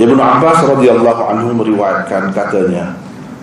Ibnu 0.00 0.16
Abbas 0.16 0.64
radhiyallahu 0.64 1.22
anhu 1.28 1.52
meriwayatkan 1.60 2.32
katanya 2.32 2.96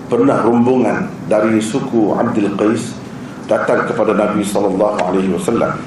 pernah 0.10 0.42
rombongan 0.42 1.06
dari 1.30 1.62
suku 1.62 2.18
Abdul 2.18 2.58
Qais 2.58 2.98
datang 3.46 3.86
kepada 3.86 4.18
Nabi 4.18 4.42
sallallahu 4.42 4.98
alaihi 4.98 5.38
wasallam. 5.38 5.78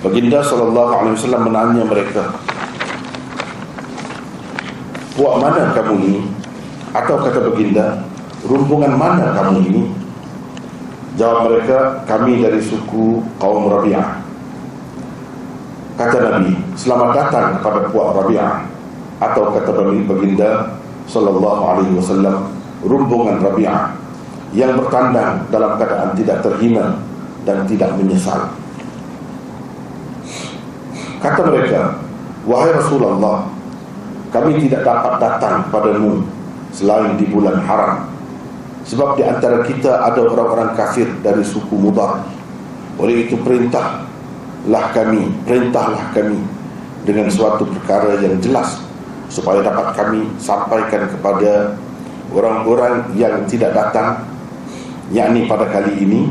Baginda 0.00 0.40
sallallahu 0.40 0.92
alaihi 0.96 1.12
wasallam 1.12 1.42
menanya 1.52 1.84
mereka, 1.84 2.24
"Puak 5.12 5.44
mana 5.44 5.76
kamu 5.76 5.94
ini?" 6.00 6.24
Atau 6.96 7.20
kata 7.20 7.44
baginda, 7.52 8.00
"Rombongan 8.48 8.96
mana 8.96 9.36
kamu 9.36 9.60
ini?" 9.68 9.92
Jawab 11.20 11.52
mereka, 11.52 12.00
"Kami 12.08 12.40
dari 12.40 12.64
suku 12.64 13.20
kaum 13.36 13.68
Rabi'ah." 13.68 14.24
Kata 16.00 16.32
Nabi, 16.32 16.56
"Selamat 16.80 17.12
datang 17.12 17.60
kepada 17.60 17.92
puak 17.92 18.16
Rabi'ah." 18.16 18.77
Atau 19.18 19.50
kata 19.50 19.70
baginda 20.06 20.78
sallallahu 21.10 21.62
alaihi 21.64 21.92
wasallam 21.98 22.54
rombongan 22.86 23.42
Rabi'ah 23.42 23.96
yang 24.54 24.78
bertandang 24.78 25.44
dalam 25.50 25.76
keadaan 25.76 26.14
tidak 26.14 26.40
terhina 26.40 27.02
dan 27.42 27.66
tidak 27.66 27.90
menyesal. 27.98 28.48
Kata 31.18 31.50
mereka, 31.50 31.98
wahai 32.46 32.70
Rasulullah, 32.72 33.50
kami 34.30 34.62
tidak 34.62 34.86
dapat 34.86 35.18
datang 35.18 35.66
padamu 35.68 36.22
selain 36.70 37.18
di 37.18 37.26
bulan 37.26 37.58
haram. 37.66 38.06
Sebab 38.88 39.20
di 39.20 39.26
antara 39.26 39.66
kita 39.66 40.00
ada 40.00 40.20
orang-orang 40.24 40.72
kafir 40.72 41.10
dari 41.20 41.44
suku 41.44 41.76
Mudar. 41.76 42.24
Oleh 42.96 43.28
itu 43.28 43.36
perintahlah 43.36 44.86
kami, 44.96 45.28
perintahlah 45.44 46.08
kami 46.16 46.40
dengan 47.04 47.28
suatu 47.28 47.68
perkara 47.68 48.16
yang 48.24 48.40
jelas 48.40 48.87
supaya 49.28 49.60
dapat 49.60 49.92
kami 49.92 50.24
sampaikan 50.40 51.04
kepada 51.08 51.76
orang-orang 52.32 53.12
yang 53.16 53.44
tidak 53.44 53.76
datang 53.76 54.24
yakni 55.12 55.48
pada 55.48 55.68
kali 55.68 56.04
ini 56.04 56.28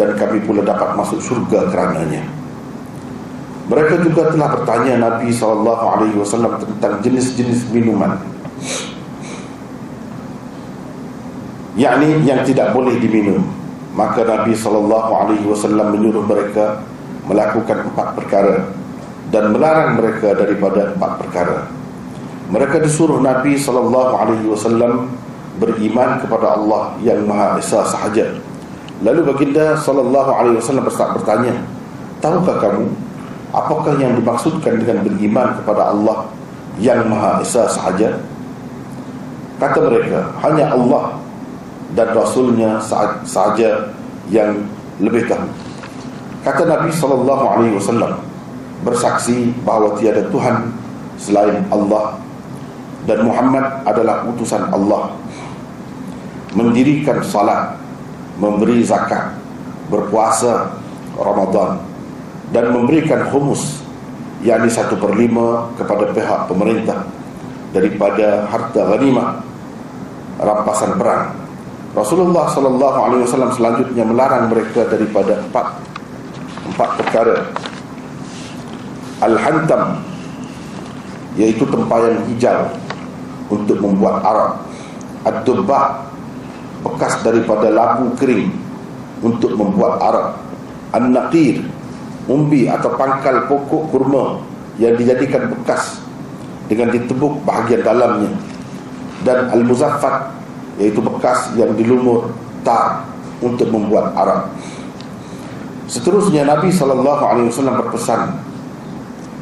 dan 0.00 0.16
kami 0.16 0.40
pula 0.44 0.64
dapat 0.64 0.96
masuk 0.96 1.20
surga 1.20 1.68
kerananya. 1.72 2.24
Mereka 3.68 4.00
juga 4.00 4.32
telah 4.32 4.48
bertanya 4.56 4.92
Nabi 4.96 5.28
SAW 5.28 6.56
tentang 6.56 7.04
jenis-jenis 7.04 7.68
minuman. 7.68 8.16
Yakni 11.76 12.24
yang 12.24 12.42
tidak 12.48 12.72
boleh 12.72 12.96
diminum. 12.96 13.44
Maka 13.92 14.24
Nabi 14.24 14.56
SAW 14.56 15.68
menyuruh 15.92 16.24
mereka 16.24 16.80
melakukan 17.28 17.92
empat 17.92 18.08
perkara 18.16 18.72
dan 19.28 19.52
melarang 19.52 20.00
mereka 20.00 20.32
daripada 20.32 20.96
empat 20.96 21.12
perkara 21.20 21.77
mereka 22.48 22.80
disuruh 22.80 23.20
Nabi 23.20 23.60
sallallahu 23.60 24.12
alaihi 24.16 24.48
wasallam 24.48 25.12
beriman 25.60 26.16
kepada 26.24 26.56
Allah 26.56 26.96
yang 27.04 27.28
Maha 27.28 27.60
Esa 27.60 27.84
sahaja. 27.84 28.40
Lalu 29.04 29.28
baginda 29.28 29.76
sallallahu 29.76 30.30
alaihi 30.32 30.56
wasallam 30.56 30.88
bertanya, 30.88 31.54
"Tahukah 32.24 32.56
kamu 32.56 32.88
apakah 33.52 33.94
yang 34.00 34.16
dimaksudkan 34.16 34.80
dengan 34.80 35.04
beriman 35.04 35.60
kepada 35.60 35.92
Allah 35.92 36.24
yang 36.80 37.04
Maha 37.04 37.44
Esa 37.44 37.68
sahaja?" 37.68 38.16
Kata 39.60 39.78
mereka, 39.84 40.32
"Hanya 40.40 40.72
Allah 40.72 41.20
dan 41.92 42.16
Rasulnya 42.16 42.80
sahaja 43.28 43.92
yang 44.32 44.56
lebih 45.04 45.28
tahu." 45.28 45.44
Kata 46.48 46.64
Nabi 46.64 46.88
sallallahu 46.88 47.44
alaihi 47.44 47.76
wasallam, 47.76 48.24
bersaksi 48.86 49.52
bahawa 49.66 49.98
tiada 50.00 50.24
Tuhan 50.32 50.70
selain 51.18 51.66
Allah 51.74 52.27
dan 53.08 53.24
Muhammad 53.24 53.64
adalah 53.88 54.28
utusan 54.28 54.68
Allah. 54.68 55.16
Mendirikan 56.52 57.24
salat 57.24 57.80
memberi 58.36 58.84
zakat 58.84 59.32
berpuasa 59.88 60.76
Ramadan 61.16 61.80
dan 62.52 62.68
memberikan 62.76 63.32
humus 63.32 63.80
yakni 64.44 64.68
satu 64.68 65.00
per 65.00 65.16
lima 65.16 65.72
kepada 65.80 66.12
pihak 66.12 66.40
pemerintah 66.46 67.08
daripada 67.72 68.44
harta 68.52 68.80
ghanimah 68.94 69.40
rampasan 70.38 70.94
perang. 71.00 71.32
Rasulullah 71.96 72.46
sallallahu 72.52 72.98
alaihi 73.08 73.22
wasallam 73.24 73.50
selanjutnya 73.56 74.04
melarang 74.04 74.52
mereka 74.52 74.84
daripada 74.86 75.40
empat 75.48 75.66
empat 76.68 76.90
perkara. 77.00 77.36
Al-hantam 79.18 79.98
iaitu 81.34 81.66
tempayan 81.66 82.22
hijau 82.30 82.70
untuk 83.48 83.80
membuat 83.80 84.20
arak 84.24 84.52
ad-dubbah 85.24 86.08
bekas 86.84 87.18
daripada 87.26 87.68
labu 87.72 88.12
kering 88.16 88.52
untuk 89.24 89.56
membuat 89.58 89.98
arak 89.98 90.28
an-naqir 90.94 91.64
umbi 92.28 92.68
atau 92.68 92.94
pangkal 92.94 93.48
pokok 93.48 93.90
kurma 93.90 94.38
yang 94.78 94.94
dijadikan 94.94 95.50
bekas 95.50 95.98
dengan 96.68 96.92
ditebuk 96.92 97.40
bahagian 97.42 97.82
dalamnya. 97.82 98.30
Dan 99.26 99.50
al-muzaffat 99.50 100.30
iaitu 100.78 101.02
bekas 101.02 101.50
yang 101.58 101.74
dilumur 101.74 102.30
tar 102.62 103.02
untuk 103.42 103.66
membuat 103.74 104.14
arak 104.14 104.46
seterusnya 105.88 106.44
Nabi 106.44 106.68
SAW 106.68 107.02
berpesan 107.82 108.36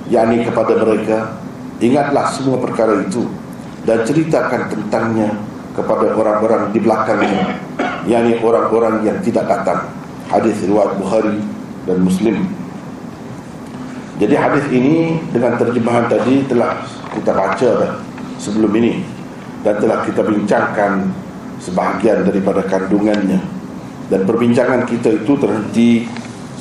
yakni 0.07 0.47
kepada 0.47 0.79
mereka 0.79 1.35
ingatlah 1.83 2.31
semua 2.31 2.57
perkara 2.63 3.03
itu 3.03 3.27
dan 3.87 4.03
ceritakan 4.03 4.69
tentangnya 4.69 5.31
kepada 5.73 6.13
orang-orang 6.13 6.75
di 6.75 6.79
belakangnya 6.83 7.57
yakni 8.07 8.39
orang-orang 8.41 9.03
yang 9.03 9.19
tidak 9.21 9.51
datang. 9.51 9.91
Hadis 10.31 10.59
riwayat 10.67 10.99
Bukhari 10.99 11.39
dan 11.87 12.03
Muslim. 12.03 12.47
Jadi 14.17 14.35
hadis 14.35 14.65
ini 14.73 15.21
dengan 15.31 15.61
terjemahan 15.61 16.09
tadi 16.09 16.43
telah 16.49 16.83
kita 17.13 17.31
baca 17.37 17.69
dah 17.85 17.93
sebelum 18.41 18.73
ini 18.75 19.05
dan 19.61 19.77
telah 19.77 20.03
kita 20.09 20.25
bincangkan 20.25 21.13
sebahagian 21.61 22.25
daripada 22.25 22.65
kandungannya. 22.65 23.39
Dan 24.07 24.23
perbincangan 24.23 24.87
kita 24.87 25.19
itu 25.19 25.35
terhenti 25.35 26.07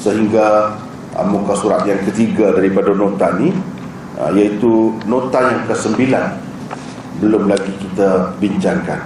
sehingga 0.02 0.74
uh, 1.14 1.28
muka 1.30 1.54
surat 1.54 1.86
yang 1.86 2.02
ketiga 2.10 2.50
daripada 2.58 2.90
nota 2.92 3.38
ini 3.38 3.54
uh, 4.18 4.34
iaitu 4.34 4.98
nota 5.06 5.40
yang 5.54 5.62
ke-9 5.70 6.02
belum 7.20 7.48
lagi 7.48 7.72
kita 7.80 8.36
bincangkan. 8.40 9.00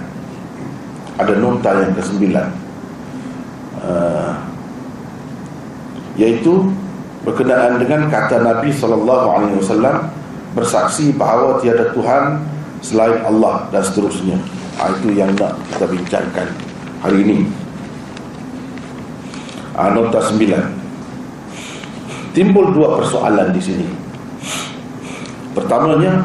Ada 1.20 1.36
nota 1.36 1.70
yang 1.84 1.92
ke-9 1.92 2.22
uh, 3.84 4.32
iaitu 6.16 6.72
berkenaan 7.22 7.76
dengan 7.76 8.08
kata 8.08 8.40
Nabi 8.40 8.72
SAW 8.72 10.08
bersaksi 10.56 11.12
bahawa 11.14 11.60
tiada 11.60 11.92
Tuhan 11.92 12.40
selain 12.80 13.20
Allah 13.22 13.68
dan 13.68 13.84
seterusnya. 13.84 14.40
Ha, 14.80 14.96
itu 14.96 15.12
yang 15.12 15.28
nak 15.36 15.60
kita 15.68 15.84
bincangkan 15.84 16.48
hari 17.04 17.20
ini. 17.20 17.38
Ha, 19.76 19.92
nota 19.92 20.24
9 20.24 20.80
timbul 22.30 22.70
dua 22.74 22.98
persoalan 22.98 23.50
di 23.50 23.62
sini. 23.62 23.86
Pertamanya 25.54 26.22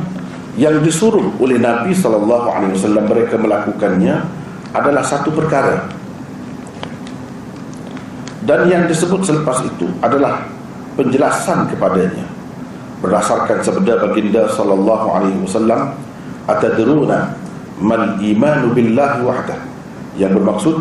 yang 0.55 0.79
disuruh 0.79 1.35
oleh 1.39 1.59
Nabi 1.59 1.91
sallallahu 1.91 2.47
alaihi 2.47 2.73
wasallam 2.79 3.05
mereka 3.11 3.35
melakukannya 3.35 4.23
adalah 4.71 5.03
satu 5.03 5.31
perkara. 5.35 5.87
Dan 8.45 8.69
yang 8.69 8.83
disebut 8.87 9.25
selepas 9.25 9.65
itu 9.65 9.89
adalah 9.99 10.47
penjelasan 10.95 11.67
kepadanya. 11.67 12.23
Berdasarkan 13.03 13.59
sabda 13.59 13.99
baginda 13.99 14.47
sallallahu 14.47 15.07
alaihi 15.11 15.39
wasallam 15.43 15.91
atadruna 16.47 17.35
man 17.81 18.15
imanu 18.23 18.71
billahi 18.71 19.19
wahdah? 19.27 19.59
Yang 20.15 20.39
bermaksud 20.39 20.75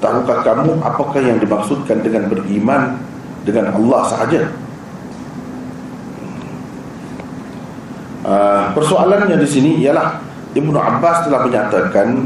tahukah 0.00 0.40
kamu 0.40 0.80
apakah 0.80 1.20
yang 1.20 1.36
dimaksudkan 1.36 2.00
dengan 2.00 2.32
beriman 2.32 2.96
dengan 3.44 3.76
Allah 3.76 4.00
sahaja 4.08 4.48
Uh, 8.24 8.72
persoalannya 8.72 9.36
di 9.36 9.44
sini 9.44 9.70
ialah 9.84 10.16
Ibnu 10.56 10.72
Abbas 10.80 11.28
telah 11.28 11.44
menyatakan 11.44 12.24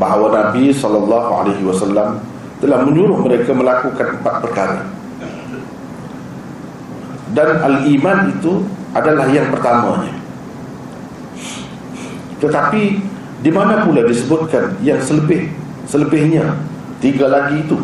bahawa 0.00 0.32
Nabi 0.32 0.72
sallallahu 0.72 1.28
alaihi 1.28 1.60
wasallam 1.60 2.24
telah 2.56 2.80
menyuruh 2.88 3.20
mereka 3.20 3.52
melakukan 3.52 4.16
empat 4.16 4.34
perkara. 4.40 4.80
Dan 7.36 7.60
al-iman 7.60 8.32
itu 8.32 8.64
adalah 8.96 9.28
yang 9.28 9.52
pertamanya. 9.52 10.16
Tetapi 12.40 12.82
di 13.44 13.50
mana 13.52 13.84
pula 13.84 14.08
disebutkan 14.08 14.80
yang 14.80 15.04
selebih 15.04 15.52
selebihnya 15.84 16.56
tiga 17.04 17.28
lagi 17.28 17.60
itu? 17.60 17.76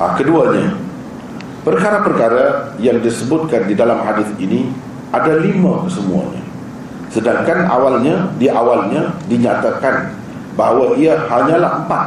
Ah, 0.00 0.16
keduanya 0.16 0.72
perkara-perkara 1.68 2.72
yang 2.80 3.04
disebutkan 3.04 3.68
di 3.68 3.76
dalam 3.76 4.00
hadis 4.00 4.32
ini 4.40 4.72
ada 5.10 5.32
lima 5.42 5.86
kesemuanya. 5.86 6.42
Sedangkan 7.10 7.66
awalnya 7.66 8.30
di 8.38 8.46
awalnya 8.46 9.10
dinyatakan 9.26 10.14
bahawa 10.54 10.94
ia 10.94 11.18
hanyalah 11.26 11.82
empat. 11.84 12.06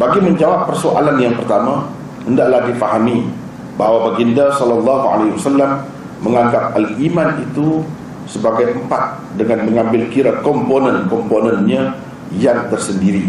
Bagi 0.00 0.18
menjawab 0.24 0.72
persoalan 0.72 1.20
yang 1.20 1.36
pertama 1.38 1.86
hendaklah 2.24 2.66
difahami 2.66 3.28
bahawa 3.76 4.10
baginda 4.10 4.50
sallallahu 4.56 5.04
alaihi 5.06 5.32
wasallam 5.36 5.84
menganggap 6.24 6.72
al-iman 6.74 7.36
itu 7.44 7.84
sebagai 8.24 8.72
empat 8.72 9.20
dengan 9.36 9.68
mengambil 9.68 10.08
kira 10.08 10.40
komponen-komponennya 10.40 11.92
yang 12.32 12.58
tersendiri 12.72 13.28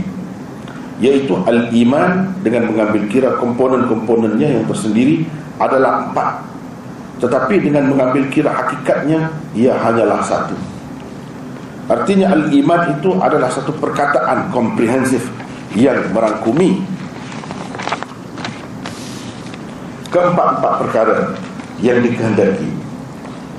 yaitu 1.03 1.35
al-iman 1.43 2.31
dengan 2.39 2.71
mengambil 2.71 3.03
kira 3.11 3.35
komponen-komponennya 3.35 4.63
yang 4.63 4.65
tersendiri 4.65 5.27
adalah 5.59 6.07
empat 6.07 6.54
tetapi 7.19 7.63
dengan 7.63 7.87
mengambil 7.87 8.27
kira 8.27 8.51
hakikatnya 8.51 9.31
ia 9.55 9.71
hanyalah 9.71 10.19
satu. 10.19 10.55
Artinya 11.85 12.33
al-iman 12.33 12.97
itu 12.97 13.13
adalah 13.21 13.47
satu 13.47 13.71
perkataan 13.77 14.49
komprehensif 14.49 15.29
yang 15.77 16.01
merangkumi 16.11 16.81
keempat-empat 20.09 20.73
perkara 20.81 21.17
yang 21.79 22.01
dikehendaki. 22.03 22.69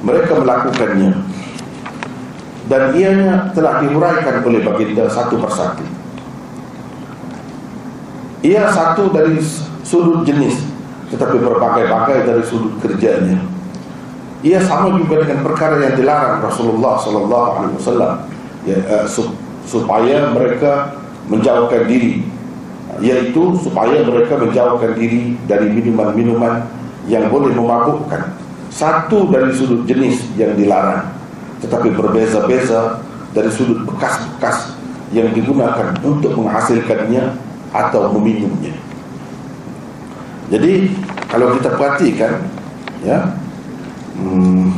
Mereka 0.04 0.32
melakukannya. 0.36 1.12
Dan 2.66 2.82
ianya 2.98 3.54
telah 3.54 3.78
dihuraikan 3.78 4.42
oleh 4.42 4.58
baginda 4.66 5.06
satu 5.06 5.38
persatu. 5.38 5.86
Ia 8.42 8.66
satu 8.74 9.06
dari 9.14 9.38
sudut 9.86 10.26
jenis 10.26 10.75
tetapi 11.12 11.36
berbagai-bagai 11.38 12.26
dari 12.26 12.42
sudut 12.42 12.74
kerjanya. 12.82 13.38
Ia 14.44 14.60
sama 14.62 14.94
juga 14.94 15.26
dengan 15.26 15.42
perkara 15.42 15.80
yang 15.80 15.94
dilarang 15.96 16.44
Rasulullah 16.44 16.94
sallallahu 17.00 17.48
alaihi 17.56 17.74
wasallam 17.80 18.12
ya, 18.68 18.78
uh, 18.86 19.06
supaya 19.66 20.30
mereka 20.30 20.94
menjauhkan 21.26 21.88
diri 21.90 22.22
yaitu 23.02 23.52
supaya 23.60 24.00
mereka 24.00 24.40
menjauhkan 24.40 24.96
diri 24.96 25.36
dari 25.44 25.68
minuman-minuman 25.68 26.64
yang 27.10 27.28
boleh 27.28 27.52
memabukkan. 27.52 28.32
Satu 28.72 29.28
dari 29.32 29.52
sudut 29.56 29.84
jenis 29.88 30.20
yang 30.36 30.52
dilarang 30.56 31.16
tetapi 31.64 31.92
berbeza-beza 31.96 33.00
dari 33.32 33.48
sudut 33.52 33.84
bekas-bekas 33.88 34.76
yang 35.10 35.32
digunakan 35.32 35.96
untuk 36.04 36.34
menghasilkannya 36.36 37.36
atau 37.72 38.12
meminumnya. 38.16 38.85
Jadi 40.46 40.94
kalau 41.26 41.58
kita 41.58 41.74
perhatikan, 41.74 42.32
ya, 43.02 43.34
hmm, 44.14 44.70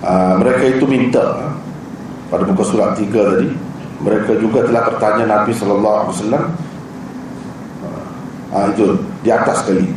uh, 0.00 0.34
mereka 0.40 0.64
itu 0.72 0.84
minta 0.88 1.52
pada 2.32 2.48
buku 2.48 2.64
surat 2.64 2.96
3 2.96 3.12
tadi, 3.12 3.48
mereka 4.00 4.32
juga 4.40 4.64
telah 4.64 4.82
bertanya 4.88 5.24
Nabi 5.28 5.52
Sallallahu 5.52 5.96
Alaihi 6.00 6.12
Wasallam. 6.16 6.44
Uh, 8.54 8.66
itu 8.72 8.84
di 9.20 9.30
atas 9.34 9.66
sekali. 9.66 9.90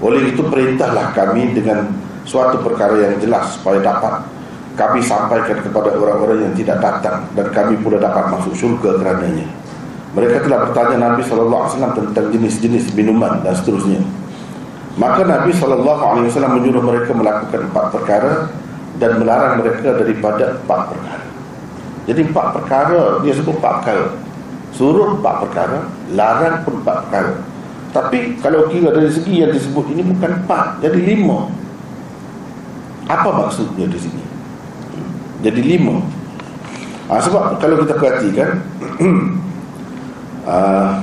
Oleh 0.00 0.32
itu 0.32 0.40
perintahlah 0.40 1.12
kami 1.12 1.52
dengan 1.52 1.92
suatu 2.24 2.62
perkara 2.64 2.96
yang 2.96 3.20
jelas 3.20 3.60
supaya 3.60 3.84
dapat 3.84 4.24
kami 4.80 5.04
sampaikan 5.04 5.60
kepada 5.60 5.92
orang-orang 5.92 6.48
yang 6.48 6.54
tidak 6.56 6.80
datang 6.80 7.28
dan 7.36 7.52
kami 7.52 7.76
pula 7.84 8.00
dapat 8.00 8.32
masuk 8.32 8.56
syurga 8.56 8.96
kerananya. 8.96 9.59
Mereka 10.10 10.42
telah 10.42 10.66
bertanya 10.66 10.96
Nabi 10.98 11.22
SAW 11.22 11.70
tentang 11.70 12.26
jenis-jenis 12.34 12.90
minuman 12.98 13.46
dan 13.46 13.54
seterusnya. 13.54 14.02
Maka 14.98 15.22
Nabi 15.22 15.54
SAW 15.54 16.26
menyuruh 16.50 16.82
mereka 16.82 17.14
melakukan 17.14 17.70
empat 17.70 17.84
perkara 17.94 18.50
dan 18.98 19.22
melarang 19.22 19.62
mereka 19.62 19.94
daripada 19.94 20.58
empat 20.58 20.80
perkara. 20.90 21.24
Jadi 22.10 22.20
empat 22.26 22.46
perkara, 22.58 23.22
dia 23.22 23.32
sebut 23.38 23.54
empat 23.62 23.72
perkara. 23.80 24.06
Suruh 24.74 25.14
empat 25.14 25.46
perkara, 25.46 25.78
larang 26.10 26.66
pun 26.66 26.82
empat 26.82 26.96
perkara. 27.06 27.32
Tapi 27.90 28.38
kalau 28.38 28.70
kira 28.70 28.90
dari 28.94 29.10
segi 29.10 29.42
yang 29.42 29.50
disebut 29.54 29.86
ini 29.94 30.02
bukan 30.14 30.42
empat, 30.42 30.82
jadi 30.82 30.98
lima. 30.98 31.50
Apa 33.10 33.30
maksudnya 33.34 33.86
di 33.90 33.98
sini? 33.98 34.22
Jadi 35.42 35.60
lima. 35.62 36.02
Ha, 37.10 37.18
sebab 37.18 37.58
kalau 37.58 37.82
kita 37.82 37.98
perhatikan 37.98 38.62
uh, 40.44 41.00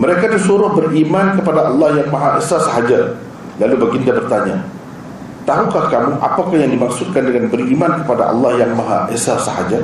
mereka 0.00 0.32
disuruh 0.32 0.72
beriman 0.72 1.36
kepada 1.36 1.68
Allah 1.68 2.00
yang 2.00 2.08
Maha 2.08 2.40
Esa 2.40 2.56
sahaja. 2.56 3.14
Lalu 3.60 3.74
baginda 3.76 4.16
bertanya 4.16 4.64
tahukah 5.50 5.90
kamu 5.90 6.12
apakah 6.22 6.56
yang 6.56 6.70
dimaksudkan 6.70 7.26
dengan 7.26 7.50
beriman 7.50 7.92
kepada 8.04 8.30
Allah 8.30 8.62
yang 8.62 8.72
Maha 8.78 9.10
Esa 9.10 9.34
sahaja? 9.40 9.82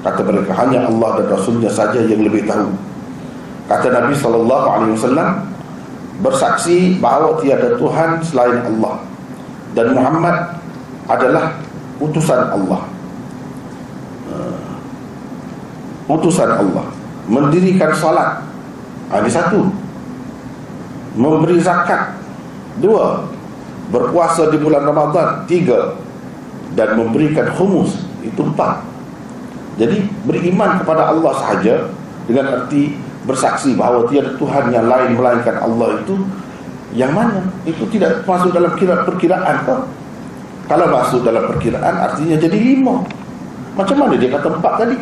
Kata 0.00 0.20
mereka 0.24 0.56
hanya 0.56 0.88
Allah 0.88 1.20
dan 1.22 1.26
Rasulnya 1.30 1.68
saja 1.68 2.00
yang 2.00 2.24
lebih 2.24 2.48
tahu. 2.48 2.72
Kata 3.68 3.86
Nabi 3.92 4.16
SAW 4.16 5.46
bersaksi 6.24 6.98
bahawa 6.98 7.38
tiada 7.38 7.76
Tuhan 7.78 8.18
selain 8.24 8.58
Allah 8.64 8.98
dan 9.76 9.94
Muhammad 9.94 10.58
adalah 11.06 11.54
utusan 12.02 12.40
Allah. 12.50 12.80
Uh, 14.26 14.58
utusan 16.10 16.50
Allah 16.50 16.86
mendirikan 17.30 17.94
salat 17.94 18.42
ada 19.10 19.30
satu. 19.30 19.70
Memberi 21.14 21.58
zakat. 21.62 22.14
Dua. 22.78 23.26
Berpuasa 23.90 24.50
di 24.50 24.58
bulan 24.58 24.86
Ramadan. 24.86 25.46
Tiga. 25.46 25.94
Dan 26.74 26.98
memberikan 26.98 27.50
humus 27.54 27.98
itu 28.22 28.42
empat. 28.42 28.82
Jadi 29.78 30.06
beriman 30.26 30.78
kepada 30.82 31.10
Allah 31.10 31.32
sahaja 31.38 31.90
dengan 32.28 32.46
arti 32.52 32.94
bersaksi 33.24 33.74
bahawa 33.74 34.06
tiada 34.06 34.36
Tuhan 34.38 34.70
yang 34.70 34.86
lain 34.86 35.16
melainkan 35.16 35.56
Allah 35.56 35.98
itu 36.04 36.14
yang 36.90 37.14
mana? 37.16 37.42
Itu 37.64 37.86
tidak 37.88 38.26
masuk 38.26 38.50
dalam 38.50 38.74
kira 38.76 39.06
perkiraan 39.06 39.56
kau 39.64 39.86
kalau 40.70 40.86
masuk 40.86 41.26
dalam 41.26 41.50
perkiraan 41.50 41.94
artinya 41.98 42.38
jadi 42.38 42.54
lima. 42.54 43.02
Macam 43.74 43.96
mana 43.98 44.14
dia 44.14 44.30
kata 44.30 44.54
empat 44.54 44.72
tadi 44.78 44.96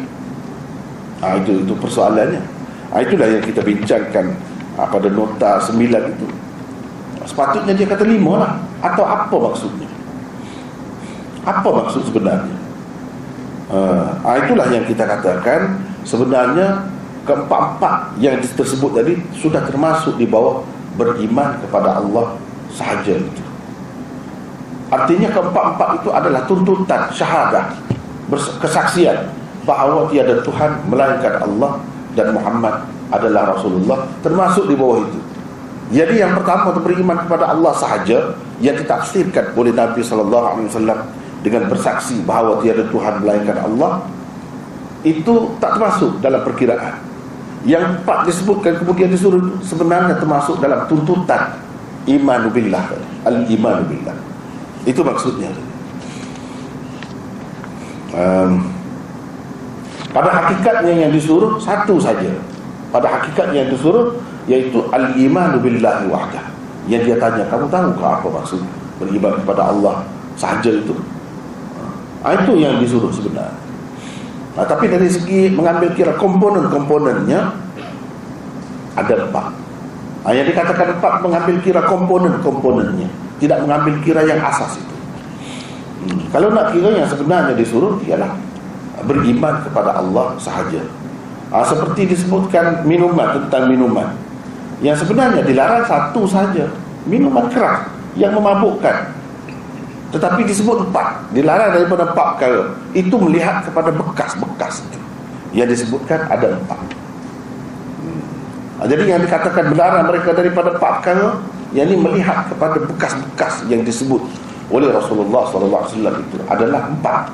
ha, 1.22 1.38
itu 1.38 1.62
itu 1.62 1.74
persoalannya. 1.78 2.42
Ha, 2.94 3.04
itulah 3.04 3.28
yang 3.28 3.42
kita 3.44 3.60
bincangkan 3.62 4.32
ha, 4.78 4.86
pada 4.88 5.08
nota 5.10 5.50
sembilan 5.62 6.02
itu. 6.14 6.26
Sepatutnya 7.28 7.76
dia 7.76 7.86
kata 7.86 8.04
lima 8.06 8.32
lah. 8.40 8.52
Atau 8.80 9.04
apa 9.04 9.36
maksudnya? 9.36 9.90
Apa 11.42 11.68
maksud 11.68 12.06
sebenarnya? 12.08 12.56
Ha, 13.68 14.30
itulah 14.44 14.66
yang 14.72 14.84
kita 14.88 15.04
katakan 15.04 15.76
sebenarnya 16.06 16.88
keempat-empat 17.28 18.16
yang 18.16 18.40
tersebut 18.40 18.90
tadi 18.96 19.20
sudah 19.36 19.60
termasuk 19.68 20.16
di 20.16 20.24
bawah 20.24 20.64
beriman 20.96 21.60
kepada 21.60 22.00
Allah 22.00 22.40
sahaja 22.72 23.20
itu. 23.20 23.42
Artinya 24.88 25.28
keempat-empat 25.28 25.88
itu 26.00 26.08
adalah 26.08 26.48
tuntutan 26.48 27.12
syahadah 27.12 27.76
kesaksian 28.64 29.37
bahawa 29.68 30.08
tiada 30.08 30.40
Tuhan 30.40 30.88
melainkan 30.88 31.44
Allah 31.44 31.76
dan 32.16 32.32
Muhammad 32.32 32.88
adalah 33.12 33.52
Rasulullah 33.52 34.08
termasuk 34.24 34.64
di 34.64 34.72
bawah 34.72 35.04
itu. 35.04 35.20
Jadi 35.92 36.20
yang 36.20 36.36
pertama 36.36 36.72
untuk 36.72 36.88
beriman 36.88 37.20
kepada 37.28 37.52
Allah 37.52 37.72
sahaja 37.76 38.32
yang 38.64 38.76
ditafsirkan 38.76 39.52
oleh 39.56 39.72
Nabi 39.76 40.00
sallallahu 40.00 40.44
alaihi 40.56 40.68
wasallam 40.72 40.98
dengan 41.44 41.68
bersaksi 41.68 42.20
bahawa 42.24 42.60
tiada 42.64 42.88
Tuhan 42.88 43.24
melainkan 43.24 43.56
Allah 43.60 44.04
itu 45.04 45.52
tak 45.60 45.76
termasuk 45.76 46.18
dalam 46.24 46.40
perkiraan. 46.44 47.04
Yang 47.66 48.00
empat 48.00 48.18
disebutkan 48.28 48.80
kemudian 48.80 49.12
disuruh 49.12 49.60
sebenarnya 49.64 50.16
termasuk 50.16 50.60
dalam 50.62 50.88
tuntutan 50.88 51.56
iman 52.08 52.42
billah 52.52 52.84
al-iman 53.24 53.84
billah. 53.84 54.16
Itu 54.88 55.04
maksudnya. 55.04 55.52
Um, 58.12 58.77
pada 60.18 60.34
hakikatnya 60.34 61.06
yang 61.06 61.10
disuruh 61.14 61.62
satu 61.62 61.94
saja. 62.02 62.26
Pada 62.90 63.06
hakikatnya 63.06 63.62
yang 63.62 63.70
disuruh 63.70 64.18
yaitu 64.50 64.82
al-iman 64.90 65.62
billahi 65.62 66.10
wahdah. 66.10 66.42
Yang 66.90 67.14
dia 67.14 67.16
tanya, 67.22 67.46
kamu 67.46 67.70
tahu 67.70 67.94
ke 67.94 68.02
apa 68.02 68.26
maksud 68.26 68.58
beriman 68.98 69.38
kepada 69.38 69.70
Allah 69.70 70.02
saja 70.34 70.74
itu? 70.74 70.90
Ha, 72.26 72.34
itu 72.34 72.58
yang 72.58 72.82
disuruh 72.82 73.14
sebenarnya. 73.14 73.62
Ha, 74.58 74.66
tapi 74.66 74.90
dari 74.90 75.06
segi 75.06 75.54
mengambil 75.54 75.94
kira 75.94 76.18
komponen-komponennya 76.18 77.54
ada 78.98 79.14
empat. 79.22 79.54
Ha, 80.26 80.34
yang 80.34 80.50
dikatakan 80.50 80.98
empat 80.98 81.22
mengambil 81.22 81.62
kira 81.62 81.86
komponen-komponennya, 81.86 83.06
tidak 83.38 83.62
mengambil 83.62 83.94
kira 84.02 84.26
yang 84.26 84.42
asas 84.42 84.82
itu. 84.82 84.96
Hmm. 86.02 86.26
Kalau 86.34 86.50
nak 86.50 86.74
kira 86.74 86.90
yang 86.90 87.06
sebenarnya 87.06 87.54
disuruh 87.54 88.02
ialah 88.02 88.34
beriman 89.06 89.62
kepada 89.62 89.98
Allah 89.98 90.34
sahaja. 90.40 90.82
Ha, 91.48 91.64
seperti 91.64 92.10
disebutkan 92.10 92.84
minuman 92.84 93.44
tentang 93.44 93.70
minuman. 93.70 94.12
Yang 94.84 95.06
sebenarnya 95.06 95.42
dilarang 95.42 95.84
satu 95.86 96.28
saja, 96.28 96.70
minuman 97.08 97.50
keras 97.50 97.88
yang 98.18 98.34
memabukkan. 98.34 99.18
tetapi 100.08 100.40
disebut 100.48 100.88
empat 100.88 101.20
dilarang 101.36 101.76
daripada 101.76 102.08
empat 102.08 102.26
perkara 102.40 102.72
itu 102.96 103.12
melihat 103.20 103.60
kepada 103.60 103.92
bekas-bekas 103.92 104.80
itu 104.88 104.98
yang 105.52 105.68
disebutkan 105.68 106.24
ada 106.32 106.56
empat 106.56 106.80
hmm. 108.00 108.88
jadi 108.88 109.04
yang 109.04 109.20
dikatakan 109.20 109.68
dilarang 109.68 110.08
mereka 110.08 110.32
daripada 110.32 110.80
empat 110.80 110.92
perkara 111.04 111.36
yang 111.76 111.92
ini 111.92 112.00
melihat 112.00 112.48
kepada 112.48 112.80
bekas-bekas 112.88 113.68
yang 113.68 113.84
disebut 113.84 114.24
oleh 114.72 114.88
Rasulullah 114.88 115.44
SAW 115.44 115.84
itu 115.92 116.36
adalah 116.48 116.88
empat 116.88 117.28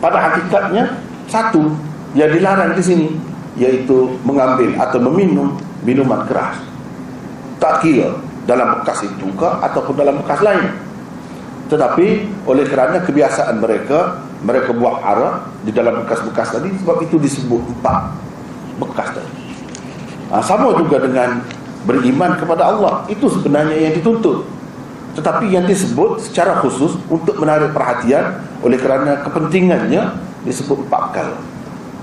pada 0.00 0.18
hakikatnya 0.18 0.98
satu 1.28 1.76
yang 2.16 2.32
dilarang 2.32 2.74
di 2.74 2.82
sini 2.82 3.08
yaitu 3.54 4.16
mengambil 4.24 4.72
atau 4.80 4.98
meminum 4.98 5.54
minuman 5.84 6.24
keras. 6.26 6.56
Tak 7.60 7.84
kira 7.84 8.16
dalam 8.48 8.80
bekas 8.80 9.04
itu 9.04 9.28
ke 9.36 9.48
ataupun 9.60 9.94
dalam 9.94 10.16
bekas 10.24 10.40
lain. 10.40 10.64
Tetapi 11.68 12.06
oleh 12.48 12.64
kerana 12.66 12.98
kebiasaan 13.04 13.62
mereka 13.62 14.18
mereka 14.40 14.72
buat 14.72 15.04
arak 15.04 15.44
di 15.68 15.70
dalam 15.70 16.02
bekas-bekas 16.02 16.56
tadi 16.56 16.72
sebab 16.80 17.04
itu 17.04 17.20
disebut 17.20 17.60
empat 17.78 18.10
bekas 18.80 19.12
tadi. 19.12 19.32
Ha, 20.32 20.40
sama 20.40 20.72
juga 20.80 21.04
dengan 21.04 21.44
beriman 21.84 22.34
kepada 22.40 22.72
Allah. 22.72 23.04
Itu 23.12 23.28
sebenarnya 23.28 23.76
yang 23.76 23.94
dituntut 24.00 24.46
tetapi 25.18 25.50
yang 25.50 25.66
disebut 25.66 26.22
secara 26.22 26.58
khusus 26.62 26.94
untuk 27.10 27.34
menarik 27.42 27.74
perhatian 27.74 28.46
oleh 28.62 28.78
kerana 28.78 29.20
kepentingannya 29.26 30.16
disebut 30.46 30.86
empat 30.86 31.00
perkara 31.10 31.36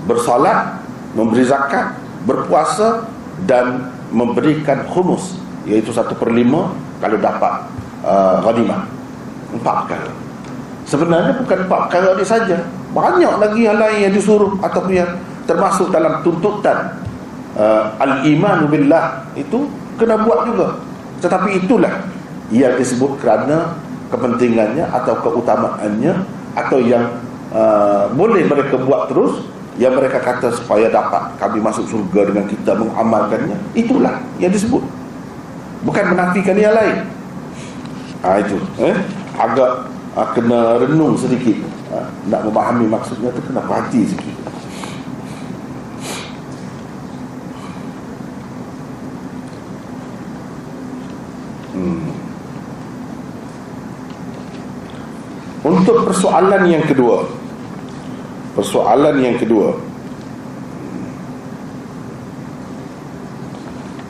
bersolat 0.07 0.83
memberi 1.15 1.43
zakat 1.43 1.95
berpuasa 2.27 3.07
dan 3.47 3.91
memberikan 4.11 4.87
humus 4.91 5.39
iaitu 5.67 5.91
satu 5.91 6.15
per 6.15 6.31
lima 6.31 6.71
kalau 7.03 7.19
dapat 7.19 7.53
uh, 8.03 8.39
ghanimah. 8.43 8.87
Empat 9.47 9.75
perkara 9.87 10.11
sebenarnya 10.87 11.35
bukan 11.43 11.57
empat 11.67 11.79
perkara 11.87 12.07
ini 12.15 12.25
saja. 12.25 12.57
Banyak 12.95 13.33
lagi 13.37 13.67
yang 13.67 13.77
lain 13.77 14.09
yang 14.09 14.13
disuruh 14.15 14.55
ataupun 14.63 14.93
yang 14.95 15.11
termasuk 15.45 15.91
dalam 15.91 16.23
tuntutan 16.23 16.97
uh, 17.53 17.93
al-iman 17.99 18.65
billah. 18.71 19.27
Itu 19.35 19.67
kena 19.99 20.23
buat 20.23 20.47
juga. 20.49 20.79
Tetapi 21.21 21.63
itulah 21.63 21.91
yang 22.53 22.73
disebut 22.79 23.19
kerana 23.19 23.75
kepentingannya 24.07 24.87
atau 24.87 25.19
keutamaannya 25.19 26.13
atau 26.55 26.79
yang 26.79 27.11
uh, 27.51 28.07
boleh 28.15 28.47
mereka 28.47 28.79
buat 28.79 29.11
terus 29.11 29.43
yang 29.77 29.93
mereka 29.93 30.17
kata 30.17 30.49
supaya 30.57 30.89
dapat 30.89 31.37
kami 31.37 31.61
masuk 31.61 31.85
surga 31.85 32.33
dengan 32.33 32.45
kita 32.49 32.73
mengamalkannya 32.73 33.57
itulah 33.77 34.17
yang 34.41 34.49
disebut. 34.49 34.81
Bukan 35.85 36.05
menafikan 36.17 36.57
yang 36.57 36.73
lain. 36.73 37.05
Ha, 38.25 38.41
itu. 38.41 38.57
Eh? 38.81 38.97
agak 39.37 39.85
uh, 40.17 40.27
kena 40.33 40.81
renung 40.81 41.13
sedikit. 41.13 41.61
Uh, 41.93 42.09
nak 42.27 42.43
memahami 42.43 42.89
maksudnya 42.89 43.29
tu 43.31 43.41
kena 43.45 43.61
perhati 43.63 44.01
sikit. 44.11 44.35
Hmm. 51.77 52.06
Untuk 55.67 56.07
persoalan 56.07 56.63
yang 56.71 56.83
kedua 56.87 57.27
persoalan 58.55 59.15
yang 59.19 59.35
kedua 59.35 59.75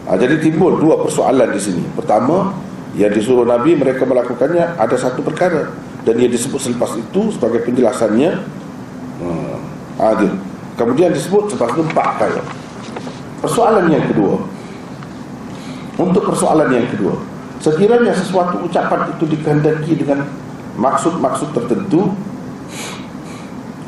Ha, 0.07 0.15
jadi 0.15 0.39
timbul 0.39 0.79
dua 0.79 1.03
persoalan 1.03 1.51
di 1.51 1.59
sini. 1.59 1.83
Pertama, 1.91 2.55
yang 2.95 3.11
disuruh 3.11 3.43
Nabi 3.43 3.75
mereka 3.75 4.07
melakukannya 4.07 4.79
ada 4.79 4.95
satu 4.95 5.19
perkara 5.19 5.67
dan 6.07 6.15
ia 6.15 6.31
disebut 6.31 6.63
selepas 6.63 6.95
itu 6.95 7.35
sebagai 7.35 7.67
penjelasannya 7.67 8.31
hmm, 9.19 9.55
adil. 9.99 10.31
Kemudian 10.79 11.11
disebut 11.11 11.51
selepas 11.51 11.75
itu 11.75 11.83
empat 11.91 12.07
perkara. 12.15 12.41
Persoalan 13.43 13.91
yang 13.91 14.07
kedua. 14.07 14.39
Untuk 15.97 16.23
persoalan 16.29 16.69
yang 16.71 16.87
kedua, 16.87 17.17
sekiranya 17.59 18.13
sesuatu 18.13 18.63
ucapan 18.63 19.11
itu 19.11 19.27
dikehendaki 19.27 19.97
dengan 19.97 20.23
maksud-maksud 20.77 21.51
tertentu 21.57 22.13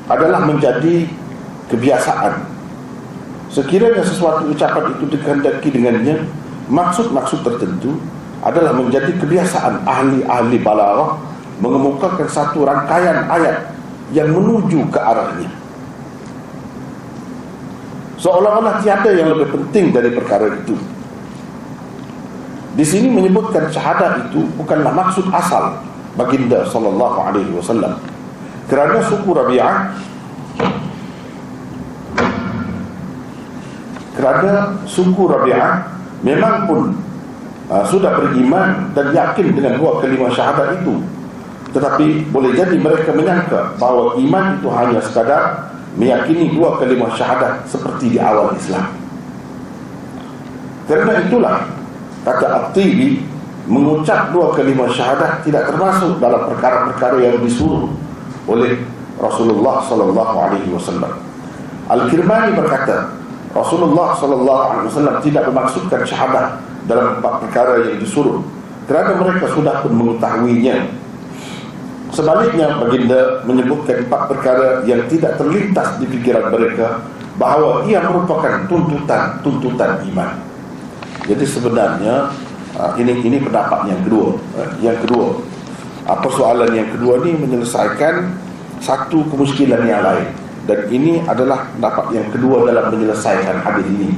adalah 0.09 0.41
menjadi 0.43 1.05
kebiasaan. 1.69 2.41
Sekiranya 3.53 4.01
sesuatu 4.01 4.49
ucapan 4.49 4.97
itu 4.97 5.05
dikehendaki 5.13 5.69
dengannya 5.69 6.25
maksud-maksud 6.69 7.45
tertentu 7.45 7.97
adalah 8.41 8.73
menjadi 8.73 9.13
kebiasaan. 9.21 9.85
Ahli-ahli 9.85 10.57
balarah 10.61 11.17
mengemukakan 11.61 12.25
satu 12.25 12.65
rangkaian 12.65 13.29
ayat 13.29 13.69
yang 14.09 14.33
menuju 14.33 14.89
ke 14.89 14.99
arahnya. 14.99 15.49
Seolah-olah 18.19 18.83
tiada 18.83 19.13
yang 19.15 19.31
lebih 19.31 19.47
penting 19.55 19.95
dari 19.95 20.11
perkara 20.11 20.51
itu. 20.51 20.75
Di 22.75 22.85
sini 22.85 23.07
menyebutkan 23.11 23.71
syahadat 23.71 24.29
itu 24.29 24.43
bukanlah 24.59 24.91
maksud 24.91 25.27
asal 25.31 25.88
baginda 26.15 26.65
sallallahu 26.65 27.17
alaihi 27.19 27.51
wasallam. 27.53 27.97
Kerana 28.69 29.01
suku 29.01 29.29
Rabi'ah 29.33 29.77
kerana 34.19 34.77
suku 34.85 35.23
Rabi'ah 35.25 35.89
memang 36.21 36.67
pun 36.69 36.81
uh, 37.71 37.85
sudah 37.87 38.19
beriman 38.19 38.91
dan 38.93 39.15
yakin 39.15 39.55
dengan 39.55 39.79
dua 39.79 40.01
kelima 40.03 40.27
syahadat 40.29 40.81
itu. 40.83 41.01
Tetapi 41.69 42.33
boleh 42.33 42.51
jadi 42.57 42.75
mereka 42.81 43.13
menyangka 43.13 43.77
bahawa 43.77 44.17
iman 44.17 44.45
itu 44.57 44.67
hanya 44.73 44.99
sekadar 45.05 45.69
meyakini 45.97 46.49
dua 46.53 46.77
kelima 46.81 47.09
syahadat 47.13 47.65
seperti 47.69 48.17
di 48.17 48.19
awal 48.21 48.53
Islam. 48.57 48.89
Kerana 50.89 51.21
itulah 51.21 51.57
kata 52.25 52.47
At-Tibi 52.49 53.21
mengucap 53.69 54.33
dua 54.33 54.49
kelima 54.57 54.89
syahadat 54.89 55.45
tidak 55.45 55.69
termasuk 55.69 56.17
dalam 56.17 56.49
perkara-perkara 56.49 57.21
yang 57.21 57.37
disuruh 57.45 57.85
oleh 58.49 58.81
Rasulullah 59.21 59.85
sallallahu 59.85 60.35
alaihi 60.41 60.73
wasallam. 60.73 61.13
Al-Kirmani 61.85 62.57
berkata, 62.57 63.13
Rasulullah 63.53 64.17
sallallahu 64.17 64.61
alaihi 64.73 64.87
wasallam 64.89 65.15
tidak 65.21 65.43
memaksudkan 65.53 66.01
syahadat 66.01 66.65
dalam 66.89 67.21
empat 67.21 67.45
perkara 67.45 67.85
yang 67.85 68.01
disuruh. 68.01 68.41
Kerana 68.89 69.21
mereka 69.21 69.45
sudah 69.53 69.85
pun 69.85 69.93
mengetahuinya. 69.93 70.89
Sebaliknya 72.09 72.73
baginda 72.81 73.45
menyebutkan 73.45 74.01
empat 74.09 74.33
perkara 74.33 74.81
yang 74.89 75.05
tidak 75.05 75.37
terlintas 75.37 76.01
di 76.01 76.09
fikiran 76.09 76.49
mereka 76.49 77.05
bahawa 77.37 77.85
ia 77.85 78.01
merupakan 78.01 78.65
tuntutan-tuntutan 78.65 80.01
iman. 80.09 80.41
Jadi 81.29 81.45
sebenarnya 81.45 82.33
ah, 82.77 82.93
ini 82.99 83.17
ini 83.23 83.37
pendapat 83.41 83.89
yang 83.89 84.01
kedua. 84.05 84.37
Ah, 84.59 84.69
yang 84.83 84.97
kedua 85.01 85.39
ah, 86.05 86.17
persoalan 86.19 86.69
yang 86.75 86.89
kedua 86.93 87.23
ni 87.23 87.33
menyelesaikan 87.33 88.29
satu 88.83 89.25
kemuskilan 89.31 89.87
yang 89.87 90.03
lain. 90.03 90.29
Dan 90.69 90.85
ini 90.93 91.23
adalah 91.25 91.65
pendapat 91.73 92.13
yang 92.13 92.27
kedua 92.29 92.69
dalam 92.69 92.93
menyelesaikan 92.93 93.65
hadis 93.65 93.87
ini. 93.89 94.13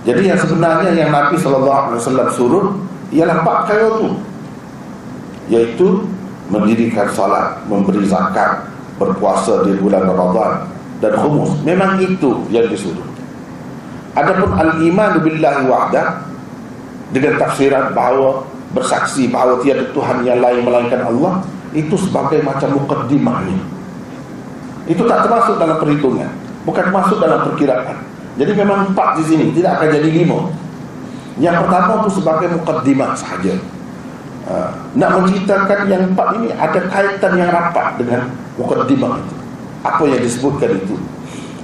Jadi 0.00 0.32
yang 0.32 0.40
sebenarnya 0.40 0.96
yang 0.96 1.12
Nabi 1.12 1.36
SAW 1.36 2.32
suruh 2.32 2.72
Ialah 3.12 3.44
empat 3.44 3.56
perkara 3.68 3.84
itu 4.00 4.08
Iaitu 5.52 5.88
Mendirikan 6.48 7.12
salat 7.12 7.60
Memberi 7.68 8.08
zakat 8.08 8.64
Berpuasa 8.96 9.60
di 9.68 9.76
bulan 9.76 10.08
Ramadan 10.08 10.72
Dan 11.04 11.20
humus 11.20 11.52
Memang 11.68 12.00
itu 12.00 12.48
yang 12.48 12.64
disuruh 12.72 13.04
Adapun 14.16 14.56
al-iman 14.56 15.20
billahi 15.20 15.68
wa'dah 15.68 16.29
Dengan 17.10 17.38
tafsiran 17.38 17.90
bahawa 17.94 18.46
Bersaksi 18.70 19.26
bahawa 19.26 19.58
tiada 19.58 19.82
Tuhan 19.90 20.22
yang 20.22 20.38
lain 20.38 20.62
melainkan 20.62 21.02
Allah 21.02 21.42
Itu 21.74 21.98
sebagai 21.98 22.38
macam 22.46 22.78
mukaddimahnya 22.78 23.58
Itu 24.86 25.02
tak 25.10 25.26
termasuk 25.26 25.58
dalam 25.58 25.82
perhitungan 25.82 26.30
Bukan 26.60 26.92
masuk 26.92 27.18
dalam 27.24 27.48
perkiraan. 27.50 28.04
Jadi 28.36 28.52
memang 28.52 28.92
empat 28.92 29.18
di 29.18 29.24
sini 29.26 29.46
Tidak 29.50 29.70
akan 29.74 29.88
jadi 29.90 30.10
lima. 30.22 30.38
Yang 31.40 31.56
pertama 31.66 32.04
itu 32.04 32.10
sebagai 32.20 32.48
mukaddimah 32.52 33.10
sahaja. 33.16 33.54
Uh, 34.44 34.70
Nak 34.94 35.10
menceritakan 35.18 35.88
yang 35.88 36.02
empat 36.12 36.28
ini 36.36 36.48
Ada 36.52 36.80
kaitan 36.86 37.32
yang 37.40 37.50
rapat 37.50 37.96
dengan 37.96 38.28
mukaddimah 38.60 39.18
itu. 39.18 39.34
Apa 39.82 40.02
yang 40.04 40.20
disebutkan 40.20 40.78
itu. 40.78 40.94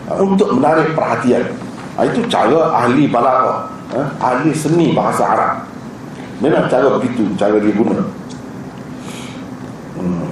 Uh, 0.09 0.27
Untuk 0.27 0.57
menarik 0.57 0.97
perhatian. 0.97 1.45
Uh, 1.95 2.09
Itu 2.09 2.25
cara 2.27 2.73
ahli 2.83 3.05
balagah 3.07 3.76
uh, 3.95 4.09
Ahli 4.19 4.51
seni 4.57 4.97
bahasa 4.97 5.23
Arab. 5.23 5.53
Memang 6.43 6.69
cara 6.69 6.89
begitu 7.01 7.25
Cara 7.41 7.57
dia 7.61 7.73
guna. 7.73 8.03
Hmm. 9.97 10.29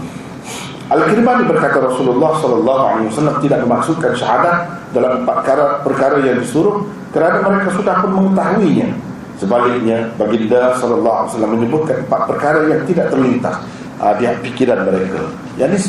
Al-Kirmani 0.92 1.48
berkata 1.48 1.80
Rasulullah 1.80 2.36
sallallahu 2.36 2.82
alaihi 2.84 3.06
wasallam 3.08 3.36
tidak 3.40 3.64
memaksudkan 3.64 4.12
syahadat 4.12 4.56
dalam 4.92 5.24
perkara, 5.24 5.80
perkara 5.80 6.20
yang 6.20 6.36
disuruh 6.38 6.84
kerana 7.10 7.40
mereka 7.40 7.72
sudah 7.72 8.04
pun 8.04 8.10
mengetahuinya. 8.20 8.92
Sebaliknya 9.40 10.12
baginda 10.20 10.76
sallallahu 10.76 11.16
alaihi 11.24 11.30
wasallam 11.32 11.52
menyebutkan 11.56 11.96
empat 12.04 12.22
perkara 12.28 12.60
yang 12.68 12.80
tidak 12.84 13.10
terlintas 13.10 13.56
uh, 13.98 14.12
di 14.20 14.28
pikiran 14.44 14.84
mereka. 14.84 15.20
Yang 15.56 15.70
ini 15.72 15.80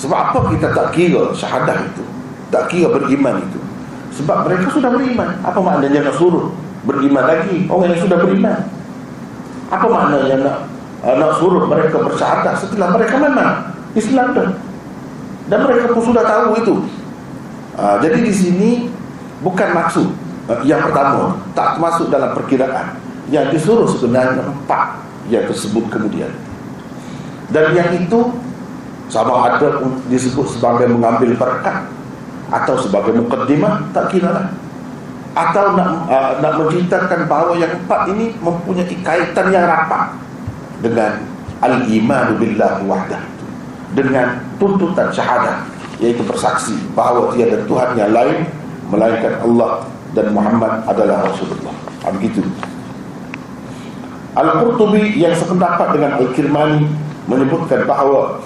sebab 0.00 0.16
apa 0.16 0.38
kita 0.56 0.72
tak 0.72 0.88
kira 0.96 1.36
syahadah 1.36 1.76
itu? 1.84 2.02
Tak 2.48 2.72
kira 2.72 2.88
beriman 2.90 3.44
itu? 3.44 3.60
Sebab 4.18 4.48
mereka 4.48 4.72
sudah 4.72 4.90
beriman. 4.90 5.28
Apa 5.44 5.60
maknanya 5.60 6.10
nak 6.10 6.16
suruh 6.16 6.50
beriman 6.84 7.24
lagi. 7.24 7.66
Orang 7.68 7.92
yang 7.92 8.00
sudah 8.00 8.18
beriman. 8.20 8.58
Apa 9.70 9.86
maknanya 9.86 10.36
nak 10.42 10.56
uh, 11.06 11.14
nak 11.16 11.30
suruh 11.38 11.64
mereka 11.68 12.02
bersyahadah 12.02 12.54
setelah 12.58 12.88
mereka 12.94 13.14
memang 13.20 13.50
Islam 13.94 14.34
dah. 14.34 14.50
Dan 15.50 15.58
mereka 15.66 15.94
pun 15.94 16.02
sudah 16.04 16.24
tahu 16.24 16.58
itu. 16.58 16.74
Uh, 17.78 17.96
jadi 18.02 18.18
di 18.22 18.32
sini 18.34 18.70
bukan 19.42 19.68
maksud 19.72 20.06
uh, 20.50 20.60
yang 20.66 20.82
pertama 20.90 21.38
tak 21.54 21.78
masuk 21.78 22.10
dalam 22.10 22.34
perkiraan. 22.34 22.98
Yang 23.30 23.58
disuruh 23.58 23.86
sebenarnya 23.86 24.42
empat 24.42 24.98
yang 25.30 25.46
tersebut 25.46 25.86
kemudian. 25.86 26.34
Dan 27.50 27.74
yang 27.74 27.94
itu 27.94 28.30
sama 29.10 29.50
ada 29.54 29.82
disebut 30.06 30.46
sebagai 30.54 30.86
mengambil 30.86 31.34
berkat 31.34 31.82
atau 32.50 32.74
sebagai 32.78 33.14
mukaddimah 33.14 33.90
tak 33.94 34.10
kira 34.10 34.30
lah 34.30 34.46
atau 35.30 35.78
nak 35.78 36.10
uh, 36.10 36.32
nak 36.42 36.52
menceritakan 36.58 37.30
bahawa 37.30 37.54
yang 37.54 37.70
empat 37.70 38.10
ini 38.10 38.34
mempunyai 38.42 38.96
kaitan 39.06 39.46
yang 39.54 39.64
rapat 39.66 40.10
dengan 40.82 41.22
al-iman 41.62 42.34
billah 42.40 42.82
wahdah 42.88 43.22
dengan 43.94 44.42
tuntutan 44.58 45.10
syahadah 45.14 45.66
yaitu 46.00 46.24
bersaksi 46.24 46.74
bahawa 46.96 47.30
tiada 47.36 47.62
Tuhan 47.68 47.94
yang 47.94 48.10
lain 48.10 48.48
melainkan 48.90 49.38
Allah 49.44 49.86
dan 50.16 50.34
Muhammad 50.34 50.82
adalah 50.90 51.28
Rasulullah. 51.28 51.74
Ha, 52.02 52.10
begitu. 52.10 52.42
Al-Qurtubi 54.34 55.20
yang 55.20 55.36
sependapat 55.36 55.94
dengan 55.94 56.18
Al-Kirmani 56.18 56.86
menyebutkan 57.28 57.86
bahawa 57.86 58.40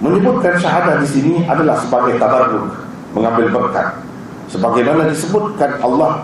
menyebutkan 0.00 0.56
syahadah 0.58 0.98
di 1.02 1.08
sini 1.08 1.34
adalah 1.46 1.78
sebagai 1.78 2.18
tabarruk, 2.18 2.72
mengambil 3.14 3.46
berkat. 3.52 4.05
Sebagaimana 4.46 5.10
disebutkan 5.10 5.82
Allah 5.82 6.22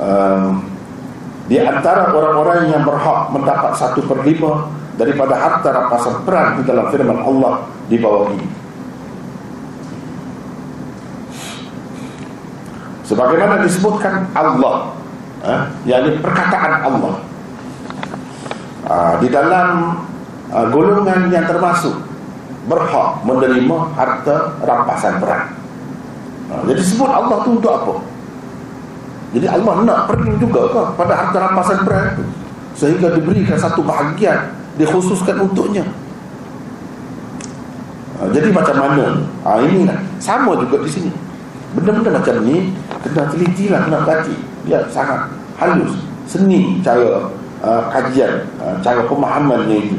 um, 0.00 0.64
di 1.48 1.56
antara 1.60 2.12
orang-orang 2.12 2.72
yang 2.72 2.84
berhak 2.84 3.32
mendapat 3.32 3.72
satu 3.76 4.04
per 4.04 4.24
lima 4.24 4.68
daripada 4.96 5.36
harta 5.36 5.68
rampasan 5.72 6.24
perang 6.28 6.60
di 6.60 6.62
dalam 6.68 6.88
firman 6.92 7.20
Allah 7.20 7.64
di 7.88 7.96
bawah 7.96 8.28
ini. 8.32 8.48
Sebagaimana 13.08 13.64
disebutkan 13.64 14.28
Allah, 14.36 14.92
eh, 15.40 15.60
yakni 15.88 16.20
perkataan 16.20 16.84
Allah 16.84 17.14
uh, 18.84 19.14
di 19.16 19.32
dalam 19.32 19.96
uh, 20.52 20.66
golongan 20.68 21.32
yang 21.32 21.48
termasuk 21.48 21.96
berhak 22.68 23.24
menerima 23.24 23.78
harta 23.96 24.60
rampasan 24.60 25.16
perang. 25.24 25.57
Uh, 26.48 26.62
jadi 26.64 26.80
sebut 26.80 27.08
Allah 27.08 27.44
tu 27.44 27.60
untuk 27.60 27.72
apa? 27.72 27.94
Jadi 29.36 29.44
Allah 29.44 29.74
nak 29.84 29.98
pergi 30.08 30.32
juga 30.40 30.72
ke 30.72 30.80
pada 30.96 31.12
harta 31.12 31.36
rampasan 31.36 31.84
perang 31.84 32.16
itu 32.16 32.24
sehingga 32.72 33.12
diberikan 33.12 33.58
satu 33.60 33.84
bahagian 33.84 34.54
dikhususkan 34.80 35.44
untuknya. 35.44 35.84
Ha, 38.16 38.30
jadi 38.32 38.48
macam 38.54 38.76
mana? 38.78 39.28
Ha, 39.44 39.60
ini 39.66 39.84
sama 40.22 40.56
juga 40.56 40.80
di 40.80 40.90
sini. 40.90 41.10
Benda-benda 41.76 42.16
macam 42.16 42.40
ni 42.48 42.72
kena 43.04 43.28
teliti 43.28 43.68
lah 43.68 43.84
kena 43.84 43.98
berhati 44.06 44.34
dia 44.64 44.80
sangat 44.88 45.28
halus. 45.60 46.00
Seni 46.24 46.80
cara 46.80 47.28
uh, 47.60 47.82
kajian 47.92 48.48
uh, 48.62 48.80
cara 48.80 49.04
pemahamannya 49.04 49.76
itu. 49.76 49.98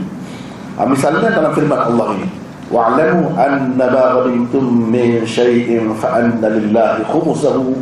Uh, 0.80 0.88
misalnya 0.90 1.30
dalam 1.30 1.54
firman 1.54 1.78
Allah 1.78 2.18
ini 2.18 2.39
wa'lamu 2.70 3.34
anna 3.34 3.86
baghadim 3.90 4.46
min 4.90 5.26
syai'in 5.26 5.94
fa'anna 5.98 6.54
lillahi 6.54 7.06
khumusahu 7.10 7.74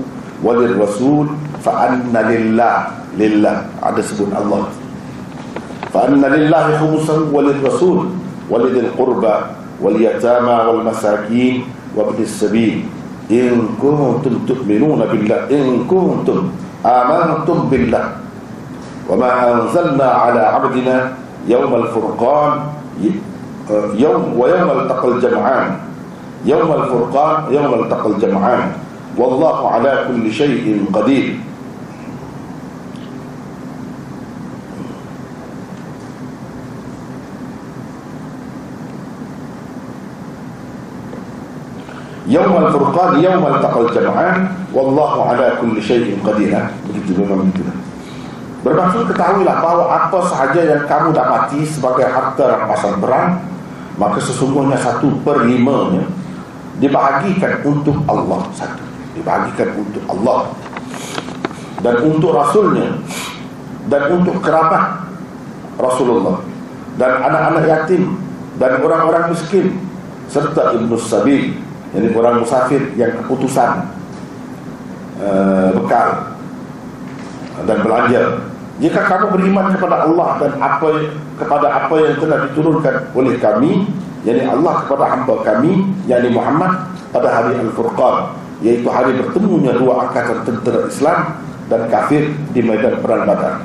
walir 0.43 0.76
rasul 0.80 1.28
fa'anna 1.60 2.23
lillah 2.28 2.95
lillah 3.19 3.67
ada 3.84 4.02
sebut 4.02 4.32
Allah 4.32 4.67
فأن 5.88 6.19
لله 6.19 6.65
خمسا 6.78 7.32
وللرسول 7.32 8.00
ولذي 8.52 8.80
القربى 8.80 9.36
واليتامى 9.82 10.56
والمساكين 10.67 11.56
وابن 11.95 12.19
السبيل. 12.23 12.76
إن 13.32 13.80
كنتم 13.82 14.34
تؤمنون 14.47 15.00
بالله 15.12 15.39
إن 15.47 15.88
كنتم 15.88 16.39
آمنتم 16.86 17.58
بالله. 17.71 18.06
وما 19.10 19.32
أنزلنا 19.54 20.06
على 20.06 20.39
عبدنا 20.39 20.97
يوم 21.47 21.71
الفرقان 21.76 22.52
يوم 23.72 24.40
ويوم 24.40 24.70
التقى 24.80 25.08
الجمعان. 25.08 25.68
يوم 26.46 26.72
الفرقان 26.72 27.54
يوم 27.54 27.74
التقى 27.74 28.08
الجمعان. 28.08 28.72
والله 29.18 29.72
على 29.72 29.94
كل 30.08 30.32
شيء 30.32 30.86
قدير. 30.94 31.36
يوم 42.28 42.54
الفرقان 42.66 43.24
يوم 43.24 43.44
التقى 43.56 43.80
الجمعان. 43.82 44.48
والله 44.74 45.14
على 45.30 45.48
كل 45.62 45.76
شيء 45.84 46.20
قدير. 46.24 46.56
bermaksud 48.68 49.08
ketahuilah 49.08 49.64
bahwa 49.64 49.86
apa 49.88 50.20
sahaja 50.28 50.60
yang 50.60 50.84
kamu 50.90 51.16
dapati 51.16 51.64
sebagai 51.64 52.04
harta 52.04 52.44
rampasan 52.52 53.00
perang 53.00 53.40
maka 53.98 54.22
sesungguhnya 54.22 54.78
satu 54.78 55.22
per 55.26 55.44
limanya 55.44 56.06
dibahagikan 56.78 57.66
untuk 57.66 57.98
Allah 58.06 58.46
satu 58.54 58.82
dibahagikan 59.18 59.74
untuk 59.82 60.04
Allah 60.08 60.54
dan 61.82 61.96
untuk 62.06 62.32
Rasulnya 62.34 63.02
dan 63.90 64.02
untuk 64.14 64.42
kerabat 64.42 65.10
Rasulullah 65.78 66.42
dan 66.98 67.22
anak-anak 67.22 67.64
yatim 67.66 68.18
dan 68.58 68.82
orang-orang 68.82 69.34
miskin 69.34 69.78
serta 70.30 70.78
ibnu 70.78 70.98
sabil 70.98 71.58
jadi 71.96 72.12
orang 72.12 72.44
musafir 72.44 72.94
yang 73.00 73.16
keputusan 73.24 73.88
uh, 75.24 75.70
bekal 75.72 76.36
dan 77.64 77.78
belanja. 77.82 78.22
Jika 78.78 79.02
kamu 79.10 79.26
beriman 79.34 79.74
kepada 79.74 80.06
Allah 80.06 80.30
dan 80.38 80.52
apa 80.62 80.90
kepada 81.38 81.67
apa 81.69 81.95
yang 82.02 82.15
telah 82.17 82.50
diturunkan 82.50 82.95
oleh 83.13 83.38
kami, 83.38 83.86
yakni 84.26 84.43
Allah 84.43 84.84
kepada 84.86 85.06
hamba 85.13 85.36
kami, 85.45 85.86
yakni 86.10 86.34
Muhammad 86.34 86.91
pada 87.13 87.30
hari 87.30 87.56
Al-Furqan, 87.62 88.34
yaitu 88.65 88.89
hari 88.89 89.15
bertemunya 89.15 89.78
dua 89.78 90.10
angkatan 90.10 90.43
tentera 90.43 90.89
Islam 90.89 91.19
dan 91.69 91.82
kafir 91.88 92.34
di 92.52 92.62
medan 92.65 93.00
perang 93.00 93.23
Badar. 93.30 93.62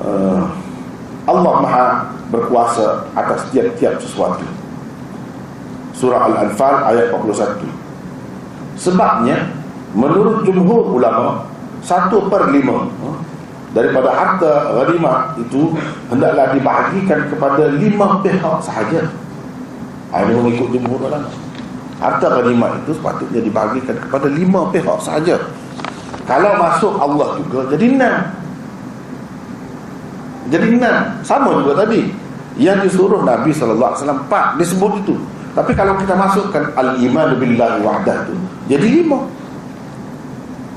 Uh, 0.00 0.48
Allah 1.28 1.54
Maha 1.60 1.86
berkuasa 2.32 3.04
atas 3.12 3.44
tiap-tiap 3.52 4.00
sesuatu 4.00 4.46
surah 6.00 6.32
Al-Anfal 6.32 6.74
ayat 6.88 7.12
41 7.12 7.68
sebabnya 8.80 9.52
menurut 9.92 10.48
jumhur 10.48 10.96
ulama 10.96 11.44
satu 11.84 12.32
per 12.32 12.48
lima 12.48 12.88
ha, 12.88 13.08
daripada 13.70 14.10
harta 14.10 14.52
ghanimah 14.76 15.38
itu 15.38 15.74
hendaklah 16.10 16.50
dibahagikan 16.54 17.30
kepada 17.30 17.70
lima 17.74 18.18
pihak 18.22 18.56
sahaja. 18.62 19.06
Ha, 20.10 20.26
ini 20.26 20.32
mengikut 20.34 20.68
jumhur 20.74 20.98
ulama 21.06 21.30
harta 22.00 22.26
ghanimah 22.40 22.80
itu 22.82 22.96
sepatutnya 22.96 23.40
dibahagikan 23.44 23.96
kepada 24.00 24.26
lima 24.32 24.72
pihak 24.72 24.98
sahaja. 25.04 25.36
Kalau 26.24 26.56
masuk 26.56 26.94
Allah 26.96 27.36
juga 27.44 27.76
jadi 27.76 27.86
enam. 27.94 28.16
Jadi 30.48 30.66
enam. 30.80 30.98
Sama 31.22 31.60
juga 31.62 31.84
tadi. 31.84 32.10
Yang 32.58 32.90
disuruh 32.90 33.22
Nabi 33.22 33.54
SAW 33.54 33.94
empat 33.94 34.58
disebut 34.58 35.06
itu. 35.06 35.14
Tapi 35.54 35.72
kalau 35.74 35.94
kita 35.98 36.14
masukkan 36.14 36.70
al-iman 36.74 37.36
billahi 37.38 37.78
wahdah 37.84 38.26
tu 38.26 38.34
jadi 38.66 39.02
lima. 39.02 39.26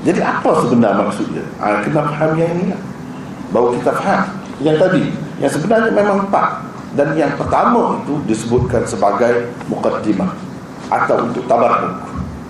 Jadi 0.04 0.20
apa 0.20 0.50
sebenarnya 0.60 1.02
maksudnya? 1.08 1.44
Ha, 1.58 1.80
kena 1.80 2.04
faham 2.12 2.36
yang 2.36 2.52
ini 2.60 2.64
lah. 2.76 2.80
Bahawa 3.50 3.68
kita 3.80 3.92
faham 3.96 4.22
yang 4.60 4.76
tadi. 4.76 5.02
Yang 5.40 5.52
sebenarnya 5.58 5.90
memang 5.96 6.28
empat. 6.28 6.46
Dan 6.94 7.16
yang 7.18 7.32
pertama 7.34 7.98
itu 8.04 8.14
disebutkan 8.28 8.84
sebagai 8.84 9.48
muqaddimah. 9.72 10.30
Atau 10.92 11.24
untuk 11.24 11.48
tabarruk. 11.48 11.96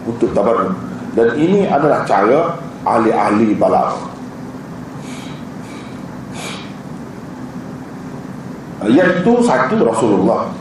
Untuk 0.05 0.31
tabarruk. 0.35 0.75
Dan 1.15 1.39
ini 1.39 1.71
adalah 1.71 2.03
cara 2.03 2.59
ahli-ahli 2.83 3.55
balagh. 3.55 3.95
Yang 8.85 9.25
itu 9.25 9.33
satu 9.41 9.81
Rasulullah 9.81 10.53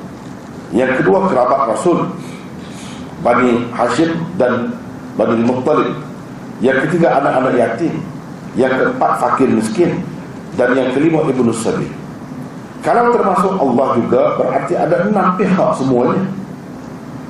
yang 0.73 0.97
kedua 0.97 1.29
kerabat 1.29 1.69
Rasul 1.69 2.09
Bani 3.21 3.69
Hashim 3.77 4.25
dan 4.41 4.73
Bani 5.13 5.45
Muttalib 5.45 5.93
Yang 6.63 6.87
ketiga 6.87 7.19
anak-anak 7.19 7.53
yatim. 7.59 7.99
Yang 8.55 8.73
keempat 8.79 9.11
fakir 9.19 9.51
miskin. 9.51 9.99
Dan 10.55 10.73
yang 10.79 10.95
kelima 10.95 11.21
Ibnu 11.27 11.51
Sabi 11.51 12.03
kalau 12.83 13.15
termasuk 13.15 13.53
Allah 13.55 13.87
juga 13.95 14.21
berarti 14.35 14.75
ada 14.75 15.07
enam 15.07 15.39
pihak 15.39 15.71
semuanya. 15.79 16.19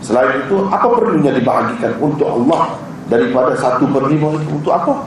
Selain 0.01 0.41
itu 0.41 0.65
apa 0.67 0.83
perlunya 0.97 1.29
dibahagikan 1.29 1.93
untuk 2.01 2.25
Allah 2.25 2.73
daripada 3.05 3.53
satu 3.53 3.85
per 3.85 4.09
lima 4.09 4.33
itu? 4.41 4.49
Untuk 4.49 4.73
apa? 4.73 5.05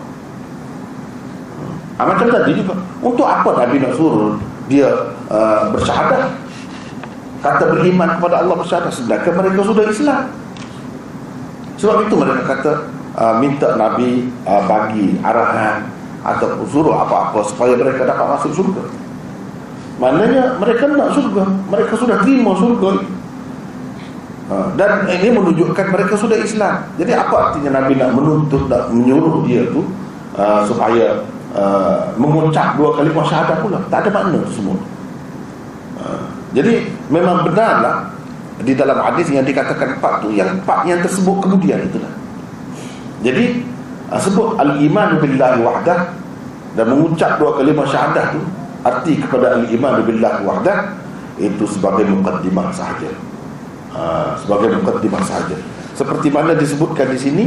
Ha, 1.99 2.07
macam 2.07 2.31
tadi 2.31 2.63
juga. 2.63 2.79
Untuk 3.03 3.27
apa 3.27 3.59
Nabi 3.59 3.83
nak 3.83 3.99
suruh 3.99 4.39
dia 4.71 4.87
uh, 5.35 5.75
bersyahadat? 5.75 6.31
Kata 7.43 7.65
beriman 7.67 8.09
kepada 8.17 8.47
Allah 8.47 8.55
bersyahadat 8.63 8.95
sedangkan 8.95 9.35
mereka 9.35 9.67
sudah 9.67 9.85
Islam. 9.91 10.31
Sebab 11.77 12.07
itu 12.07 12.15
mereka 12.15 12.43
kata 12.55 12.73
uh, 13.17 13.35
minta 13.41 13.75
Nabi 13.75 14.31
uh, 14.47 14.63
bagi 14.69 15.19
arahan 15.25 15.89
atau 16.27 16.63
suruh 16.69 16.95
apa-apa 16.95 17.43
supaya 17.49 17.75
mereka 17.75 18.05
dapat 18.05 18.27
masuk 18.37 18.53
surga 18.53 18.83
maknanya 19.97 20.61
mereka 20.61 20.85
nak 20.93 21.17
surga 21.17 21.43
mereka 21.73 21.93
sudah 21.97 22.17
terima 22.21 22.53
surga 22.55 22.91
uh, 24.51 24.69
dan 24.79 25.07
ini 25.11 25.29
menunjukkan 25.35 25.87
mereka 25.91 26.15
sudah 26.19 26.39
Islam. 26.39 26.87
Jadi 26.99 27.13
apa 27.15 27.51
artinya 27.51 27.83
Nabi 27.83 27.99
nak 27.99 28.11
menuntut 28.15 28.71
nak 28.71 28.91
menyuruh 28.95 29.43
dia 29.47 29.67
tu? 29.71 29.83
Uh, 30.37 30.61
supaya 30.69 31.25
uh, 31.57 32.13
mengucap 32.21 32.77
dua 32.77 32.93
kali 32.93 33.09
syahadat 33.09 33.57
pula. 33.65 33.81
Tak 33.89 34.05
ada 34.05 34.11
makna 34.13 34.41
semua. 34.53 34.77
Uh, 35.97 36.29
jadi 36.53 36.85
memang 37.09 37.49
benarlah 37.49 38.13
di 38.61 38.73
dalam 38.77 39.01
hadis 39.01 39.29
yang 39.33 39.45
dikatakan 39.45 39.97
empat 40.01 40.25
tu 40.25 40.33
yang 40.33 40.49
empat 40.61 40.89
yang 40.89 41.01
tersebut 41.05 41.45
kemudian 41.45 41.77
itulah 41.85 42.09
jadi 43.25 43.65
uh, 44.13 44.21
sebut 44.21 44.61
al-iman 44.61 45.17
billahi 45.21 45.61
wahdah 45.65 46.13
dan 46.77 46.87
mengucap 46.93 47.41
dua 47.41 47.57
kalimah 47.57 47.87
syahadah 47.89 48.37
tu 48.37 48.41
arti 48.85 49.17
kepada 49.17 49.61
al-iman 49.61 50.05
billahi 50.05 50.45
wahdah 50.45 50.79
itu 51.37 51.65
sebagai 51.69 52.09
mukaddimah 52.09 52.73
sahaja. 52.73 53.13
Ha, 53.93 54.37
sebagai 54.41 54.77
mukaddimah 54.81 55.21
sahaja. 55.25 55.57
Seperti 55.97 56.29
mana 56.33 56.57
disebutkan 56.57 57.13
di 57.13 57.19
sini? 57.21 57.45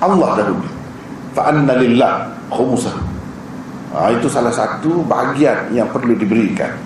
Allah 0.00 0.40
dahulu. 0.40 0.68
Fa 1.32 1.52
anna 1.52 1.76
lillah 1.80 2.32
khumusah 2.52 2.96
ha, 3.96 4.12
itu 4.12 4.28
salah 4.28 4.52
satu 4.52 5.04
bahagian 5.04 5.72
yang 5.72 5.88
perlu 5.92 6.16
diberikan. 6.16 6.76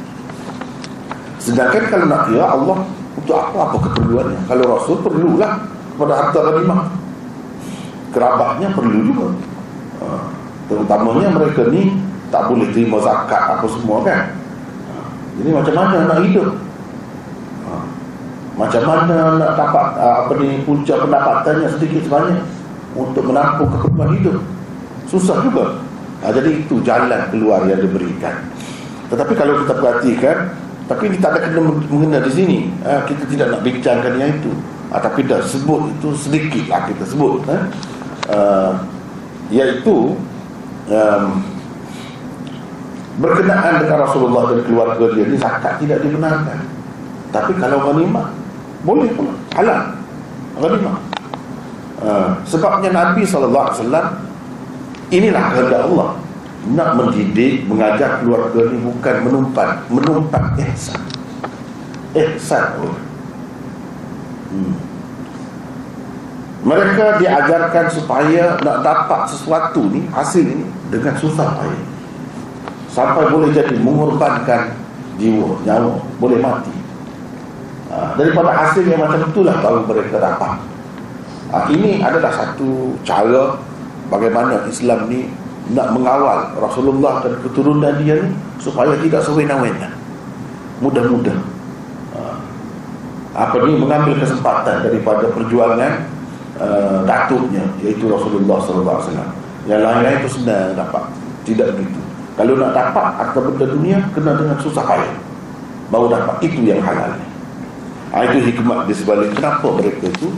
Sedangkan 1.43 1.89
kalau 1.91 2.07
nak 2.07 2.31
kira 2.31 2.47
Allah 2.47 2.79
untuk 3.19 3.35
apa 3.35 3.59
apa 3.71 3.77
keperluannya? 3.91 4.41
Kalau 4.47 4.65
Rasul 4.77 4.97
perlulah 5.03 5.67
pada 5.99 6.15
harta 6.15 6.39
ghanimah 6.39 7.00
kerabatnya 8.11 8.75
perlu 8.75 8.99
juga. 9.07 9.27
Ha, 10.01 10.07
terutamanya 10.67 11.29
mereka 11.35 11.67
ni 11.71 11.99
tak 12.31 12.47
boleh 12.47 12.71
terima 12.71 12.99
zakat 13.03 13.59
apa 13.59 13.67
semua 13.71 14.03
kan. 14.07 14.35
Ha, 14.91 14.95
jadi 15.41 15.51
macam 15.55 15.75
mana 15.75 15.97
nak 16.11 16.19
hidup? 16.27 16.49
Ha, 17.65 17.73
macam 18.55 18.83
mana 18.87 19.17
nak 19.39 19.53
dapat 19.57 19.87
apa 19.99 20.33
ni 20.39 20.63
punca 20.67 20.95
pendapatannya 21.01 21.69
sedikit 21.75 22.07
sebanyak 22.07 22.43
untuk 22.99 23.25
menampung 23.27 23.71
kekepuan 23.73 24.15
hidup? 24.19 24.39
Susah 25.11 25.43
juga. 25.43 25.81
Jadi 26.21 26.69
itu 26.69 26.85
jalan 26.85 27.33
keluar 27.33 27.65
yang 27.65 27.81
diberikan. 27.81 28.45
Tetapi 29.09 29.33
kalau 29.35 29.65
kita 29.65 29.75
perhatikan 29.75 30.37
tapi 30.85 31.07
ini 31.07 31.17
tak 31.23 31.39
kena 31.39 31.65
mengena 31.89 32.21
di 32.21 32.31
sini. 32.35 32.59
Kita 32.85 33.25
tidak 33.25 33.47
nak 33.57 33.61
bincangkan 33.65 34.15
yang 34.21 34.31
itu. 34.37 34.53
Tapi 34.91 35.23
dah 35.25 35.41
sebut 35.41 35.87
itu 35.87 36.13
sedikit 36.19 36.67
lah 36.69 36.85
kita 36.91 37.07
sebut 37.07 37.47
uh, 38.31 38.73
iaitu 39.51 40.15
um, 40.89 41.25
berkenaan 43.21 43.85
dengan 43.85 43.99
Rasulullah 44.07 44.55
dan 44.55 44.61
keluarga 44.65 45.05
dia 45.13 45.25
ini 45.27 45.37
zakat 45.37 45.77
tidak 45.83 46.01
dibenarkan. 46.01 46.59
Tapi 47.31 47.53
kalau 47.59 47.79
ghanimah 47.91 48.33
boleh 48.87 49.11
pun 49.13 49.35
halal. 49.55 49.95
Ghanimah. 50.57 50.97
Uh, 52.01 52.33
sebabnya 52.49 52.91
Nabi 52.97 53.29
SAW 53.29 53.77
inilah 55.13 55.45
kehendak 55.53 55.85
Allah. 55.91 56.11
Nak 56.61 56.91
mendidik 56.93 57.65
mengajar 57.65 58.21
keluarga 58.21 58.69
ini 58.69 58.79
bukan 58.85 59.17
menumpat 59.25 59.69
menumpat 59.89 60.45
ihsan. 60.61 61.01
Ihsan. 62.13 62.65
Hmm. 64.51 64.90
Mereka 66.61 67.25
diajarkan 67.25 67.89
supaya 67.89 68.61
nak 68.61 68.85
dapat 68.85 69.25
sesuatu 69.33 69.89
ni 69.89 70.05
Hasil 70.13 70.45
ni 70.45 70.69
dengan 70.93 71.17
susah 71.17 71.57
payah. 71.57 71.85
Sampai 72.91 73.33
boleh 73.33 73.49
jadi 73.55 73.81
mengorbankan 73.81 74.77
jiwa, 75.17 75.57
nyawa 75.65 75.97
Boleh 76.21 76.37
mati. 76.43 76.75
Ha, 77.89 78.13
Daripada 78.15 78.53
hasil 78.53 78.85
yang 78.85 79.01
macam 79.01 79.25
itulah 79.25 79.57
baru 79.65 79.89
mereka 79.89 80.21
dapat. 80.21 80.61
Ha, 81.49 81.57
Ini 81.73 82.05
adalah 82.05 82.29
satu 82.29 82.93
cara 83.09 83.57
Bagaimana 84.13 84.67
Islam 84.69 85.07
ni 85.09 85.31
nak 85.71 85.95
mengawal 85.95 86.51
Rasulullah 86.59 87.23
dan 87.23 87.39
keturunan 87.41 87.95
dia 88.05 88.21
ni 88.21 88.37
Supaya 88.61 88.93
tidak 89.01 89.25
sewenang-wenang. 89.25 89.97
Mudah-mudah. 90.85 91.41
Ha, 92.13 92.21
Apa 93.49 93.65
ni 93.65 93.81
mengambil 93.81 94.21
kesempatan 94.21 94.85
daripada 94.85 95.25
perjuangan 95.33 96.20
uh, 96.61 97.03
datuknya 97.09 97.65
iaitu 97.81 98.07
Rasulullah 98.07 98.61
sallallahu 98.63 98.97
alaihi 99.01 99.09
wasallam. 99.11 99.31
Yang 99.69 99.81
lain-lain 99.85 100.17
itu 100.21 100.31
senang 100.41 100.73
dapat. 100.77 101.05
Tidak 101.49 101.67
begitu. 101.75 102.01
Kalau 102.37 102.57
nak 102.57 102.73
dapat 102.73 103.07
harta 103.21 103.39
benda 103.41 103.67
dunia 103.69 103.99
kena 104.17 104.33
dengan 104.37 104.57
susah 104.61 104.85
payah. 104.85 105.15
Baru 105.91 106.07
dapat 106.07 106.37
itu 106.47 106.63
yang 106.63 106.81
halal. 106.81 107.13
Ha, 108.11 108.27
itu 108.27 108.39
hikmah 108.43 108.87
di 108.87 108.95
sebalik 108.95 109.31
kenapa 109.39 109.71
mereka 109.77 110.11
itu 110.11 110.29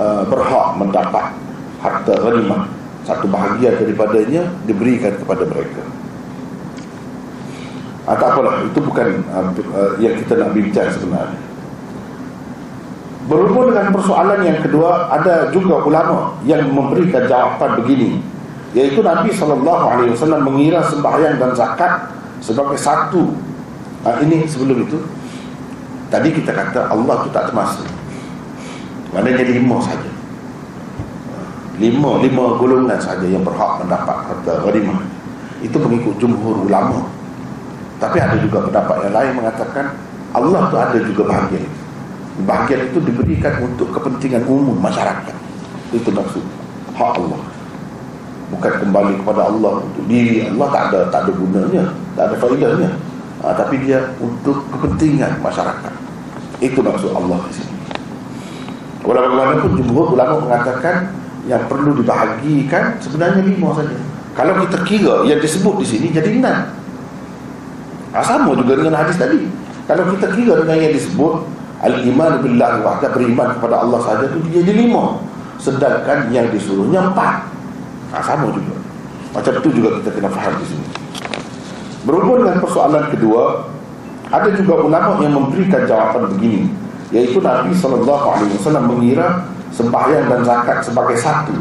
uh, 0.00 0.24
berhak 0.28 0.68
mendapat 0.80 1.34
harta 1.82 2.12
ghanimah 2.16 2.68
satu 3.04 3.26
bahagian 3.28 3.74
daripadanya 3.76 4.48
diberikan 4.64 5.12
kepada 5.18 5.44
mereka. 5.44 5.82
Ha, 8.08 8.18
apalah 8.18 8.64
itu 8.64 8.78
bukan 8.80 9.08
uh, 9.30 9.50
uh, 9.76 9.92
yang 9.98 10.14
kita 10.22 10.40
nak 10.40 10.54
bincang 10.56 10.88
sebenarnya. 10.88 11.51
Berhubung 13.30 13.70
dengan 13.70 13.94
persoalan 13.94 14.42
yang 14.42 14.58
kedua 14.58 15.06
Ada 15.14 15.54
juga 15.54 15.86
ulama 15.86 16.34
yang 16.42 16.66
memberikan 16.74 17.22
jawapan 17.30 17.78
begini. 17.78 18.18
Iaitu 18.74 19.04
Nabi 19.04 19.30
SAW 19.30 20.42
mengira 20.42 20.82
sembahyang 20.82 21.38
dan 21.38 21.54
zakat 21.54 22.10
Sebagai 22.42 22.74
satu. 22.74 23.30
Nah, 24.02 24.18
Ini 24.18 24.42
sebelum 24.50 24.82
itu 24.82 24.98
Tadi 26.10 26.28
kita 26.28 26.52
kata 26.52 26.92
Allah 26.92 27.24
itu 27.24 27.32
tak 27.32 27.48
termasuk. 27.48 27.88
Maknanya 29.16 29.48
lima 29.48 29.80
saja. 29.80 30.10
Lima, 31.80 32.20
lima 32.20 32.44
golongan 32.60 33.00
saja 33.00 33.24
yang 33.24 33.40
berhak 33.40 33.80
mendapat 33.80 34.28
harta 34.28 34.60
ghanimah 34.60 35.00
Itu 35.64 35.80
mengikut 35.80 36.20
jumhur 36.20 36.68
ulama. 36.68 37.00
Tapi 37.96 38.20
ada 38.20 38.36
juga 38.36 38.60
pendapat 38.68 39.08
yang 39.08 39.14
lain 39.16 39.32
mengatakan 39.40 39.96
Allah 40.36 40.68
itu 40.68 40.76
ada 40.76 40.98
juga 41.00 41.22
bahagian 41.32 41.64
bahagian 42.48 42.88
itu 42.88 42.98
diberikan 43.04 43.54
untuk 43.64 43.92
kepentingan 43.92 44.44
umum 44.48 44.76
masyarakat. 44.80 45.36
Itu 45.92 46.08
maksud 46.08 46.44
hak 46.96 47.12
Allah. 47.20 47.40
Bukan 48.52 48.72
kembali 48.84 49.12
kepada 49.24 49.48
Allah 49.48 49.80
untuk 49.80 50.04
diri. 50.08 50.44
Allah 50.44 50.68
tak 50.68 50.82
ada 50.92 51.00
tak 51.08 51.20
ada 51.28 51.32
gunanya 51.32 51.84
tak 52.16 52.24
ada 52.32 52.34
faedahnya. 52.36 52.90
Ha, 53.42 53.56
tapi 53.58 53.74
dia 53.82 53.98
untuk 54.22 54.62
kepentingan 54.70 55.40
masyarakat. 55.42 55.92
Itu 56.62 56.78
maksud 56.78 57.10
Allah 57.10 57.42
ulama-ulama 59.02 59.58
pun 59.58 59.72
jumhur 59.78 60.14
ulama 60.14 60.38
mengatakan 60.46 61.10
yang 61.50 61.62
perlu 61.66 61.98
dibahagikan 61.98 62.94
sebenarnya 63.02 63.42
lima 63.42 63.74
saja. 63.74 63.98
Kalau 64.32 64.54
kita 64.64 64.78
kira 64.86 65.14
yang 65.26 65.42
disebut 65.42 65.74
di 65.82 65.86
sini 65.86 66.06
jadi 66.14 66.30
enam. 66.38 66.70
Ha, 68.14 68.22
sama 68.22 68.54
juga 68.54 68.78
dengan 68.78 68.94
hadis 69.02 69.18
tadi. 69.18 69.42
Kalau 69.90 70.06
kita 70.14 70.26
kira 70.32 70.62
dengan 70.62 70.78
yang 70.78 70.94
disebut 70.94 71.42
Al-iman 71.82 72.38
billah 72.38 72.78
wahda 72.86 73.10
beriman 73.10 73.58
kepada 73.58 73.82
Allah 73.82 73.98
saja 74.06 74.30
itu 74.30 74.38
dia 74.46 74.62
jadi 74.62 74.86
lima. 74.86 75.18
Sedangkan 75.58 76.30
yang 76.30 76.46
disuruhnya 76.54 77.10
empat. 77.10 77.42
Nah, 78.14 78.22
Sama 78.22 78.54
juga. 78.54 78.78
Macam 79.34 79.52
itu 79.58 79.68
juga 79.74 79.88
kita 79.98 80.10
kena 80.14 80.30
faham 80.30 80.54
di 80.62 80.66
sini. 80.70 80.86
Berhubung 82.02 82.42
dengan 82.42 82.58
persoalan 82.58 83.14
kedua 83.14 83.70
Ada 84.32 84.58
juga 84.58 84.82
ulama 84.82 85.20
yang 85.20 85.34
memberikan 85.36 85.82
jawapan 85.84 86.30
begini. 86.38 86.70
Iaitu 87.10 87.42
Nabi 87.42 87.74
SAW 87.74 88.78
mengira 88.86 89.44
Sembahyang 89.74 90.30
dan 90.30 90.40
zakat 90.46 90.86
sebagai 90.86 91.18
satu. 91.18 91.52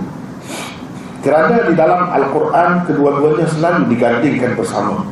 Kerana 1.25 1.65
di 1.65 1.73
dalam 1.73 2.13
Al-Quran 2.13 2.85
Kedua-duanya 2.85 3.47
selalu 3.49 3.89
digandingkan 3.91 4.53
bersama. 4.53 5.03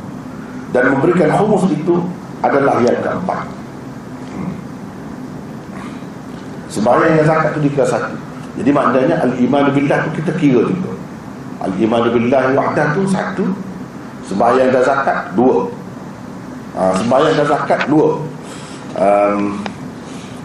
Dan 0.70 0.94
memberikan 0.94 1.34
humus 1.34 1.66
itu 1.68 1.98
adalah 2.40 2.78
yang 2.80 2.96
keempat 3.02 3.59
Sembahyang 6.70 7.18
yang 7.18 7.26
zakat 7.26 7.58
itu 7.58 7.60
dikira 7.66 7.86
satu. 7.86 8.14
Jadi 8.58 8.70
maknanya 8.70 9.26
Al-Iman 9.26 9.74
Billah 9.74 10.06
itu 10.06 10.22
kita 10.22 10.32
kira 10.38 10.62
juga 10.66 10.94
Al-Iman 11.66 12.08
Billah 12.14 12.54
wahdah 12.54 12.86
itu 12.94 13.02
satu. 13.10 13.44
Sembahyang 14.30 14.70
dan 14.70 14.82
zakat 14.86 15.34
dua. 15.34 15.66
Uh, 16.78 16.92
sembahyang 17.02 17.34
dan 17.34 17.46
zakat 17.50 17.80
dua. 17.90 18.22
Um, 18.94 19.58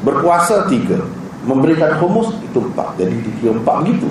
berpuasa 0.01 0.65
tiga. 0.65 1.05
Memberikan 1.45 1.93
humus 2.01 2.33
itu 2.41 2.57
empat. 2.57 2.97
Jadi 2.97 3.21
tiga 3.21 3.53
empat 3.53 3.85
begitu. 3.85 4.09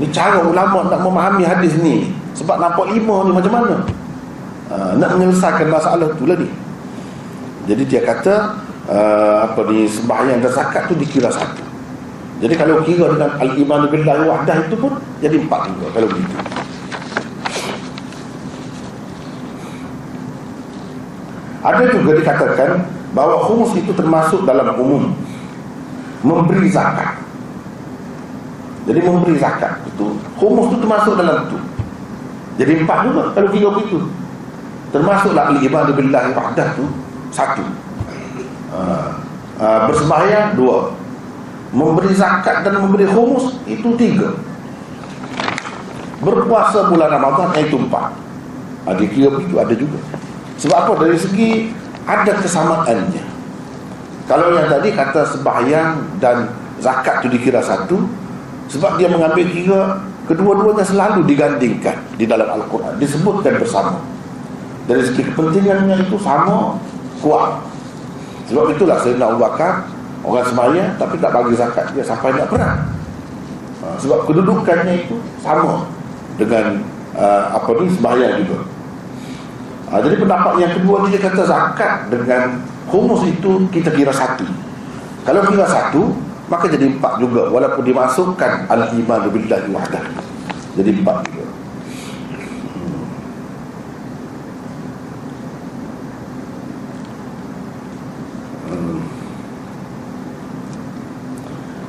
Ni 0.00 0.08
cara 0.08 0.40
ulama 0.40 0.88
nak 0.88 1.04
memahami 1.04 1.44
hadis 1.44 1.76
ni. 1.78 2.16
Sebab 2.32 2.56
nampak 2.56 2.88
lima 2.88 3.28
ni 3.28 3.32
macam 3.36 3.52
mana? 3.52 3.76
Uh, 4.72 4.96
nak 4.96 5.12
menyelesaikan 5.14 5.68
masalah 5.68 6.08
tu 6.16 6.24
lah 6.24 6.40
ni 6.40 6.48
jadi 7.64 7.82
dia 7.88 8.00
kata 8.04 8.60
uh, 8.88 9.48
apa 9.48 9.60
ni 9.70 9.88
sembahyang 9.88 10.40
dan 10.44 10.52
zakat 10.52 10.88
tu 10.88 10.94
dikira 10.96 11.32
satu. 11.32 11.62
Jadi 12.42 12.54
kalau 12.58 12.82
kira 12.82 13.14
dengan 13.14 13.30
al-iman 13.40 13.88
billahi 13.88 14.22
wahdah 14.26 14.56
itu 14.66 14.76
pun 14.76 14.92
jadi 15.22 15.38
empat 15.38 15.60
juga 15.70 15.86
kalau 15.94 16.08
begitu. 16.10 16.36
Ada 21.64 21.84
juga 21.96 22.10
dikatakan 22.20 22.70
bahawa 23.16 23.48
humus 23.48 23.72
itu 23.72 23.92
termasuk 23.96 24.44
dalam 24.44 24.76
umum. 24.76 25.16
Memberi 26.24 26.68
zakat. 26.68 27.20
Jadi 28.84 29.00
memberi 29.00 29.40
zakat 29.40 29.80
itu 29.88 30.12
humus 30.36 30.68
itu 30.68 30.76
termasuk 30.84 31.16
dalam 31.16 31.48
itu. 31.48 31.58
Jadi 32.60 32.72
empat 32.84 32.98
juga 33.08 33.32
kalau 33.32 33.48
tiga 33.48 33.68
begitu. 33.72 33.98
Termasuklah 34.92 35.54
al-iman 35.54 35.88
billahi 35.96 36.30
wahdah 36.36 36.66
itu 36.76 36.84
satu 37.32 37.64
uh, 38.74 39.08
uh, 39.62 39.80
bersembahyang 39.86 40.58
dua. 40.58 40.90
Memberi 41.74 42.14
zakat 42.14 42.62
dan 42.62 42.78
memberi 42.78 43.06
humus 43.06 43.58
itu 43.66 43.94
tiga. 43.98 44.34
Berpuasa 46.22 46.86
bulan 46.86 47.10
Ramadan 47.18 47.50
itu 47.58 47.74
empat. 47.78 48.14
Ada 48.86 49.02
kira 49.10 49.28
begitu 49.34 49.54
ada 49.58 49.74
juga. 49.74 49.98
Sebab 50.62 50.76
apa? 50.86 50.92
Dari 51.02 51.18
segi 51.18 51.50
ada 52.06 52.32
kesamaannya. 52.38 53.24
Kalau 54.24 54.54
yang 54.54 54.70
tadi 54.70 54.88
kata 54.94 55.22
sembahyang 55.34 56.20
dan 56.22 56.48
zakat 56.80 57.24
itu 57.24 57.36
dikira 57.36 57.60
satu 57.60 58.06
sebab 58.72 58.96
dia 58.96 59.10
mengambil 59.10 59.44
kira 59.50 59.82
kedua-duanya 60.24 60.84
selalu 60.86 61.26
digandingkan 61.28 61.98
di 62.16 62.24
dalam 62.24 62.48
Al-Quran. 62.48 62.96
Disebutkan 62.96 63.60
bersama. 63.60 64.00
Dari 64.84 65.02
segi 65.04 65.32
kepentingannya 65.32 66.08
itu 66.08 66.16
sama 66.20 66.76
kuat 67.24 67.73
sebab 68.50 68.64
itulah 68.74 68.96
Sayyidina 69.00 69.30
Abu 69.32 69.38
Bakar 69.40 69.86
orang 70.24 70.46
sembahyang 70.48 70.90
tapi 71.00 71.14
tak 71.20 71.30
bagi 71.32 71.54
zakat 71.56 71.84
dia 71.92 72.04
sampai 72.04 72.32
nak 72.36 72.48
perang 72.48 72.78
ha, 73.84 73.86
sebab 74.00 74.28
kedudukannya 74.28 74.94
itu 75.04 75.16
sama 75.40 75.88
dengan 76.40 76.80
uh, 77.14 77.56
apa 77.56 77.70
ni 77.78 77.88
sembahyang 77.92 78.34
juga 78.44 78.58
Ha, 79.94 80.02
jadi 80.02 80.18
pendapat 80.18 80.58
yang 80.58 80.72
kedua 80.74 81.06
dia 81.06 81.22
kata 81.22 81.46
zakat 81.46 82.10
dengan 82.10 82.58
humus 82.90 83.22
itu 83.30 83.62
kita 83.70 83.94
kira 83.94 84.10
satu. 84.10 84.42
Kalau 85.22 85.46
kira 85.46 85.70
satu, 85.70 86.10
maka 86.50 86.66
jadi 86.66 86.90
empat 86.98 87.22
juga 87.22 87.46
walaupun 87.46 87.86
dimasukkan 87.86 88.66
al-iman 88.66 89.28
billahi 89.30 89.70
wahdah. 89.70 90.02
Jadi 90.74 90.90
empat 90.98 91.16
juga. 91.30 91.46
Hmm. 98.66 98.98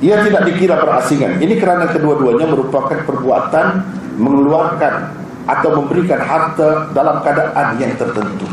Ia 0.06 0.22
tidak 0.22 0.46
dikira 0.46 0.78
berasingan. 0.78 1.42
Ini 1.42 1.58
kerana 1.58 1.90
kedua-duanya 1.90 2.46
merupakan 2.46 2.94
perbuatan 2.94 3.82
mengeluarkan 4.22 4.94
atau 5.50 5.70
memberikan 5.82 6.22
harta 6.22 6.94
dalam 6.94 7.26
keadaan 7.26 7.74
yang 7.82 7.90
tertentu. 7.98 8.46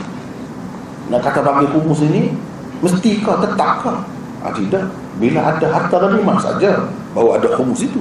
Nak 1.13 1.21
kata 1.21 1.45
bagi 1.45 1.69
kumus 1.77 2.01
ini, 2.09 2.33
mesti 2.81 3.21
kau 3.21 3.37
tetap 3.37 3.85
kau? 3.85 4.01
Ah, 4.41 4.53
tidak. 4.57 4.89
Bila 5.21 5.53
ada 5.53 5.67
harta 5.69 5.97
ghanimah 6.01 6.41
saja, 6.41 6.89
baru 7.13 7.37
ada 7.37 7.49
kumus 7.53 7.85
itu. 7.85 8.01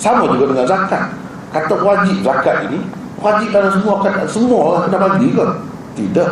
Sama 0.00 0.24
juga 0.32 0.56
dengan 0.56 0.64
zakat. 0.64 1.12
Kata 1.52 1.74
wajib 1.84 2.24
zakat 2.24 2.64
ini, 2.72 2.80
wajib 3.20 3.52
dalam 3.52 3.76
semua 3.76 4.00
keadaan, 4.00 4.28
semua 4.28 4.60
orang 4.72 4.82
kena 4.88 4.98
bagi 5.04 5.28
ke? 5.36 5.46
Tidak. 6.00 6.30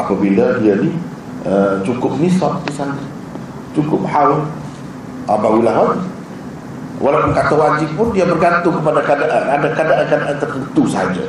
Apabila 0.00 0.58
dia 0.64 0.80
ni 0.80 0.96
uh, 1.44 1.76
cukup 1.84 2.16
nisab 2.16 2.64
di 2.64 2.72
sana, 2.72 2.96
cukup 3.76 4.00
haul, 4.08 4.42
barulah 5.28 5.74
wajib. 5.74 6.12
Walaupun 7.02 7.32
kata 7.34 7.54
wajib 7.58 7.90
pun 7.98 8.08
dia 8.14 8.24
bergantung 8.24 8.78
kepada 8.78 9.00
keadaan. 9.02 9.44
Ada 9.50 9.68
keadaan-keadaan 9.74 10.36
tertentu 10.38 10.82
saja 10.86 11.24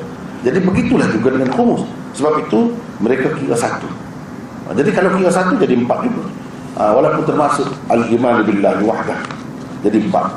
Jadi 0.46 0.62
begitulah 0.62 1.10
juga 1.10 1.34
dengan 1.34 1.50
khumus. 1.52 1.82
Sebab 2.14 2.46
itu 2.46 2.72
mereka 3.02 3.34
kira 3.34 3.58
satu. 3.58 3.90
Ha, 4.70 4.78
Jadi 4.78 4.94
kalau 4.94 5.10
kira 5.18 5.32
satu 5.34 5.58
jadi 5.58 5.74
empat 5.74 6.06
juga. 6.06 6.24
Ha, 6.78 6.94
Walaupun 6.94 7.24
termasuk 7.26 7.68
Al-Iman 7.90 8.46
Billah 8.46 8.78
Wahdah 8.86 9.20
Jadi 9.82 10.06
empat. 10.06 10.28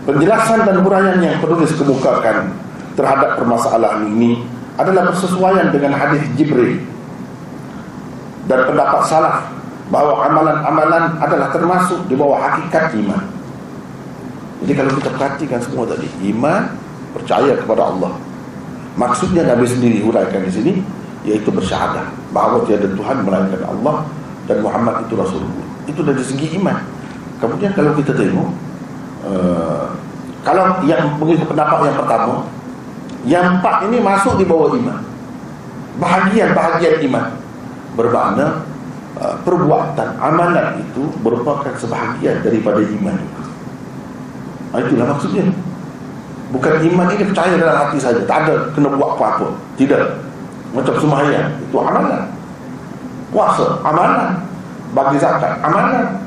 Penjelasan 0.00 0.64
dan 0.64 0.76
huraian 0.82 1.18
yang 1.22 1.38
penulis 1.38 1.70
kemukakan 1.76 2.50
terhadap 2.98 3.38
permasalahan 3.38 4.10
ini 4.10 4.42
adalah 4.80 5.12
bersesuaian 5.12 5.68
dengan 5.68 5.92
hadis 5.92 6.24
Jibril 6.40 6.80
dan 8.48 8.64
pendapat 8.64 9.00
salah 9.04 9.44
bahawa 9.92 10.26
amalan-amalan 10.32 11.04
adalah 11.20 11.52
termasuk 11.52 12.00
di 12.08 12.16
bawah 12.16 12.40
hakikat 12.40 12.96
iman. 13.04 13.20
Jadi 14.64 14.72
kalau 14.76 14.92
kita 14.96 15.10
perhatikan 15.16 15.60
semua 15.60 15.84
tadi, 15.84 16.08
iman 16.32 16.72
percaya 17.12 17.52
kepada 17.58 17.90
Allah. 17.92 18.12
Maksudnya 18.96 19.46
Nabi 19.46 19.66
sendiri 19.68 20.02
huraikan 20.02 20.42
di 20.46 20.52
sini 20.52 20.72
yaitu 21.20 21.52
bersyahadah 21.52 22.08
bahawa 22.32 22.64
tiada 22.64 22.88
Tuhan 22.96 23.22
melainkan 23.28 23.60
Allah 23.68 24.08
dan 24.48 24.64
Muhammad 24.64 25.04
itu 25.04 25.14
Rasulullah. 25.16 25.66
Itu 25.84 26.00
dari 26.00 26.22
segi 26.24 26.56
iman. 26.56 26.80
Kemudian 27.40 27.72
kalau 27.76 27.92
kita 27.96 28.12
tengok 28.16 28.48
uh, 29.28 29.84
kalau 30.40 30.80
yang 30.88 31.16
mengikut 31.20 31.44
pendapat 31.48 31.92
yang 31.92 31.98
pertama 32.00 32.48
yang 33.28 33.60
empat 33.60 33.84
ini 33.88 34.00
masuk 34.00 34.40
di 34.40 34.44
bawah 34.48 34.72
iman. 34.72 35.00
Bahagian-bahagian 36.00 37.04
iman 37.10 37.26
bermakna 37.92 38.64
uh, 39.20 39.36
perbuatan 39.44 40.16
amalan 40.16 40.80
itu 40.80 41.12
merupakan 41.20 41.74
sebahagian 41.76 42.40
daripada 42.40 42.80
iman 42.80 43.16
itu. 43.20 43.42
Ha, 44.70 44.74
itulah 44.80 45.06
maksudnya. 45.12 45.44
Bukan 46.50 46.82
iman 46.82 47.06
ini 47.14 47.24
percaya 47.30 47.54
dalam 47.54 47.76
hati 47.78 47.98
saja, 48.02 48.26
tak 48.26 48.46
ada 48.46 48.74
kena 48.74 48.90
buat 48.90 49.14
apa-apa. 49.14 49.54
Tidak. 49.78 50.02
Macam 50.74 50.94
sembahyang 50.98 51.50
itu 51.62 51.76
amalan. 51.78 52.26
Puasa 53.30 53.78
amalan. 53.86 54.38
Bagi 54.90 55.16
zakat 55.22 55.62
amalan. 55.62 56.18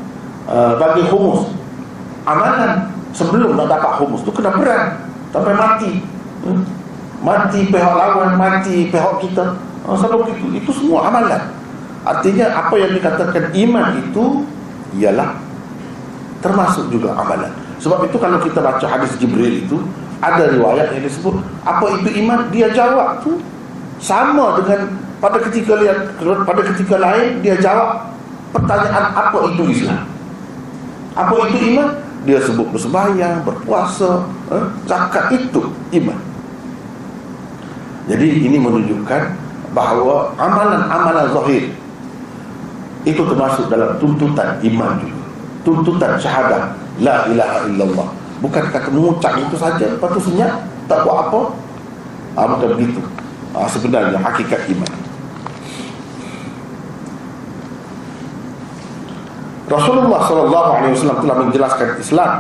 Uh, 0.48 0.80
bagi 0.80 1.04
humus 1.12 1.52
amalan. 2.24 2.88
Sebelum 3.14 3.54
nak 3.54 3.68
dapat 3.70 4.00
humus 4.02 4.26
tu 4.26 4.32
kena 4.32 4.56
perang 4.56 4.96
sampai 5.36 5.54
mati. 5.54 5.92
Hmm? 6.44 6.64
Mati 7.24 7.72
pihak 7.72 7.94
lawan, 7.96 8.36
mati 8.36 8.92
pihak 8.92 9.14
kita. 9.24 9.56
Oh, 9.88 9.96
selalu 9.96 10.36
itu, 10.36 10.46
itu 10.60 10.72
semua 10.76 11.08
amalan. 11.08 11.40
Artinya 12.04 12.52
apa 12.52 12.76
yang 12.76 12.92
dikatakan 13.00 13.56
iman 13.56 13.96
itu 13.96 14.44
ialah 15.00 15.40
termasuk 16.44 16.92
juga 16.92 17.16
amalan. 17.16 17.52
Sebab 17.80 18.12
itu 18.12 18.20
kalau 18.20 18.40
kita 18.44 18.60
baca 18.60 18.84
hadis 18.84 19.16
Jibril 19.16 19.64
itu 19.64 19.80
ada 20.24 20.52
riwayat 20.52 20.92
yang 20.96 21.04
disebut 21.04 21.36
apa 21.68 22.00
itu 22.00 22.10
iman 22.24 22.48
dia 22.48 22.72
jawab 22.72 23.20
tu 23.24 23.44
sama 24.00 24.60
dengan 24.60 24.88
pada 25.20 25.40
ketika 25.48 25.76
lihat 25.80 26.16
pada 26.48 26.62
ketika 26.64 26.96
lain 27.00 27.44
dia 27.44 27.56
jawab 27.60 28.12
pertanyaan 28.52 29.12
apa 29.16 29.38
itu 29.52 29.64
Islam. 29.72 30.04
Apa 31.16 31.34
itu 31.48 31.58
iman? 31.76 31.90
Dia 32.24 32.40
sebut 32.40 32.72
bersembahyang, 32.72 33.44
berpuasa, 33.44 34.24
eh, 34.48 34.66
zakat 34.88 35.28
itu 35.36 35.68
iman. 36.00 36.20
Jadi 38.04 38.28
ini 38.44 38.58
menunjukkan 38.60 39.22
bahawa 39.72 40.36
amalan-amalan 40.36 41.28
zahir 41.32 41.72
itu 43.04 43.22
termasuk 43.24 43.68
dalam 43.72 43.96
tuntutan 44.00 44.60
iman 44.64 45.00
juga. 45.00 45.24
Tuntutan 45.64 46.12
syahadah 46.20 46.76
la 47.00 47.28
ilaha 47.32 47.58
illallah. 47.72 48.08
Bukan 48.44 48.64
kata 48.76 48.92
mengucap 48.92 49.40
itu 49.40 49.56
saja? 49.56 49.96
Lepas 49.96 50.20
tu 50.20 50.22
senyap 50.32 50.68
tak 50.92 51.08
buat 51.08 51.32
apa? 51.32 51.42
Ah, 52.36 52.46
bukan 52.52 52.76
begitu. 52.76 53.00
Ah, 53.56 53.68
sebenarnya 53.72 54.20
hakikat 54.20 54.68
iman. 54.76 54.92
Rasulullah 59.72 60.22
SAW 60.28 61.24
telah 61.24 61.38
menjelaskan 61.40 61.98
Islam 61.98 62.32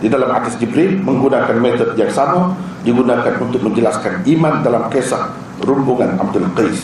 di 0.00 0.08
dalam 0.08 0.32
hadis 0.32 0.56
Jibril 0.56 0.96
menggunakan 1.04 1.60
metode 1.60 1.92
yang 1.94 2.08
sama 2.08 2.56
digunakan 2.82 3.34
untuk 3.40 3.60
menjelaskan 3.60 4.24
iman 4.24 4.64
dalam 4.64 4.88
kisah 4.88 5.36
rombongan 5.60 6.16
Abdul 6.16 6.48
Qais. 6.56 6.80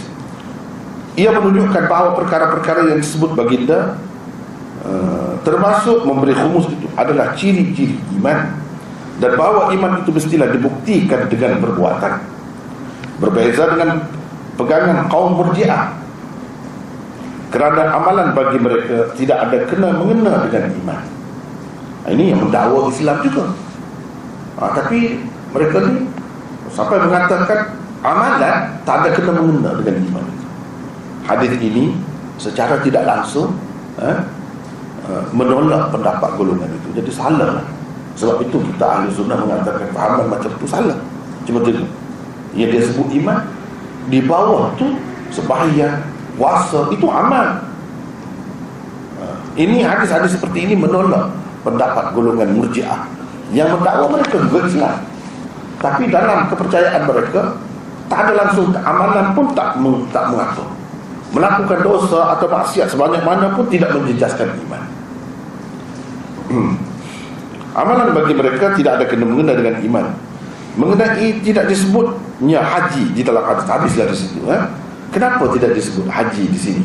Ia 1.16 1.32
menunjukkan 1.32 1.88
bahawa 1.88 2.12
perkara-perkara 2.12 2.92
yang 2.92 3.00
disebut 3.00 3.32
baginda 3.32 3.96
uh, 4.84 5.40
termasuk 5.40 6.04
memberi 6.04 6.36
khumus 6.36 6.68
itu 6.68 6.86
adalah 6.92 7.32
ciri-ciri 7.32 7.96
iman. 8.20 8.64
Dan 9.16 9.32
bahawa 9.32 9.72
iman 9.72 10.04
itu 10.04 10.12
mestilah 10.12 10.52
dibuktikan 10.52 11.24
dengan 11.32 11.56
perbuatan. 11.56 12.20
Berbeza 13.16 13.64
dengan 13.72 14.04
pegangan 14.60 15.08
kaum 15.08 15.40
murjiah. 15.40 15.96
Kerana 17.48 17.96
amalan 17.96 18.36
bagi 18.36 18.60
mereka 18.60 19.16
tidak 19.16 19.48
ada 19.48 19.58
kena 19.64 19.88
mengena 19.96 20.44
dengan 20.44 20.68
iman. 20.84 21.00
Ini 22.12 22.36
yang 22.36 22.44
mendakwa 22.44 22.92
Islam 22.92 23.16
juga. 23.24 23.56
Ha, 24.60 24.76
tapi 24.76 25.24
mereka 25.54 25.76
ni 25.86 26.10
sampai 26.72 26.96
mengatakan 27.02 27.58
amalan 28.02 28.56
tak 28.82 28.96
ada 29.02 29.08
kena 29.14 29.32
mengena 29.36 29.70
dengan 29.82 29.94
iman. 30.10 30.26
Hadis 31.26 31.52
ini 31.58 31.98
secara 32.38 32.78
tidak 32.82 33.02
langsung 33.06 33.54
eh, 33.98 34.18
menolak 35.34 35.90
pendapat 35.90 36.30
golongan 36.38 36.70
itu. 36.70 36.88
Jadi 37.02 37.10
salah. 37.10 37.62
Lah 37.62 37.66
sebab 38.16 38.40
itu 38.48 38.56
kita 38.72 38.84
ahli 38.84 39.12
sunnah 39.12 39.36
mengatakan 39.36 39.92
fahaman 39.92 40.26
macam 40.32 40.48
itu 40.48 40.66
salah. 40.66 40.96
Cuma 41.44 41.60
tu 41.62 41.70
yang 42.56 42.72
dia 42.72 42.80
sebut 42.80 43.12
iman 43.22 43.44
di 44.08 44.24
bawah 44.24 44.72
tu 44.80 44.96
sebahagian 45.28 46.00
puasa 46.38 46.88
itu 46.94 47.06
amal 47.10 47.66
ini 49.56 49.80
hadis-hadis 49.80 50.36
seperti 50.36 50.68
ini 50.68 50.74
menolak 50.76 51.32
pendapat 51.64 52.12
golongan 52.12 52.52
murjiah 52.60 53.08
yang 53.50 53.72
mendakwa 53.72 54.20
mereka 54.20 54.36
juga 54.46 54.68
Islam 54.68 54.96
tapi 55.86 56.10
dalam 56.10 56.50
kepercayaan 56.50 57.06
mereka 57.06 57.54
tak 58.10 58.26
ada 58.26 58.32
langsung 58.34 58.74
amalan 58.74 59.30
pun 59.38 59.54
tak 59.54 59.78
tak 60.10 60.24
mengatur. 60.34 60.66
Melakukan 61.30 61.78
dosa 61.86 62.34
atau 62.34 62.46
maksiat 62.50 62.90
sebanyak 62.90 63.22
mana 63.22 63.54
pun 63.54 63.70
tidak 63.70 63.94
menjejaskan 63.94 64.50
iman. 64.66 64.82
Hmm. 66.50 66.74
Amalan 67.76 68.18
bagi 68.18 68.34
mereka 68.34 68.74
tidak 68.74 68.98
ada 68.98 69.04
kena 69.06 69.30
mengena 69.30 69.54
dengan 69.54 69.78
iman. 69.78 70.06
Mengenai 70.74 71.38
tidak 71.46 71.70
disebutnya 71.70 72.60
haji 72.60 73.14
di 73.14 73.22
dalam 73.22 73.46
hadis 73.46 73.64
Habislah 73.64 74.12
di 74.12 74.16
situ 74.16 74.44
eh? 74.52 74.60
Kenapa 75.08 75.48
tidak 75.56 75.72
disebut 75.72 76.04
haji 76.04 76.44
di 76.52 76.58
sini? 76.60 76.84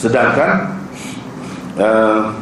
Sedangkan 0.00 0.80
uh, 1.76 2.32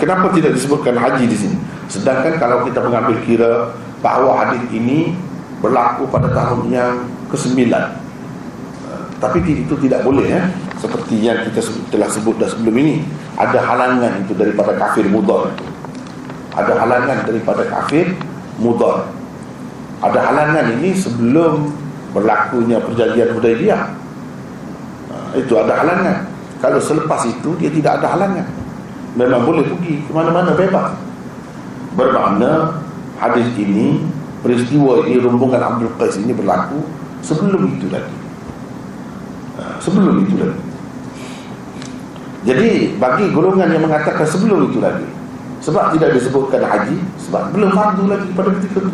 Kenapa 0.00 0.32
tidak 0.32 0.56
disebutkan 0.56 0.96
haji 0.96 1.28
di 1.28 1.36
sini 1.36 1.58
Sedangkan 1.90 2.38
kalau 2.38 2.62
kita 2.64 2.78
mengambil 2.80 3.18
kira 3.26 3.74
Bahawa 4.00 4.46
hadis 4.46 4.62
ini 4.70 5.12
Berlaku 5.60 6.08
pada 6.08 6.30
tahun 6.32 6.70
yang 6.72 7.04
ke-9 7.28 7.58
uh, 7.68 7.90
Tapi 9.18 9.38
itu 9.44 9.74
tidak 9.84 10.06
boleh 10.06 10.30
eh? 10.30 10.46
Seperti 10.78 11.20
yang 11.20 11.44
kita 11.50 11.60
telah 11.92 12.08
sebut 12.08 12.40
dah 12.40 12.48
sebelum 12.48 12.72
ini 12.80 13.04
ada 13.40 13.56
halangan 13.56 14.20
itu 14.20 14.36
daripada 14.36 14.76
kafir 14.76 15.08
mudar 15.08 15.48
ada 16.56 16.76
halangan 16.76 17.24
daripada 17.24 17.64
kafir 17.68 18.16
mudar 18.60 19.08
ada 20.00 20.20
halangan 20.24 20.80
ini 20.80 20.96
sebelum 20.96 21.68
berlakunya 22.16 22.80
perjanjian 22.80 23.36
Hudaybiyah. 23.36 23.82
Ha, 25.12 25.14
itu 25.36 25.52
ada 25.60 25.84
halangan. 25.84 26.16
Kalau 26.60 26.80
selepas 26.80 27.20
itu 27.28 27.52
dia 27.60 27.68
tidak 27.68 28.00
ada 28.00 28.16
halangan. 28.16 28.48
Memang 29.16 29.44
boleh 29.44 29.64
pergi 29.68 30.00
ke 30.00 30.10
mana-mana 30.12 30.56
bebas 30.56 30.96
bermakna 31.94 32.82
hadis 33.18 33.46
ini 33.58 34.04
peristiwa 34.40 35.04
ini 35.04 35.20
rombongan 35.20 35.60
Abdul 35.60 35.92
Qais 35.98 36.16
ini 36.20 36.32
berlaku 36.32 36.80
sebelum 37.20 37.76
itu 37.76 37.86
lagi. 37.92 38.16
Ha, 39.60 39.76
sebelum 39.82 40.24
itu 40.24 40.34
lagi. 40.40 40.60
Jadi 42.40 42.96
bagi 42.96 43.28
golongan 43.36 43.68
yang 43.68 43.84
mengatakan 43.84 44.24
sebelum 44.24 44.72
itu 44.72 44.80
lagi 44.80 45.04
Sebab 45.60 45.92
tidak 45.92 46.16
disebutkan 46.16 46.64
haji 46.64 46.96
Sebab 47.20 47.52
belum 47.52 47.68
fardu 47.76 48.08
lagi 48.08 48.32
pada 48.32 48.48
ketika 48.56 48.80
itu. 48.80 48.92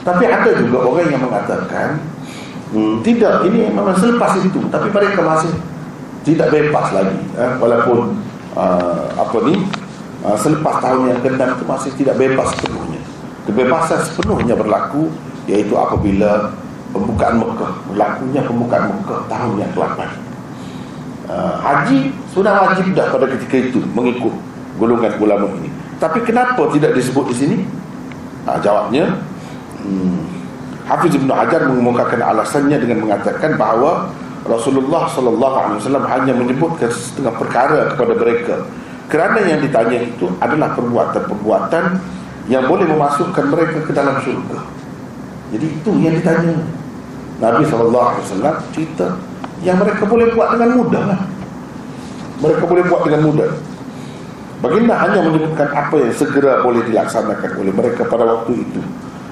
Tapi 0.00 0.24
ada 0.24 0.50
juga 0.56 0.78
orang 0.80 1.12
yang 1.12 1.20
mengatakan 1.28 2.00
hmm, 2.72 3.04
Tidak, 3.04 3.44
ini 3.52 3.68
memang 3.68 3.92
selepas 4.00 4.32
itu 4.40 4.64
Tapi 4.72 4.88
mereka 4.88 5.20
masih 5.20 5.52
tidak 6.24 6.48
bebas 6.48 6.88
lagi 6.88 7.20
eh, 7.36 7.52
Walaupun 7.60 8.16
uh, 8.56 9.12
Apa 9.20 9.36
ni 9.44 9.60
uh, 10.24 10.36
Selepas 10.38 10.80
tahun 10.82 11.14
yang 11.14 11.20
ke 11.20 11.28
itu 11.30 11.64
masih 11.68 11.90
tidak 11.98 12.16
bebas 12.20 12.48
sepenuhnya. 12.56 13.00
Kebebasan 13.48 14.00
sepenuhnya 14.04 14.54
berlaku 14.54 15.08
Iaitu 15.48 15.72
apabila 15.74 16.52
Pembukaan 16.92 17.40
Mekah 17.40 17.72
Berlakunya 17.88 18.40
pembukaan 18.44 18.84
Mekah 18.92 19.20
Tahun 19.26 19.54
yang 19.56 19.72
ke-8 19.72 20.30
uh, 21.30 21.54
haji 21.62 22.10
sudah 22.34 22.66
wajib 22.66 22.90
dah 22.92 23.06
pada 23.10 23.26
ketika 23.30 23.56
itu 23.70 23.78
mengikut 23.94 24.34
golongan 24.76 25.14
ulama 25.22 25.46
ini. 25.62 25.70
Tapi 26.02 26.24
kenapa 26.24 26.66
tidak 26.74 26.96
disebut 26.96 27.30
di 27.30 27.36
sini? 27.36 27.56
Uh, 28.48 28.58
jawabnya 28.64 29.20
hmm, 29.84 30.20
Hafiz 30.88 31.12
Ibn 31.14 31.30
Hajar 31.30 31.68
mengemukakan 31.70 32.18
alasannya 32.18 32.80
dengan 32.80 33.06
mengatakan 33.06 33.54
bahawa 33.54 34.10
Rasulullah 34.48 35.04
sallallahu 35.12 35.56
alaihi 35.60 35.78
wasallam 35.84 36.04
hanya 36.08 36.32
menyebutkan 36.32 36.88
setengah 36.88 37.36
perkara 37.36 37.92
kepada 37.92 38.12
mereka 38.16 38.54
kerana 39.10 39.42
yang 39.42 39.58
ditanya 39.58 40.06
itu 40.06 40.30
adalah 40.38 40.70
perbuatan-perbuatan 40.78 41.84
yang 42.46 42.70
boleh 42.70 42.86
memasukkan 42.86 43.44
mereka 43.50 43.82
ke 43.82 43.90
dalam 43.90 44.22
syurga. 44.22 44.62
Jadi 45.50 45.66
itu 45.66 45.90
yang 45.98 46.14
ditanya. 46.14 46.54
Nabi 47.42 47.66
wasallam 47.66 48.54
cerita 48.70 49.18
yang 49.66 49.82
mereka 49.82 50.06
boleh 50.06 50.30
buat 50.30 50.54
dengan 50.54 50.70
mudah 50.78 51.02
lah. 51.10 51.20
mereka 52.40 52.64
boleh 52.64 52.84
buat 52.86 53.02
dengan 53.04 53.22
mudah. 53.32 53.50
Baginda 54.60 54.94
hanya 55.00 55.24
menyebutkan 55.24 55.68
apa 55.72 55.96
yang 55.98 56.12
segera 56.14 56.60
boleh 56.60 56.84
dilaksanakan 56.84 57.50
oleh 57.58 57.72
mereka 57.72 58.06
pada 58.06 58.28
waktu 58.28 58.62
itu. 58.62 58.80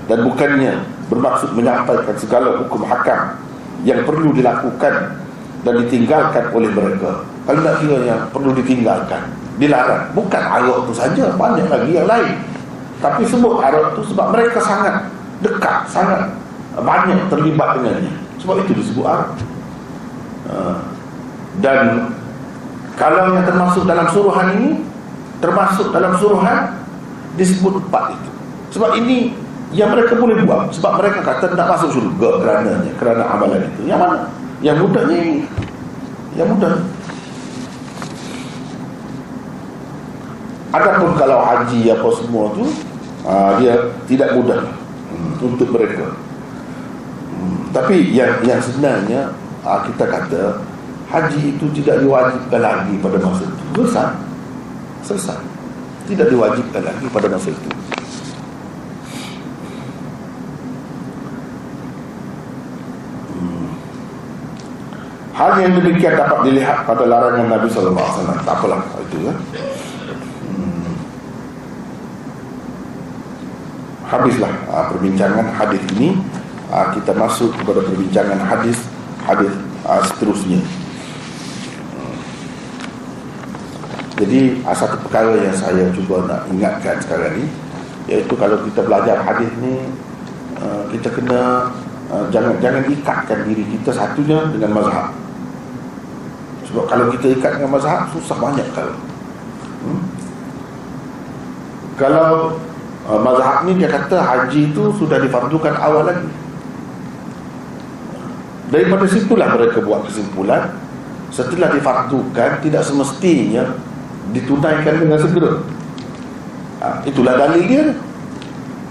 Dan 0.08 0.24
bukannya 0.24 0.82
bermaksud 1.12 1.52
menyampaikan 1.52 2.16
segala 2.16 2.64
hukum 2.64 2.80
hakam 2.88 3.36
yang 3.84 4.02
perlu 4.08 4.32
dilakukan 4.32 5.20
dan 5.62 5.74
ditinggalkan 5.84 6.48
oleh 6.50 6.72
mereka. 6.72 7.22
Kalau 7.44 7.60
nak 7.60 7.76
kira 7.80 7.98
yang 8.08 8.20
perlu 8.32 8.56
ditinggalkan 8.56 9.37
dilarang. 9.58 10.14
Bukan 10.14 10.42
Arab 10.42 10.86
itu 10.86 10.94
saja 10.94 11.34
banyak 11.34 11.66
lagi 11.66 11.90
yang 11.92 12.06
lain. 12.08 12.34
Tapi 12.98 13.22
sebut 13.26 13.58
Arab 13.62 13.94
itu 13.94 14.14
sebab 14.14 14.34
mereka 14.34 14.58
sangat 14.62 15.06
dekat 15.42 15.86
sangat 15.90 16.30
banyak 16.78 17.18
terlibat 17.30 17.78
dengannya. 17.78 18.14
Sebab 18.38 18.64
itu 18.64 18.72
disebut 18.78 19.04
Arab 19.06 19.30
Ah. 20.48 20.80
dan 21.60 22.08
kalau 22.96 23.36
yang 23.36 23.44
termasuk 23.44 23.84
dalam 23.84 24.08
suruhan 24.08 24.48
ini 24.56 24.80
termasuk 25.44 25.92
dalam 25.92 26.16
suruhan 26.16 26.72
disebut 27.36 27.84
empat 27.84 28.16
itu. 28.16 28.30
Sebab 28.72 28.96
ini 28.96 29.36
yang 29.76 29.92
mereka 29.92 30.16
boleh 30.16 30.40
buat. 30.48 30.72
Sebab 30.72 30.98
mereka 30.98 31.20
kata 31.20 31.52
tidak 31.52 31.68
masuk 31.68 31.92
surga 31.94 32.28
kerana 32.40 32.72
kerana 32.96 33.22
amalan 33.28 33.60
itu. 33.68 33.92
Yang 33.92 34.00
mana? 34.00 34.18
Yang 34.64 34.76
mudahnya 34.82 35.16
ini. 35.20 35.36
Yang 36.32 36.48
mudah 36.56 36.72
adapun 40.72 41.16
kalau 41.16 41.40
haji 41.40 41.88
apa 41.88 42.08
semua 42.20 42.52
tu 42.52 42.64
ah, 43.24 43.56
dia 43.60 43.74
tidak 44.04 44.36
mudah 44.36 44.60
hmm, 45.12 45.32
untuk 45.40 45.68
mereka. 45.72 46.12
Hmm, 47.32 47.72
tapi 47.72 48.12
yang 48.12 48.40
yang 48.44 48.60
sebenarnya 48.60 49.32
ha, 49.64 49.84
kita 49.84 50.04
kata 50.04 50.42
haji 51.08 51.56
itu 51.56 51.66
tidak 51.80 52.04
diwajibkan 52.04 52.60
lagi 52.60 52.94
pada 53.00 53.18
masa 53.20 53.42
itu. 53.48 53.64
Selesai. 53.80 54.08
Selesai. 55.04 55.40
Tidak 56.08 56.26
diwajibkan 56.28 56.82
lagi 56.84 57.04
pada 57.08 57.26
masa 57.32 57.48
itu. 57.48 57.70
Hmm. 63.32 63.68
Hal 65.32 65.50
yang 65.64 65.72
demikian 65.80 66.12
dapat 66.12 66.38
dilihat 66.44 66.84
pada 66.84 67.08
larangan 67.08 67.56
Nabi 67.56 67.68
SAW 67.72 67.96
Tak 68.44 68.52
apalah 68.52 68.84
itu 69.08 69.32
ya. 69.32 69.32
Habislah 74.08 74.52
uh, 74.72 74.84
perbincangan 74.88 75.52
hadis 75.52 75.82
ini. 75.96 76.16
Uh, 76.68 76.86
Kita 76.96 77.12
masuk 77.12 77.52
kepada 77.60 77.84
perbincangan 77.84 78.40
hadis 78.40 78.76
hadis 79.24 79.52
uh, 79.84 80.00
seterusnya. 80.04 80.60
Jadi 84.18 84.64
uh, 84.66 84.74
satu 84.74 84.96
perkara 85.04 85.36
yang 85.38 85.54
saya 85.54 85.92
cuba 85.94 86.26
nak 86.26 86.48
ingatkan 86.50 86.98
sekarang 87.04 87.38
ni 87.38 87.46
iaitu 88.08 88.32
kalau 88.40 88.56
kita 88.64 88.80
belajar 88.82 89.20
hadis 89.20 89.52
ni 89.60 89.84
uh, 90.58 90.82
kita 90.90 91.12
kena 91.12 91.70
uh, 92.08 92.24
jangan 92.32 92.56
jangan 92.58 92.82
ikatkan 92.88 93.44
diri 93.44 93.64
kita 93.78 93.92
satunya 93.92 94.48
dengan 94.50 94.80
mazhab. 94.80 95.12
Sebab 96.66 96.84
kalau 96.88 97.12
kita 97.14 97.36
ikat 97.36 97.60
dengan 97.60 97.76
mazhab 97.76 98.08
susah 98.16 98.36
banyak 98.40 98.66
kalau. 98.72 98.96
Hmm? 99.78 100.02
kalau 101.98 102.58
uh, 103.08 103.18
mazhab 103.18 103.64
ni 103.64 103.80
dia 103.80 103.88
kata 103.88 104.20
haji 104.20 104.70
itu 104.70 104.82
sudah 105.00 105.18
difardukan 105.18 105.74
awal 105.80 106.04
lagi. 106.06 106.28
Daripada 108.68 109.08
situlah 109.08 109.48
mereka 109.56 109.80
buat 109.80 110.04
kesimpulan 110.04 110.76
Setelah 111.32 111.72
difardukan 111.72 112.60
Tidak 112.60 112.84
semestinya 112.84 113.64
Ditunaikan 114.28 115.00
dengan 115.00 115.16
segera. 115.16 115.56
Ha, 116.84 117.00
itulah 117.08 117.32
dalil 117.32 117.64
dia. 117.64 117.96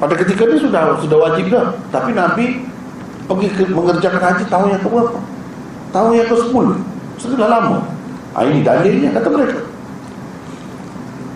Pada 0.02 0.18
ketika 0.18 0.50
ini 0.50 0.58
sudah 0.58 0.98
sudah 0.98 1.18
wajib 1.30 1.54
dah. 1.54 1.78
Tapi 1.94 2.18
Nabi 2.18 2.66
pergi 3.30 3.48
ke, 3.54 3.70
mengerjakan 3.70 4.18
haji 4.18 4.44
tahun 4.50 4.68
yang 4.74 4.82
ke 4.82 4.90
berapa 4.90 5.20
tahun 5.94 6.12
yang 6.18 6.28
ke 6.28 6.36
10 6.42 7.22
sudah 7.22 7.48
lama. 7.48 7.86
Ha, 8.34 8.50
ini 8.50 8.66
dalilnya 8.66 9.14
kata 9.14 9.30
mereka. 9.30 9.62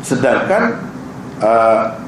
Sedangkan 0.01 0.81
uh, 1.45 2.00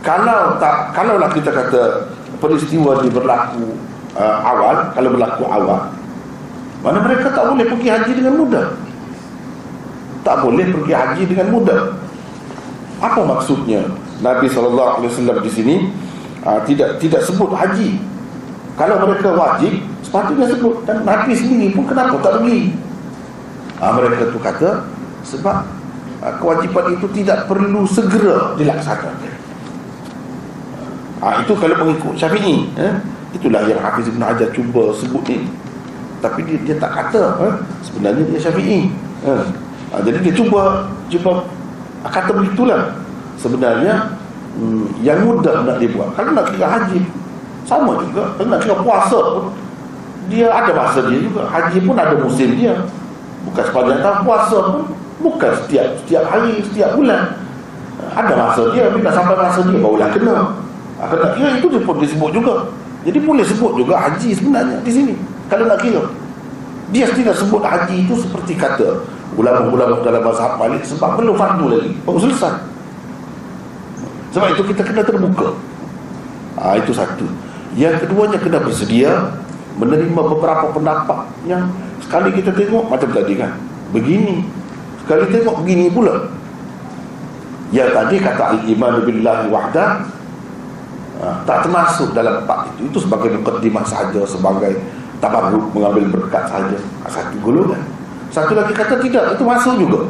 kalau 0.00 0.56
tak 0.56 0.96
kalaulah 0.96 1.28
kita 1.32 1.52
kata 1.52 2.08
peristiwa 2.40 3.04
ini 3.04 3.12
berlaku 3.12 3.76
uh, 4.16 4.38
awal 4.44 4.88
kalau 4.96 5.08
berlaku 5.12 5.44
awal 5.44 5.80
mana 6.80 6.98
mereka 7.04 7.28
tak 7.28 7.44
boleh 7.44 7.64
pergi 7.68 7.88
haji 7.92 8.12
dengan 8.16 8.34
mudah? 8.40 8.66
Tak 10.24 10.36
boleh 10.44 10.64
pergi 10.72 10.92
haji 10.96 11.22
dengan 11.28 11.46
mudah. 11.52 11.80
Apa 13.00 13.20
maksudnya? 13.24 13.84
Nabi 14.20 14.48
SAW 14.48 15.40
di 15.44 15.52
sini 15.52 15.76
uh, 16.44 16.60
tidak 16.64 16.96
tidak 17.00 17.20
sebut 17.24 17.52
haji. 17.52 18.00
Kalau 18.80 18.96
mereka 19.04 19.28
wajib 19.36 19.76
sepatutnya 20.00 20.48
sebut. 20.48 20.80
Dan 20.88 21.04
Nabi 21.04 21.36
sendiri 21.36 21.76
pun 21.76 21.84
kenapa 21.84 22.16
tak 22.24 22.40
pergi? 22.40 22.72
Uh, 23.76 23.92
mereka 24.00 24.32
tu 24.32 24.40
kata 24.40 24.84
sebab 25.24 25.68
uh, 26.24 26.32
kewajipan 26.40 26.96
itu 26.96 27.06
tidak 27.12 27.44
perlu 27.44 27.84
segera 27.84 28.56
dilaksanakan 28.56 29.29
Ha, 31.20 31.44
itu 31.44 31.52
kalau 31.52 31.76
mengikut 31.84 32.16
Syafi'i 32.16 32.72
eh? 32.80 32.94
Itulah 33.36 33.68
yang 33.68 33.78
Hafiz 33.84 34.08
Ibn 34.08 34.24
Hajar 34.24 34.48
cuba 34.56 34.88
sebut 34.96 35.20
ni. 35.28 35.44
Tapi 36.24 36.40
dia, 36.48 36.56
dia 36.64 36.74
tak 36.80 36.96
kata 36.96 37.22
eh? 37.44 37.54
Sebenarnya 37.84 38.24
dia 38.24 38.40
Syafi'i 38.40 38.88
eh? 39.28 39.44
ha, 39.92 40.00
Jadi 40.00 40.18
dia 40.24 40.32
cuba 40.32 40.88
Cuba 41.12 41.44
kata 42.08 42.32
begitulah. 42.32 42.96
Sebenarnya 43.36 44.16
hmm, 44.56 45.04
Yang 45.04 45.20
mudah 45.28 45.64
nak 45.64 45.76
dibuat 45.76 46.16
Kalau 46.16 46.32
nak 46.32 46.48
kira 46.52 46.68
haji 46.68 47.04
Sama 47.68 48.00
juga. 48.00 48.32
Kalau 48.40 48.48
nak 48.48 48.60
kira 48.64 48.76
puasa 48.80 49.18
pun 49.20 49.44
Dia 50.32 50.48
ada 50.48 50.72
masa 50.72 51.04
dia 51.04 51.20
juga. 51.20 51.44
Haji 51.52 51.78
pun 51.84 51.96
ada 52.00 52.16
musim 52.16 52.48
dia. 52.56 52.74
Bukan 53.44 53.64
sepanjang 53.68 54.00
tahun 54.00 54.18
Puasa 54.24 54.56
pun 54.72 54.80
Bukan 55.20 55.52
setiap 55.64 55.84
setiap 56.04 56.24
hari 56.32 56.64
Setiap 56.64 56.96
bulan. 56.96 57.36
Ada 58.16 58.32
masa 58.32 58.62
dia 58.72 58.88
Bila 58.88 59.08
sampai 59.12 59.36
masa 59.36 59.60
dia 59.68 59.76
Barulah 59.80 60.08
kena 60.16 60.36
Kalau 61.00 61.16
nak 61.16 61.32
kira 61.32 61.48
itu 61.56 61.66
dia 61.72 61.80
pun 61.80 61.96
disebut 61.96 62.30
juga. 62.36 62.68
Jadi 63.00 63.18
boleh 63.24 63.44
sebut 63.48 63.72
juga 63.80 63.96
haji 63.96 64.36
sebenarnya 64.36 64.76
di 64.84 64.92
sini. 64.92 65.14
Kalau 65.48 65.64
nak 65.64 65.80
kira. 65.80 66.04
Dia 66.92 67.08
tidak 67.08 67.38
sebut 67.38 67.62
haji 67.62 68.02
itu 68.02 68.18
seperti 68.18 68.58
kata 68.58 69.06
Ulama-ulama 69.38 70.02
dalam 70.02 70.26
mazhab 70.26 70.58
Malik 70.58 70.82
Sebab 70.82 71.22
belum 71.22 71.38
fardu 71.38 71.66
lagi. 71.70 71.90
Baru 72.02 72.18
selesai. 72.18 72.58
Sebab 74.34 74.58
itu 74.58 74.62
kita 74.74 74.82
kena 74.82 75.02
terbuka. 75.06 75.54
Ha, 76.58 76.76
Itu 76.82 76.90
satu. 76.90 77.30
Yang 77.78 78.04
keduanya 78.04 78.42
kena 78.42 78.58
bersedia 78.58 79.30
Menerima 79.78 80.18
beberapa 80.18 80.66
pendapat 80.74 81.30
Yang 81.46 81.70
sekali 82.02 82.34
kita 82.34 82.50
tengok 82.50 82.90
Macam 82.90 83.08
tadi 83.14 83.38
kan. 83.38 83.54
Begini. 83.94 84.42
Sekali 85.06 85.24
tengok 85.30 85.62
begini 85.62 85.86
pula. 85.94 86.26
Yang 87.70 87.90
tadi 87.94 88.16
kata 88.18 88.42
Al-Iman 88.58 88.94
Billahi 89.06 89.46
Wahdah 89.46 90.19
ha, 91.20 91.44
tak 91.44 91.68
termasuk 91.68 92.16
dalam 92.16 92.42
empat 92.44 92.72
itu. 92.74 92.88
Itu 92.90 92.98
sebagai 93.04 93.36
mukadimah 93.38 93.84
sahaja 93.84 94.24
sebagai 94.24 94.80
tabarruk 95.20 95.70
mengambil 95.76 96.04
berkat 96.18 96.48
sahaja. 96.48 96.78
Ha, 97.04 97.06
satu 97.12 97.36
golongan. 97.44 97.80
Satu 98.32 98.56
lagi 98.56 98.72
kata 98.72 98.98
tidak 99.04 99.36
itu 99.36 99.42
masuk 99.44 99.74
juga. 99.76 100.00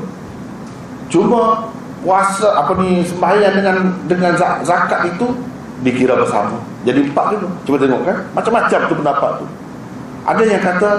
Cuma 1.11 1.66
puasa 2.00 2.48
apa 2.56 2.72
ni 2.80 3.04
sembahyang 3.04 3.54
dengan 3.61 3.76
dengan 4.06 4.32
zakat 4.62 5.11
itu 5.11 5.26
dikira 5.82 6.14
bersama. 6.16 6.56
Jadi 6.86 7.11
empat 7.12 7.36
itu 7.36 7.46
cuba 7.66 7.76
tengok 7.80 8.02
kan? 8.06 8.16
Macam-macam 8.36 8.80
tu 8.88 8.94
pendapat 8.94 9.30
tu. 9.42 9.46
Ada 10.28 10.42
yang 10.44 10.62
kata 10.62 10.90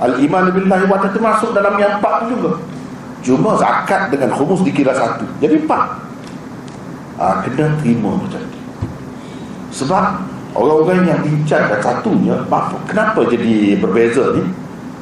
al-iman 0.00 0.48
billahi 0.50 0.84
wa 0.88 0.98
ta'ala 0.98 1.20
masuk 1.20 1.50
dalam 1.54 1.76
yang 1.76 2.00
empat 2.00 2.24
tu 2.24 2.36
juga. 2.36 2.50
Cuma 3.22 3.54
zakat 3.54 4.10
dengan 4.10 4.34
khumus 4.34 4.64
dikira 4.66 4.90
satu. 4.96 5.22
Jadi 5.38 5.62
empat. 5.62 5.84
Ha, 7.20 7.44
kena 7.44 7.76
terima 7.78 8.18
macam 8.18 8.40
tu 8.40 8.61
sebab 9.72 10.04
orang-orang 10.52 11.08
yang 11.08 11.20
bincangkan 11.24 11.80
satunya 11.80 12.36
Kenapa 12.84 13.24
jadi 13.24 13.80
berbeza 13.80 14.36
ni? 14.36 14.44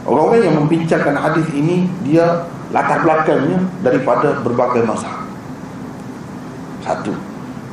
Orang-orang 0.07 0.47
yang 0.47 0.57
membincangkan 0.63 1.15
hadis 1.19 1.47
ini 1.53 1.91
Dia 2.07 2.47
latar 2.71 3.03
belakangnya 3.03 3.59
Daripada 3.83 4.39
berbagai 4.41 4.87
masa 4.87 5.27
Satu. 6.87 7.13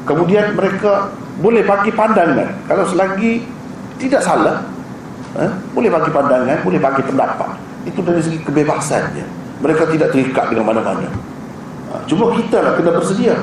Kemudian 0.03 0.57
mereka 0.57 1.13
boleh 1.37 1.61
bagi 1.61 1.93
pandangan. 1.93 2.49
Kalau 2.65 2.83
selagi 2.89 3.45
tidak 4.01 4.25
salah 4.25 4.65
eh, 5.37 5.51
Boleh 5.71 5.93
bagi 5.93 6.09
pandangan 6.09 6.57
Boleh 6.65 6.81
bagi 6.81 7.05
pendapat. 7.05 7.49
Itu 7.85 8.01
dari 8.03 8.19
segi 8.19 8.41
kebebasannya. 8.41 9.25
Mereka 9.63 9.89
tidak 9.93 10.11
terikat 10.11 10.53
dengan 10.53 10.69
mana-mana. 10.75 11.07
Ha, 11.87 12.03
Cuma 12.05 12.35
kita 12.35 12.61
lah 12.61 12.77
kena 12.77 12.93
bersedia. 12.93 13.37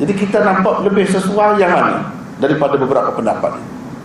Jadi 0.00 0.12
kita 0.16 0.40
nampak 0.40 0.88
lebih 0.88 1.04
sesuai 1.04 1.60
yang 1.60 1.74
mana 1.74 2.21
daripada 2.42 2.74
beberapa 2.74 3.14
pendapat. 3.14 3.54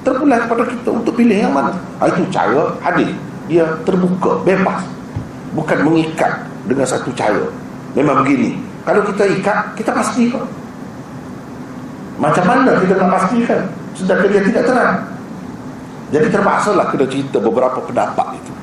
Terpulang 0.05 0.45
kepada 0.45 0.63
kita 0.69 0.89
untuk 0.93 1.13
pilih 1.17 1.49
yang 1.49 1.51
mana. 1.51 1.73
Ha, 1.97 2.05
itu 2.13 2.21
cara 2.29 2.69
hadis 2.85 3.09
dia 3.49 3.65
terbuka 3.81 4.37
bebas. 4.45 4.85
Bukan 5.57 5.77
mengikat 5.81 6.45
dengan 6.69 6.85
satu 6.85 7.09
cara. 7.17 7.49
Memang 7.97 8.21
begini. 8.21 8.61
Kalau 8.85 9.01
kita 9.09 9.25
ikat 9.41 9.73
kita 9.73 9.89
pasti 9.91 10.29
macam 12.17 12.45
mana 12.45 12.77
kita 12.77 12.93
nak 12.97 13.09
pastikan? 13.17 13.61
Sedangkan 13.97 14.29
dia 14.29 14.41
tidak 14.45 14.63
terang. 14.69 14.95
Jadi 16.07 16.27
terpaksa 16.31 16.71
lah 16.71 16.87
kena 16.87 17.05
cerita 17.09 17.37
beberapa 17.41 17.83
pendapat 17.83 18.27
itu. 18.37 18.53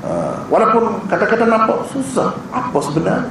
Ha, 0.00 0.10
walaupun 0.48 1.06
kadang-kadang 1.06 1.50
nampak 1.54 1.78
susah. 1.92 2.34
Apa 2.50 2.78
sebenarnya? 2.82 3.30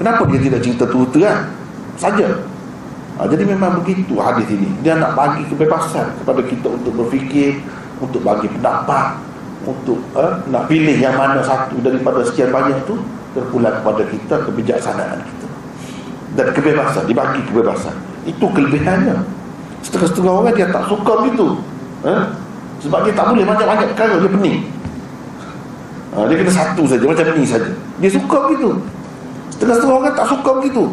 Kenapa 0.00 0.24
dia 0.32 0.40
tidak 0.48 0.60
cerita 0.64 0.84
tu 0.88 1.04
terang 1.12 1.44
saja 2.00 2.28
Ha, 3.20 3.28
jadi 3.28 3.44
memang 3.44 3.84
begitu 3.84 4.16
hadis 4.16 4.48
ini. 4.48 4.64
Dia 4.80 4.96
nak 4.96 5.12
bagi 5.12 5.44
kebebasan 5.52 6.08
kepada 6.24 6.40
kita 6.40 6.72
untuk 6.72 7.04
berfikir, 7.04 7.60
untuk 8.00 8.24
bagi 8.24 8.48
pendapat, 8.48 9.20
untuk 9.68 10.00
uh, 10.16 10.40
nak 10.48 10.72
pilih 10.72 10.96
yang 10.96 11.20
mana 11.20 11.44
satu 11.44 11.76
daripada 11.84 12.24
sekian 12.24 12.48
banyak 12.48 12.80
itu 12.80 12.96
terpulang 13.36 13.76
kepada 13.76 14.08
kita 14.08 14.34
kebijaksanaan 14.40 15.20
kita. 15.20 15.46
Dan 16.32 16.46
kebebasan, 16.56 17.04
dibagi 17.04 17.44
kebebasan. 17.44 17.92
Itu 18.24 18.48
kelebihannya. 18.56 19.20
Setengah-setengah 19.84 20.32
orang 20.32 20.56
dia 20.56 20.72
tak 20.72 20.88
suka 20.88 21.12
begitu. 21.20 21.60
Eh? 22.08 22.22
Sebab 22.80 23.04
dia 23.04 23.12
tak 23.12 23.36
boleh 23.36 23.44
banyak-banyak 23.44 23.86
perkara, 23.92 24.16
dia 24.16 24.30
pening. 24.32 24.64
Ha, 26.16 26.24
dia 26.24 26.40
kena 26.40 26.52
satu 26.56 26.88
saja, 26.88 27.04
macam 27.04 27.36
ni 27.36 27.44
saja. 27.44 27.68
Dia 28.00 28.08
suka 28.16 28.48
begitu. 28.48 28.80
Setengah-setengah 29.52 29.92
orang 29.92 30.16
tak 30.16 30.24
suka 30.24 30.50
begitu. 30.56 30.88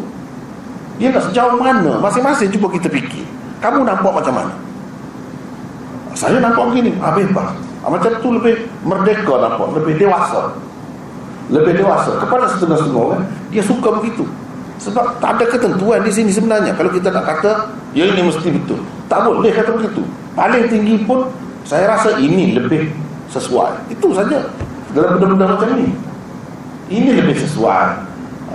Dia 0.98 1.14
nak 1.14 1.30
sejauh 1.30 1.54
mana? 1.54 2.02
Masing-masing 2.02 2.50
cuba 2.50 2.66
kita 2.74 2.90
fikir. 2.90 3.22
Kamu 3.62 3.86
nampak 3.86 4.10
macam 4.10 4.34
mana? 4.34 4.52
Saya 6.18 6.42
nampak 6.42 6.74
begini. 6.74 6.98
Ah, 6.98 7.14
Bebas. 7.14 7.54
Ah, 7.86 7.90
Macam 7.90 8.10
tu 8.18 8.28
lebih 8.34 8.66
merdeka 8.82 9.34
nampak. 9.38 9.66
Lebih 9.78 9.94
dewasa. 10.02 10.58
Lebih 11.54 11.78
dewasa. 11.78 12.18
Kepada 12.18 12.44
setengah-setengah 12.50 12.98
orang 13.00 13.22
Dia 13.54 13.62
suka 13.62 13.88
begitu. 14.02 14.26
Sebab 14.82 15.22
tak 15.22 15.38
ada 15.38 15.44
ketentuan 15.46 16.02
di 16.02 16.10
sini 16.10 16.34
sebenarnya. 16.34 16.74
Kalau 16.74 16.90
kita 16.90 17.14
nak 17.14 17.24
kata 17.24 17.70
Ya 17.94 18.10
ini 18.10 18.26
mesti 18.26 18.50
betul. 18.50 18.82
Tak 19.06 19.22
boleh 19.22 19.54
kata 19.54 19.70
begitu. 19.78 20.02
Paling 20.34 20.66
tinggi 20.66 21.06
pun 21.06 21.30
Saya 21.62 21.86
rasa 21.94 22.18
ini 22.18 22.58
lebih 22.58 22.90
sesuai. 23.30 23.86
Itu 23.94 24.10
saja. 24.10 24.50
Dalam 24.98 25.18
benda-benda 25.18 25.54
macam 25.54 25.78
ini. 25.78 25.94
Ini 26.90 27.22
lebih 27.22 27.38
sesuai. 27.38 27.86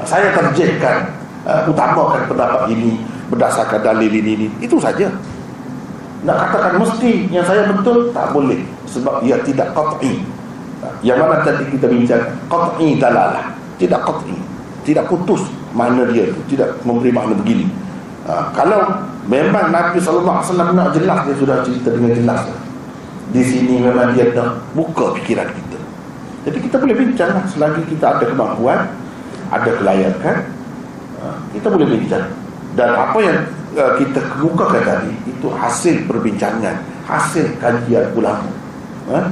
Saya 0.03 0.35
terjekkan 0.35 1.22
uh, 1.47 1.61
utamakan 1.69 2.27
pendapat 2.27 2.61
ini 2.71 2.99
berdasarkan 3.31 3.79
dalil 3.83 4.11
ini, 4.11 4.31
ini. 4.39 4.47
Itu 4.63 4.79
saja. 4.79 5.11
Nak 6.23 6.35
katakan 6.47 6.79
mesti 6.79 7.27
yang 7.27 7.43
saya 7.43 7.67
betul 7.71 8.11
tak 8.15 8.31
boleh. 8.31 8.63
Sebab 8.87 9.25
ia 9.27 9.39
tidak 9.43 9.75
qat'i. 9.75 10.23
Yang 11.03 11.17
mana 11.23 11.35
tadi 11.43 11.63
kita 11.71 11.85
bincang 11.87 12.23
qat'i 12.47 12.99
dalalah. 12.99 13.51
Tidak 13.75 13.99
qat'i. 13.99 14.37
Tidak 14.83 15.05
putus 15.07 15.43
mana 15.71 16.03
dia 16.11 16.29
itu 16.29 16.41
tidak 16.53 16.79
memberi 16.83 17.11
makna 17.11 17.35
begini. 17.35 17.67
Uh, 18.23 18.47
kalau 18.55 19.03
memang 19.27 19.71
Nabi 19.71 19.99
SAW 19.99 20.43
nak 20.55 20.95
jelas 20.95 21.19
dia 21.27 21.35
sudah 21.35 21.57
cerita 21.63 21.91
dengan 21.91 22.11
jelas. 22.15 22.41
Di 23.33 23.41
sini 23.41 23.81
memang 23.81 24.13
dia 24.13 24.31
nak 24.35 24.61
buka 24.77 25.15
fikiran 25.19 25.47
kita. 25.49 25.79
Jadi 26.43 26.57
kita 26.59 26.75
boleh 26.75 26.95
bincang 26.95 27.31
lah 27.31 27.43
selagi 27.47 27.81
kita 27.87 28.19
ada 28.19 28.25
kemampuan 28.27 28.83
ada 29.47 29.71
kelayakan 29.79 30.52
kita 31.55 31.67
boleh 31.71 31.87
bincang 31.87 32.25
dan 32.73 32.89
apa 32.89 33.17
yang 33.21 33.37
uh, 33.77 33.93
kita 34.01 34.19
kemukakan 34.33 34.81
tadi 34.81 35.11
itu 35.29 35.47
hasil 35.53 36.09
perbincangan 36.09 36.81
hasil 37.05 37.45
kajian 37.59 38.09
ulama. 38.17 38.49
Uh, 39.05 39.27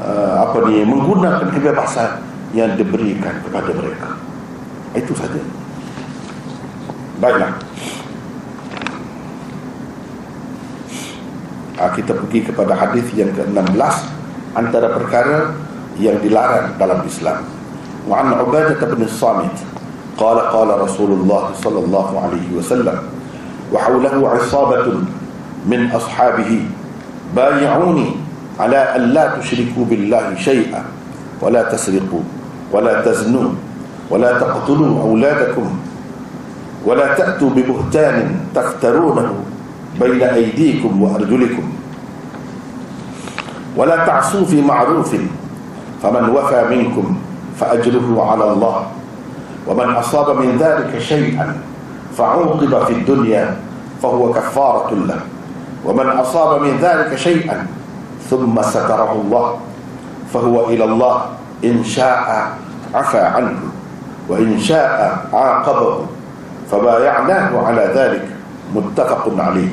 uh, 0.00 0.34
apa 0.48 0.56
ni 0.66 0.82
menggunakan 0.82 1.48
kebebasan 1.52 2.24
yang 2.56 2.74
diberikan 2.74 3.38
kepada 3.46 3.70
mereka. 3.70 4.08
Itu 4.94 5.12
saja. 5.14 5.38
Baiklah. 7.18 7.52
Ha, 11.74 11.90
Kita 11.90 12.14
pergi 12.14 12.46
kepada 12.46 12.78
hadis 12.78 13.02
yang 13.18 13.34
ke-16 13.34 13.74
Antara 14.54 14.94
perkara 14.94 15.50
yang 15.98 16.22
dilarang 16.22 16.78
dalam 16.78 17.02
Islam. 17.02 17.42
Wa'an 18.06 18.30
Ubadah 18.38 18.78
bin 18.78 19.02
Samit 19.10 19.73
Qala 20.14 20.46
qala 20.54 20.78
Rasulullah 20.78 21.50
sallallahu 21.58 22.14
alaihi 22.14 22.54
wasallam 22.54 23.02
wa 23.74 23.78
hawlahu 23.82 24.22
'isabatun 24.38 25.10
min 25.66 25.90
ashabihi 25.90 26.70
bay'uni 27.34 28.14
ala 28.54 28.94
an 28.94 29.10
la 29.10 29.34
tushriku 29.34 29.82
billahi 29.82 30.38
shay'an 30.38 30.86
wa 31.42 31.50
la 31.50 31.66
tasriqu 31.66 32.22
wa 32.70 32.78
la 32.78 33.02
taznu 33.02 33.58
wa 34.06 34.14
la 34.14 34.38
taqtulu 34.38 35.02
awladakum 35.02 35.66
wa 36.86 36.94
la 36.94 37.10
ta'tu 37.18 37.50
bi 37.50 37.66
buhtanin 37.66 38.38
taftarunahu 38.54 39.34
bayna 39.98 40.38
aydikum 40.38 40.94
wa 41.02 41.18
arjulikum 41.18 41.66
wa 43.74 43.82
la 43.82 44.06
ta'su 44.06 44.46
fi 44.46 44.62
ma'rufin 44.62 45.26
ومن 49.66 49.88
أصاب 49.96 50.36
من 50.36 50.60
ذلك 50.60 50.98
شيئا 50.98 51.56
فعوقب 52.16 52.72
في 52.84 52.92
الدنيا 52.92 53.56
فهو 54.02 54.32
كفارة 54.32 54.90
له. 54.94 55.20
ومن 55.84 56.08
أصاب 56.08 56.62
من 56.62 56.76
ذلك 56.80 57.16
شيئا 57.16 57.66
ثم 58.30 58.56
ستره 58.62 59.12
الله 59.12 59.48
فهو 60.32 60.68
إلى 60.68 60.84
الله 60.84 61.16
إن 61.64 61.84
شاء 61.84 62.26
عفى 62.94 63.20
عنه 63.20 63.60
وإن 64.28 64.58
شاء 64.60 65.26
عاقبه 65.32 66.06
فبايعناه 66.70 67.50
على 67.66 67.84
ذلك 67.94 68.24
متفق 68.74 69.24
عليه. 69.38 69.72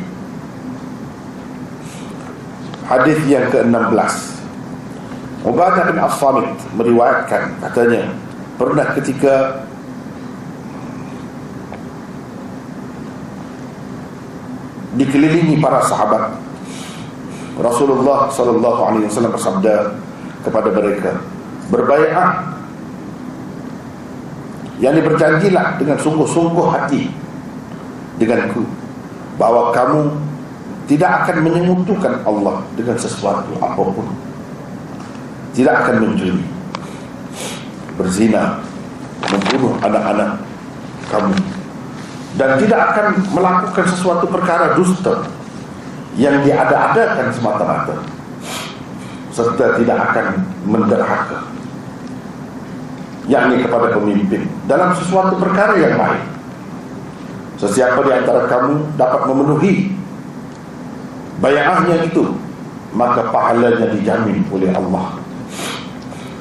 Hadis 2.91 3.23
yang 3.23 3.47
ke-16. 3.47 3.95
Ubadah 5.47 5.87
bin 5.87 5.95
As-Samit 5.95 6.59
meriwayatkan. 6.75 7.55
Katanya 7.63 8.11
pernah 8.59 8.83
ketika 8.99 9.63
dikelilingi 14.95 15.59
para 15.63 15.79
sahabat. 15.85 16.35
Rasulullah 17.61 18.31
sallallahu 18.31 18.81
alaihi 18.81 19.05
wasallam 19.11 19.35
bersabda 19.35 19.93
kepada 20.41 20.69
mereka 20.73 21.11
berbaiat 21.69 22.51
yang 24.81 24.97
berjanjilah 24.97 25.77
dengan 25.77 25.97
sungguh-sungguh 26.01 26.67
hati 26.73 27.13
denganku 28.17 28.65
bahawa 29.37 29.69
kamu 29.71 30.09
tidak 30.89 31.23
akan 31.23 31.37
menyekutukan 31.45 32.13
Allah 32.27 32.65
dengan 32.75 32.97
sesuatu 32.97 33.55
apapun. 33.61 34.09
Tidak 35.51 35.71
akan 35.71 35.95
mencuri 36.03 36.43
berzina 37.99 38.59
membunuh 39.29 39.75
anak-anak 39.83 40.39
kamu 41.11 41.35
dan 42.39 42.55
tidak 42.63 42.79
akan 42.95 43.07
melakukan 43.36 43.86
sesuatu 43.91 44.25
perkara 44.32 44.77
dusta 44.79 45.27
yang 46.15 46.43
diada-adakan 46.43 47.27
semata-mata. 47.36 47.95
Serta 49.32 49.79
tidak 49.79 49.97
akan 50.11 50.43
menderhaka. 50.67 51.39
Yakni 53.27 53.63
kepada 53.63 53.95
pemimpin. 53.95 54.43
Dalam 54.67 54.91
sesuatu 54.95 55.39
perkara 55.39 55.75
yang 55.79 55.95
baik. 55.95 56.25
Sesiapa 57.59 58.01
di 58.01 58.11
antara 58.11 58.49
kamu 58.49 58.97
dapat 58.97 59.21
memenuhi 59.29 59.93
bayarnya 61.38 62.09
itu 62.09 62.34
maka 62.91 63.29
pahalanya 63.29 63.93
dijamin 63.93 64.41
oleh 64.49 64.73
Allah. 64.73 65.15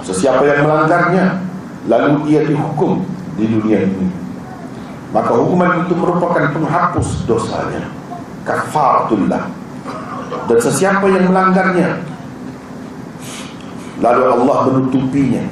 Sesiapa 0.00 0.42
yang 0.48 0.64
melanggarnya 0.64 1.44
lalu 1.86 2.24
ia 2.32 2.40
dihukum 2.48 3.04
di 3.36 3.44
dunia 3.46 3.84
ini 3.84 4.19
maka 5.10 5.34
hukuman 5.34 5.86
itu 5.86 5.94
merupakan 5.98 6.54
penghapus 6.54 7.26
dosanya. 7.26 7.86
Kafaratullah 8.46 9.52
dan 10.48 10.58
sesiapa 10.58 11.04
yang 11.12 11.28
melanggarnya 11.28 12.00
lalu 14.00 14.22
Allah 14.26 14.58
menutupinya 14.72 15.44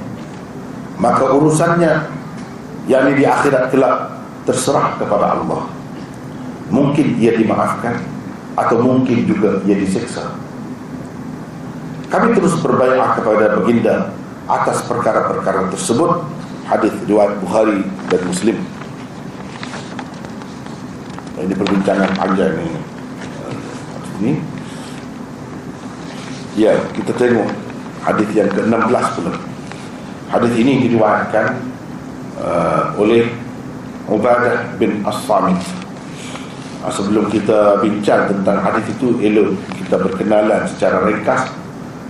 maka 0.98 1.30
urusannya 1.30 2.09
yang 2.88 3.12
di 3.12 3.22
akhirat 3.28 3.68
kelak 3.70 4.18
terserah 4.48 4.96
kepada 4.96 5.36
Allah. 5.36 5.68
Mungkin 6.68 7.16
ia 7.20 7.36
dimaafkan 7.36 8.00
atau 8.56 8.80
mungkin 8.80 9.24
juga 9.28 9.61
ia 9.68 9.76
diseksa 9.76 10.32
kami 12.09 12.32
terus 12.32 12.56
berbayar 12.64 13.20
kepada 13.20 13.61
baginda 13.61 14.16
atas 14.48 14.80
perkara-perkara 14.88 15.68
tersebut. 15.68 16.24
Hadis 16.64 16.92
riwayat 17.09 17.40
Bukhari 17.40 17.80
dan 18.12 18.20
Muslim 18.28 18.56
ini 21.45 21.55
perbincangan 21.55 22.11
panjang 22.18 22.53
ni. 22.59 22.66
Ini 24.18 24.32
ya 26.59 26.74
kita 26.91 27.14
tengok 27.14 27.49
hadis 28.03 28.28
yang 28.34 28.51
ke-16 28.51 29.05
pula. 29.14 29.32
Hadis 30.28 30.53
ini 30.59 30.72
diriwayatkan 30.89 31.47
uh, 32.43 32.99
oleh 32.99 33.30
Ubadah 34.11 34.74
bin 34.76 35.01
As-Samit. 35.07 35.57
Uh, 36.82 36.93
sebelum 36.93 37.30
kita 37.30 37.78
bincang 37.78 38.26
tentang 38.26 38.59
hadis 38.59 38.84
itu 38.91 39.14
elok 39.22 39.55
kita 39.78 39.97
berkenalan 39.99 40.62
secara 40.66 41.07
ringkas 41.07 41.51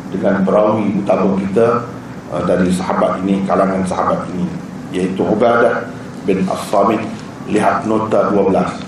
dengan 0.08 0.40
perawi 0.44 0.88
utama 1.04 1.36
kita 1.36 1.84
uh, 2.32 2.42
dari 2.48 2.72
sahabat 2.72 3.20
ini 3.22 3.44
kalangan 3.44 3.84
sahabat 3.84 4.24
ini 4.32 4.48
iaitu 4.96 5.20
Ubadah 5.20 5.84
bin 6.24 6.48
As-Samit. 6.48 7.04
Lihat 7.48 7.88
nota 7.88 8.28
12 8.28 8.87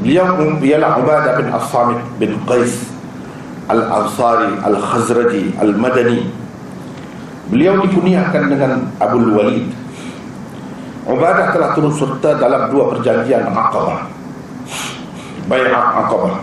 Beliau 0.00 0.56
ialah 0.64 0.96
Ubadah 0.96 1.32
bin 1.36 1.52
As-Samit 1.52 2.00
bin 2.16 2.32
Qais 2.48 2.88
Al-Ansari 3.68 4.56
Al-Khazraji 4.64 5.60
Al-Madani. 5.60 6.24
Beliau 7.52 7.84
dikuniakan 7.84 8.42
dengan 8.48 8.72
Abu 8.96 9.20
Walid. 9.36 9.68
Ubadah 11.04 11.52
telah 11.52 11.76
turun 11.76 11.92
serta 11.92 12.40
dalam 12.40 12.72
dua 12.72 12.96
perjanjian 12.96 13.44
Aqabah 13.50 14.08
Bay'ah 15.48 16.06
Aqabah 16.06 16.38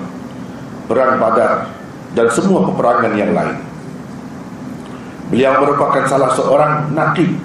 Perang 0.89 1.21
Badar 1.21 1.69
Dan 2.17 2.27
semua 2.33 2.65
peperangan 2.65 3.13
yang 3.13 3.31
lain. 3.37 3.57
Beliau 5.29 5.61
merupakan 5.61 6.03
salah 6.09 6.33
seorang 6.33 6.91
nakib 6.91 7.37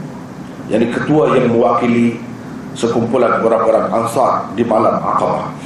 Yang 0.72 0.98
ketua 0.98 1.36
yang 1.36 1.52
mewakili 1.52 2.18
Sekumpulan 2.74 3.44
orang-orang 3.44 3.86
Ansar 3.92 4.50
Di 4.56 4.64
malam 4.66 4.98
Aqabah 4.98 5.61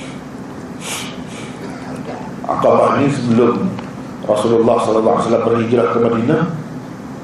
Aqabah 2.47 3.03
ini 3.03 3.11
sebelum 3.11 3.66
Rasulullah 4.22 4.78
SAW 4.78 5.42
berhijrah 5.51 5.90
ke 5.90 5.99
Madinah 5.99 6.42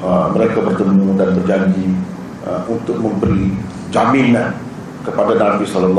uh, 0.02 0.26
mereka 0.34 0.66
bertemu 0.66 1.14
dan 1.14 1.30
berjanji 1.38 1.94
uh, 2.42 2.66
untuk 2.66 2.98
memberi 2.98 3.54
jaminan 3.94 4.58
kepada 5.06 5.38
Nabi 5.38 5.62
SAW 5.62 5.94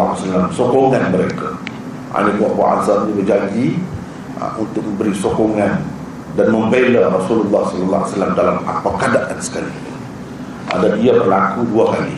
sokongan 0.52 1.16
mereka. 1.16 1.56
Ini 2.14 2.36
buat-buat 2.36 2.84
azam 2.84 3.08
ini 3.08 3.14
berjanji 3.24 3.66
uh, 4.44 4.60
untuk 4.60 4.84
memberi 4.84 5.16
sokongan 5.16 5.80
dan 6.36 6.48
membela 6.52 7.08
Rasulullah 7.08 7.64
SAW 7.64 8.36
dalam 8.36 8.60
apa 8.68 8.90
keadaan 9.00 9.40
sekali 9.40 9.72
ada 10.74 10.98
dia 10.98 11.14
berlaku 11.16 11.64
dua 11.70 11.94
kali. 11.94 12.18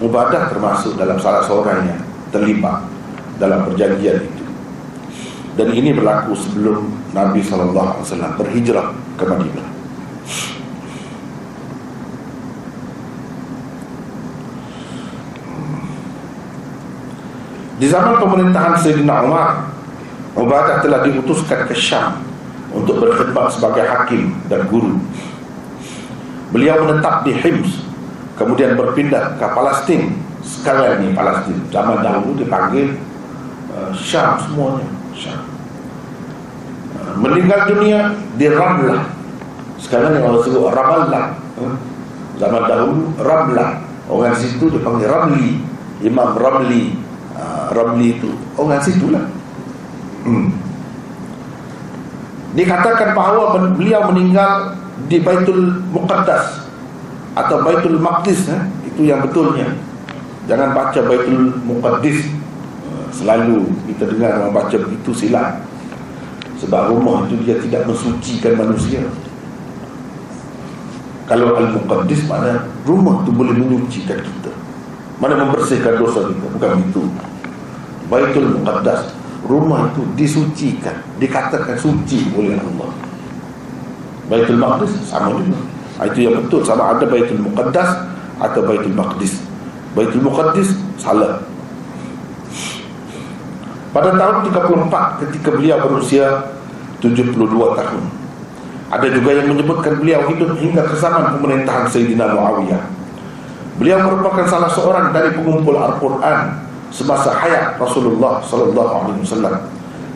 Mubadah 0.00 0.52
termasuk 0.52 0.96
dalam 0.96 1.16
salah 1.20 1.44
seorang 1.44 1.84
yang 1.84 2.00
terlibat 2.32 2.84
dalam 3.40 3.64
perjanjian 3.68 4.24
itu 4.24 4.35
dan 5.56 5.72
ini 5.72 5.96
berlaku 5.96 6.36
sebelum 6.36 6.92
Nabi 7.16 7.40
SAW 7.40 8.04
berhijrah 8.36 8.92
ke 9.16 9.24
Madinah. 9.24 9.68
Di 17.76 17.86
zaman 17.92 18.16
pemerintahan 18.20 18.80
Sayyidina 18.80 19.24
Umar 19.24 19.68
Ubadah 20.36 20.84
telah 20.84 21.00
diutuskan 21.00 21.64
ke 21.64 21.72
Syam 21.72 22.20
untuk 22.68 23.00
berkhidmat 23.00 23.56
sebagai 23.56 23.88
hakim 23.88 24.36
dan 24.52 24.68
guru. 24.68 25.00
Beliau 26.52 26.84
menetap 26.84 27.24
di 27.24 27.32
Hims 27.32 27.80
kemudian 28.36 28.76
berpindah 28.76 29.40
ke 29.40 29.46
Palestin. 29.56 30.12
Sekarang 30.44 31.00
ini 31.00 31.16
Palestin. 31.16 31.56
Zaman 31.72 32.04
dahulu 32.04 32.36
dipanggil 32.36 33.00
uh, 33.72 33.96
Syam 33.96 34.36
semuanya 34.44 34.95
meninggal 37.14 37.70
dunia 37.70 38.18
di 38.34 38.50
Ramlah 38.50 39.06
sekarang 39.78 40.18
yang 40.18 40.24
orang 40.26 40.42
sebut 40.42 40.72
Ramallah 40.72 41.26
zaman 42.36 42.62
dahulu 42.68 43.12
Ramlah. 43.20 43.70
Orang 44.06 44.38
situ 44.38 44.70
dipanggil 44.70 45.10
Ramli. 45.10 45.58
Imam 45.98 46.38
Ramli. 46.38 46.94
Uh, 47.36 47.68
Ramli 47.74 48.16
itu 48.16 48.32
orang 48.56 48.80
situ 48.80 49.12
lah 49.12 49.28
hmm. 50.24 50.48
dikatakan 52.56 53.12
bahawa 53.12 53.60
beliau 53.76 54.08
meninggal 54.08 54.72
di 55.04 55.20
Baitul 55.20 55.84
Muqaddas 55.92 56.64
atau 57.36 57.60
Baitul 57.60 58.00
Maqdis 58.00 58.48
eh? 58.48 58.62
itu 58.88 59.04
yang 59.12 59.20
betulnya. 59.20 59.68
Jangan 60.48 60.72
baca 60.72 61.00
Baitul 61.04 61.60
Muqaddis 61.68 62.24
selalu 63.12 63.68
kita 63.92 64.08
dengar 64.12 64.40
orang 64.40 64.52
baca 64.52 64.76
begitu 64.76 65.10
silap 65.12 65.60
sebab 66.60 66.96
rumah 66.96 67.28
itu 67.28 67.36
dia 67.44 67.56
tidak 67.60 67.88
mensucikan 67.88 68.56
manusia. 68.56 69.04
Kalau 71.26 71.58
Al-Muqaddis 71.58 72.22
mana 72.30 72.64
rumah 72.86 73.26
itu 73.26 73.30
boleh 73.34 73.54
menyucikan 73.58 74.22
kita. 74.22 74.52
Mana 75.18 75.34
membersihkan 75.42 75.98
dosa 75.98 76.22
kita. 76.30 76.46
Bukan 76.54 76.70
itu 76.86 77.02
Baitul 78.06 78.46
Muqaddas 78.54 79.10
rumah 79.42 79.90
itu 79.90 80.06
disucikan. 80.14 81.02
Dikatakan 81.18 81.74
suci 81.74 82.30
oleh 82.38 82.54
Allah. 82.54 82.90
Baitul 84.30 84.58
Maqdis 84.58 84.94
sama 85.06 85.34
juga. 85.42 85.58
Ah, 85.98 86.06
itu 86.06 86.30
yang 86.30 86.38
betul. 86.46 86.62
Sama 86.62 86.94
ada 86.94 87.04
Baitul 87.10 87.42
Muqaddas 87.42 87.90
atau 88.38 88.62
Baitul 88.62 88.94
Maqdis. 88.94 89.42
Baitul 89.98 90.22
Muqaddis 90.22 90.78
salah 90.94 91.42
pada 93.96 94.12
tahun 94.12 94.44
34 94.52 95.24
ketika 95.24 95.48
beliau 95.56 95.80
berusia 95.88 96.52
72 97.00 97.32
tahun 97.80 98.02
Ada 98.92 99.08
juga 99.08 99.30
yang 99.40 99.56
menyebutkan 99.56 99.96
beliau 99.96 100.20
hidup 100.28 100.52
hingga 100.60 100.84
ke 100.84 100.94
zaman 101.00 101.40
pemerintahan 101.40 101.88
Sayyidina 101.88 102.28
Muawiyah. 102.36 102.84
Beliau 103.80 103.98
merupakan 104.04 104.44
salah 104.44 104.68
seorang 104.68 105.16
dari 105.16 105.32
pengumpul 105.32 105.80
Al-Quran 105.80 106.68
Semasa 106.92 107.34
hayat 107.40 107.80
Rasulullah 107.80 108.44
Sallallahu 108.44 108.92
Alaihi 109.00 109.24
Wasallam 109.24 109.64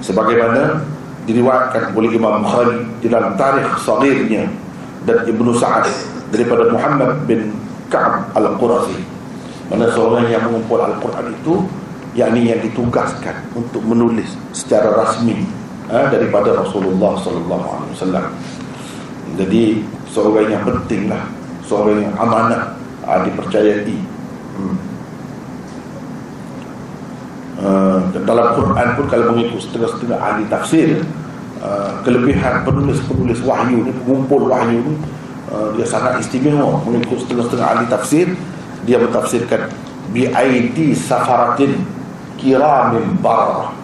Sebagaimana 0.04 0.84
diriwayatkan 1.24 1.96
oleh 1.96 2.10
Imam 2.12 2.44
Bukhari 2.44 2.84
di 3.00 3.08
dalam 3.08 3.32
tarikh 3.40 3.80
sagirnya 3.80 4.44
dan 5.08 5.24
Ibnu 5.24 5.56
Sa'ad 5.56 5.88
daripada 6.28 6.68
Muhammad 6.68 7.24
bin 7.24 7.56
Ka'ab 7.88 8.28
Al-Qurazi 8.36 9.00
mana 9.72 9.88
seorang 9.88 10.28
yang 10.28 10.44
mengumpul 10.50 10.82
Al-Quran 10.82 11.32
itu 11.32 11.64
yakni 12.14 12.50
yang 12.50 12.60
ditugaskan 12.62 13.38
untuk 13.54 13.82
menulis 13.86 14.34
secara 14.50 14.90
rasmi 14.98 15.46
ha, 15.86 16.10
daripada 16.10 16.58
Rasulullah 16.58 17.14
sallallahu 17.18 17.66
alaihi 17.66 17.92
wasallam. 17.94 18.26
Jadi 19.38 19.62
seorang 20.10 20.50
yang 20.50 20.62
pentinglah, 20.66 21.22
seorang 21.62 22.10
yang 22.10 22.14
amanah 22.18 22.74
ha, 23.06 23.22
dipercayai. 23.22 23.98
Hmm. 24.58 24.76
Uh, 27.60 28.00
dalam 28.24 28.56
Quran 28.56 28.88
pun 28.96 29.04
kalau 29.04 29.36
mengikut 29.36 29.60
setengah-setengah 29.60 30.16
ahli 30.16 30.48
tafsir 30.48 31.04
uh, 31.60 31.92
kelebihan 32.08 32.64
penulis-penulis 32.64 33.44
wahyu 33.44 33.84
ni 33.84 33.92
pengumpul 34.00 34.48
wahyu 34.48 34.80
ni 34.80 34.96
uh, 35.52 35.68
dia 35.76 35.84
sangat 35.84 36.24
istimewa 36.24 36.80
mengikut 36.88 37.20
setengah-setengah 37.20 37.68
ahli 37.68 37.84
tafsir 37.92 38.32
dia 38.88 38.96
bertafsirkan 38.96 39.68
bi 40.08 40.32
aidi 40.32 40.96
safaratin 40.96 41.99
kiramin 42.40 43.20
barah. 43.20 43.76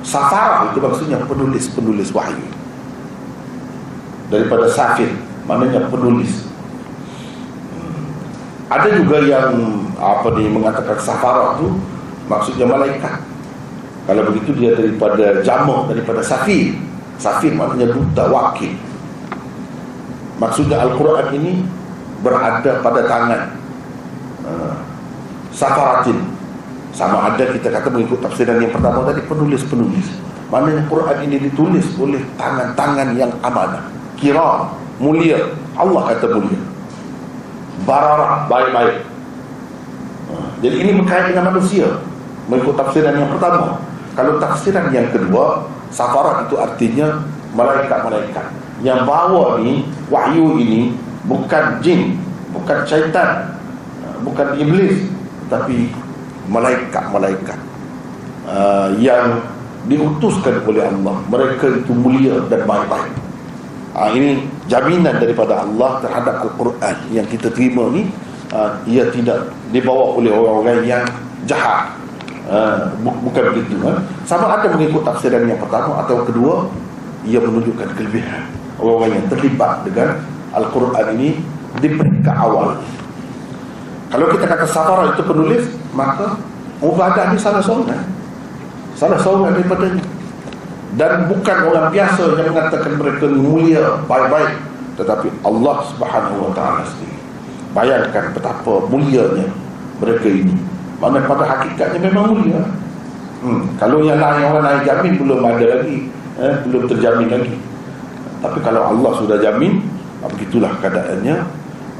Safarah 0.00 0.72
itu 0.72 0.78
maksudnya 0.80 1.20
penulis-penulis 1.28 2.10
wahyu. 2.16 2.46
Daripada 4.26 4.66
safir 4.66 5.12
Maknanya 5.46 5.86
penulis. 5.86 6.42
Hmm. 7.70 8.10
Ada 8.66 8.98
juga 8.98 9.22
yang 9.22 9.54
Apa 9.94 10.34
ni 10.34 10.50
mengatakan 10.50 10.98
safarah 10.98 11.54
itu 11.60 11.78
Maksudnya 12.26 12.66
malaikat. 12.66 13.22
Kalau 14.06 14.22
begitu 14.30 14.50
dia 14.58 14.74
daripada 14.74 15.42
jamuk 15.46 15.86
Daripada 15.90 16.22
safir. 16.26 16.74
Safir 17.22 17.54
maknanya 17.54 17.94
duta 17.94 18.26
wakil. 18.30 18.74
Maksudnya 20.42 20.82
Al-Quran 20.82 21.26
ini 21.38 21.54
Berada 22.22 22.82
pada 22.82 23.00
tangan. 23.06 23.42
Uh, 24.42 24.74
Safaratin 25.54 26.35
sama 26.96 27.28
ada 27.28 27.44
kita 27.52 27.68
kata 27.68 27.92
mengikut 27.92 28.24
tafsiran 28.24 28.56
yang 28.56 28.72
pertama 28.72 29.04
tadi 29.04 29.20
penulis-penulis. 29.28 30.16
Mana 30.48 30.72
yang 30.72 30.88
Quran 30.88 31.28
ini 31.28 31.36
ditulis 31.44 31.84
oleh 32.00 32.24
tangan-tangan 32.40 33.12
yang 33.12 33.28
amanah. 33.44 33.84
Kira 34.16 34.72
mulia. 34.96 35.52
Allah 35.76 36.16
kata 36.16 36.26
mulia. 36.32 36.56
Bararah 37.84 38.48
baik-baik. 38.48 39.04
Ha, 40.32 40.34
jadi 40.64 40.76
ini 40.80 40.90
berkait 41.04 41.36
dengan 41.36 41.52
manusia. 41.52 42.00
Mengikut 42.48 42.80
tafsiran 42.80 43.12
yang 43.12 43.28
pertama. 43.28 43.76
Kalau 44.16 44.40
tafsiran 44.40 44.88
yang 44.88 45.12
kedua, 45.12 45.68
safarat 45.92 46.48
itu 46.48 46.56
artinya 46.56 47.20
malaikat-malaikat. 47.52 48.46
Yang 48.80 49.04
bawa 49.04 49.60
ni, 49.60 49.84
wahyu 50.08 50.56
ini 50.64 50.96
bukan 51.28 51.84
jin, 51.84 52.16
bukan 52.56 52.88
syaitan, 52.88 53.52
bukan 54.24 54.56
iblis, 54.56 55.12
tapi 55.52 55.92
malaikat-malaikat 56.50 57.58
uh, 58.46 58.88
yang 58.98 59.42
diutuskan 59.86 60.62
oleh 60.66 60.86
Allah. 60.86 61.16
Mereka 61.30 61.82
itu 61.82 61.92
mulia 61.94 62.42
dan 62.50 62.66
baik-baik. 62.66 63.14
Uh, 63.96 64.10
ini 64.12 64.44
jaminan 64.68 65.16
daripada 65.16 65.64
Allah 65.64 66.02
terhadap 66.04 66.44
Al-Quran 66.44 66.96
yang 67.14 67.26
kita 67.30 67.48
terima 67.48 67.88
ni 67.88 68.10
uh, 68.52 68.76
ia 68.84 69.08
tidak 69.08 69.50
dibawa 69.72 70.18
oleh 70.18 70.30
orang-orang 70.34 70.84
yang 70.84 71.04
jahat. 71.48 71.94
Uh, 72.46 72.94
bu- 73.02 73.18
bukan 73.26 73.50
begitu 73.50 73.74
uh. 73.82 73.98
sama 74.22 74.46
ada 74.54 74.70
mengikut 74.70 75.02
tafsiran 75.02 75.50
yang 75.50 75.58
pertama 75.58 75.98
atau 76.06 76.22
kedua 76.22 76.70
ia 77.26 77.42
menunjukkan 77.42 77.90
kelebihan. 77.98 78.46
Orang-orang 78.78 79.18
yang 79.18 79.26
terlibat 79.32 79.82
dengan 79.82 80.22
Al-Quran 80.54 81.06
ini 81.18 81.42
di 81.82 81.88
peringkat 81.90 82.36
awal 82.38 82.78
kalau 84.12 84.26
kita 84.30 84.44
kata 84.46 84.66
safara 84.68 85.14
itu 85.14 85.22
penulis, 85.26 85.64
maka 85.92 86.38
Ubadah 86.84 87.32
ni 87.32 87.38
salah 87.40 87.62
seorang. 87.64 88.04
Salah 88.92 89.16
seorang 89.20 89.56
daripadanya. 89.56 90.04
Dan 90.96 91.28
bukan 91.28 91.58
orang 91.72 91.92
biasa 91.92 92.36
yang 92.40 92.52
mengatakan 92.52 92.92
mereka 92.96 93.24
mulia, 93.32 93.84
baik-baik. 94.04 94.60
Tetapi 94.96 95.28
Allah 95.44 95.76
subhanahu 95.92 96.48
wa 96.48 96.52
ta'ala 96.56 96.84
sendiri. 96.88 97.16
Bayangkan 97.76 98.32
betapa 98.32 98.88
mulianya 98.88 99.48
mereka 100.00 100.28
ini. 100.28 100.56
Mana 100.96 101.20
pada 101.24 101.44
hakikatnya 101.44 102.12
memang 102.12 102.32
mulia. 102.32 102.60
Hmm. 103.44 103.68
Kalau 103.76 104.00
yang 104.00 104.16
lain 104.16 104.48
orang 104.48 104.64
lain 104.64 104.80
jamin 104.88 105.12
belum 105.20 105.40
ada 105.44 105.64
lagi. 105.80 105.96
Eh, 106.40 106.54
belum 106.68 106.88
terjamin 106.88 107.28
lagi. 107.28 107.56
Tapi 108.40 108.58
kalau 108.60 108.92
Allah 108.92 109.12
sudah 109.20 109.36
jamin, 109.40 109.80
begitulah 110.24 110.72
keadaannya 110.80 111.36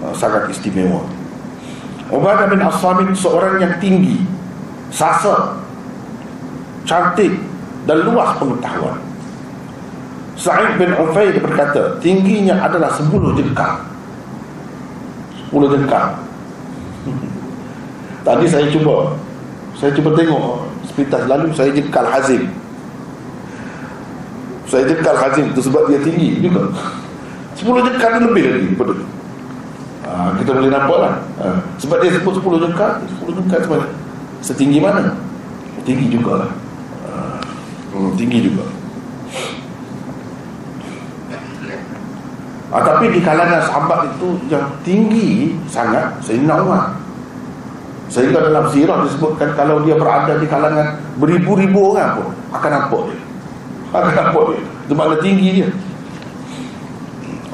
uh, 0.04 0.12
sangat 0.16 0.48
istimewa. 0.52 1.04
Ubadah 2.06 2.46
bin 2.46 2.62
As-Samit 2.62 3.10
seorang 3.18 3.58
yang 3.58 3.74
tinggi 3.82 4.22
Sasa 4.94 5.58
Cantik 6.86 7.34
Dan 7.86 8.02
luas 8.06 8.34
pengetahuan. 8.38 8.98
Sa'id 10.38 10.78
bin 10.78 10.94
Ufaid 10.94 11.42
berkata 11.42 11.98
Tingginya 11.98 12.62
adalah 12.62 12.94
10 12.94 13.10
jengkal. 13.34 13.82
10 15.50 15.74
jengkal. 15.74 16.06
Tadi 18.26 18.46
saya 18.46 18.66
cuba 18.70 19.18
Saya 19.74 19.90
cuba 19.94 20.14
tengok 20.14 20.66
Sepintas 20.86 21.26
lalu 21.26 21.50
saya 21.50 21.74
jengkal 21.74 22.06
Hazim. 22.06 22.46
Saya 24.70 24.86
jengkal 24.86 25.16
Hazim 25.18 25.50
Itu 25.50 25.62
sebab 25.66 25.90
dia 25.90 25.98
tinggi 26.06 26.38
juga. 26.38 26.70
10 27.58 27.66
jengkal 27.66 28.10
lebih 28.30 28.44
lagi 28.46 28.70
ha, 30.26 30.34
kita 30.42 30.50
boleh 30.50 30.70
nampak 30.70 30.98
lah. 30.98 31.14
Ha, 31.38 31.46
sebab 31.78 32.02
dia 32.02 32.10
sebut 32.10 32.34
10 32.42 32.62
jengkal 32.66 32.90
10 33.22 33.38
jengkal 33.38 33.60
sebab 33.62 33.80
setinggi 34.42 34.78
mana? 34.82 35.14
Tinggi 35.86 36.06
juga 36.10 36.42
lah. 36.42 36.50
Ha, 37.06 37.38
hmm, 37.94 38.10
tinggi 38.18 38.38
juga. 38.50 38.64
Ha, 42.74 42.82
tapi 42.82 43.14
di 43.14 43.20
kalangan 43.22 43.62
sahabat 43.62 44.10
itu 44.10 44.28
yang 44.50 44.66
tinggi 44.82 45.54
sangat 45.70 46.18
Sayyidina 46.18 46.58
Umar 46.66 46.98
sehingga 48.06 48.38
dalam 48.38 48.70
sirah 48.70 49.02
disebutkan 49.02 49.58
kalau 49.58 49.82
dia 49.82 49.98
berada 49.98 50.38
di 50.38 50.46
kalangan 50.46 50.94
beribu-ribu 51.18 51.94
orang 51.94 52.22
pun 52.22 52.30
akan 52.54 52.70
nampak 52.70 53.00
dia. 53.10 53.20
Akan 53.90 54.14
nampak 54.14 54.42
dia. 54.54 54.62
Itu 54.86 54.94
makna 54.94 55.16
tinggi 55.18 55.48
dia. 55.62 55.68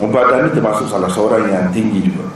Ubadah 0.03 0.45
ini 0.45 0.51
termasuk 0.53 0.91
salah 0.91 1.09
seorang 1.09 1.47
yang 1.49 1.71
tinggi 1.73 2.11
juga 2.11 2.32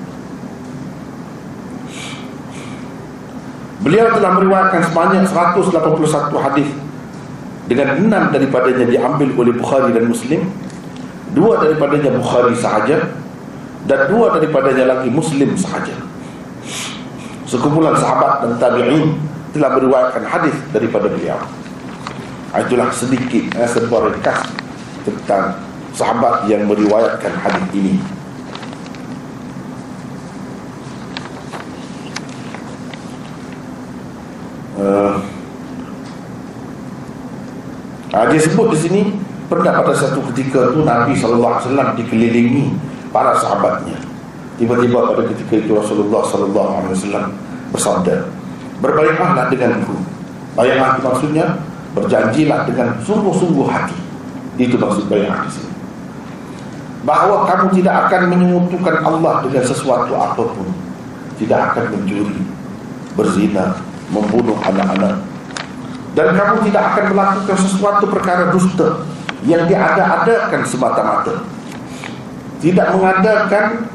Beliau 3.86 4.10
telah 4.10 4.34
meriwayatkan 4.34 4.82
sebanyak 4.90 5.30
181 5.30 5.70
hadis 6.42 6.66
dengan 7.70 7.94
enam 8.02 8.34
daripadanya 8.34 8.82
diambil 8.82 9.30
oleh 9.38 9.54
Bukhari 9.54 9.94
dan 9.94 10.10
Muslim 10.10 10.42
dua 11.30 11.62
daripadanya 11.62 12.18
Bukhari 12.18 12.58
sahaja 12.58 13.14
dan 13.86 14.10
dua 14.10 14.34
daripadanya 14.34 14.90
lagi 14.90 15.06
Muslim 15.06 15.54
sahaja. 15.54 15.94
Sekumpulan 17.46 17.94
sahabat 17.94 18.42
dan 18.42 18.58
tabi'in 18.58 19.22
telah 19.54 19.78
beriwayatkan 19.78 20.26
hadis 20.34 20.58
daripada 20.74 21.06
beliau. 21.06 21.38
Ah, 22.50 22.66
itulah 22.66 22.90
sedikit 22.90 23.54
eh, 23.54 23.70
sebuah 23.70 24.10
ringkas 24.10 24.50
tentang 25.06 25.62
sahabat 25.94 26.50
yang 26.50 26.66
meriwayatkan 26.66 27.38
hadis 27.38 27.70
ini 27.70 28.02
uh, 34.80 35.14
dia 38.32 38.40
sebut 38.40 38.72
di 38.72 38.78
sini 38.78 39.02
pernah 39.46 39.84
pada 39.84 39.94
satu 39.94 40.24
ketika 40.32 40.74
tu 40.74 40.82
Nabi 40.82 41.14
SAW 41.14 41.62
dikelilingi 41.94 42.72
para 43.12 43.36
sahabatnya. 43.36 43.98
Tiba-tiba 44.56 45.12
pada 45.12 45.22
ketika 45.28 45.54
itu 45.60 45.76
Rasulullah 45.76 46.24
SAW 46.24 47.28
bersabda 47.70 48.24
berbaiklah 48.80 49.48
denganku 49.52 49.96
bayanglah 50.56 50.96
itu 50.96 51.00
maksudnya 51.04 51.46
berjanjilah 51.92 52.64
dengan 52.68 52.96
sungguh-sungguh 53.04 53.66
hati. 53.68 53.96
Itu 54.56 54.80
maksud 54.80 55.08
bayanglah 55.12 55.44
di 55.44 55.52
sini. 55.60 55.72
Bahawa 57.04 57.46
kamu 57.46 57.76
tidak 57.76 58.08
akan 58.08 58.22
menyekutukan 58.32 58.96
Allah 59.04 59.44
dengan 59.44 59.62
sesuatu 59.62 60.16
apapun 60.16 60.66
tidak 61.36 61.72
akan 61.72 61.84
mencuri 61.92 62.40
berzina 63.14 63.78
membunuh 64.10 64.58
anak-anak. 64.62 65.22
Dan 66.16 66.32
kamu 66.32 66.56
tidak 66.72 66.82
akan 66.94 67.04
melakukan 67.12 67.58
sesuatu 67.60 68.04
perkara 68.08 68.48
dusta 68.48 69.04
yang 69.44 69.68
diada-adakan 69.68 70.62
semata-mata. 70.64 71.44
Tidak 72.56 72.88
mengadakan 72.96 73.92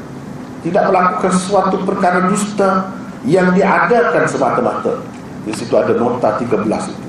tidak 0.62 0.84
melakukan 0.94 1.32
sesuatu 1.34 1.82
perkara 1.82 2.30
dusta 2.30 2.94
yang 3.26 3.50
diadakan 3.50 4.24
semata-mata. 4.30 5.02
Di 5.42 5.50
situ 5.50 5.74
ada 5.74 5.90
nota 5.98 6.38
13 6.38 6.62
itu. 6.70 7.08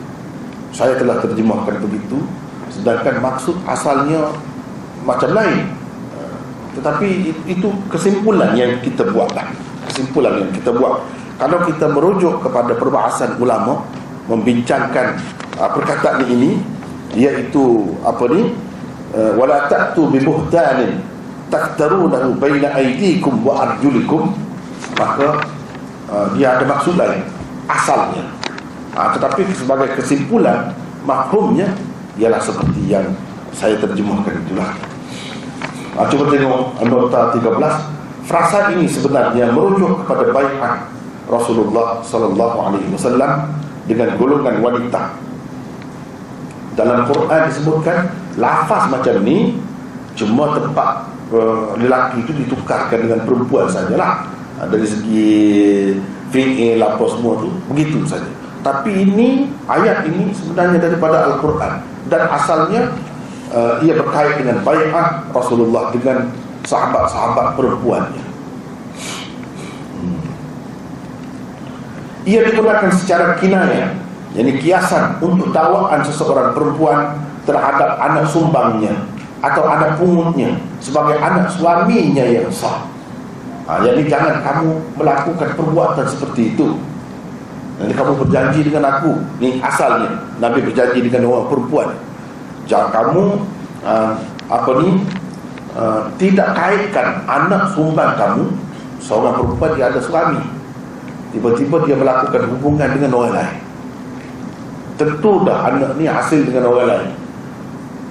Saya 0.73 0.97
telah 0.97 1.21
terjemahkan 1.21 1.77
begitu 1.85 2.17
sedangkan 2.73 3.21
maksud 3.21 3.53
asalnya 3.69 4.33
macam 5.05 5.29
lain. 5.37 5.69
Tetapi 6.73 7.37
itu 7.45 7.69
kesimpulan 7.93 8.57
yang 8.57 8.81
kita 8.81 9.05
buatlah 9.05 9.45
kesimpulan 9.93 10.41
yang 10.41 10.49
kita 10.49 10.73
buat 10.73 11.05
kalau 11.41 11.65
kita 11.65 11.89
merujuk 11.89 12.45
kepada 12.45 12.77
perbahasan 12.77 13.41
ulama 13.41 13.81
membincangkan 14.29 15.17
uh, 15.57 15.69
perkataan 15.73 16.29
ini 16.29 16.61
iaitu 17.17 17.93
apa 18.05 18.23
ni? 18.29 18.53
Uh, 19.13 19.37
wala 19.37 19.69
ta'tu 19.69 20.09
bi 20.09 20.21
buhtanin 20.21 21.01
taktarunahu 21.49 22.37
baina 22.37 22.73
aydikum 22.77 23.41
wa 23.41 23.65
arjulikum. 23.65 24.33
Maka 24.93 25.41
uh, 26.09 26.25
dia 26.37 26.57
ada 26.57 26.65
maksud 26.69 26.97
lain 26.97 27.25
asalnya. 27.65 28.29
Uh, 28.93 29.09
tetapi 29.17 29.49
sebagai 29.57 29.89
kesimpulan 29.97 30.69
maklumnya 31.01 31.73
ialah 32.21 32.37
seperti 32.37 32.93
yang 32.93 33.09
saya 33.57 33.73
terjemahkan 33.81 34.37
itulah. 34.45 34.69
Uh, 35.97 36.05
cuba 36.09 36.29
tengok 36.29 36.77
nota 36.85 37.33
13 37.37 38.25
frasa 38.29 38.73
ini 38.73 38.85
sebenarnya 38.85 39.49
merujuk 39.51 40.05
kepada 40.05 40.29
baiat 40.29 40.92
Rasulullah 41.27 42.03
sallallahu 42.03 42.57
alaihi 42.59 42.87
wasallam 42.91 43.47
dengan 43.87 44.15
golongan 44.19 44.59
wanita. 44.59 45.15
Dalam 46.73 47.05
Quran 47.05 47.41
disebutkan 47.53 48.09
lafaz 48.35 48.89
macam 48.89 49.21
ni 49.21 49.55
cuma 50.17 50.57
tempat 50.57 51.05
uh, 51.29 51.77
lelaki 51.77 52.25
itu 52.25 52.31
ditukarkan 52.43 53.07
dengan 53.07 53.19
perempuan 53.23 53.69
sajalah. 53.69 54.25
Uh, 54.59 54.67
dari 54.69 54.87
segi 54.87 55.31
fi'il 56.33 56.81
apa 56.81 57.03
semua 57.13 57.39
tu 57.39 57.49
begitu 57.69 58.01
saja. 58.09 58.27
Tapi 58.63 59.05
ini 59.05 59.51
ayat 59.67 60.07
ini 60.07 60.31
sebenarnya 60.33 60.79
daripada 60.79 61.29
Al-Quran. 61.29 61.83
Dan 62.09 62.27
asalnya 62.27 62.91
uh, 63.53 63.79
ia 63.85 63.95
berkait 63.95 64.41
dengan 64.41 64.59
bayat 64.65 65.23
Rasulullah 65.31 65.93
dengan 65.93 66.31
sahabat-sahabat 66.63 67.59
perempuannya 67.59 68.22
ia 72.23 72.39
digunakan 72.47 72.87
secara 72.91 73.35
kinayah 73.39 73.91
yang 74.33 74.49
kiasan 74.57 75.21
untuk 75.21 75.53
dakwaan 75.53 76.01
seseorang 76.01 76.55
perempuan 76.57 77.19
terhadap 77.45 77.99
anak 78.01 78.25
sumbangnya 78.31 78.95
atau 79.43 79.67
anak 79.67 79.99
pungutnya 79.99 80.55
sebagai 80.79 81.19
anak 81.19 81.51
suaminya 81.51 82.23
yang 82.23 82.47
sah. 82.47 82.87
Ha, 83.67 83.79
jadi 83.79 84.07
jangan 84.07 84.43
kamu 84.43 84.67
melakukan 84.99 85.49
perbuatan 85.55 86.05
seperti 86.07 86.55
itu. 86.55 86.79
Nanti 87.79 87.93
kamu 87.95 88.13
berjanji 88.23 88.59
dengan 88.63 88.83
aku. 88.97 89.19
Ini 89.39 89.59
asalnya 89.63 90.19
Nabi 90.39 90.63
berjanji 90.63 90.99
dengan 91.03 91.27
orang 91.31 91.47
perempuan. 91.51 91.89
Jangan 92.67 92.89
kamu 92.91 93.23
uh, 93.83 94.13
apa 94.47 94.71
ni 94.83 94.89
uh, 95.75 96.01
tidak 96.19 96.55
kaitkan 96.55 97.23
anak 97.27 97.71
sumbang 97.75 98.15
kamu 98.15 98.51
seorang 99.03 99.35
perempuan 99.35 99.71
dia 99.75 99.91
ada 99.91 99.99
suami. 99.99 100.39
Tiba-tiba 101.33 101.81
dia 101.89 101.97
melakukan 101.97 102.45
hubungan 102.53 102.89
dengan 102.93 103.11
orang 103.17 103.33
lain. 103.41 103.57
Tentu 105.01 105.41
dah 105.41 105.73
anak 105.73 105.97
ni 105.97 106.05
hasil 106.05 106.45
dengan 106.45 106.69
orang 106.69 106.87
lain. 106.93 107.11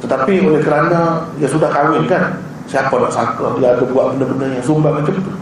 Tetapi 0.02 0.32
oleh 0.42 0.60
kerana 0.60 1.30
dia 1.38 1.46
sudah 1.46 1.70
kahwin 1.70 2.10
kan 2.10 2.42
siapa 2.66 2.90
nak 2.98 3.14
sangka 3.14 3.54
dia 3.62 3.78
ada 3.78 3.86
buat 3.86 4.18
benda-benda 4.18 4.58
yang 4.58 4.64
sumbang 4.66 4.98
macam 4.98 5.14
tu? 5.14 5.32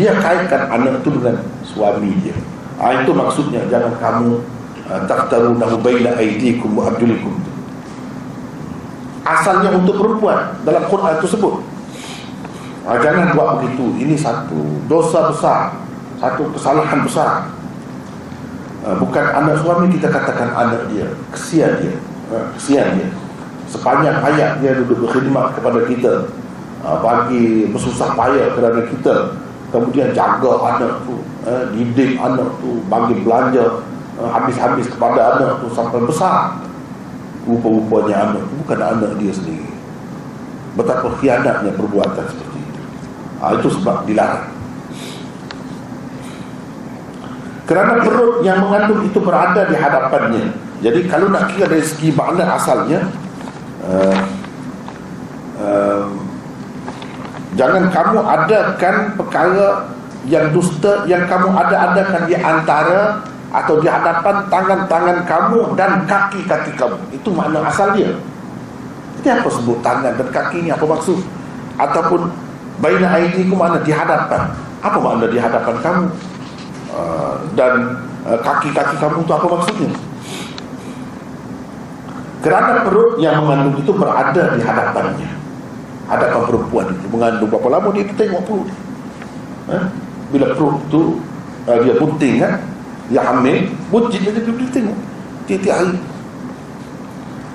Dia 0.00 0.16
kaitkan 0.16 0.72
anak 0.72 1.04
tu 1.04 1.12
dengan 1.12 1.36
suami 1.60 2.16
dia. 2.24 2.32
Ha, 2.80 3.04
itu 3.04 3.12
maksudnya 3.12 3.60
jangan 3.68 3.92
kamu 4.00 4.40
uh, 4.88 5.02
taktaru 5.04 5.52
nahu 5.60 5.76
baina 5.82 6.14
aidikum 6.16 6.78
wa 6.78 6.86
abdulikum 6.86 7.34
asalnya 9.28 9.76
untuk 9.76 10.00
perempuan 10.00 10.56
dalam 10.64 10.88
Quran 10.88 11.20
itu 11.20 11.28
sebut 11.28 11.60
ha, 12.88 12.96
jangan 12.96 13.36
buat 13.36 13.60
begitu. 13.60 13.92
Ini 14.00 14.16
satu. 14.16 14.88
Dosa 14.88 15.28
besar 15.28 15.76
satu 16.18 16.50
kesalahan 16.50 17.00
besar. 17.06 17.46
Ah, 18.82 18.94
bukan 18.98 19.22
anak 19.22 19.58
suami 19.62 19.90
kita 19.94 20.10
katakan 20.10 20.50
anak 20.54 20.86
dia. 20.90 21.06
Kesian 21.30 21.78
dia. 21.78 21.94
Ah, 22.34 22.50
kesian 22.58 22.98
dia. 22.98 23.08
Sepanjang 23.70 24.18
hayat 24.22 24.58
dia 24.58 24.74
duduk 24.82 25.06
berkhidmat 25.06 25.54
kepada 25.54 25.80
kita. 25.86 26.26
Ah, 26.82 26.98
bagi 26.98 27.70
bersusah 27.70 28.18
payah 28.18 28.54
kerana 28.54 28.82
kita. 28.90 29.38
Kemudian 29.70 30.10
jaga 30.10 30.52
anak 30.74 31.06
tu. 31.06 31.22
Didik 31.74 32.18
anak 32.18 32.50
tu. 32.58 32.82
Bagi 32.90 33.14
belanja. 33.22 33.84
Habis-habis 34.18 34.90
kepada 34.90 35.38
anak 35.38 35.62
tu 35.62 35.70
sampai 35.70 36.02
besar. 36.02 36.58
Rupa-rupanya 37.46 38.32
anak 38.32 38.42
tu 38.42 38.54
bukan 38.66 38.80
anak 38.82 39.10
dia 39.22 39.30
sendiri. 39.30 39.70
Betapa 40.74 41.12
khianatnya 41.20 41.70
perbuatan 41.78 42.24
seperti 42.26 42.58
itu. 42.58 42.82
Itu 43.38 43.68
sebab 43.78 44.08
dilarang 44.08 44.57
kerana 47.68 48.00
perut 48.00 48.40
yang 48.40 48.64
mengandung 48.64 49.04
itu 49.04 49.20
berada 49.20 49.68
di 49.68 49.76
hadapannya. 49.76 50.56
Jadi 50.80 51.04
kalau 51.04 51.28
nak 51.28 51.52
kira 51.52 51.68
dari 51.68 51.84
segi 51.84 52.08
makna 52.16 52.56
asalnya 52.56 53.12
uh, 53.84 54.20
uh, 55.60 56.08
jangan 57.60 57.92
kamu 57.92 58.18
adakan 58.24 58.96
perkara 59.20 59.84
yang 60.24 60.48
dusta 60.56 61.04
yang 61.04 61.28
kamu 61.28 61.52
ada-adakan 61.52 62.24
di 62.24 62.34
antara 62.40 63.20
atau 63.52 63.80
di 63.84 63.88
hadapan 63.88 64.48
tangan-tangan 64.48 65.18
kamu 65.28 65.58
dan 65.76 66.08
kaki-kaki 66.08 66.72
kamu. 66.72 66.96
Itu 67.12 67.36
makna 67.36 67.68
asal 67.68 67.92
dia. 67.92 68.16
Ini 69.20 69.44
apa 69.44 69.48
sebut 69.52 69.76
tangan 69.84 70.16
dan 70.16 70.28
kaki 70.32 70.64
ini 70.64 70.70
apa 70.72 70.88
maksud? 70.88 71.20
Ataupun 71.76 72.32
baina 72.80 73.12
aidikum 73.12 73.60
mana 73.60 73.76
di 73.84 73.92
hadapan. 73.92 74.56
Apa 74.80 74.96
makna 74.96 75.26
di 75.28 75.36
hadapan 75.36 75.76
kamu 75.84 76.06
Uh, 76.98 77.46
dan 77.54 77.94
uh, 78.26 78.38
kaki-kaki 78.42 78.98
kamu 78.98 79.22
itu 79.22 79.30
apa 79.30 79.46
maksudnya? 79.46 79.90
Kerana 82.42 82.82
perut 82.82 83.22
yang 83.22 83.46
mengandung 83.46 83.78
itu 83.78 83.92
berada 83.94 84.42
di 84.58 84.60
hadapannya. 84.62 85.30
Hadapan 86.10 86.42
perempuan 86.42 86.86
itu. 86.90 87.06
Mengandung 87.14 87.48
berapa 87.54 87.68
lama 87.70 87.88
dia 87.94 88.10
tengok 88.18 88.42
perut 88.50 88.68
eh? 89.70 89.84
bila 90.34 90.46
perut 90.58 90.76
itu 90.90 91.02
uh, 91.70 91.78
dia 91.86 91.94
bunting 92.02 92.34
kan? 92.42 92.52
Dia 93.08 93.22
hamil 93.24 93.70
buncit 93.94 94.20
dia, 94.20 94.34
dia, 94.34 94.42
dia 94.42 94.68
tengok. 94.74 94.98
Tiap-tiap 95.46 95.76
hari. 95.78 95.96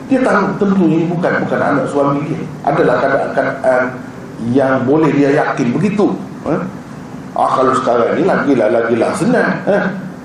Dia 0.07 0.19
tahu 0.23 0.45
tentu 0.55 0.83
ini 0.87 1.05
bukan 1.11 1.31
bukan 1.43 1.59
anak 1.59 1.85
suami 1.91 2.23
dia. 2.31 2.39
Adalah 2.63 2.95
keadaan 3.03 3.83
yang 4.55 4.87
boleh 4.87 5.11
dia 5.11 5.35
yakin 5.35 5.67
begitu. 5.75 6.15
Eh? 6.47 6.61
Ah 7.33 7.49
kalau 7.57 7.73
sekarang 7.73 8.13
ni 8.13 8.23
lagi 8.25 8.53
lah 8.53 8.69
lagi 8.69 8.95
lah 8.97 9.11
senang. 9.17 9.61
Eh? 9.65 9.83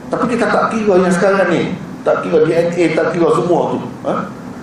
Tapi 0.08 0.24
kita 0.36 0.44
tak 0.48 0.64
kira 0.72 0.94
yang 1.00 1.12
sekarang 1.12 1.48
ni. 1.48 1.72
Tak 2.04 2.24
kira 2.24 2.44
DNA, 2.44 2.96
tak 2.96 3.12
kira 3.12 3.28
semua 3.36 3.76
tu. 3.76 3.78
Eh? 4.08 4.18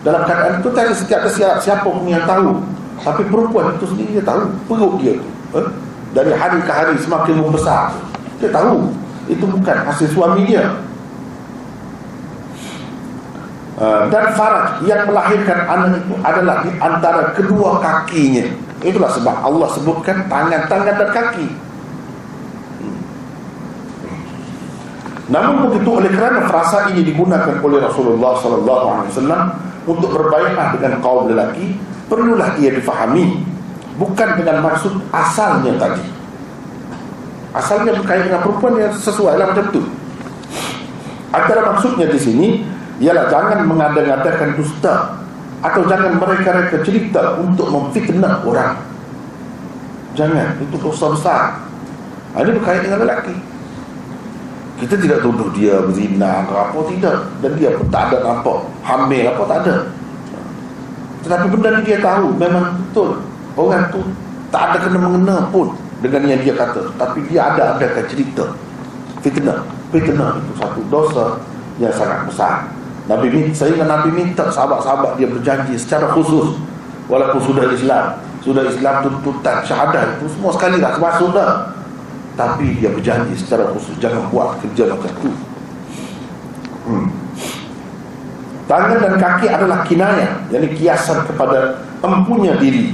Dalam 0.06 0.22
keadaan 0.30 0.62
tu 0.62 0.70
tak 0.74 0.90
ada 0.90 0.94
setiap 0.94 1.26
siapa, 1.26 1.58
siapa 1.58 1.88
pun 1.90 2.06
yang 2.06 2.26
tahu. 2.30 2.62
Tapi 3.02 3.22
perempuan 3.28 3.76
itu 3.76 3.86
sendiri 3.90 4.22
dia 4.22 4.26
tahu 4.26 4.50
perut 4.70 4.94
dia 5.02 5.18
tu. 5.18 5.30
Eh? 5.58 5.68
Dari 6.14 6.32
hari 6.32 6.60
ke 6.62 6.72
hari 6.72 6.96
semakin 7.02 7.42
membesar. 7.42 7.92
Dia 8.38 8.54
tahu. 8.54 8.94
itu 9.26 9.46
bukan 9.46 9.78
hasil 9.90 10.08
suami 10.14 10.46
dia 10.46 10.70
uh, 13.82 14.06
dan 14.14 14.38
faraj 14.38 14.86
yang 14.86 15.10
melahirkan 15.10 15.66
anak 15.66 15.98
itu 15.98 16.14
adalah 16.22 16.56
di 16.62 16.72
antara 16.78 17.22
kedua 17.34 17.82
kakinya 17.82 18.46
itulah 18.86 19.10
sebab 19.10 19.36
Allah 19.42 19.70
sebutkan 19.74 20.30
tangan-tangan 20.30 20.96
dan 21.02 21.10
kaki 21.10 21.48
Namun 25.26 25.70
begitu 25.70 25.90
oleh 25.90 26.12
kerana 26.14 26.46
frasa 26.46 26.94
ini 26.94 27.02
digunakan 27.02 27.58
oleh 27.58 27.82
Rasulullah 27.82 28.38
sallallahu 28.38 28.86
alaihi 28.86 29.10
wasallam 29.10 29.42
untuk 29.90 30.10
berbaikat 30.14 30.78
dengan 30.78 31.02
kaum 31.02 31.26
lelaki, 31.26 31.78
perlulah 32.06 32.54
ia 32.62 32.70
difahami 32.78 33.42
bukan 33.98 34.30
dengan 34.38 34.62
maksud 34.62 34.94
asalnya 35.10 35.74
tadi. 35.82 36.04
Asalnya 37.56 37.96
berkaitan 37.96 38.30
dengan 38.30 38.42
perempuan 38.44 38.74
yang 38.78 38.94
sesuai 38.94 39.34
lah 39.40 39.48
macam 39.56 39.66
tu. 39.72 39.82
Antara 41.32 41.74
maksudnya 41.74 42.08
di 42.12 42.20
sini 42.20 42.48
ialah 43.00 43.32
jangan 43.32 43.64
mengada-ngadakan 43.64 44.60
dusta 44.60 45.20
atau 45.64 45.82
jangan 45.88 46.20
mereka-reka 46.20 46.84
cerita 46.84 47.40
untuk 47.40 47.72
memfitnah 47.72 48.44
orang. 48.44 48.78
Jangan, 50.16 50.60
itu 50.64 50.76
dosa 50.80 51.12
besar. 51.12 51.42
Ini 52.36 52.52
berkaitan 52.56 52.84
dengan 52.88 53.00
lelaki. 53.08 53.55
Kita 54.86 55.02
tidak 55.02 55.26
tuduh 55.26 55.50
dia 55.50 55.82
berzina 55.82 56.46
ke 56.46 56.54
apa 56.54 56.80
tidak. 56.94 57.18
Dan 57.42 57.52
dia 57.58 57.74
pun 57.74 57.90
tak 57.90 58.14
ada 58.14 58.18
nampak. 58.22 58.70
Hamil 58.86 59.26
apa 59.34 59.42
tak 59.50 59.58
ada. 59.66 59.76
Tetapi 61.26 61.46
benda 61.58 61.70
ni 61.74 61.90
dia 61.90 61.98
tahu. 62.06 62.38
Memang 62.38 62.78
betul. 62.86 63.18
Orang 63.58 63.90
tu 63.90 64.06
tak 64.54 64.78
ada 64.78 64.78
kena 64.86 65.02
mengena 65.02 65.50
pun 65.50 65.74
dengan 66.06 66.30
yang 66.30 66.38
dia 66.46 66.54
kata. 66.54 66.86
Tapi 67.02 67.26
dia 67.26 67.50
ada 67.50 67.82
ada 67.82 68.06
cerita. 68.06 68.54
Fitnah. 69.26 69.66
Fitnah 69.90 70.38
itu 70.38 70.54
satu 70.54 70.82
dosa 70.94 71.42
yang 71.82 71.90
sangat 71.90 72.30
besar. 72.30 72.70
Nabi 73.10 73.34
minta, 73.34 73.58
saya 73.58 73.74
dengan 73.74 73.90
Nabi 73.90 74.14
minta 74.14 74.54
sahabat-sahabat 74.54 75.18
dia 75.18 75.26
berjanji 75.26 75.82
secara 75.82 76.14
khusus. 76.14 76.62
Walaupun 77.10 77.42
sudah 77.42 77.74
Islam. 77.74 78.22
Sudah 78.46 78.70
Islam 78.70 79.02
tuntutan 79.02 79.66
syahadat 79.66 80.22
itu 80.22 80.30
semua 80.30 80.54
sekali 80.54 80.78
dah 80.78 80.94
termasuk 80.94 81.34
dah 81.34 81.74
tapi 82.36 82.76
dia 82.78 82.92
berjanji 82.92 83.34
secara 83.40 83.72
khusus 83.72 83.96
jangan 83.98 84.28
buat 84.30 84.60
kerja 84.60 84.92
macam 84.92 85.12
tu. 85.24 85.32
Hmm. 86.86 87.10
tangan 88.70 89.02
dan 89.02 89.16
kaki 89.18 89.50
adalah 89.50 89.82
kinayah 89.82 90.38
jadi 90.54 90.68
kiasan 90.76 91.26
kepada 91.26 91.82
empunya 92.04 92.54
diri. 92.62 92.94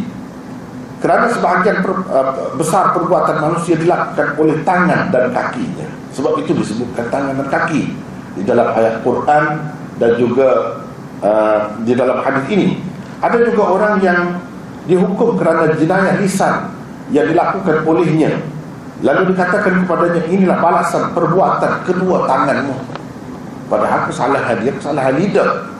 Kerana 1.01 1.27
sebahagian 1.33 1.81
per, 1.81 2.05
uh, 2.07 2.53
besar 2.55 2.93
perbuatan 2.93 3.41
manusia 3.41 3.73
dilakukan 3.73 4.37
oleh 4.37 4.61
tangan 4.61 5.09
dan 5.09 5.33
kakinya. 5.33 5.89
Sebab 6.13 6.45
itu 6.45 6.53
disebutkan 6.53 7.09
tangan 7.09 7.33
dan 7.41 7.47
kaki 7.49 7.89
di 8.37 8.41
dalam 8.45 8.69
ayat 8.77 9.01
Quran 9.01 9.43
dan 9.97 10.11
juga 10.21 10.79
uh, 11.25 11.73
di 11.81 11.97
dalam 11.97 12.21
hadis 12.21 12.45
ini. 12.53 12.77
Ada 13.17 13.49
juga 13.49 13.63
orang 13.73 13.97
yang 14.05 14.19
dihukum 14.85 15.41
kerana 15.41 15.73
jenayah 15.73 16.21
lisan 16.21 16.69
yang 17.09 17.25
dilakukan 17.27 17.81
olehnya 17.85 18.50
Lalu 19.01 19.33
dikatakan 19.33 19.81
kepadanya 19.81 20.21
inilah 20.29 20.57
balasan 20.61 21.09
perbuatan 21.17 21.71
kedua 21.89 22.29
tanganmu. 22.29 22.75
Padahal 23.65 24.05
kesalahan 24.05 24.61
dia 24.61 24.73
kesalahan 24.77 25.17
lidah. 25.17 25.73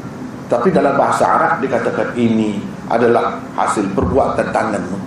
Tapi 0.50 0.74
dalam 0.74 0.98
bahasa 0.98 1.24
Arab 1.30 1.62
dikatakan 1.64 2.18
ini 2.18 2.60
adalah 2.90 3.40
hasil 3.56 3.94
perbuatan 3.94 4.50
tanganmu. 4.50 4.98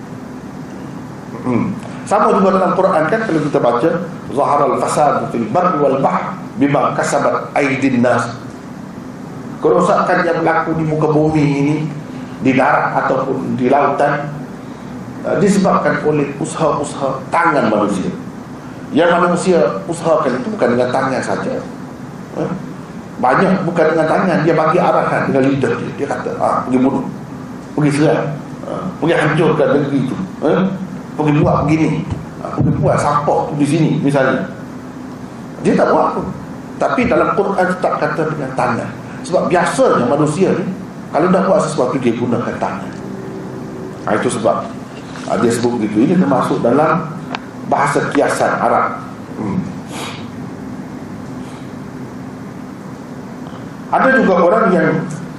Hmm. 1.44 1.76
Sama 2.04 2.36
juga 2.36 2.60
dalam 2.60 2.76
Quran 2.76 3.04
kan 3.08 3.20
kalau 3.24 3.40
kita 3.40 3.58
baca 3.60 3.90
zaharal 4.32 4.76
fasad 4.80 5.28
fil 5.32 5.48
barri 5.48 5.76
wal 5.80 5.98
bahr 6.04 6.36
bima 6.60 6.94
kasabat 6.94 7.50
aydin 7.56 8.04
nas. 8.04 8.28
Kerosakan 9.58 10.22
yang 10.22 10.44
berlaku 10.44 10.76
di 10.76 10.84
muka 10.84 11.08
bumi 11.08 11.44
ini 11.64 11.76
di 12.44 12.52
darat 12.52 12.92
ataupun 13.04 13.56
di 13.56 13.72
lautan 13.72 14.33
disebabkan 15.40 16.04
oleh 16.04 16.28
usaha-usaha 16.36 17.24
tangan 17.32 17.72
manusia. 17.72 18.12
Yang 18.92 19.10
manusia 19.18 19.58
usahakan 19.88 20.38
itu 20.38 20.48
bukan 20.52 20.68
dengan 20.76 20.88
tangan 20.92 21.22
saja. 21.24 21.58
Uh, 22.36 22.50
banyak 23.18 23.64
bukan 23.64 23.94
dengan 23.94 24.06
tangan, 24.06 24.38
dia 24.44 24.54
bagi 24.54 24.78
arahan 24.78 25.32
dengan 25.32 25.42
lidah 25.48 25.72
dia. 25.80 25.90
Dia 25.96 26.06
kata, 26.12 26.30
ah, 26.38 26.62
pergi 26.68 26.78
bunuh, 26.82 27.06
pergi 27.72 27.90
serang, 27.94 28.36
uh, 28.68 28.84
pergi 29.00 29.14
hancurkan 29.16 29.68
negeri 29.80 29.98
itu. 30.04 30.16
Pergi 31.14 31.32
buat 31.40 31.56
begini, 31.64 32.04
pergi 32.42 32.70
buat 32.82 32.98
sampah 33.00 33.54
di 33.56 33.66
sini 33.66 33.90
misalnya. 34.02 34.50
Dia 35.64 35.72
tak 35.78 35.88
buat 35.94 36.20
pun. 36.20 36.26
Tapi 36.76 37.06
dalam 37.08 37.32
Quran 37.38 37.66
tetap 37.70 38.02
kata 38.02 38.28
dengan 38.34 38.50
tangan. 38.58 38.90
Sebab 39.24 39.48
biasanya 39.48 40.04
manusia 40.04 40.52
ni, 40.52 40.66
kalau 41.08 41.32
nak 41.32 41.48
buat 41.48 41.62
sesuatu 41.64 41.96
dia 41.96 42.12
gunakan 42.12 42.54
tangan. 42.60 42.92
Ha, 44.04 44.20
itu 44.20 44.28
sebab 44.28 44.68
ha, 45.28 45.38
dia 45.40 45.52
sebut 45.52 45.80
begitu. 45.80 46.08
Ini 46.08 46.14
termasuk 46.20 46.60
dalam 46.60 47.08
bahasa 47.68 48.12
kiasan 48.12 48.52
Arab. 48.60 49.04
Hmm. 49.34 49.74
ada 53.94 54.08
juga 54.18 54.34
orang 54.42 54.66
yang 54.74 54.88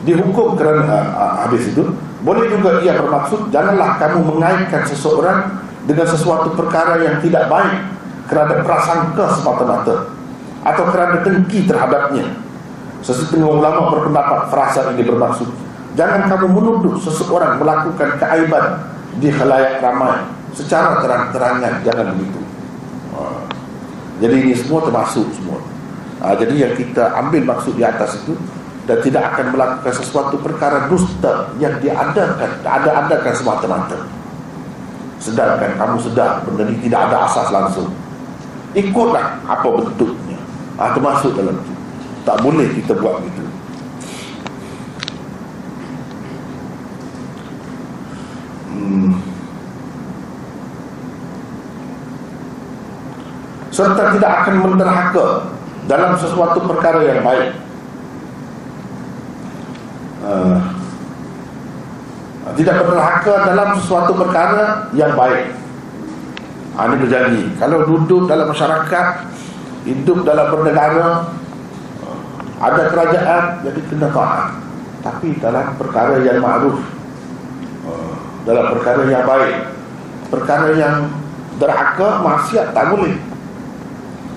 dihukum 0.07 0.55
kerana 0.55 1.11
uh, 1.11 1.33
habis 1.43 1.75
itu 1.75 1.83
boleh 2.23 2.47
juga 2.47 2.79
ia 2.81 2.95
bermaksud 2.95 3.51
janganlah 3.51 3.99
kamu 3.99 4.23
mengaitkan 4.23 4.87
seseorang 4.87 5.59
dengan 5.85 6.07
sesuatu 6.07 6.55
perkara 6.55 7.03
yang 7.03 7.19
tidak 7.21 7.51
baik 7.51 7.83
kerana 8.25 8.63
prasangka 8.65 9.37
semata-mata 9.37 10.09
atau 10.65 10.85
kerana 10.89 11.21
dengki 11.21 11.69
terhadapnya. 11.69 12.25
Sesetengah 13.05 13.53
ulama 13.61 13.93
berpendapat 13.93 14.49
frasa 14.49 14.89
ini 14.95 15.05
bermaksud 15.05 15.45
jangan 15.93 16.25
kamu 16.25 16.47
menuduh 16.49 16.95
seseorang 16.97 17.61
melakukan 17.61 18.17
keaiban 18.17 18.94
di 19.19 19.29
khalayak 19.31 19.79
ramai. 19.79 20.23
Secara 20.55 21.03
terang-terangan 21.03 21.83
jangan 21.83 22.15
begitu. 22.15 22.39
Ha. 23.15 23.19
jadi 24.23 24.35
ini 24.39 24.55
semua 24.55 24.83
termasuk 24.87 25.27
semua. 25.35 25.59
Ha, 26.23 26.35
jadi 26.39 26.67
yang 26.67 26.73
kita 26.79 27.11
ambil 27.19 27.43
maksud 27.43 27.75
di 27.75 27.83
atas 27.83 28.23
itu 28.23 28.39
dan 28.87 29.03
tidak 29.03 29.35
akan 29.35 29.51
melakukan 29.51 29.93
sesuatu 29.95 30.39
perkara 30.39 30.87
dusta 30.87 31.51
yang 31.59 31.75
diadakan 31.83 32.63
ada-adakan 32.63 33.33
semata-mata. 33.35 33.99
Sedangkan 35.19 35.75
kamu 35.75 35.97
sedar 35.99 36.43
benda 36.47 36.63
ini 36.71 36.79
tidak 36.87 37.11
ada 37.11 37.27
asas 37.27 37.51
langsung. 37.51 37.91
Ikutlah 38.75 39.43
apa 39.43 39.67
bentuknya. 39.67 40.39
Ha, 40.79 40.95
termasuk 40.95 41.35
dalam 41.35 41.55
itu. 41.59 41.73
Tak 42.23 42.39
boleh 42.41 42.67
kita 42.71 42.95
buat 42.95 43.19
begitu 43.19 43.54
serta 53.75 54.15
tidak 54.15 54.31
akan 54.43 54.55
menderhaka 54.63 55.51
dalam 55.91 56.15
sesuatu 56.15 56.63
perkara 56.63 57.03
yang 57.03 57.19
baik. 57.19 57.51
Uh, 60.23 60.57
tidak 62.55 62.87
berderhaka 62.87 63.33
dalam 63.51 63.69
sesuatu 63.75 64.15
perkara 64.15 64.87
yang 64.95 65.11
baik. 65.19 65.51
Ha, 66.79 66.87
ini 66.87 66.95
berjanji. 67.03 67.43
Kalau 67.59 67.83
duduk 67.83 68.31
dalam 68.31 68.47
masyarakat 68.47 69.07
hidup 69.83 70.23
dalam 70.23 70.47
bernegara 70.55 71.27
ada 72.63 72.83
kerajaan 72.87 73.43
jadi 73.59 73.81
kena 73.91 74.07
taat. 74.15 74.55
Tapi 75.03 75.37
dalam 75.37 75.75
perkara 75.77 76.17
yang 76.23 76.39
ma'ruf 76.41 76.95
dalam 78.45 78.65
perkara 78.77 79.01
yang 79.09 79.25
baik 79.25 79.57
perkara 80.29 80.69
yang 80.77 81.09
derhaka 81.57 82.21
maksiat 82.21 82.77
tak 82.77 82.93
boleh 82.93 83.17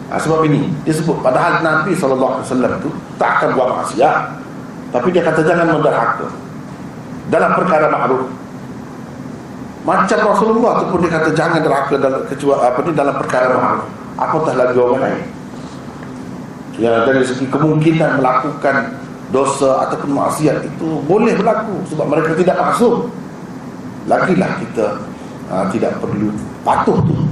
ha, 0.08 0.16
sebab 0.16 0.48
ini 0.48 0.72
dia 0.84 0.96
sebut 0.96 1.20
padahal 1.20 1.60
Nabi 1.60 1.92
SAW 1.92 2.42
itu 2.48 2.90
tak 3.20 3.30
akan 3.40 3.48
buat 3.54 3.68
maksiat. 3.76 4.16
Tapi 4.88 5.08
dia 5.12 5.20
kata 5.20 5.44
jangan 5.44 5.68
menderhaka 5.68 6.28
dalam 7.28 7.52
perkara 7.52 7.92
ma'ruf. 7.92 8.24
Macam 9.84 10.18
Rasulullah 10.32 10.80
tu 10.80 10.84
pun 10.96 10.98
dia 11.04 11.12
kata 11.12 11.30
jangan 11.36 11.60
derhaka 11.60 11.94
dalam 12.00 12.24
kecuali 12.24 12.62
apa 12.64 12.78
ni 12.80 12.90
dalam 12.96 13.14
perkara 13.20 13.54
ma'ruf. 13.56 13.88
Apatah 14.16 14.54
lagi 14.56 14.76
orang 14.80 15.00
lain. 15.04 15.22
Ya 16.78 17.04
dari 17.04 17.26
segi 17.26 17.44
kemungkinan 17.50 18.22
melakukan 18.22 18.96
dosa 19.28 19.84
ataupun 19.84 20.16
maksiat 20.16 20.64
itu 20.64 20.88
boleh 21.04 21.36
berlaku 21.36 21.84
sebab 21.92 22.06
mereka 22.08 22.32
tidak 22.32 22.56
masuk. 22.56 23.12
Lagilah 24.08 24.56
kita 24.56 24.86
uh, 25.52 25.68
tidak 25.68 26.00
perlu 26.00 26.32
patuh 26.64 26.96
tu 27.04 27.27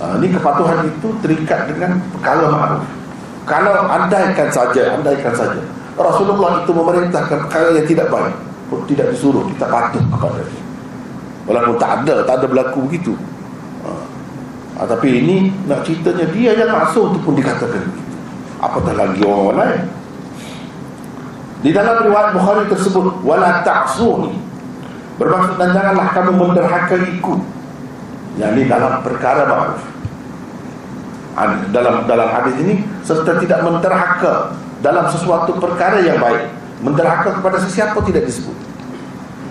ini 0.00 0.32
kepatuhan 0.32 0.88
itu 0.88 1.08
terikat 1.20 1.68
dengan 1.68 2.00
perkara 2.16 2.48
ma'ruf. 2.48 2.84
Kalau 3.44 3.84
andaikan 3.84 4.48
saja 4.48 4.96
andaikan 4.96 5.34
saja 5.36 5.60
Rasulullah 6.00 6.64
itu 6.64 6.72
memerintahkan 6.72 7.48
perkara 7.48 7.76
yang 7.76 7.84
tidak 7.84 8.08
baik 8.08 8.36
pun 8.72 8.80
tidak 8.88 9.12
disuruh 9.12 9.44
kita 9.50 9.66
patuh 9.68 10.00
kepada 10.00 10.40
dia. 10.40 10.62
Walaupun 11.44 11.76
tak 11.76 11.90
ada 12.04 12.24
tak 12.24 12.34
ada 12.40 12.46
berlaku 12.46 12.86
begitu. 12.88 13.12
Uh, 13.82 14.04
ha, 14.78 14.86
Tapi 14.86 15.20
ini 15.20 15.50
nak 15.66 15.84
ceritanya 15.84 16.24
dia 16.32 16.56
yang 16.56 16.70
masuk 16.72 17.12
tu 17.12 17.18
pun 17.20 17.34
dikatakan 17.36 17.84
begitu. 17.84 18.12
Apatah 18.60 18.94
lagi 18.94 19.20
orang-orang 19.24 19.56
lain? 19.58 19.82
Di 21.60 21.70
dalam 21.76 22.08
riwayat 22.08 22.32
Bukhari 22.32 22.64
tersebut 22.72 23.20
Wala 23.20 23.60
ta'suni 23.60 24.32
Bermaksud 25.20 25.60
dan 25.60 25.76
janganlah 25.76 26.08
kamu 26.16 26.32
menderhakaiku 26.32 27.36
Yang 28.38 28.50
ini 28.54 28.62
dalam 28.70 29.02
perkara 29.02 29.42
ma'ruf 29.48 29.82
dalam 31.70 32.04
dalam 32.04 32.28
hadis 32.28 32.54
ini 32.60 32.84
serta 33.06 33.38
tidak 33.40 33.62
menderhaka 33.64 34.52
dalam 34.82 35.06
sesuatu 35.08 35.56
perkara 35.56 36.02
yang 36.02 36.18
baik 36.18 36.50
menderhaka 36.80 37.38
kepada 37.38 37.60
sesiapa 37.60 37.96
tidak 38.04 38.28
disebut. 38.28 38.56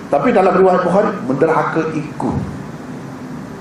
Tapi 0.09 0.33
dalam 0.33 0.57
riwayat 0.57 0.81
Bukhari 0.81 1.13
menderhaka 1.29 1.93
ikut. 1.93 2.37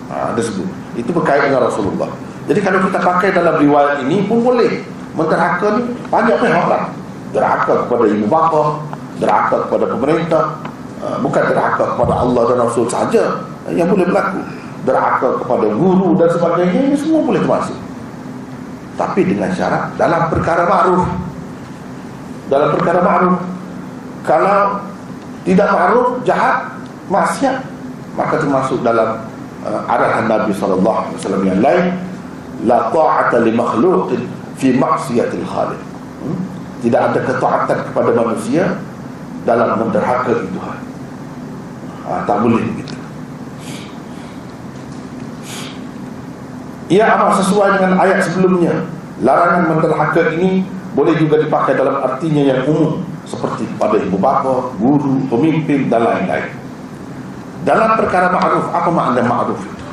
Ha, 0.08 0.32
disebut 0.32 0.68
itu 0.96 1.10
berkait 1.12 1.44
dengan 1.44 1.68
Rasulullah. 1.68 2.08
Jadi 2.48 2.64
kalau 2.64 2.80
kita 2.88 2.96
pakai 2.96 3.28
dalam 3.36 3.60
riwayat 3.60 4.00
ini 4.08 4.24
pun 4.24 4.40
boleh. 4.40 4.80
Menderhaka 5.12 5.76
ni 5.76 5.82
banyak 6.08 6.36
pihak 6.40 6.66
lah. 6.68 6.82
Derhaka 7.36 7.84
kepada 7.84 8.04
ibu 8.08 8.24
bapa 8.24 8.80
derhaka 9.20 9.56
kepada 9.68 9.84
pemerintah. 9.92 10.44
Ha, 10.98 11.20
bukan 11.20 11.42
derhaka 11.52 11.84
kepada 11.94 12.14
Allah 12.24 12.42
dan 12.50 12.58
Rasul 12.64 12.88
saja 12.88 13.44
yang 13.68 13.86
boleh 13.92 14.08
berlaku 14.08 14.40
derhaka 14.88 15.44
kepada 15.44 15.68
guru 15.76 16.16
dan 16.16 16.28
sebagainya 16.32 16.80
ini 16.88 16.96
semua 16.96 17.20
boleh 17.28 17.40
termasuk. 17.44 17.78
Tapi 18.96 19.20
dengan 19.28 19.52
syarat 19.52 19.92
dalam 20.00 20.32
perkara 20.32 20.64
ma'ruf. 20.64 21.04
Dalam 22.48 22.68
perkara 22.72 23.00
ma'ruf. 23.04 23.36
Kalau 24.24 24.80
tidak 25.44 25.68
ma'ruf 25.68 26.08
jahat 26.24 26.72
maksiat 27.12 27.60
maka 28.16 28.40
termasuk 28.40 28.80
dalam 28.80 29.20
uh, 29.62 29.92
arahan 29.92 30.26
Nabi 30.26 30.56
sallallahu 30.56 30.98
alaihi 31.06 31.16
wasallam 31.20 31.42
yang 31.44 31.60
lain 31.62 31.84
la 32.66 32.90
ta'ata 32.90 33.44
li 33.44 33.52
makhluqin 33.54 34.24
fi 34.58 34.74
ma'siyatil 34.74 35.46
khaliq. 35.46 35.80
Hmm? 36.18 36.58
tidak 36.82 37.00
ada 37.10 37.20
ketaatan 37.26 37.78
kepada 37.90 38.10
manusia 38.14 38.78
dalam 39.42 39.82
menderhaka 39.82 40.34
Tuhan 40.34 40.78
ha, 42.06 42.22
tak 42.26 42.38
boleh 42.42 42.62
begitu 42.62 42.97
Ia 46.88 47.04
amat 47.04 47.44
sesuai 47.44 47.76
dengan 47.76 48.00
ayat 48.00 48.24
sebelumnya. 48.24 48.72
Larangan 49.20 49.76
menderhaka 49.76 50.32
ini 50.40 50.64
boleh 50.96 51.14
juga 51.20 51.36
dipakai 51.36 51.76
dalam 51.76 52.00
artinya 52.00 52.42
yang 52.42 52.64
umum 52.64 53.04
Seperti 53.28 53.68
pada 53.76 54.00
ibu 54.00 54.16
bapa, 54.16 54.72
guru, 54.80 55.20
pemimpin 55.28 55.92
dan 55.92 56.00
lain-lain. 56.00 56.48
Dalam 57.60 58.00
perkara 58.00 58.32
ma'ruf, 58.32 58.72
apa 58.72 58.88
makna 58.88 59.20
ma'ruf 59.20 59.60
itu? 59.60 59.84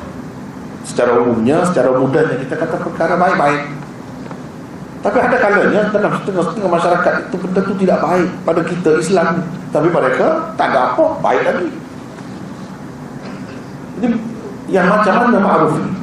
Secara 0.88 1.20
umumnya, 1.20 1.60
secara 1.68 1.92
mudahnya 2.00 2.40
kita 2.40 2.56
kata 2.56 2.80
perkara 2.80 3.20
baik-baik. 3.20 3.76
Tapi 5.04 5.18
ada 5.20 5.36
kalanya 5.36 5.80
dalam 5.92 6.16
setengah-setengah 6.16 6.70
masyarakat 6.72 7.14
itu 7.28 7.36
benda 7.36 7.60
itu 7.60 7.74
tidak 7.84 7.98
baik 8.00 8.28
pada 8.48 8.62
kita 8.64 8.90
Islam. 8.96 9.28
Tapi 9.68 9.88
mereka 9.92 10.26
tak 10.56 10.72
ada 10.72 10.96
apa, 10.96 11.04
baik 11.20 11.42
lagi. 11.44 11.68
Jadi 14.00 14.16
yang 14.72 14.88
macam 14.88 15.12
mana 15.12 15.38
ma'ruf 15.44 15.76
ini? 15.76 15.95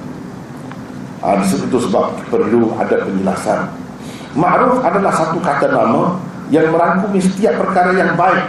Ha, 1.23 1.39
itu 1.39 1.77
sebab 1.87 2.19
perlu 2.27 2.75
ada 2.75 2.99
penjelasan. 2.99 3.71
Ma'ruf 4.35 4.83
adalah 4.83 5.13
satu 5.15 5.39
kata 5.39 5.71
nama 5.71 6.19
yang 6.51 6.67
merangkumi 6.67 7.23
setiap 7.23 7.63
perkara 7.63 7.95
yang 7.95 8.19
baik. 8.19 8.43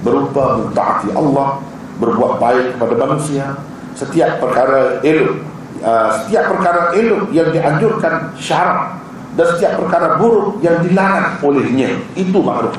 Berupa 0.00 0.56
mentaati 0.56 1.12
Allah, 1.12 1.60
berbuat 2.00 2.40
baik 2.40 2.66
kepada 2.76 2.94
manusia, 2.96 3.44
setiap 3.92 4.40
perkara 4.40 5.04
elok, 5.04 5.36
uh, 5.84 6.08
setiap 6.24 6.48
perkara 6.56 6.96
elok 6.96 7.28
yang 7.36 7.52
dianjurkan 7.52 8.32
syarat 8.40 8.96
dan 9.36 9.46
setiap 9.52 9.84
perkara 9.84 10.16
buruk 10.16 10.64
yang 10.64 10.80
dilarang 10.80 11.36
olehnya. 11.44 11.92
Itu 12.16 12.40
ma'ruf. 12.40 12.72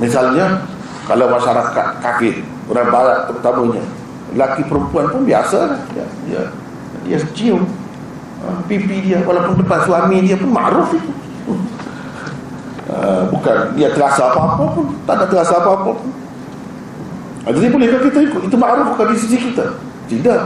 Misalnya 0.00 0.64
kalau 1.04 1.28
masyarakat 1.36 1.86
kafir, 2.00 2.40
orang 2.72 2.88
barat 2.88 3.18
terutamanya, 3.28 3.84
laki 4.32 4.64
perempuan 4.64 5.12
pun 5.12 5.28
biasa 5.28 5.84
ya, 5.92 6.06
ya 6.32 6.44
dia 7.06 7.18
cium 7.36 7.64
uh, 8.44 8.60
pipi 8.66 9.04
dia 9.04 9.20
walaupun 9.24 9.60
depan 9.60 9.80
suami 9.84 10.24
dia 10.24 10.36
pun 10.36 10.50
ma'ruf 10.50 10.90
itu. 10.94 11.12
Uh, 12.90 13.22
bukan 13.30 13.78
dia 13.78 13.94
terasa 13.94 14.34
apa-apa 14.34 14.64
pun 14.74 14.86
tak 15.06 15.14
ada 15.22 15.26
terasa 15.30 15.54
apa-apa 15.62 15.90
pun. 16.02 16.10
Uh, 17.46 17.52
jadi 17.54 17.66
bolehkah 17.72 18.00
kita 18.04 18.18
ikut? 18.30 18.42
Itu 18.48 18.56
ma'ruf 18.58 18.96
bukan 18.96 19.06
di 19.12 19.16
sisi 19.16 19.36
kita. 19.38 19.78
Tidak. 20.10 20.40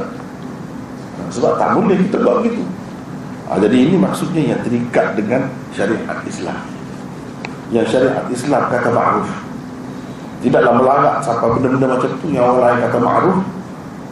Sebab 1.32 1.56
tak 1.56 1.74
boleh 1.74 1.98
kita 1.98 2.20
buat 2.20 2.44
begitu. 2.44 2.62
Jadi 3.44 3.76
ini 3.76 3.96
maksudnya 4.00 4.42
yang 4.54 4.60
terikat 4.66 5.14
dengan 5.14 5.46
syariat 5.70 6.18
Islam. 6.26 6.58
Yang 7.70 7.86
syariat 7.96 8.26
Islam 8.28 8.62
kata 8.68 8.88
ma'ruf 8.90 9.30
tidaklah 10.44 10.72
melanggar 10.76 11.14
siapa 11.24 11.56
benda-benda 11.56 11.96
macam 11.96 12.10
tu 12.20 12.26
yang 12.28 12.44
orang 12.44 12.60
lain 12.60 12.78
kata 12.84 12.98
ma'ruf 13.00 13.38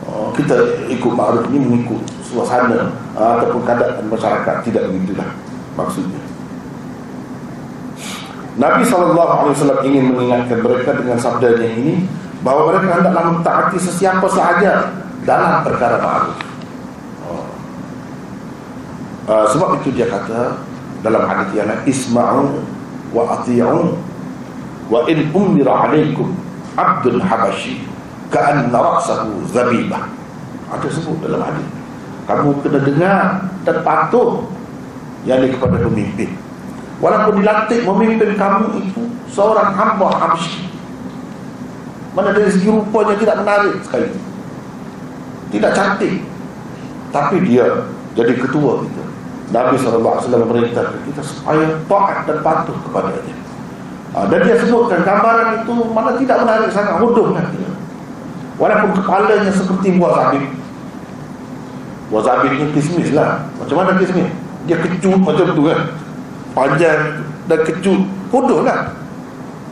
uh, 0.09 0.29
kita 0.33 0.57
ikut 0.89 1.13
ma'ruf 1.13 1.45
ini 1.53 1.59
mengikut 1.61 2.01
suasana 2.33 2.97
uh, 3.13 3.37
ataupun 3.37 3.61
keadaan 3.69 4.09
masyarakat. 4.09 4.57
Tidak 4.65 4.83
begitulah 4.89 5.29
maksudnya. 5.77 6.21
Nabi 8.57 8.85
SAW 8.85 9.81
ingin 9.85 10.13
mengingatkan 10.13 10.61
mereka 10.61 10.93
dengan 10.97 11.17
sabdanya 11.17 11.69
ini 11.73 12.05
bahawa 12.45 12.73
mereka 12.73 13.01
hendaklah 13.01 13.25
mentaati 13.33 13.79
sesiapa 13.81 14.29
sahaja 14.29 14.93
dalam 15.25 15.65
perkara 15.65 15.97
ma'ruf. 16.01 16.37
Oh. 17.25 17.47
uh, 19.31 19.47
sebab 19.49 19.81
itu 19.81 19.97
dia 19.97 20.11
kata 20.11 20.61
dalam 21.01 21.25
hadis 21.25 21.49
yang 21.57 21.71
lain 21.71 21.81
isma'u 21.89 22.61
wa 23.17 23.41
ati'u 23.41 23.97
wa 24.93 25.01
in 25.09 25.33
umira 25.33 25.89
alaikum 25.89 26.37
abdul 26.77 27.25
habashi 27.25 27.81
ka'anna 28.29 28.77
ra'sahu 28.77 29.49
zabibah. 29.49 30.13
Ada 30.73 30.89
sebut 30.89 31.21
dalam 31.25 31.41
hadis 31.41 31.82
kamu 32.29 32.63
kena 32.63 32.81
dengar 32.87 33.25
dan 33.67 33.77
patuh 33.83 34.47
yang 35.27 35.43
kepada 35.47 35.83
pemimpin. 35.83 36.31
Walaupun 37.03 37.43
dilantik 37.43 37.83
memimpin 37.83 38.39
kamu 38.39 38.79
itu 38.79 39.03
seorang 39.35 39.75
hamba 39.75 40.07
habsyi. 40.19 40.71
Mana 42.15 42.31
dari 42.31 42.53
segi 42.53 42.69
rupanya 42.71 43.19
tidak 43.19 43.37
menarik 43.43 43.75
sekali. 43.83 44.09
Tidak 45.51 45.73
cantik. 45.75 46.23
Tapi 47.11 47.37
dia 47.43 47.67
jadi 48.15 48.33
ketua 48.39 48.87
kita. 48.87 49.05
Nabi 49.53 49.77
SAW 49.77 50.25
memerintah 50.49 50.97
kita 51.05 51.21
supaya 51.21 51.77
taat 51.85 52.25
dan 52.25 52.39
patuh 52.41 52.77
kepada 52.89 53.13
dia. 53.21 53.37
Ha, 54.13 54.29
dan 54.29 54.45
dia 54.45 54.57
sebutkan 54.61 55.05
gambaran 55.05 55.65
itu 55.65 55.75
mana 55.93 56.17
tidak 56.21 56.45
menarik 56.45 56.69
sangat 56.69 57.01
huduh 57.01 57.33
walaupun 58.61 58.91
kepalanya 59.01 59.51
seperti 59.51 59.97
buah 59.97 60.13
sabit 60.13 60.45
Wazabit 62.13 62.61
ni 62.61 62.69
kismis 62.77 63.09
lah. 63.17 63.49
Macam 63.57 63.81
mana 63.81 63.97
kismis? 63.97 64.29
Dia 64.69 64.77
kecut 64.77 65.17
macam 65.17 65.49
tu 65.57 65.65
kan. 65.65 65.81
Panjang 66.53 67.25
dan 67.49 67.59
kecut. 67.65 68.05
Kodoh 68.29 68.61
lah. 68.61 68.93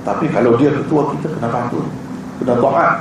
Tapi 0.01 0.33
kalau 0.33 0.57
dia 0.57 0.73
ketua 0.73 1.13
kita 1.13 1.29
kena 1.37 1.49
patuh 1.53 1.85
Kena 2.41 2.57
taat. 2.57 2.93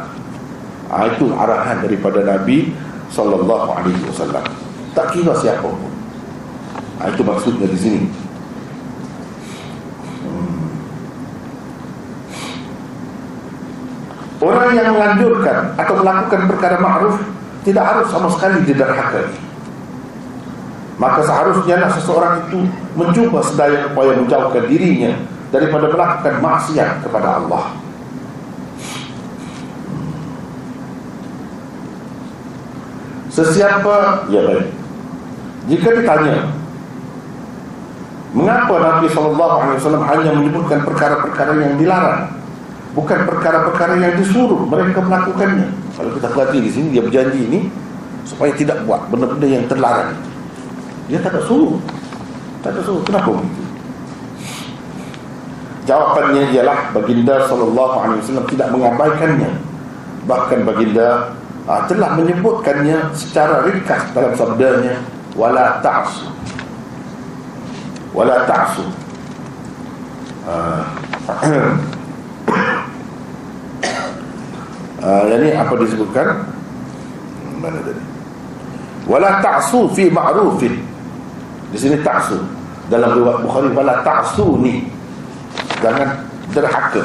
Ha, 0.91 1.07
Itu 1.15 1.31
arahan 1.31 1.79
daripada 1.79 2.19
Nabi 2.27 2.75
Sallallahu 3.07 3.69
alaihi 3.71 4.03
wasallam. 4.11 4.43
Tak 4.91 5.15
kira 5.15 5.31
siapa 5.39 5.63
pun. 5.63 5.91
Ha, 6.99 7.07
Itu 7.07 7.23
maksudnya 7.23 7.71
di 7.71 7.79
sini. 7.79 8.01
Hmm. 10.27 10.67
Orang 14.43 14.75
yang 14.75 14.91
menganjurkan 14.91 15.79
atau 15.79 15.93
melakukan 16.03 16.41
perkara 16.51 16.75
ma'ruf 16.83 17.15
tidak 17.67 17.83
harus 17.83 18.07
sama 18.11 18.27
sekali 18.31 18.63
diderhakai 18.63 19.49
maka 20.99 21.23
seharusnya 21.23 21.79
nak 21.79 21.95
seseorang 21.95 22.43
itu 22.51 22.59
mencuba 22.99 23.39
sedaya 23.39 23.87
upaya 23.87 24.19
menjauhkan 24.19 24.67
dirinya 24.67 25.15
daripada 25.47 25.87
melakukan 25.87 26.35
maksiat 26.43 27.07
kepada 27.07 27.39
Allah. 27.39 27.65
Sesiapa 33.31 34.27
ya 34.27 34.43
baik. 34.43 34.67
Jika 35.71 35.89
ditanya 36.03 36.51
mengapa 38.35 38.75
Nabi 38.75 39.07
SAW 39.07 40.03
hanya 40.03 40.31
menyebutkan 40.35 40.83
perkara-perkara 40.83 41.63
yang 41.63 41.79
dilarang 41.79 42.35
bukan 42.91 43.19
perkara-perkara 43.23 44.03
yang 44.03 44.13
disuruh 44.19 44.67
mereka 44.67 44.99
melakukannya 44.99 45.71
kalau 45.99 46.15
kita 46.15 46.31
perhati 46.31 46.63
di 46.63 46.71
sini 46.71 46.87
dia 46.95 47.03
berjanji 47.03 47.43
ini 47.43 47.59
supaya 48.23 48.55
tidak 48.55 48.87
buat 48.87 49.03
benda-benda 49.11 49.47
yang 49.51 49.67
terlarang. 49.67 50.15
Dia 51.11 51.19
tak 51.19 51.35
ada 51.35 51.43
suruh. 51.43 51.75
Tak 52.63 52.71
ada 52.71 52.79
suruh. 52.87 53.03
Kenapa 53.03 53.35
begitu? 53.35 53.63
Jawapannya 55.83 56.55
ialah 56.55 56.95
baginda 56.95 57.35
sallallahu 57.51 57.95
alaihi 57.99 58.19
wasallam 58.23 58.47
tidak 58.47 58.67
mengabaikannya. 58.71 59.51
Bahkan 60.23 60.59
baginda 60.63 61.35
uh, 61.67 61.83
telah 61.91 62.15
menyebutkannya 62.15 63.11
secara 63.11 63.67
ringkas 63.67 63.99
dalam 64.15 64.31
sabdanya 64.39 65.03
wala 65.35 65.83
ta'su. 65.83 66.31
Wala 68.15 68.47
ta'su. 68.47 68.87
Uh, 70.47 70.81
uh, 75.03 75.23
ini 75.27 75.55
apa 75.55 75.73
disebutkan? 75.79 76.27
Mana 77.59 77.79
tadi? 77.83 78.01
Wala 79.09 79.41
ta'su 79.41 79.89
fi 79.91 80.07
ma'rufin. 80.07 80.79
Di 81.73 81.77
sini 81.77 81.99
ta'su. 81.99 82.39
Dalam 82.89 83.17
riwayat 83.17 83.39
Bukhari 83.45 83.69
wala 83.73 84.01
ta'su 84.05 84.59
ni. 84.61 84.87
Jangan 85.81 86.25
derhaka. 86.53 87.03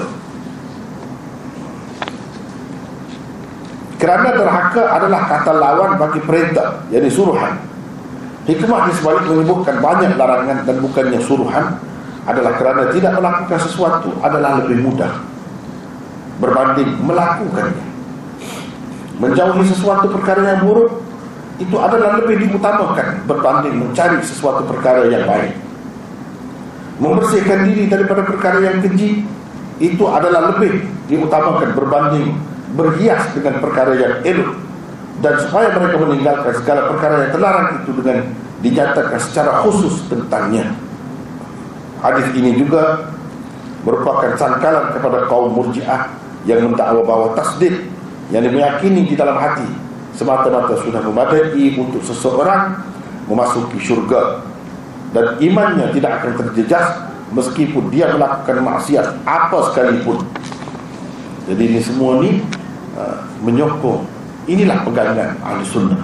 Kerana 3.99 4.29
derhaka 4.37 4.85
adalah 5.01 5.21
kata 5.31 5.53
lawan 5.57 5.97
bagi 5.97 6.21
perintah 6.21 6.85
jadi 6.93 7.09
suruhan. 7.09 7.57
Hikmah 8.45 8.93
di 8.93 8.93
sebalik 9.01 9.25
menyebutkan 9.25 9.81
banyak 9.81 10.21
larangan 10.21 10.69
dan 10.69 10.77
bukannya 10.85 11.17
suruhan 11.25 11.81
adalah 12.29 12.53
kerana 12.61 12.93
tidak 12.93 13.17
melakukan 13.17 13.57
sesuatu 13.57 14.13
adalah 14.21 14.61
lebih 14.61 14.85
mudah 14.85 15.34
berbanding 16.43 16.91
melakukannya 17.05 17.95
menjauhi 19.19 19.65
sesuatu 19.71 20.11
perkara 20.11 20.43
yang 20.55 20.61
buruk 20.67 20.91
itu 21.63 21.77
adalah 21.79 22.19
lebih 22.19 22.51
diutamakan 22.51 23.23
berbanding 23.31 23.75
mencari 23.79 24.19
sesuatu 24.27 24.67
perkara 24.67 25.07
yang 25.07 25.23
baik. 25.23 25.55
Membersihkan 26.99 27.71
diri 27.71 27.87
daripada 27.87 28.27
perkara 28.27 28.59
yang 28.63 28.83
keji 28.83 29.23
itu 29.79 30.05
adalah 30.07 30.55
lebih 30.55 30.83
diutamakan 31.07 31.75
berbanding 31.79 32.35
berhias 32.75 33.23
dengan 33.35 33.63
perkara 33.63 33.95
yang 33.95 34.15
elok 34.27 34.51
dan 35.23 35.35
supaya 35.47 35.71
mereka 35.71 35.97
meninggalkan 36.03 36.55
segala 36.59 36.91
perkara 36.91 37.15
yang 37.23 37.31
terlarang 37.31 37.69
itu 37.83 37.91
dengan 38.03 38.19
dinyatakan 38.63 39.19
secara 39.23 39.63
khusus 39.63 39.95
tentangnya. 40.11 40.75
Hadis 42.03 42.27
ini 42.35 42.59
juga 42.59 43.15
merupakan 43.87 44.35
sangkalan 44.35 44.91
kepada 44.91 45.19
kaum 45.31 45.55
murjiah 45.55 46.11
yang 46.45 46.61
mendakwa 46.73 47.03
bahawa 47.05 47.27
tasdik 47.37 47.73
yang 48.33 48.45
meyakini 48.49 49.09
di 49.09 49.15
dalam 49.17 49.37
hati. 49.37 49.67
Semata-mata 50.15 50.79
sudah 50.79 51.03
memadai 51.03 51.75
untuk 51.75 52.01
seseorang 52.07 52.79
memasuki 53.27 53.83
syurga. 53.83 54.45
Dan 55.11 55.39
imannya 55.43 55.91
tidak 55.95 56.23
akan 56.23 56.33
terjejas 56.39 56.87
meskipun 57.35 57.91
dia 57.91 58.11
melakukan 58.11 58.63
maksiat 58.63 59.27
apa 59.27 59.59
sekalipun. 59.71 60.23
Jadi 61.51 61.63
ini 61.67 61.81
semua 61.83 62.23
ni 62.23 62.41
uh, 62.97 63.19
menyokong. 63.43 64.07
Inilah 64.47 64.85
pegangan 64.87 65.35
ahli 65.43 65.65
sunnah. 65.67 66.01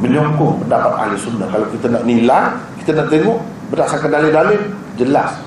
Menyokong 0.00 0.66
pendapat 0.66 0.92
ahli 0.96 1.16
sunnah. 1.20 1.46
Kalau 1.48 1.66
kita 1.70 1.86
nak 1.92 2.02
nilai 2.08 2.56
kita 2.82 2.98
nak 2.98 3.08
tengok 3.12 3.38
berdasarkan 3.70 4.10
dalil-dalil 4.10 4.60
jelas. 4.98 5.38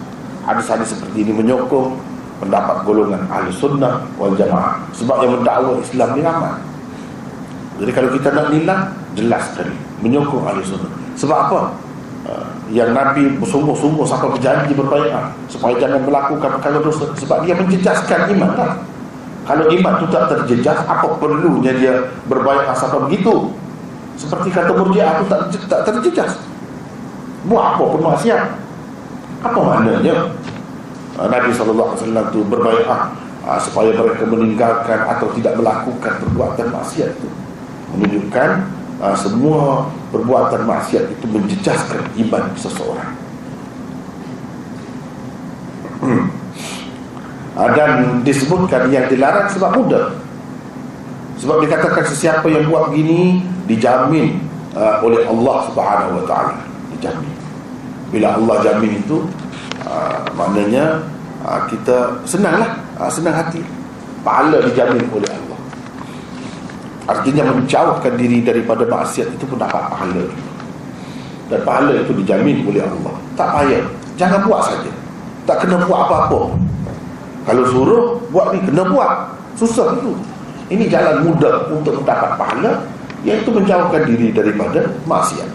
Hadis-hadis 0.45 0.93
seperti 0.93 1.25
ini 1.25 1.31
menyokong 1.33 1.97
pendapat 2.45 2.77
golongan 2.85 3.21
ahli 3.27 3.49
sunnah 3.49 4.05
wal 4.21 4.37
jamaah. 4.37 4.77
Sebab 4.93 5.17
yang 5.25 5.41
mendakwa 5.41 5.81
Islam 5.81 6.09
ni 6.13 6.21
ramai. 6.21 6.53
Jadi 7.81 7.91
kalau 7.91 8.09
kita 8.13 8.29
nak 8.31 8.47
nilai 8.53 8.79
Jelas 9.15 9.43
sekali. 9.51 9.75
Menyokong 10.03 10.43
ahli 10.43 10.61
sunnah. 10.61 10.91
Sebab 11.15 11.37
apa? 11.49 11.59
Uh, 12.25 12.47
yang 12.73 12.91
Nabi 12.91 13.37
bersungguh-sungguh 13.37 14.03
sampai 14.03 14.33
berjanji 14.33 14.73
berbaikat 14.73 15.29
supaya 15.47 15.73
jangan 15.79 16.03
melakukan 16.03 16.49
perkara 16.59 16.77
dosa. 16.83 17.05
Sebab 17.15 17.47
dia 17.47 17.55
menjejaskan 17.55 18.29
iman 18.35 18.51
tak? 18.53 18.71
kalau 19.45 19.69
iman 19.69 19.93
itu 20.01 20.09
tak 20.09 20.25
terjejas 20.25 20.79
apa 20.89 21.05
perlunya 21.21 21.69
dia 21.77 21.93
berbaikat 22.25 22.73
sampai 22.73 23.05
begitu? 23.07 23.53
Seperti 24.17 24.49
kata 24.49 24.73
murjiah 24.73 25.21
itu 25.21 25.25
tak, 25.29 25.41
tak 25.69 25.81
terjejas. 25.85 26.33
Buat 27.45 27.77
apa 27.77 27.83
pun 27.93 28.01
maksiat? 28.09 28.41
Apa 29.45 29.59
maknanya 29.61 30.33
Nabi 31.15 31.55
SAW 31.55 31.95
itu 31.95 32.39
berbaikat 32.43 33.15
uh, 33.47 33.59
supaya 33.61 33.95
mereka 33.95 34.27
meninggalkan 34.27 34.99
atau 35.07 35.31
tidak 35.39 35.55
melakukan 35.55 36.13
perbuatan 36.19 36.67
maksiat 36.75 37.15
itu 37.15 37.29
menunjukkan 37.95 38.49
uh, 38.99 39.15
semua 39.15 39.87
perbuatan 40.11 40.67
maksiat 40.67 41.07
itu 41.15 41.25
menjejaskan 41.31 42.03
iman 42.27 42.43
seseorang. 42.59 43.11
Uh, 46.03 47.69
dan 47.79 48.19
disebutkan 48.27 48.91
yang 48.91 49.07
dilarang 49.07 49.47
sebab 49.47 49.71
mudah. 49.79 50.19
Sebab 51.39 51.63
dikatakan 51.63 52.03
sesiapa 52.03 52.47
yang 52.51 52.67
buat 52.71 52.91
begini 52.91 53.43
dijamin 53.67 54.39
oleh 54.75 55.23
Allah 55.27 55.57
Subhanahu 55.67 56.11
wa 56.19 56.23
taala. 56.27 56.55
Dijamin. 56.95 57.35
Bila 58.11 58.39
Allah 58.39 58.55
jamin 58.63 59.03
itu 59.03 59.27
uh, 59.95 60.27
maknanya 60.35 60.99
uh, 61.47 61.63
kita 61.71 62.19
senanglah, 62.27 62.75
uh, 62.99 63.07
senang 63.07 63.35
hati. 63.35 63.63
Pahala 64.25 64.59
dijamin 64.65 65.05
oleh 65.13 65.29
Allah. 65.29 65.59
Artinya 67.05 67.53
menjauhkan 67.53 68.17
diri 68.17 68.41
daripada 68.41 68.83
maksiat 68.89 69.29
itu 69.31 69.45
pun 69.45 69.61
dapat 69.61 69.85
pahala. 69.85 70.25
Dan 71.45 71.59
pahala 71.61 71.93
itu 72.01 72.11
dijamin 72.17 72.65
oleh 72.65 72.81
Allah. 72.81 73.15
Tak 73.37 73.49
payah. 73.53 73.83
Jangan 74.17 74.49
buat 74.49 74.61
saja. 74.65 74.91
Tak 75.45 75.61
kena 75.61 75.77
buat 75.85 76.09
apa-apa. 76.09 76.57
Kalau 77.45 77.63
suruh 77.69 78.17
Buat 78.33 78.57
ni 78.57 78.59
kena 78.65 78.83
buat. 78.89 79.37
Susah 79.53 79.93
itu. 80.01 80.17
Ini 80.73 80.89
jalan 80.89 81.29
mudah 81.29 81.69
untuk 81.69 82.01
mendapat 82.01 82.33
pahala 82.41 82.81
Iaitu 83.21 83.53
menjauhkan 83.53 84.01
diri 84.09 84.33
daripada 84.33 84.89
maksiat. 85.05 85.49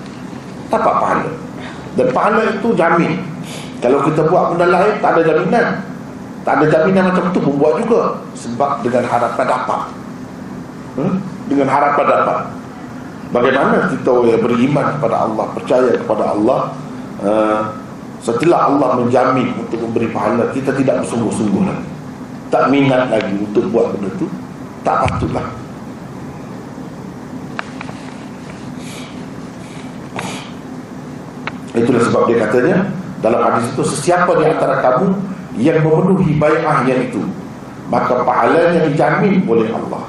Dapat 0.71 0.95
pahala. 1.03 1.31
Dan 1.99 2.07
pahala 2.15 2.43
itu 2.55 2.71
jamin 2.79 3.19
Kalau 3.81 4.05
kita 4.05 4.29
buat 4.29 4.53
benda 4.53 4.67
lain 4.69 4.95
Tak 5.01 5.11
ada 5.17 5.23
jaminan. 5.25 5.67
Tak 6.45 6.53
ada 6.61 6.67
jaminan 6.69 7.03
macam 7.13 7.25
itu 7.33 7.41
pun 7.41 7.55
buat 7.57 7.75
juga. 7.81 8.03
Sebab 8.37 8.85
dengan 8.85 9.05
harapan 9.09 9.47
dapat. 9.49 9.81
Hmm? 11.01 11.15
dengan 11.51 11.67
harapan 11.67 12.07
dapat. 12.07 12.39
Bagaimana 13.35 13.91
kita 13.91 14.15
yang 14.31 14.43
beriman 14.43 14.87
kepada 14.99 15.17
Allah 15.27 15.47
percaya 15.55 15.93
kepada 15.99 16.25
Allah 16.35 16.61
uh, 17.23 17.63
setelah 18.23 18.71
Allah 18.71 19.03
menjamin 19.03 19.55
untuk 19.59 19.83
memberi 19.83 20.11
pahala 20.15 20.51
kita 20.55 20.71
tidak 20.79 21.03
bersungguh-sungguh 21.03 21.63
lagi. 21.67 21.87
Tak 22.51 22.71
minat 22.71 23.11
lagi 23.11 23.35
untuk 23.35 23.67
buat 23.75 23.95
benda 23.95 24.11
itu 24.15 24.27
tak 24.87 25.07
patutlah. 25.07 25.47
Itulah 31.71 32.03
sebab 32.03 32.23
dia 32.27 32.37
katanya 32.43 32.77
dalam 33.21 33.41
hadis 33.45 33.69
itu 33.73 33.83
sesiapa 33.85 34.33
di 34.41 34.45
antara 34.49 34.81
kamu 34.81 35.09
yang 35.61 35.85
memenuhi 35.85 36.41
bayah 36.41 36.85
yang 36.89 37.01
itu 37.05 37.21
maka 37.91 38.23
pahalanya 38.23 38.87
dijamin 38.87 39.43
oleh 39.51 39.67
Allah. 39.75 40.07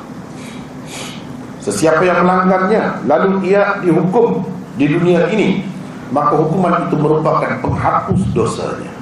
Sesiapa 1.62 2.02
yang 2.02 2.26
melanggarnya 2.26 3.06
Lalu 3.06 3.54
ia 3.54 3.78
dihukum 3.86 4.42
di 4.82 4.90
dunia 4.90 5.30
ini 5.30 5.62
Maka 6.10 6.34
hukuman 6.34 6.90
itu 6.90 6.98
merupakan 6.98 7.62
penghapus 7.62 8.22
dosanya. 8.34 8.94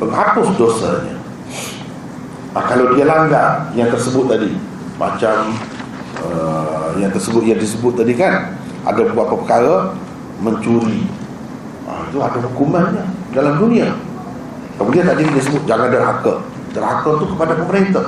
Penghapus 0.00 0.48
dosanya. 0.56 1.16
Nah, 2.56 2.64
Kalau 2.64 2.96
dia 2.96 3.04
langgar 3.04 3.68
yang 3.76 3.92
tersebut 3.92 4.24
tadi 4.32 4.56
Macam 4.96 5.52
uh, 6.24 6.96
yang 6.96 7.12
tersebut 7.12 7.44
yang 7.44 7.60
disebut 7.60 7.92
tadi 7.92 8.16
kan 8.16 8.56
Ada 8.88 9.04
beberapa 9.12 9.36
perkara 9.44 9.92
Mencuri 10.40 11.04
Itu 12.10 12.18
ada 12.22 12.38
hukumannya 12.40 13.04
dalam 13.34 13.54
dunia 13.58 13.94
Kemudian 14.74 15.06
tadi 15.06 15.22
dia 15.26 15.42
sebut 15.42 15.62
jangan 15.66 15.90
derhaka 15.90 16.42
Derhaka 16.74 17.08
itu 17.20 17.26
kepada 17.34 17.52
pemerintah 17.58 18.06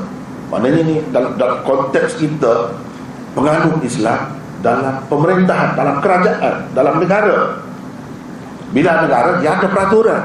Maknanya 0.50 0.80
ni 0.86 0.94
dalam, 1.10 1.34
dalam 1.34 1.58
konteks 1.66 2.22
kita 2.22 2.74
penganut 3.34 3.82
Islam 3.82 4.36
dalam 4.64 5.04
pemerintahan, 5.06 5.76
dalam 5.76 5.96
kerajaan, 6.00 6.54
dalam 6.72 6.94
negara. 6.98 7.62
Bila 8.72 9.06
negara 9.06 9.30
dia 9.38 9.54
ada 9.54 9.68
peraturan. 9.70 10.22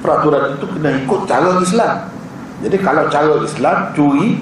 Peraturan 0.00 0.56
itu 0.56 0.66
kena 0.74 0.90
ikut 1.04 1.20
cara 1.28 1.60
Islam. 1.60 1.96
Jadi 2.64 2.76
kalau 2.80 3.04
cara 3.12 3.32
Islam 3.44 3.76
curi 3.94 4.40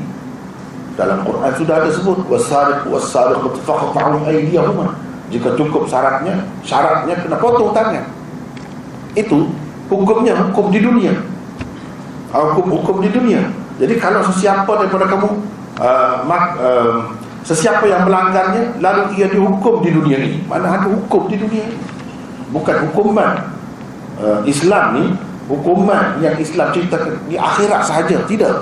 dalam 0.97 1.23
Quran 1.23 1.53
sudah 1.55 1.75
ada 1.83 1.91
sebut 1.93 2.19
wasariq 2.27 2.89
wasariq 2.89 3.43
faqta'u 3.63 4.27
aydiyahuma. 4.27 4.97
Jika 5.29 5.53
cukup 5.61 5.85
syaratnya, 5.85 6.41
syaratnya 6.65 7.21
kena 7.21 7.37
potong 7.37 7.77
tangan. 7.77 8.18
Itu 9.17 9.53
hukumnya 9.89 10.37
hukum 10.49 10.73
di 10.73 10.81
dunia. 10.83 11.15
Hukum-hukum 12.29 13.01
di 13.01 13.09
dunia. 13.09 13.41
Jadi 13.79 13.95
kalau 13.97 14.21
sesiapa 14.27 14.69
daripada 14.69 15.07
kamu 15.07 15.29
uh, 15.81 16.15
mak, 16.27 16.45
uh, 16.59 17.09
Sesiapa 17.47 17.87
yang 17.89 18.05
melanggarnya 18.05 18.77
Lalu 18.83 19.17
ia 19.17 19.31
dihukum 19.31 19.81
di 19.81 19.95
dunia 19.95 20.19
ini 20.21 20.43
Mana 20.45 20.77
ada 20.77 20.91
hukum 20.91 21.31
di 21.31 21.39
dunia 21.41 21.65
ini 21.65 21.79
Bukan 22.53 22.91
hukuman. 22.91 23.55
Uh, 24.19 24.43
Islam 24.45 24.85
ni 24.99 25.05
Hukuman 25.49 26.21
yang 26.21 26.37
Islam 26.37 26.75
ceritakan 26.77 27.17
Di 27.25 27.41
akhirat 27.41 27.81
sahaja. 27.89 28.21
Tidak. 28.29 28.55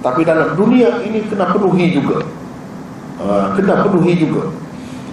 Tapi 0.00 0.26
dalam 0.26 0.56
dunia 0.58 0.98
ini 1.06 1.22
kena 1.30 1.52
penuhi 1.54 1.94
juga. 1.94 2.26
Uh, 3.22 3.52
kena 3.54 3.86
penuhi 3.86 4.18
juga. 4.18 4.50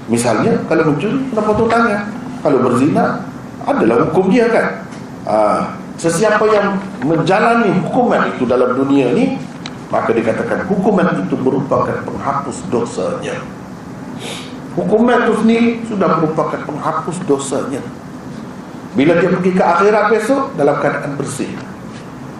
Misalnya 0.10 0.58
kalau 0.66 0.90
mencuri 0.90 1.20
kena 1.30 1.42
potong 1.46 1.70
tangan. 1.70 2.02
Kalau 2.40 2.58
berzina 2.64 3.29
adalah 3.70 4.10
hukum 4.10 4.34
dia 4.34 4.50
kan. 4.50 4.66
Uh, 5.30 5.62
sesiapa 6.00 6.42
yang 6.50 6.80
menjalani 7.06 7.76
hukuman 7.86 8.32
itu 8.34 8.48
dalam 8.48 8.74
dunia 8.74 9.14
ni 9.14 9.38
maka 9.90 10.14
dikatakan 10.14 10.70
hukuman 10.70 11.06
itu 11.18 11.36
merupakan 11.38 11.98
penghapus 12.06 12.58
dosanya. 12.70 13.36
Hukuman 14.78 15.26
itu 15.26 15.34
sendiri 15.42 15.70
sudah 15.90 16.22
merupakan 16.22 16.62
penghapus 16.62 17.18
dosanya. 17.26 17.82
Bila 18.94 19.18
dia 19.18 19.30
pergi 19.34 19.52
ke 19.54 19.64
akhirat 19.66 20.06
besok 20.14 20.54
dalam 20.58 20.78
keadaan 20.78 21.14
bersih. 21.18 21.50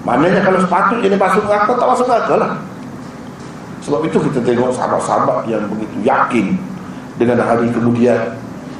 Maknanya 0.06 0.42
kalau 0.46 0.62
sepatutnya 0.62 1.10
dia 1.10 1.20
masuk 1.20 1.44
neraka 1.46 1.72
tak 1.76 1.88
masuk 1.90 2.06
neraka 2.08 2.34
lah. 2.38 2.52
Sebab 3.82 4.02
itu 4.06 4.18
kita 4.30 4.40
tengok 4.46 4.72
sahabat-sahabat 4.78 5.50
yang 5.50 5.66
begitu 5.68 5.98
yakin 6.06 6.58
dengan 7.18 7.42
hari 7.42 7.68
kemudian 7.74 8.38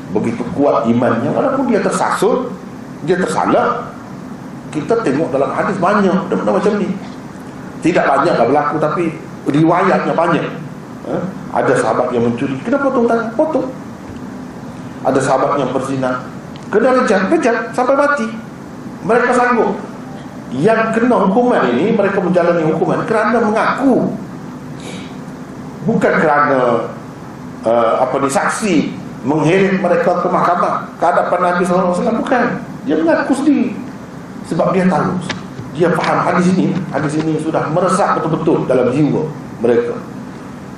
begitu 0.10 0.42
kuat 0.58 0.90
imannya 0.90 1.30
walaupun 1.30 1.70
dia 1.70 1.82
tersasut 1.86 2.50
dia 3.06 3.16
tersalah 3.16 3.94
kita 4.70 5.02
tengok 5.02 5.34
dalam 5.34 5.50
hadis 5.54 5.76
banyak 5.82 6.14
benda-benda 6.30 6.52
macam 6.62 6.74
ni. 6.78 6.90
Tidak 7.80 8.06
banyak 8.06 8.34
lah 8.38 8.46
berlaku 8.46 8.76
tapi 8.78 9.04
riwayatnya 9.50 10.14
banyak. 10.14 10.46
Ha? 11.10 11.16
ada 11.50 11.74
sahabat 11.74 12.14
yang 12.14 12.30
mencuri 12.30 12.54
kena 12.62 12.78
potong 12.78 13.10
tangan 13.10 13.34
potong. 13.34 13.68
Ada 15.02 15.20
sahabat 15.24 15.58
yang 15.58 15.74
berzina 15.74 16.22
kena 16.70 17.02
rejam 17.02 17.22
rejam 17.34 17.56
sampai 17.74 17.96
mati. 17.98 18.28
Mereka 19.02 19.32
sanggup. 19.34 19.74
Yang 20.54 20.82
kena 20.98 21.18
hukuman 21.30 21.62
ini 21.74 21.94
mereka 21.98 22.22
menjalani 22.22 22.62
hukuman 22.70 23.02
kerana 23.10 23.38
mengaku. 23.42 24.14
Bukan 25.88 26.14
kerana 26.20 26.86
uh, 27.66 27.94
apa 28.06 28.16
ni 28.22 28.30
saksi 28.30 28.76
mengheret 29.24 29.80
mereka 29.80 30.24
ke 30.24 30.28
mahkamah. 30.28 30.88
Ke 30.96 31.04
hadapan 31.12 31.40
Nabi 31.52 31.62
SAW 31.68 31.96
bukan. 32.24 32.44
Dia 32.88 32.96
mengaku 33.00 33.34
sendiri. 33.36 33.76
Sebab 34.48 34.72
dia 34.72 34.88
tahu. 34.88 35.12
Dia 35.76 35.90
faham. 35.96 36.18
Hadis 36.24 36.52
ini 36.56 36.76
hadis 36.92 37.14
ini 37.20 37.40
sudah 37.40 37.68
meresap 37.72 38.20
betul-betul 38.20 38.66
dalam 38.66 38.92
jiwa 38.92 39.28
mereka. 39.60 39.96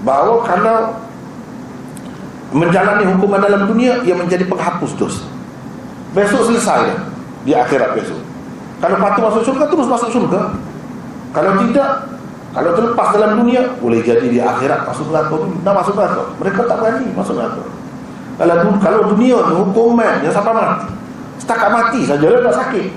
Bahawa 0.02 0.42
kalau 0.46 0.78
menjalani 2.52 3.08
hukuman 3.16 3.40
dalam 3.40 3.64
dunia 3.70 4.04
ia 4.04 4.12
menjadi 4.12 4.44
penghapus 4.44 4.92
dosa 5.00 5.24
besok 6.12 6.52
selesai 6.52 6.92
di 7.48 7.56
akhirat 7.56 7.96
besok. 7.96 8.20
Kalau 8.84 8.98
patut 9.00 9.24
masuk 9.32 9.42
syurga 9.48 9.66
terus 9.72 9.88
masuk 9.88 10.10
syurga. 10.12 10.52
Kalau 11.32 11.52
tidak 11.64 12.12
kalau 12.52 12.76
terlepas 12.76 13.08
dalam 13.16 13.32
dunia 13.40 13.72
boleh 13.80 14.04
jadi 14.04 14.28
di 14.28 14.44
akhirat 14.44 14.84
masuk 14.84 15.08
neraka. 15.08 15.36
Dah 15.64 15.74
masuk 15.74 15.94
neraka. 15.96 16.24
Mereka 16.44 16.60
tak 16.68 16.78
berani 16.84 17.08
masuk 17.16 17.40
neraka 17.40 17.64
kalau 18.42 18.74
kalau 18.82 19.00
dunia 19.14 19.38
ni 19.38 19.54
hukuman 19.54 20.26
yang 20.26 20.34
sampai 20.34 20.54
mati 20.58 20.90
setakat 21.38 21.70
mati 21.70 22.00
saja 22.10 22.26
dia 22.26 22.42
tak 22.42 22.58
sakit 22.58 22.88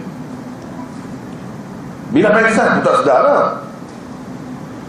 bila 2.16 2.28
pengsan 2.32 2.80
tak 2.80 2.94
sedar 3.04 3.18
dah 3.20 3.44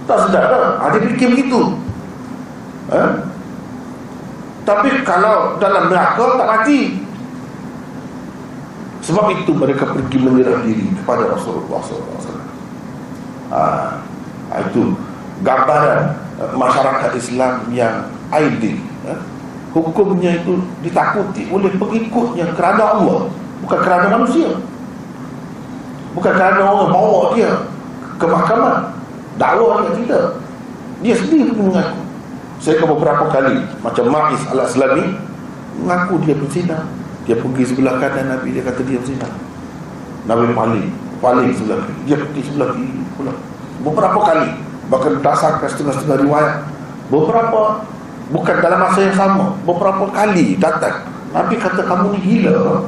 tak 0.07 0.17
sedar 0.23 0.43
dah 0.47 0.65
ada 0.79 0.97
fikir 1.03 1.27
begitu 1.35 1.75
ha? 2.87 3.03
tapi 4.63 5.03
kalau 5.03 5.59
dalam 5.59 5.91
neraka 5.91 6.25
tak 6.39 6.47
mati 6.47 7.03
sebab 9.05 9.29
itu 9.37 9.51
mereka 9.53 9.85
pergi 9.85 10.17
menyerah 10.17 10.65
diri 10.65 10.89
kepada 10.97 11.29
Rasulullah 11.29 11.77
SAW. 11.77 12.41
Ah, 13.53 14.01
itu 14.65 14.97
gambaran 15.45 16.17
masyarakat 16.57 17.11
Islam 17.13 17.69
yang 17.69 18.09
ideal. 18.33 18.81
Eh? 19.13 19.19
Hukumnya 19.75 20.39
itu 20.39 20.55
ditakuti 20.79 21.51
oleh 21.51 21.67
pengikutnya 21.75 22.47
kerana 22.55 22.95
Allah, 22.95 23.27
bukan 23.59 23.79
kerana 23.83 24.07
manusia. 24.07 24.55
Bukan 26.15 26.31
kerana 26.31 26.63
orang 26.63 26.95
bawa 26.95 27.35
dia 27.35 27.51
ke 28.15 28.23
mahkamah. 28.23 28.95
Dakwah 29.35 29.83
dia 29.83 29.91
tidak. 29.99 30.25
Dia 31.03 31.15
sendiri 31.19 31.51
pun 31.51 31.75
mengaku. 31.75 31.99
Saya 32.63 32.79
ke 32.79 32.87
beberapa 32.87 33.27
kali 33.27 33.67
macam 33.83 34.07
Ma'is 34.07 34.47
al-Aslami 34.47 35.11
mengaku 35.83 36.23
dia 36.23 36.39
berzina 36.39 36.87
dia 37.25 37.35
pergi 37.41 37.63
sebelah 37.65 37.97
kanan 37.97 38.37
Nabi 38.37 38.53
Dia 38.53 38.63
kata 38.63 38.85
dia 38.85 39.01
berzina 39.01 39.25
Nabi 40.29 40.53
paling 40.53 40.87
Paling 41.19 41.49
sebelah 41.57 41.81
kiri 41.89 42.01
Dia 42.05 42.17
pergi 42.21 42.41
sebelah 42.45 42.69
kiri 42.77 43.01
pula 43.17 43.33
Beberapa 43.81 44.19
kali 44.21 44.49
Bahkan 44.93 45.13
dasarkan 45.25 45.69
setengah-setengah 45.73 46.17
riwayat 46.21 46.55
Beberapa 47.09 47.61
Bukan 48.33 48.55
dalam 48.57 48.79
masa 48.81 48.99
yang 49.05 49.17
sama. 49.17 49.53
Beberapa 49.67 50.09
kali 50.09 50.57
datang. 50.57 51.05
Nabi 51.29 51.55
kata 51.61 51.85
kamu 51.85 52.17
ni 52.17 52.19
gila. 52.23 52.81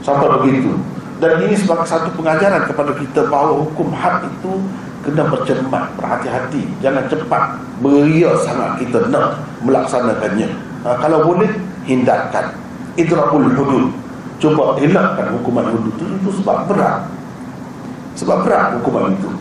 Sampai 0.00 0.32
begitu. 0.40 0.72
Dan 1.20 1.44
ini 1.44 1.52
sebagai 1.52 1.84
satu 1.84 2.08
pengajaran 2.16 2.64
kepada 2.64 2.96
kita 2.96 3.28
Bahawa 3.28 3.60
hukum 3.60 3.92
had 3.92 4.24
itu 4.24 4.64
Kena 5.00 5.24
bercermat, 5.32 5.96
berhati-hati. 5.96 6.60
Jangan 6.84 7.08
cepat 7.08 7.56
beria 7.80 8.36
sangat 8.44 8.84
kita 8.84 9.08
nak 9.08 9.40
melaksanakannya. 9.64 10.48
Ha, 10.84 11.00
Kalau 11.00 11.24
boleh 11.24 11.48
hindarkan. 11.88 12.52
Idrabul 13.00 13.48
hudud. 13.48 13.96
Cuba 14.36 14.76
elakkan 14.76 15.40
hukuman 15.40 15.72
hudud 15.72 15.92
itu, 15.96 16.04
itu 16.04 16.30
sebab 16.40 16.68
berat. 16.68 17.08
Sebab 18.16 18.44
berat 18.44 18.76
hukuman 18.76 19.16
itu 19.16 19.32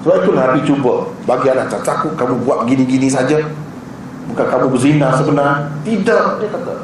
sebab 0.00 0.16
itu 0.24 0.30
Nabi 0.32 0.60
cuba. 0.64 0.94
Bagi 1.28 1.46
anak 1.52 1.68
cacaku 1.68 2.12
kamu 2.16 2.34
buat 2.48 2.64
gini-gini 2.64 3.08
saja. 3.10 3.36
Bukan 4.30 4.46
kamu 4.46 4.66
berzina 4.72 5.12
sebenarnya 5.18 5.68
tidak 5.82 6.40
dia 6.40 6.48
kata. 6.48 6.74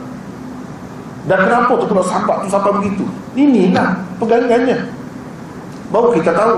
Dan 1.27 1.39
kenapa 1.43 1.73
tu 1.75 1.87
kalau 1.91 2.05
sampai 2.07 2.35
tu 2.45 2.49
sampai 2.51 2.71
begitu? 2.83 3.05
Inilah 3.35 3.99
pegangannya 4.21 4.97
baru 5.91 6.11
kita 6.15 6.35
tahu 6.35 6.55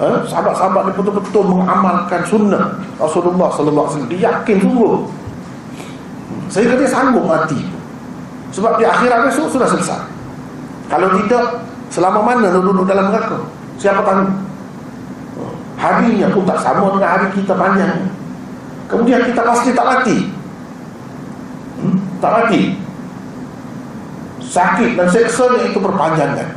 eh, 0.00 0.18
sahabat-sahabat 0.24 0.82
ni 0.88 0.92
betul-betul 0.96 1.44
mengamalkan 1.44 2.20
sunnah 2.24 2.80
Rasulullah 2.96 3.52
wasallam. 3.52 4.08
Dia 4.08 4.32
yakin 4.32 4.56
sungguh. 4.64 4.94
Sehingga 6.50 6.74
dia 6.80 6.88
sanggup 6.90 7.24
mati. 7.28 7.60
Sebab 8.50 8.82
di 8.82 8.84
akhirat 8.88 9.30
besok 9.30 9.46
sudah 9.54 9.68
selesai. 9.70 10.02
Kalau 10.90 11.06
tidak, 11.22 11.62
selama 11.86 12.18
mana 12.26 12.50
duduk 12.50 12.82
dalam 12.82 13.14
neraka? 13.14 13.38
Siapa 13.78 14.02
tahu? 14.02 14.26
Harinya 15.80 16.28
pun 16.28 16.44
tak 16.44 16.60
sama 16.60 16.92
dengan 16.92 17.08
hari 17.08 17.26
kita 17.32 17.56
panjang. 17.56 18.12
Kemudian 18.84 19.24
kita 19.24 19.40
pasti 19.40 19.72
tak 19.72 19.86
mati. 19.88 20.16
Hmm? 21.80 21.96
Tak 22.20 22.32
mati. 22.36 22.60
Sakit 24.44 24.98
dan 25.00 25.08
seksanya 25.08 25.72
itu 25.72 25.78
berpanjangan. 25.80 26.48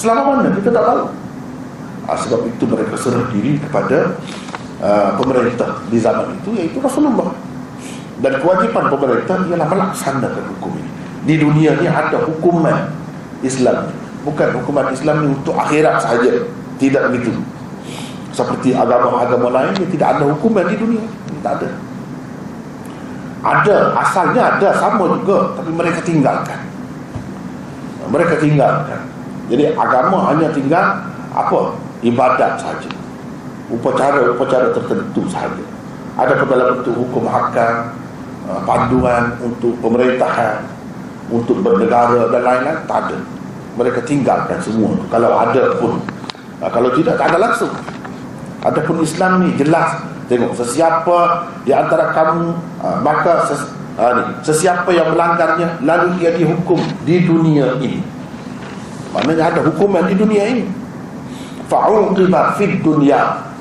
Selama 0.00 0.40
mana 0.40 0.48
kita 0.56 0.72
tak 0.72 0.84
tahu. 0.88 1.04
Ah, 2.08 2.16
sebab 2.16 2.48
itu 2.48 2.64
mereka 2.64 2.96
serah 2.96 3.28
diri 3.30 3.60
kepada 3.60 4.16
uh, 4.82 5.10
pemerintah 5.20 5.84
di 5.92 6.00
zaman 6.00 6.32
itu 6.40 6.56
iaitu 6.56 6.80
Rasulullah. 6.80 7.30
Dan 8.24 8.40
kewajipan 8.40 8.88
pemerintah 8.88 9.36
ialah 9.50 9.68
melaksanakan 9.68 10.44
hukum 10.56 10.72
ini 10.80 10.92
di 11.22 11.38
dunia 11.38 11.78
ni 11.78 11.86
ada 11.86 12.18
hukuman 12.26 12.90
Islam 13.46 13.90
bukan 14.26 14.48
hukuman 14.58 14.90
Islam 14.90 15.16
ni 15.22 15.28
untuk 15.38 15.54
akhirat 15.54 16.02
sahaja 16.02 16.46
tidak 16.82 17.14
begitu 17.14 17.38
seperti 18.32 18.72
agama-agama 18.72 19.52
lain 19.52 19.76
ni 19.76 19.86
tidak 19.92 20.16
ada 20.18 20.24
hukuman 20.32 20.64
di 20.64 20.76
dunia. 20.80 21.04
Tak 21.44 21.60
ada. 21.60 21.68
Ada 23.44 23.76
asalnya 24.00 24.42
ada 24.56 24.68
sama 24.80 25.04
juga. 25.20 25.52
Tapi 25.60 25.70
mereka 25.70 26.00
tinggalkan. 26.00 26.60
Mereka 28.08 28.34
tinggalkan. 28.40 29.00
Jadi 29.52 29.76
agama 29.76 30.32
hanya 30.32 30.48
tinggal 30.48 31.04
apa? 31.36 31.76
Ibadat 32.00 32.56
saja. 32.56 32.90
Upacara-upacara 33.68 34.72
tertentu 34.72 35.28
saja. 35.28 35.64
Ada 36.16 36.44
dalam 36.44 36.80
bentuk 36.80 36.96
hukum 36.96 37.28
hakam 37.28 37.92
panduan 38.64 39.36
untuk 39.44 39.76
pemerintahan 39.80 40.64
untuk 41.32 41.60
bernegara 41.60 42.28
dan 42.32 42.42
lain-lain 42.42 42.80
tak 42.88 42.98
ada. 43.08 43.18
Mereka 43.76 44.04
tinggalkan 44.08 44.60
semua. 44.60 44.92
Kalau 45.12 45.36
ada 45.36 45.76
pun. 45.76 46.00
Kalau 46.62 46.90
tidak 46.94 47.18
tak 47.18 47.34
ada 47.34 47.38
langsung 47.42 47.72
adapun 48.62 49.02
Islam 49.02 49.42
ni 49.44 49.54
jelas. 49.58 49.98
Tengok 50.30 50.54
sesiapa 50.56 51.44
di 51.66 51.74
antara 51.74 52.14
kamu 52.14 52.56
ha, 52.80 53.02
maka 53.04 53.44
ses, 53.50 53.68
ha, 53.98 54.16
ni, 54.16 54.24
sesiapa 54.40 54.88
yang 54.94 55.12
melanggarnya 55.12 55.82
lalu 55.84 56.22
dia 56.22 56.32
dihukum 56.38 56.78
di 57.04 57.26
dunia 57.26 57.76
ini. 57.82 58.00
Maknanya 59.12 59.52
ada 59.52 59.60
hukuman 59.66 60.08
di 60.08 60.14
dunia 60.16 60.42
ini. 60.48 60.64
Fa'uqiba 61.68 62.56
fid 62.56 62.80
dunia 62.80 63.52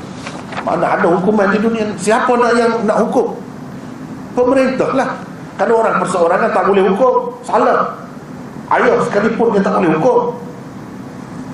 mana 0.61 0.94
ada 0.94 1.07
hukuman 1.10 1.49
di 1.49 1.57
dunia 1.57 1.90
ini. 1.90 1.95
siapa 1.98 2.30
nak 2.38 2.53
yang 2.53 2.72
nak 2.86 3.02
hukum? 3.07 3.34
Pemerintah 4.38 4.94
lah. 4.94 5.10
Kalau 5.57 5.84
orang 5.84 5.99
perseorangan 5.99 6.49
tak 6.56 6.64
boleh 6.69 6.84
hukum 6.90 7.36
Salah. 7.44 7.98
Ayah 8.72 8.98
sekalipun 9.03 9.52
dia 9.52 9.61
tak 9.61 9.78
boleh 9.82 9.91
hukum. 9.99 10.19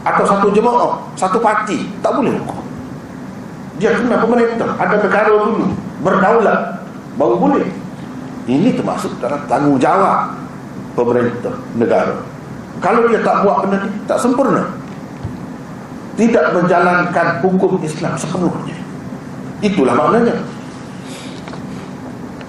Atau 0.05 0.23
satu 0.23 0.47
jemaah 0.55 1.03
Satu 1.19 1.43
parti 1.43 1.83
Tak 1.99 2.15
boleh 2.15 2.31
hukum 2.39 2.66
Dia 3.77 3.93
kena 3.93 4.17
pemerintah. 4.21 4.69
Ada 4.77 4.95
negara 5.05 5.29
dulu 5.29 5.69
Berdaulat. 6.01 6.61
Baru 7.17 7.35
boleh. 7.37 7.65
Ini 8.47 8.77
termasuk 8.77 9.17
dalam 9.21 9.41
tanggungjawab 9.49 10.33
pemerintah 10.93 11.53
negara. 11.75 12.15
Kalau 12.77 13.09
dia 13.09 13.19
tak 13.25 13.41
buat 13.41 13.65
benda 13.65 13.77
ni 13.85 13.89
tak 14.05 14.21
sempurna. 14.21 14.63
Tidak 16.17 16.45
menjalankan 16.53 17.27
hukum 17.45 17.77
Islam 17.81 18.13
sepenuhnya. 18.17 18.77
Itulah 19.61 19.93
maknanya. 19.97 20.37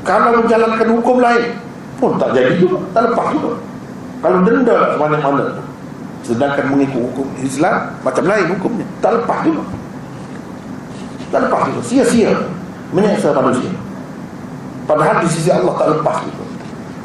Kalau 0.05 0.40
menjalankan 0.40 0.88
hukum 0.96 1.16
lain 1.20 1.56
pun 2.00 2.16
tak 2.16 2.32
jadi 2.36 2.56
juga. 2.60 2.80
Tak 2.96 3.12
lepas 3.12 3.26
juga. 3.36 3.52
Kalau 4.20 4.38
denda 4.44 4.74
lah 4.76 4.90
mana-mana 4.96 5.44
sedangkan 6.24 6.76
mengikut 6.76 7.00
hukum 7.12 7.26
Islam 7.40 7.96
macam 8.05 8.24
lain 8.28 8.46
hukumnya. 8.52 8.86
Tak 9.00 9.12
lepas 9.20 9.40
juga 9.44 9.64
tak 11.28 11.48
lepas 11.48 11.68
juga 11.68 11.80
sia-sia 11.84 12.32
menyeksa 12.92 13.36
manusia 13.36 13.72
padahal 14.88 15.20
di 15.24 15.28
sisi 15.28 15.52
Allah 15.52 15.74
tak 15.76 15.88
lepas 15.98 16.24
juga 16.24 16.48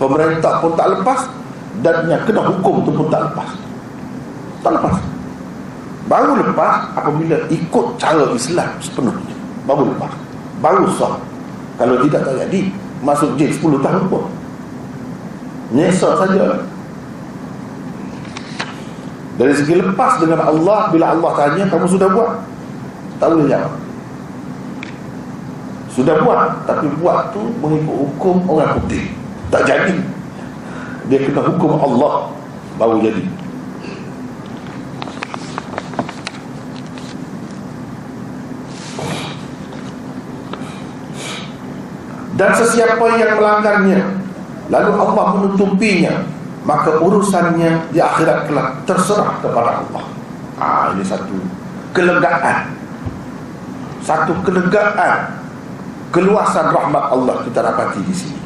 pemerintah 0.04 0.60
pun 0.60 0.72
tak 0.76 0.88
lepas 1.00 1.20
dan 1.82 2.06
yang 2.06 2.22
kena 2.28 2.46
hukum 2.46 2.86
tu 2.86 2.92
pun 2.94 3.08
tak 3.10 3.32
lepas. 3.32 3.50
Tak 4.62 4.72
lepas. 4.78 4.96
Baru 6.06 6.38
lepas 6.38 6.94
apabila 6.94 7.38
ikut 7.50 7.86
cara 7.98 8.30
Islam 8.36 8.70
sepenuhnya. 8.78 9.36
Baru 9.66 9.90
lepas. 9.90 10.14
Baru 10.62 10.86
sah. 10.94 11.18
Kalau 11.82 11.98
tidak 12.06 12.22
tak 12.28 12.36
jadi 12.46 12.70
masuk 13.02 13.34
jil 13.40 13.50
10 13.50 13.82
tahun 13.82 14.04
pun. 14.12 14.30
Nyesal 15.74 16.14
saja. 16.22 16.62
Dari 19.34 19.54
segi 19.58 19.82
lepas 19.82 20.22
dengan 20.22 20.46
Allah 20.46 20.94
bila 20.94 21.18
Allah 21.18 21.32
tanya 21.34 21.66
kamu 21.66 21.90
sudah 21.90 22.06
buat? 22.14 22.32
Tak 23.18 23.34
boleh 23.34 23.50
jawab 23.50 23.83
sudah 25.94 26.26
buat 26.26 26.66
tapi 26.66 26.90
buat 26.98 27.30
tu 27.38 27.54
mengikut 27.62 27.94
hukum 27.94 28.42
orang 28.50 28.82
putih. 28.82 29.14
Tak 29.54 29.70
jadi. 29.70 29.94
Dia 31.06 31.22
kena 31.22 31.46
hukum 31.54 31.78
Allah 31.78 32.34
baru 32.82 32.98
jadi. 32.98 33.22
Dan 42.34 42.50
sesiapa 42.58 43.06
yang 43.22 43.38
melanggarnya 43.38 44.02
lalu 44.74 44.92
Allah 44.98 45.26
menutupinya 45.38 46.26
maka 46.66 46.98
urusannya 46.98 47.94
di 47.94 48.02
akhirat 48.02 48.50
kelak 48.50 48.82
terserah 48.90 49.38
kepada 49.46 49.86
Allah. 49.86 50.06
Ah 50.58 50.90
ini 50.98 51.06
satu 51.06 51.38
kelegaan. 51.94 52.74
Satu 54.02 54.34
kelegaan 54.42 55.43
keluasan 56.14 56.70
rahmat 56.70 57.10
Allah 57.10 57.42
kita 57.42 57.60
dapati 57.66 58.00
di 58.06 58.14
sini. 58.14 58.40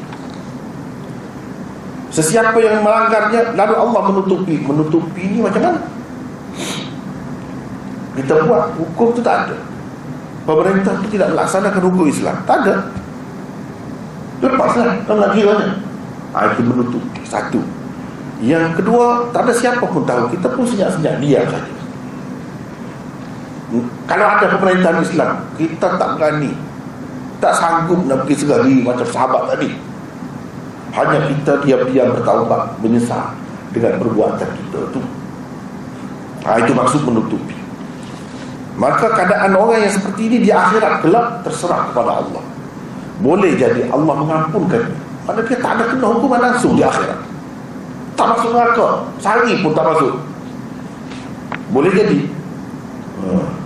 Sesiapa 2.07 2.55
yang 2.63 2.81
melanggarnya 2.81 3.53
lalu 3.53 3.75
Allah 3.75 4.01
menutupi. 4.07 4.55
Menutupi 4.63 5.21
ini 5.27 5.43
macam 5.43 5.61
mana? 5.61 5.79
Kita 8.15 8.33
buat 8.47 8.73
hukum 8.79 9.13
itu 9.13 9.21
tak 9.21 9.51
ada. 9.51 9.57
Pemerintah 10.47 10.95
itu 11.03 11.19
tidak 11.19 11.35
melaksanakan 11.35 11.81
hukum 11.91 12.07
Islam. 12.07 12.39
Tak 12.47 12.57
ada. 12.63 12.75
Lepaslah 14.39 15.03
tak 15.03 15.15
nak 15.19 15.31
kiranya 15.35 15.67
ha, 16.31 16.47
itu 16.47 16.61
menutup 16.63 17.03
satu. 17.27 17.59
Yang 18.39 18.79
kedua 18.79 19.27
tak 19.35 19.43
ada 19.43 19.53
siapa 19.53 19.83
pun 19.83 20.07
tahu. 20.07 20.31
Kita 20.31 20.47
pun 20.55 20.63
senyap-senyap 20.63 21.19
diam 21.19 21.45
saja. 21.51 21.73
Kalau 24.07 24.25
ada 24.31 24.45
pemerintahan 24.47 25.03
Islam 25.03 25.43
kita 25.59 25.99
tak 25.99 26.15
berani 26.15 26.55
tak 27.37 27.53
sanggup 27.53 28.01
nak 28.09 28.25
pergi 28.25 28.35
segari 28.45 28.81
macam 28.81 29.07
sahabat 29.07 29.55
tadi. 29.55 29.69
Hanya 30.93 31.29
kita 31.29 31.61
diam-diam 31.61 32.15
bertaubat 32.17 32.81
menyesal 32.81 33.37
dengan 33.69 34.01
perbuatan 34.01 34.49
kita 34.49 34.79
itu 34.89 35.01
ha, 36.47 36.57
itu 36.63 36.71
maksud 36.71 37.01
menutupi. 37.03 37.55
Maka 38.77 39.09
keadaan 39.09 39.57
orang 39.57 39.83
yang 39.83 39.93
seperti 39.93 40.29
ini 40.31 40.37
di 40.47 40.49
akhirat 40.53 41.01
gelap 41.01 41.41
terserah 41.41 41.89
kepada 41.91 42.23
Allah. 42.23 42.43
Boleh 43.19 43.57
jadi 43.57 43.89
Allah 43.89 44.13
mengampunkan. 44.13 44.93
Pada 45.25 45.41
dia 45.43 45.57
tak 45.57 45.81
ada 45.81 45.83
kena 45.91 46.07
hukuman 46.13 46.39
langsung 46.39 46.77
di 46.77 46.85
akhirat. 46.85 47.19
Tak 48.13 48.27
masuk 48.37 48.53
neraka. 48.53 48.87
Sehari 49.17 49.59
pun 49.65 49.73
tak 49.73 49.85
masuk. 49.91 50.13
Boleh 51.73 51.91
jadi. 51.91 52.19
Hmm. 53.17 53.56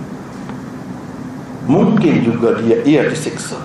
Mungkin 1.72 2.20
juga 2.20 2.60
dia 2.60 2.84
ia 2.84 3.08
disiksa 3.08 3.56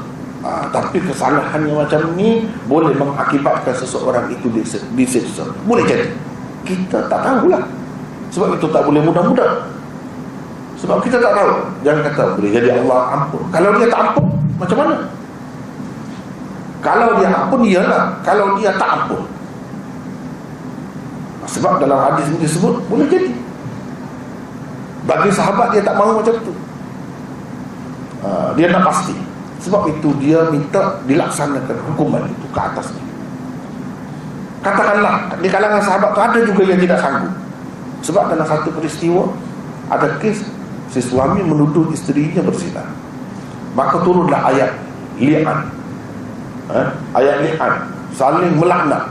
ha, 0.47 0.71
tapi 0.71 1.03
kesalahan 1.03 1.59
yang 1.67 1.83
macam 1.83 2.15
ni 2.15 2.47
boleh 2.71 2.95
mengakibatkan 2.95 3.75
seseorang 3.75 4.31
itu 4.31 4.47
disiksa 4.95 5.43
boleh 5.67 5.83
jadi 5.83 6.15
kita 6.63 7.11
tak 7.11 7.19
tahulah 7.19 7.67
sebab 8.31 8.55
itu 8.55 8.67
tak 8.71 8.87
boleh 8.87 9.03
mudah-mudah 9.03 9.67
sebab 10.79 11.03
kita 11.03 11.19
tak 11.19 11.35
tahu 11.35 11.51
jangan 11.83 12.01
kata 12.07 12.23
boleh 12.39 12.51
jadi 12.55 12.79
Allah 12.79 13.01
ampun 13.19 13.43
kalau 13.51 13.75
dia 13.75 13.91
tak 13.91 13.99
ampun 14.07 14.25
macam 14.55 14.77
mana 14.79 14.95
kalau 16.87 17.19
dia 17.19 17.27
ampun, 17.33 17.61
iyalah. 17.65 18.03
Kalau 18.21 18.55
dia 18.55 18.71
tak 18.77 18.89
ampun. 18.95 19.27
Sebab 21.47 21.83
dalam 21.83 21.99
hadis 21.99 22.31
ini 22.31 22.47
disebut, 22.47 22.79
boleh 22.87 23.07
jadi. 23.11 23.31
Bagi 25.07 25.31
sahabat, 25.31 25.75
dia 25.75 25.83
tak 25.83 25.99
mahu 25.99 26.23
macam 26.23 26.35
tu. 26.43 26.53
Uh, 28.25 28.49
dia 28.57 28.73
nak 28.73 28.87
pasti. 28.87 29.13
Sebab 29.61 29.89
itu 29.89 30.09
dia 30.21 30.47
minta 30.53 31.01
dilaksanakan 31.05 31.77
hukuman 31.91 32.23
itu 32.29 32.47
ke 32.53 32.59
atasnya. 32.59 33.03
Katakanlah, 34.61 35.37
di 35.37 35.47
kalangan 35.49 35.81
sahabat 35.81 36.09
tu 36.13 36.21
ada 36.21 36.39
juga 36.43 36.61
yang 36.65 36.79
tidak 36.81 36.99
sanggup. 37.01 37.33
Sebab 38.05 38.23
dalam 38.33 38.45
satu 38.45 38.69
peristiwa, 38.73 39.29
ada 39.89 40.17
kes 40.21 40.45
si 40.93 40.99
suami 41.01 41.41
menuduh 41.45 41.89
isterinya 41.93 42.41
berzina. 42.41 42.83
Maka 43.77 44.01
turunlah 44.01 44.41
ayat 44.49 44.73
li'an 45.17 45.59
eh, 46.71 46.87
ayat 47.17 47.35
li'an 47.43 47.73
saling 48.13 48.53
melaknat 48.57 49.03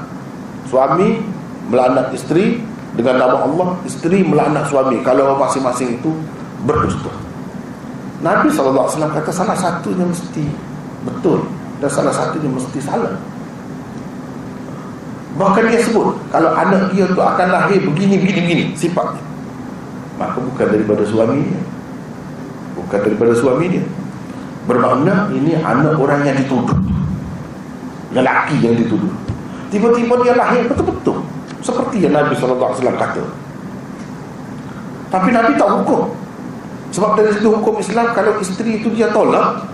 suami 0.70 1.22
melaknat 1.70 2.14
isteri 2.14 2.62
dengan 2.94 3.26
nama 3.26 3.36
Allah 3.44 3.68
isteri 3.84 4.22
melaknat 4.22 4.70
suami 4.70 5.02
kalau 5.02 5.36
masing-masing 5.38 5.98
itu 6.00 6.10
berdusta 6.64 7.10
Nabi 8.26 8.50
SAW 8.50 8.90
kata 8.90 9.30
salah 9.30 9.54
satunya 9.54 10.02
mesti 10.02 10.42
betul 11.06 11.46
dan 11.78 11.86
salah 11.86 12.10
satunya 12.10 12.50
mesti 12.50 12.82
salah. 12.82 13.14
Bahkan 15.38 15.70
dia 15.70 15.78
sebut 15.86 16.10
kalau 16.34 16.50
anak 16.58 16.90
dia 16.90 17.06
tu 17.06 17.22
akan 17.22 17.46
lahir 17.54 17.78
begini 17.86 18.18
begini 18.18 18.40
begini 18.42 18.64
sifatnya. 18.74 19.22
Maka 20.18 20.42
bukan 20.42 20.66
daripada 20.74 21.06
suaminya 21.06 21.60
bukan 22.74 22.98
daripada 22.98 23.32
suami 23.38 23.78
dia. 23.78 23.84
Bermakna 24.66 25.30
ini 25.30 25.54
anak 25.62 25.94
orang 25.94 26.26
yang 26.26 26.34
dituduh. 26.34 26.74
Lelaki 28.10 28.58
yang 28.58 28.74
dituduh. 28.74 29.14
Tiba-tiba 29.70 30.18
dia 30.26 30.34
lahir 30.34 30.66
betul-betul. 30.66 31.22
Seperti 31.62 32.02
yang 32.02 32.18
Nabi 32.18 32.34
SAW 32.34 32.74
kata. 32.74 33.22
Tapi 35.14 35.28
Nabi 35.30 35.54
tak 35.54 35.70
hukum 35.70 36.25
sebab 36.96 37.20
dari 37.20 37.30
situ 37.36 37.52
hukum 37.52 37.76
Islam 37.76 38.16
kalau 38.16 38.40
isteri 38.40 38.80
itu 38.80 38.88
dia 38.96 39.12
tolak 39.12 39.68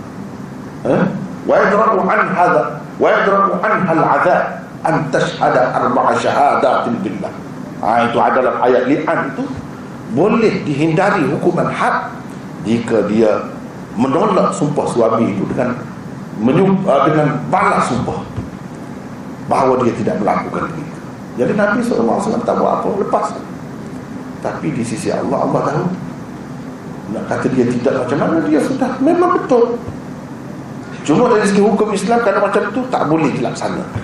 eh? 0.83 1.03
wa 1.47 1.55
yadra'u 1.55 2.03
an 2.03 2.21
hadha 2.35 2.61
wa 2.99 3.07
yadra'u 3.07 3.55
an 3.63 3.73
hal 3.87 4.01
azab 4.19 4.41
an 4.83 4.95
tashhada 5.07 5.71
arba'a 5.71 6.11
syahadatin 6.19 6.99
billah 6.99 7.31
ha, 7.79 8.11
itu 8.11 8.19
adalah 8.19 8.59
ayat 8.67 8.91
li'an 8.91 9.31
itu 9.31 9.47
boleh 10.11 10.61
dihindari 10.67 11.23
hukuman 11.31 11.71
had 11.71 12.11
jika 12.67 13.07
dia 13.07 13.47
menolak 13.95 14.51
sumpah 14.53 14.85
suami 14.89 15.33
itu 15.33 15.43
dengan 15.49 15.77
menyum, 16.41 16.81
uh, 16.85 17.05
dengan 17.05 17.37
balas 17.53 17.89
sumpah 17.89 18.25
bahawa 19.45 19.83
dia 19.85 19.93
tidak 19.99 20.17
melakukan 20.23 20.71
itu. 20.73 20.83
Jadi 21.33 21.53
Nabi 21.57 21.81
SAW 21.81 22.21
tak 22.45 22.55
buat 22.57 22.81
apa 22.81 22.87
lepas. 23.01 23.25
Tapi 24.41 24.67
di 24.73 24.83
sisi 24.85 25.09
Allah 25.09 25.49
Allah 25.49 25.61
tahu. 25.65 25.83
Nak 27.11 27.23
kata 27.27 27.51
dia 27.51 27.67
tidak 27.67 27.93
macam 28.05 28.17
mana 28.21 28.37
dia 28.47 28.59
sudah 28.63 28.95
memang 29.03 29.35
betul. 29.35 29.75
Cuma 31.03 31.27
dari 31.27 31.43
segi 31.43 31.59
hukum 31.59 31.91
Islam 31.91 32.23
kalau 32.23 32.39
macam 32.47 32.63
itu 32.63 32.81
tak 32.87 33.03
boleh 33.11 33.29
dilaksanakan. 33.35 34.03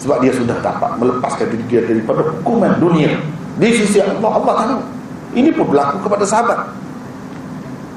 Sebab 0.00 0.16
dia 0.24 0.32
sudah 0.32 0.56
dapat 0.64 0.96
melepaskan 0.96 1.46
diri 1.52 1.64
dia 1.68 1.80
daripada 1.84 2.24
hukuman 2.24 2.72
dunia. 2.80 3.20
Di 3.60 3.68
sisi 3.76 4.00
Allah 4.00 4.32
Allah 4.32 4.54
tahu. 4.64 4.80
Ini 5.36 5.52
pun 5.52 5.68
berlaku 5.68 6.08
kepada 6.08 6.24
sahabat. 6.24 6.58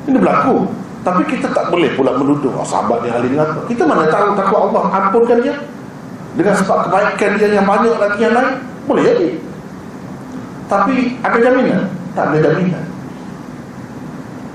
Ini 0.03 0.19
berlaku 0.19 0.67
tapi 1.03 1.21
kita 1.27 1.51
tak 1.51 1.67
boleh 1.67 1.91
pula 1.99 2.15
menuduh 2.15 2.55
oh, 2.55 2.63
sahabat 2.63 3.03
dia 3.03 3.11
ahli 3.11 3.27
dengan 3.27 3.51
Kita 3.67 3.83
mana 3.83 4.07
tahu 4.07 4.39
takut 4.39 4.59
Allah 4.71 4.83
ampunkan 4.87 5.37
dia. 5.43 5.55
Dengan 6.33 6.55
sebab 6.55 6.87
kebaikan 6.87 7.31
dia 7.37 7.47
yang 7.59 7.67
banyak 7.67 7.95
lagi 7.99 8.19
yang 8.23 8.33
lain. 8.33 8.55
Boleh 8.87 9.03
jadi. 9.03 9.27
Tapi 10.71 10.95
ada 11.19 11.37
jaminan? 11.43 11.81
Tak 12.15 12.23
ada 12.31 12.37
jaminan. 12.39 12.82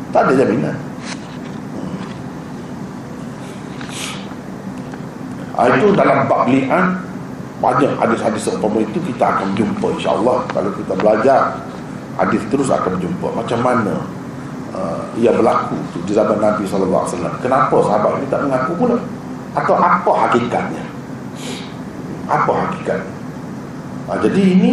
Tak 0.09 0.21
ada 0.29 0.33
jaminan. 0.35 0.77
ha, 5.59 5.67
itu 5.75 5.91
dalam 5.99 6.31
bab 6.31 6.47
li'an 6.47 7.03
banyak 7.59 7.91
hadis-hadis 7.99 8.47
seumpama 8.47 8.79
itu 8.79 9.03
kita 9.03 9.25
akan 9.35 9.51
jumpa 9.59 9.87
insyaAllah. 9.99 10.47
Kalau 10.55 10.71
kita 10.79 10.95
belajar 10.95 11.59
hadis 12.15 12.43
terus 12.47 12.71
akan 12.71 12.95
jumpa. 13.03 13.35
Macam 13.35 13.59
mana 13.67 14.07
uh, 14.71 15.03
ia 15.19 15.35
berlaku 15.35 15.75
tu 15.91 15.99
di 16.07 16.15
zaman 16.15 16.39
Nabi 16.39 16.63
SAW 16.63 17.11
kenapa 17.43 17.77
sahabat 17.83 18.23
ini 18.23 18.27
tak 18.31 18.47
mengaku 18.47 18.73
pula? 18.79 18.97
Atau 19.59 19.75
apa 19.75 20.13
hakikatnya? 20.31 20.85
Apa 22.31 22.53
hakikatnya? 22.71 23.15
Ha, 24.07 24.11
jadi 24.23 24.43
ini 24.55 24.73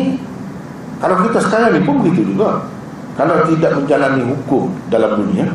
kalau 1.02 1.26
kita 1.26 1.42
sekarang 1.42 1.74
ni 1.74 1.82
pun 1.82 2.06
begitu 2.06 2.38
juga 2.38 2.62
kalau 3.16 3.48
tidak 3.48 3.72
menjalani 3.80 4.22
hukum 4.28 4.68
dalam 4.92 5.24
dunia 5.24 5.48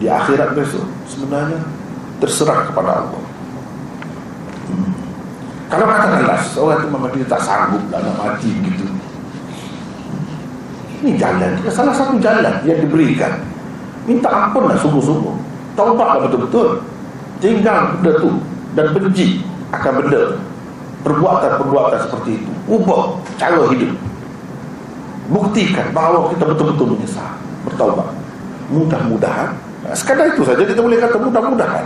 di 0.00 0.08
akhirat 0.08 0.56
besok 0.56 0.88
sebenarnya 1.04 1.60
terserah 2.16 2.64
kepada 2.72 3.04
Allah. 3.04 3.22
Hmm. 4.72 4.92
kalau 5.68 5.84
katakanlah 5.84 6.40
seorang 6.40 6.78
itu 6.80 6.88
memang 6.88 7.10
dia 7.12 7.26
tak 7.28 7.44
sanggup 7.44 7.84
lah 7.92 8.00
nak 8.00 8.16
mati 8.16 8.48
begitu. 8.56 8.88
Ini 11.04 11.20
jalan. 11.20 11.52
Salah 11.68 11.92
satu 11.92 12.16
jalan 12.16 12.64
yang 12.64 12.80
diberikan. 12.80 13.44
Minta 14.08 14.32
ampun 14.32 14.72
lah 14.72 14.76
sungguh-sungguh. 14.80 15.36
Taubat 15.76 16.08
lah 16.16 16.20
betul-betul. 16.24 16.80
Tinggal 17.44 18.00
benda 18.00 18.12
tu 18.16 18.40
dan 18.72 18.96
benci 18.96 19.44
akan 19.76 19.92
benda. 20.00 20.40
Perbuatan-perbuatan 21.04 22.00
seperti 22.08 22.40
itu. 22.40 22.52
Ubah 22.64 23.20
cara 23.36 23.60
hidup 23.68 23.92
buktikan 25.28 25.88
bahawa 25.96 26.28
kita 26.32 26.44
betul-betul 26.44 26.96
menyesal 26.96 27.32
bertaubat. 27.64 28.08
Mudah-mudahan 28.68 29.56
sekadar 29.92 30.32
itu 30.32 30.40
saja 30.40 30.64
kita 30.64 30.80
boleh 30.80 30.96
kata 30.96 31.20
mudah-mudahan. 31.20 31.84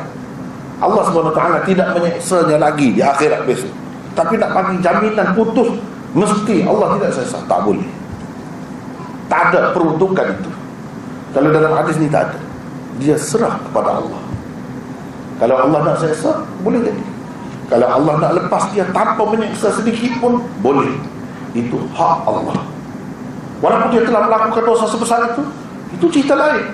Allah 0.79 1.03
SWT 1.11 1.43
tidak 1.67 1.89
menyeksanya 1.99 2.57
lagi 2.63 2.95
di 2.95 3.03
akhirat 3.03 3.43
besok. 3.43 3.75
Tapi 4.15 4.39
nak 4.39 4.55
bagi 4.55 4.79
jaminan 4.79 5.35
putus 5.35 5.75
mesti 6.15 6.63
Allah 6.63 6.95
tidak 6.95 7.11
sesat. 7.19 7.43
Tak 7.51 7.67
boleh. 7.67 7.87
Tak 9.27 9.51
ada 9.51 9.75
peruntukan 9.75 10.39
itu. 10.39 10.51
Kalau 11.35 11.51
dalam 11.51 11.75
hadis 11.75 11.99
ni 11.99 12.07
tak 12.07 12.31
ada. 12.31 12.39
Dia 13.03 13.19
serah 13.19 13.59
kepada 13.67 13.99
Allah. 13.99 14.23
Kalau 15.43 15.57
Allah 15.59 15.79
nak 15.83 15.97
sesat 15.99 16.39
boleh 16.63 16.79
jadi. 16.87 17.05
Kalau 17.69 17.87
Allah 17.91 18.15
nak 18.23 18.33
lepas 18.39 18.71
dia 18.71 18.87
tanpa 18.95 19.27
menyeksa 19.27 19.75
sedikit 19.75 20.15
pun 20.23 20.47
boleh. 20.63 20.95
Itu 21.59 21.83
hak 21.91 22.23
Allah 22.23 22.55
walaupun 23.59 23.89
dia 23.95 24.03
telah 24.07 24.27
melakukan 24.27 24.63
dosa 24.65 24.85
sebesar 24.91 25.35
itu 25.35 25.43
itu 25.99 26.07
cerita 26.21 26.35
lain 26.39 26.67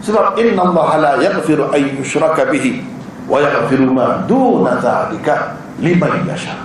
sebab 0.00 0.36
inna 0.40 0.64
Allah 0.64 0.88
la 0.96 1.12
yaghfiru 1.20 1.68
ay 1.76 2.00
yushraka 2.00 2.48
bihi 2.48 2.80
wa 3.28 3.36
yaghfiru 3.40 3.92
ma 3.92 4.24
duna 4.24 4.80
dzalika 4.80 5.60
liman 5.80 6.24
yasha. 6.28 6.56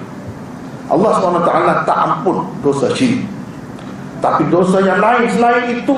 Allah 0.85 1.17
SWT 1.17 1.49
tak 1.83 1.97
ampun 1.97 2.45
dosa 2.61 2.93
syirik. 2.93 3.25
Tapi 4.21 4.47
dosa 4.53 4.79
yang 4.85 5.01
lain 5.01 5.25
selain 5.33 5.65
itu 5.81 5.95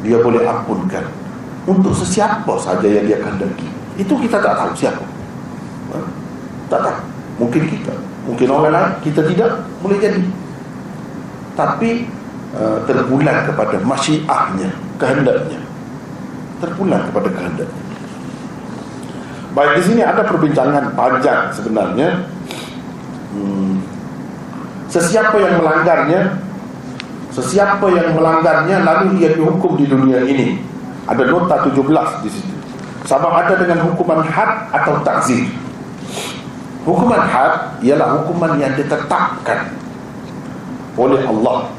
dia 0.00 0.16
boleh 0.18 0.42
ampunkan 0.48 1.04
untuk 1.68 1.92
sesiapa 1.92 2.56
saja 2.56 2.88
yang 2.88 3.04
dia 3.04 3.20
kehendaki. 3.20 3.68
Itu 4.00 4.16
kita 4.16 4.40
tak 4.40 4.56
tahu 4.56 4.72
siapa. 4.72 5.04
Ha? 5.92 5.98
Tak 6.72 6.80
tahu. 6.88 6.98
Mungkin 7.40 7.62
kita, 7.68 7.92
mungkin 8.24 8.48
orang 8.48 8.72
lain, 8.72 8.90
kita 9.04 9.24
tidak 9.28 9.64
boleh 9.84 9.96
jadi. 10.00 10.24
Tapi 11.60 12.08
uh, 12.56 12.80
terpulang 12.88 13.44
kepada 13.44 13.76
masyiahnya, 13.84 14.72
kehendaknya. 14.96 15.60
Terpulang 16.64 17.04
kepada 17.12 17.28
kehendaknya. 17.28 17.84
Baik 19.52 19.72
di 19.76 19.82
sini 19.84 20.00
ada 20.00 20.24
perbincangan 20.24 20.96
panjang 20.96 21.52
sebenarnya. 21.52 22.24
Hmm, 23.36 23.84
sesiapa 24.88 25.36
yang 25.36 25.60
melanggarnya 25.60 26.40
sesiapa 27.30 27.86
yang 27.94 28.16
melanggarnya 28.16 28.82
lalu 28.82 29.20
ia 29.20 29.36
dihukum 29.36 29.76
di 29.76 29.84
dunia 29.84 30.24
ini. 30.24 30.64
Ada 31.04 31.28
nota 31.28 31.60
17 31.68 32.24
di 32.24 32.30
situ. 32.32 32.54
Sama 33.04 33.36
ada 33.36 33.58
dengan 33.60 33.84
hukuman 33.84 34.24
had 34.24 34.70
atau 34.72 35.02
takzir. 35.04 35.44
Hukuman 36.88 37.20
had 37.20 37.76
ialah 37.84 38.22
hukuman 38.22 38.56
yang 38.56 38.72
ditetapkan 38.78 39.79
oleh 41.00 41.24
Allah. 41.24 41.72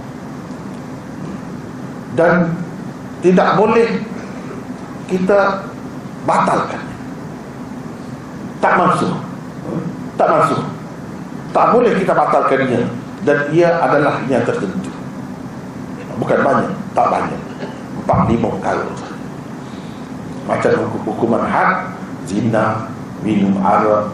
Dan 2.18 2.58
tidak 3.22 3.62
boleh 3.62 4.02
kita 5.06 5.70
batalkan. 6.26 6.82
Tak 8.62 8.74
masuk 8.78 9.14
tak 10.22 10.30
masuk 10.30 10.62
tak 11.52 11.74
boleh 11.74 11.92
kita 11.98 12.14
batalkannya 12.14 12.88
dan 13.28 13.38
ia 13.52 13.76
adalah 13.82 14.24
yang 14.32 14.46
tertentu. 14.48 14.94
Bukan 16.16 16.40
banyak. 16.46 16.72
Tak 16.94 17.08
banyak. 17.12 17.42
Empat 18.02 18.20
lima 18.30 18.50
kali. 18.64 18.88
Macam 20.48 20.72
hukuman 21.06 21.44
had 21.44 21.92
zina 22.26 22.88
minum 23.26 23.58
arak 23.62 24.10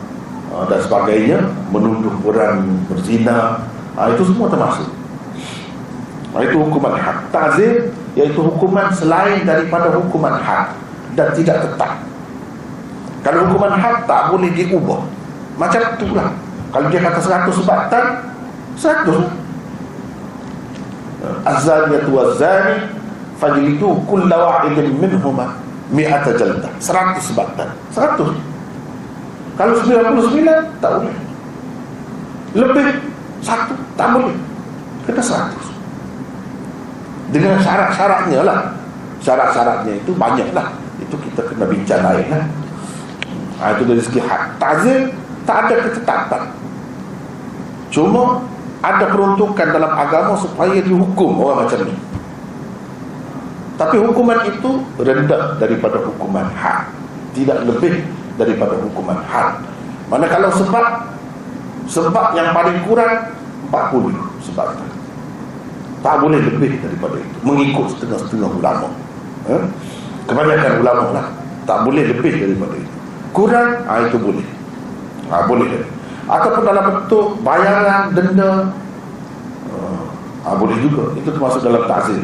uh, 0.49 0.63
dan 0.65 0.79
sebagainya 0.81 1.39
menuduh 1.69 2.15
orang 2.25 2.81
berzina. 2.89 3.61
Uh, 3.93 4.09
itu 4.17 4.33
semua 4.33 4.49
termasuk 4.49 4.89
itu 6.43 6.57
hukuman 6.59 6.93
had 6.99 7.17
tazir 7.33 7.89
iaitu 8.13 8.39
hukuman 8.41 8.91
selain 8.93 9.41
daripada 9.47 9.89
hukuman 9.93 10.37
had 10.37 10.75
dan 11.15 11.31
tidak 11.33 11.63
tetap. 11.65 11.97
Kalau 13.25 13.49
hukuman 13.49 13.73
had 13.79 14.05
tak 14.05 14.29
boleh 14.29 14.51
diubah 14.53 15.01
macam 15.57 15.81
itulah. 15.97 16.29
Kalau 16.69 16.87
dia 16.91 16.99
kata 17.01 17.19
seratus 17.23 17.55
sebatan 17.63 18.05
seratus. 18.77 19.25
Azaniyatu 21.43 22.11
wazani 22.13 22.93
fajlidu 23.41 23.97
kulla 24.05 24.37
wa'idin 24.37 24.93
minhuma 24.99 25.57
mi'ata 25.89 26.35
jaldah. 26.37 26.69
Seratus 26.77 27.33
sebatan. 27.33 27.67
Seratus. 27.89 28.35
Kalau 29.57 29.73
sembilan 29.81 30.13
puluh 30.13 30.25
sembilan 30.29 30.59
tak 30.77 30.91
boleh. 31.01 31.15
Lebih 32.53 32.87
satu 33.41 33.73
tak 33.97 34.07
boleh. 34.13 34.35
Kita 35.07 35.21
seratus 35.23 35.76
dengan 37.31 37.59
syarat-syaratnya 37.59 38.41
lah. 38.43 38.59
Syarat-syaratnya 39.21 39.97
itu 39.97 40.11
banyak 40.13 40.49
lah 40.53 40.71
itu 41.01 41.15
kita 41.29 41.41
kena 41.47 41.65
bincang 41.65 42.01
lain 42.03 42.27
lah. 42.31 42.45
Ha, 43.57 43.63
itu 43.77 43.83
dari 43.89 44.01
segi 44.01 44.21
hak. 44.21 44.61
Tazir 44.61 45.09
tak 45.47 45.57
ada 45.67 45.75
ketetapan. 45.89 46.43
Cuma 47.89 48.43
ada 48.83 49.05
peruntukan 49.09 49.67
dalam 49.73 49.91
agama 49.95 50.37
supaya 50.37 50.77
dihukum 50.77 51.41
orang 51.41 51.65
macam 51.65 51.79
ni. 51.87 51.95
Tapi 53.77 53.95
hukuman 54.01 54.39
itu 54.49 54.69
rendah 54.97 55.57
daripada 55.61 56.01
hukuman 56.01 56.49
hak 56.49 56.89
tidak 57.37 57.61
lebih 57.69 58.01
daripada 58.33 58.73
hukuman 58.81 59.21
hak 59.29 59.61
manakala 60.09 60.49
sebab 60.49 61.13
sebab 61.85 62.33
yang 62.33 62.49
paling 62.57 62.81
kurang 62.89 63.29
40 63.69 64.17
sebab 64.49 64.67
tak 66.05 66.15
boleh 66.21 66.39
lebih 66.41 66.77
daripada 66.81 67.17
itu. 67.17 67.37
Mengikut 67.43 67.85
setengah-setengah 67.97 68.49
ulama. 68.57 68.87
Eh? 69.47 69.63
kebanyakan 70.27 70.73
ulama 70.83 71.05
lah. 71.15 71.27
Tak 71.63 71.87
boleh 71.87 72.03
lebih 72.03 72.33
daripada 72.35 72.75
itu. 72.75 72.93
Kurang 73.31 73.69
ha, 73.87 74.03
itu 74.03 74.17
boleh. 74.19 74.47
Ha, 75.31 75.35
boleh. 75.47 75.67
Ataupun 76.27 76.63
dalam 76.67 76.83
bentuk 76.83 77.27
bayaran 77.43 78.11
denda. 78.11 78.71
Ha, 80.43 80.55
boleh 80.55 80.77
juga. 80.83 81.15
Itu 81.15 81.31
termasuk 81.31 81.63
dalam 81.63 81.87
takzir 81.87 82.23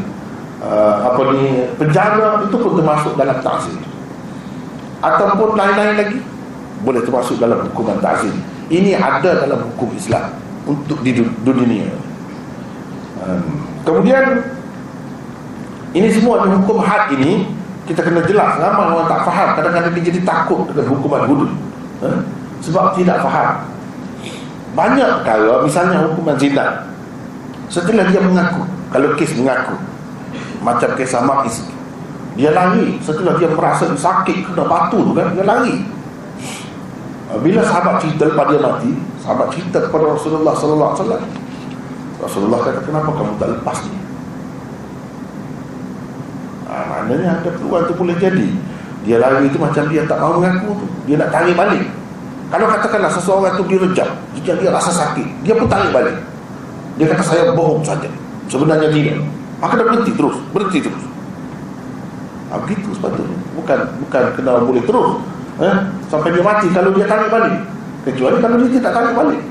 ha, 0.64 1.12
apa 1.12 1.22
ni 1.36 1.68
penjara 1.76 2.40
itu 2.48 2.56
pun 2.56 2.72
termasuk 2.80 3.14
dalam 3.20 3.38
takzir 3.44 3.78
ataupun 5.04 5.60
lain-lain 5.60 5.96
lagi 6.00 6.20
boleh 6.84 7.02
termasuk 7.04 7.36
dalam 7.40 7.68
hukuman 7.72 8.00
takzir 8.00 8.32
ini 8.72 8.96
ada 8.96 9.44
dalam 9.44 9.60
hukum 9.74 9.92
Islam 9.96 10.32
untuk 10.64 11.04
di 11.04 11.20
dunia 11.44 11.92
kemudian 13.84 14.24
ini 15.94 16.08
semua 16.10 16.42
hukum 16.50 16.82
had 16.82 17.14
ini 17.14 17.46
kita 17.84 18.00
kena 18.00 18.24
jelas 18.24 18.58
ramai 18.58 18.88
orang 18.90 19.08
tak 19.12 19.22
faham. 19.28 19.50
Kadang-kadang 19.60 19.92
dia 20.00 20.04
jadi 20.08 20.20
takut 20.24 20.66
dengan 20.72 20.88
hukuman 20.96 21.22
hudud 21.28 21.52
ha? 22.02 22.10
sebab 22.64 22.96
tidak 22.96 23.20
faham. 23.22 23.68
Banyak 24.74 25.22
kalau 25.28 25.62
misalnya 25.62 26.08
hukuman 26.08 26.36
zina. 26.40 26.88
Setelah 27.68 28.06
dia 28.10 28.22
mengaku 28.22 28.64
kalau 28.94 29.10
kes 29.18 29.34
mengaku 29.38 29.76
macam 30.64 30.90
kes 30.96 31.12
sama 31.12 31.44
isi 31.46 31.68
dia 32.34 32.50
lari. 32.56 32.98
Setelah 33.04 33.38
dia 33.38 33.52
merasa 33.52 33.86
sakit 33.92 34.50
kena 34.50 34.64
batu 34.66 34.98
tu 35.04 35.12
kan 35.14 35.30
dia 35.36 35.46
lari. 35.46 35.84
Ha, 37.30 37.38
bila 37.42 37.62
sahabat 37.66 38.02
cerita 38.02 38.30
lepas 38.30 38.46
dia 38.50 38.60
mati 38.62 38.92
sahabat 39.24 39.48
cerita 39.56 39.80
kepada 39.88 40.12
Rasulullah 40.12 40.54
sallallahu 40.54 40.92
alaihi 40.92 41.02
wasallam 41.02 41.24
Rasulullah 42.24 42.60
kata 42.64 42.80
kenapa 42.88 43.10
kamu 43.12 43.34
tak 43.36 43.50
lepas 43.60 43.78
ni? 43.84 44.00
Ha, 46.72 46.74
maknanya 46.88 47.28
ada 47.44 47.50
peluang 47.52 47.84
tu 47.92 47.94
boleh 48.00 48.16
jadi. 48.16 48.48
Dia 49.04 49.20
lari 49.20 49.52
itu 49.52 49.60
macam 49.60 49.84
dia 49.92 50.08
tak 50.08 50.18
mahu 50.24 50.40
mengaku 50.40 50.72
tu. 50.80 50.86
Dia 51.12 51.20
nak 51.20 51.30
tarik 51.36 51.60
balik. 51.60 51.84
Kalau 52.48 52.66
katakanlah 52.70 53.12
seseorang 53.12 53.54
itu 53.60 53.64
direjam 53.66 54.10
jika 54.38 54.52
dia 54.62 54.70
rasa 54.72 54.94
sakit 54.94 55.28
dia 55.44 55.54
pun 55.58 55.68
tarik 55.68 55.92
balik. 55.92 56.16
Dia 56.96 57.12
kata 57.12 57.24
saya 57.26 57.52
bohong 57.52 57.84
saja. 57.84 58.08
Sebenarnya 58.48 58.88
tidak 58.88 59.20
maka 59.60 59.80
dah 59.80 59.86
berhenti 59.88 60.12
terus 60.16 60.36
berhenti 60.56 60.80
terus. 60.80 61.04
Ha, 62.48 62.60
begitu 62.64 62.88
sepatutnya. 62.96 63.38
Bukan 63.60 63.80
bukan 64.08 64.24
kena 64.40 64.64
boleh 64.64 64.84
terus 64.88 65.12
eh? 65.60 65.78
sampai 66.08 66.30
dia 66.32 66.44
mati 66.46 66.68
kalau 66.72 66.96
dia 66.96 67.04
tarik 67.04 67.28
balik. 67.28 67.60
Kecuali 68.08 68.40
kalau 68.40 68.56
dia 68.64 68.70
tidak 68.80 68.92
tarik 68.96 69.12
balik 69.12 69.42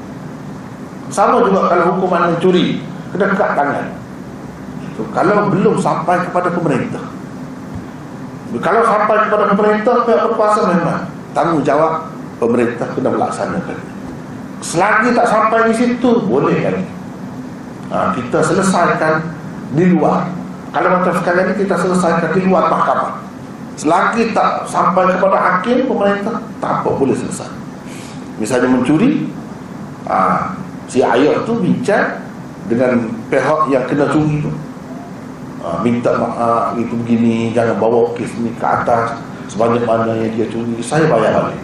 sama 1.13 1.45
juga 1.45 1.69
kalau 1.69 1.85
hukuman 1.93 2.33
mencuri 2.33 2.81
kena 3.13 3.29
dekat 3.29 3.51
tangan. 3.53 3.87
So, 4.97 5.05
kalau 5.13 5.53
belum 5.53 5.77
sampai 5.77 6.25
kepada 6.25 6.49
pemerintah. 6.49 7.05
Kalau 8.53 8.85
sampai 8.85 9.17
kepada 9.29 9.45
pemerintah 9.53 9.95
pihak 10.05 10.25
berkuasa 10.29 10.61
memang 10.69 11.09
tanggungjawab 11.37 12.09
pemerintah 12.41 12.89
kena 12.97 13.09
melaksanakan. 13.13 13.79
Selagi 14.65 15.13
tak 15.13 15.27
sampai 15.29 15.69
di 15.69 15.75
situ 15.77 16.11
boleh 16.25 16.57
kan? 16.65 16.77
Ha, 17.93 17.97
kita 18.17 18.39
selesaikan 18.41 19.21
di 19.77 19.93
luar. 19.93 20.29
Kalau 20.73 20.89
macam 20.97 21.13
sekarang 21.21 21.53
ini 21.53 21.55
kita 21.65 21.77
selesaikan 21.77 22.31
di 22.33 22.41
luar 22.49 22.73
mahkamah. 22.73 23.21
Selagi 23.77 24.33
tak 24.33 24.65
sampai 24.69 25.13
kepada 25.17 25.37
hakim 25.37 25.89
pemerintah 25.89 26.41
tak 26.61 26.73
apa 26.81 26.91
boleh 26.93 27.17
selesai. 27.17 27.49
Misalnya 28.41 28.69
mencuri 28.69 29.29
ha, 30.09 30.53
si 30.87 31.03
ayah 31.03 31.43
tu 31.47 31.59
bincang 31.59 32.23
dengan 32.67 33.11
pihak 33.27 33.61
yang 33.71 33.85
kena 33.91 34.07
curi 34.11 34.43
tu. 34.43 34.53
Ha, 35.63 35.79
minta 35.87 36.11
maaf 36.19 36.75
itu 36.75 36.91
begini 37.07 37.55
jangan 37.55 37.79
bawa 37.79 38.11
kes 38.19 38.35
ni 38.43 38.51
ke 38.55 38.67
atas. 38.67 39.19
Sebanyak 39.47 39.87
mana 39.87 40.17
yang 40.19 40.35
dia 40.35 40.47
curi. 40.51 40.81
Saya 40.83 41.07
bayar 41.07 41.39
balik. 41.39 41.63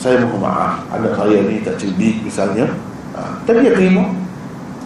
Saya 0.00 0.24
mohon 0.24 0.40
maaf. 0.44 0.80
Anak 0.88 1.12
saya 1.16 1.44
ni 1.44 1.60
tak 1.60 1.76
cerdik 1.76 2.24
misalnya. 2.24 2.70
Ha, 3.16 3.44
dan 3.44 3.60
dia 3.60 3.76
terima. 3.76 4.08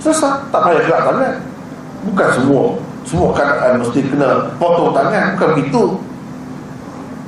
Selesai. 0.03 0.51
Tak 0.51 0.61
payah 0.67 0.83
gerak 0.83 1.03
tangan. 1.07 1.35
Bukan 2.11 2.29
semua. 2.35 2.65
Semua 3.05 3.29
keadaan 3.37 3.79
mesti 3.79 4.01
kena 4.03 4.51
potong 4.59 4.91
tangan. 4.91 5.39
Bukan 5.39 5.49
begitu. 5.55 5.83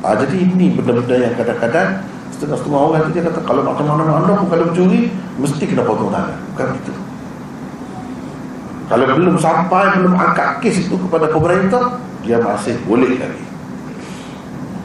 Ha, 0.03 0.15
jadi 0.19 0.37
ini 0.43 0.75
benda-benda 0.75 1.15
yang 1.19 1.35
kadang-kadang 1.39 2.03
setengah-setengah 2.35 2.81
orang 2.81 3.11
dia 3.15 3.23
kata 3.23 3.41
kalau 3.45 3.63
macam 3.63 3.85
mana 3.87 4.23
anda 4.23 4.33
pun 4.41 4.47
kalau 4.51 4.65
mencuri 4.73 5.13
mesti 5.39 5.65
kena 5.69 5.87
potong 5.87 6.11
tangan. 6.11 6.37
Bukan 6.55 6.67
begitu 6.75 6.93
kalau 8.87 9.03
belum 9.19 9.35
sampai 9.35 9.99
belum 9.99 10.15
angkat 10.15 10.63
kes 10.63 10.87
itu 10.87 10.95
kepada 10.95 11.27
pemerintah 11.27 11.99
dia 12.23 12.39
masih 12.39 12.79
boleh 12.87 13.19
lagi. 13.19 13.45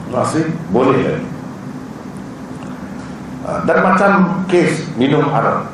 Masih 0.10 0.44
boleh 0.74 0.98
lagi. 1.06 1.28
Ha, 3.46 3.50
dan 3.66 3.78
macam 3.82 4.12
kes 4.50 4.90
minum 4.98 5.26
arak 5.30 5.70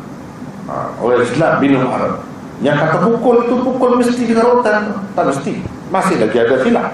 ha, 0.71 0.91
orang 0.99 1.23
Islam 1.23 1.53
minum 1.59 1.83
arak 1.87 2.23
yang 2.63 2.79
kata 2.79 3.03
pukul 3.03 3.43
itu 3.47 3.55
pukul 3.63 3.91
mesti 3.95 4.23
dengan 4.27 4.59
rotan. 4.59 5.07
Tak 5.15 5.23
mesti. 5.31 5.63
Masih 5.87 6.19
lagi 6.19 6.35
ada 6.35 6.55
silap 6.67 6.87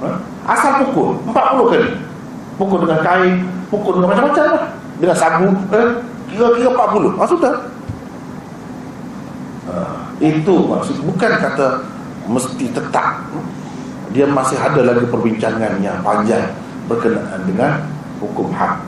ha? 0.00 0.08
asal 0.48 0.88
pukul 0.88 1.20
40 1.28 1.72
kali. 1.72 1.90
Pukul 2.56 2.78
dengan 2.88 3.00
kain 3.04 3.44
pukul 3.68 4.00
dengan 4.00 4.16
macam-macam 4.16 4.44
lah. 4.56 4.62
Dengan 4.98 5.16
sagu? 5.16 5.48
Eh, 5.72 5.88
kira-kira 6.32 6.68
40 6.74 7.20
ah, 7.20 7.28
sudah. 7.28 7.54
Uh, 9.68 10.00
itu 10.18 10.54
maksud 10.64 10.96
bukan 11.04 11.30
kata 11.38 11.84
mesti 12.28 12.66
tetap. 12.72 13.24
Dia 14.16 14.24
masih 14.24 14.56
ada 14.56 14.80
lagi 14.80 15.04
perbincangan 15.04 15.84
yang 15.84 16.00
panjang 16.00 16.56
berkenaan 16.88 17.44
dengan 17.44 17.84
hukum 18.18 18.48
hak. 18.50 18.80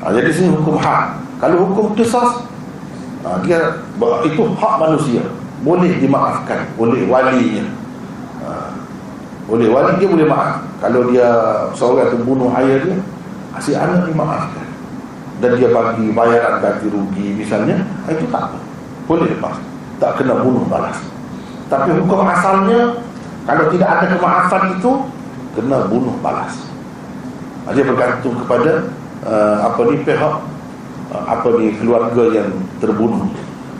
Uh, 0.00 0.10
jadi 0.16 0.32
sini 0.32 0.48
hukum 0.56 0.80
hak. 0.80 1.20
Kalau 1.38 1.68
hukum 1.68 1.92
kisah 1.94 2.42
uh, 3.22 3.38
dia 3.44 3.84
itu 4.24 4.42
hak 4.56 4.74
manusia. 4.80 5.22
Boleh 5.60 5.92
dimaafkan. 6.00 6.64
Oleh 6.80 7.04
walinya. 7.04 7.68
Uh, 8.40 8.72
oleh 9.48 9.68
wali 9.68 9.92
dia 10.00 10.08
boleh 10.08 10.26
maaf. 10.28 10.64
Kalau 10.80 11.08
dia 11.12 11.28
seorang 11.72 12.16
tu 12.16 12.24
bunuh 12.24 12.52
ayah 12.56 12.84
dia 12.84 12.96
si 13.56 13.72
anak 13.72 14.04
dimaafkan. 14.04 14.66
Dan 15.38 15.54
dia 15.54 15.70
bagi 15.70 16.10
bayaran 16.10 16.58
ganti 16.58 16.90
rugi 16.90 17.38
misalnya 17.38 17.80
ah, 18.04 18.12
itu 18.12 18.26
tak 18.28 18.52
apa. 18.52 18.58
Boleh 19.06 19.30
lepas 19.32 19.56
tak 19.98 20.18
kena 20.18 20.38
bunuh 20.42 20.62
balas. 20.66 20.98
Tapi 21.68 21.94
hukum 21.98 22.22
asalnya 22.24 22.96
kalau 23.44 23.64
tidak 23.72 23.88
ada 23.88 24.06
kemaafan 24.14 24.62
itu 24.78 24.92
kena 25.58 25.86
bunuh 25.90 26.14
balas. 26.22 26.54
Ah, 27.66 27.72
dia 27.76 27.84
bergantung 27.84 28.34
kepada 28.44 28.88
uh, 29.26 29.68
apa 29.68 29.80
ni 29.92 30.00
pihak 30.00 30.34
uh, 31.12 31.24
apa 31.28 31.48
ni 31.58 31.74
keluarga 31.76 32.22
yang 32.32 32.50
terbunuh. 32.80 33.28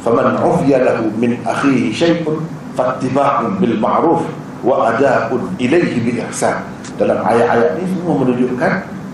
Faman 0.04 0.38
ufiya 0.38 0.84
lahu 0.84 1.10
min 1.18 1.40
akhihi 1.42 1.90
syai'un 1.90 2.38
fattiba'un 2.78 3.58
bil 3.58 3.74
ma'ruf 3.82 4.22
wa 4.62 4.94
ada'un 4.94 5.58
ilaihi 5.58 5.98
bi 6.02 6.10
ihsan. 6.22 6.62
Dalam 6.98 7.22
ayat-ayat 7.22 7.78
ini 7.78 7.86
semua 7.94 8.14
menunjukkan 8.18 8.72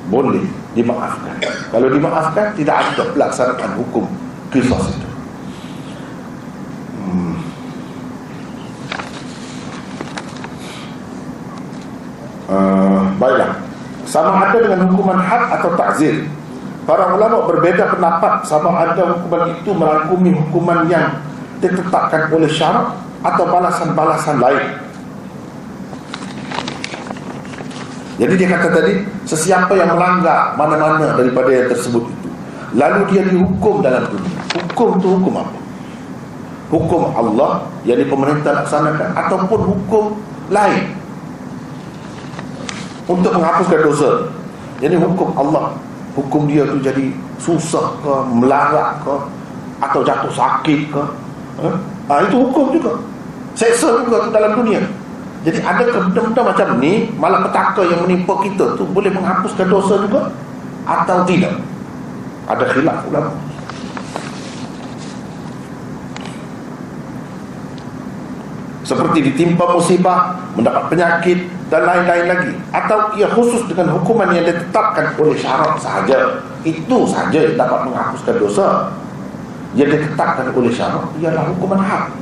boleh 0.09 0.45
dimaafkan. 0.77 1.35
Kalau 1.73 1.89
dimaafkan 1.89 2.53
tidak 2.59 2.77
ada 2.77 3.03
pelaksanaan 3.15 3.73
hukum 3.81 4.05
kisah 4.53 4.83
itu. 4.93 5.09
Hmm. 7.01 7.35
uh, 12.53 13.03
baiklah. 13.17 13.53
Sama 14.05 14.47
ada 14.47 14.59
dengan 14.61 14.93
hukuman 14.93 15.19
had 15.19 15.43
atau 15.59 15.73
takzir. 15.75 16.29
Para 16.85 17.17
ulama 17.17 17.49
berbeza 17.49 17.89
pendapat. 17.89 18.45
Sama 18.45 18.77
ada 18.77 19.17
hukuman 19.17 19.57
itu 19.57 19.71
merangkumi 19.73 20.31
hukuman 20.37 20.85
yang 20.87 21.17
ditetapkan 21.65 22.29
oleh 22.29 22.51
syarak 22.53 22.93
atau 23.25 23.49
balasan-balasan 23.49 24.37
lain 24.37 24.84
Jadi 28.15 28.33
dia 28.39 28.49
kata 28.55 28.69
tadi 28.71 28.93
Sesiapa 29.27 29.75
yang 29.75 29.91
melanggar 29.91 30.55
mana-mana 30.55 31.19
daripada 31.19 31.51
yang 31.51 31.67
tersebut 31.67 32.07
itu 32.07 32.31
Lalu 32.75 33.01
dia 33.15 33.23
dihukum 33.23 33.87
dalam 33.87 34.03
dunia. 34.11 34.39
Hukum 34.51 34.99
itu 34.99 35.09
hukum 35.15 35.35
apa? 35.39 35.59
Hukum 36.75 37.03
Allah 37.15 37.71
yang 37.87 38.03
di 38.03 38.07
pemerintah 38.11 38.51
laksanakan 38.63 39.15
Ataupun 39.15 39.61
hukum 39.63 40.05
lain. 40.51 40.91
Untuk 43.07 43.31
menghapuskan 43.31 43.79
dosa. 43.79 44.11
Jadi 44.83 44.99
hukum 44.99 45.31
Allah 45.39 45.79
Hukum 46.19 46.51
dia 46.51 46.67
tu 46.67 46.79
jadi 46.83 47.15
susah 47.39 47.95
ke 48.03 48.15
Melarat 48.35 49.03
ke 49.07 49.15
Atau 49.79 50.03
jatuh 50.03 50.31
sakit 50.35 50.91
ke 50.91 51.03
ha? 51.63 52.15
Itu 52.27 52.51
hukum 52.51 52.75
juga. 52.75 52.99
Seksa 53.55 54.03
juga 54.03 54.35
dalam 54.35 54.59
dunia 54.59 54.83
jadi 55.45 55.61
ada 55.61 55.85
benda-benda 55.85 56.41
macam 56.41 56.81
ni 56.81 57.13
Malah 57.21 57.45
petaka 57.45 57.85
yang 57.85 58.01
menimpa 58.09 58.33
kita 58.41 58.81
tu 58.81 58.89
Boleh 58.89 59.13
menghapuskan 59.13 59.69
dosa 59.69 60.01
juga? 60.01 60.33
Atau 60.89 61.29
tidak? 61.29 61.61
Ada 62.49 62.65
khilaf 62.73 63.05
ulama 63.13 63.33
Seperti 68.89 69.19
ditimpa 69.21 69.69
musibah 69.69 70.33
Mendapat 70.57 70.89
penyakit 70.89 71.45
Dan 71.69 71.83
lain-lain 71.85 72.25
lagi. 72.25 72.53
Atau 72.73 73.13
ia 73.21 73.29
khusus 73.29 73.69
dengan 73.69 74.01
hukuman 74.01 74.33
yang 74.33 74.45
ditetapkan 74.49 75.17
oleh 75.17 75.33
syarat 75.41 75.81
sahaja. 75.81 76.45
Itu 76.61 77.09
sahaja 77.09 77.41
yang 77.41 77.57
dapat 77.57 77.89
menghapuskan 77.89 78.37
dosa. 78.37 78.93
Yang 79.73 79.97
ditetapkan 79.97 80.53
oleh 80.53 80.69
syarat 80.69 81.09
Ialah 81.19 81.49
hukuman 81.57 81.81
hak. 81.81 82.13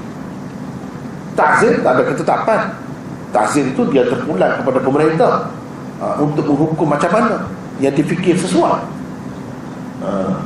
Takzir 1.35 1.83
tak 1.83 1.93
ada 1.99 2.03
ketetapan 2.07 2.61
Tahzir 3.33 3.65
itu 3.73 3.83
dia 3.89 4.05
terpulang 4.05 4.61
kepada 4.61 4.79
pemerintah 4.85 5.33
uh, 5.97 6.21
untuk 6.21 6.45
menghukum 6.53 6.85
macam 6.85 7.09
mana 7.09 7.49
yang 7.81 7.97
difikir 7.97 8.37
sesuai. 8.37 8.85
Uh, 10.05 10.37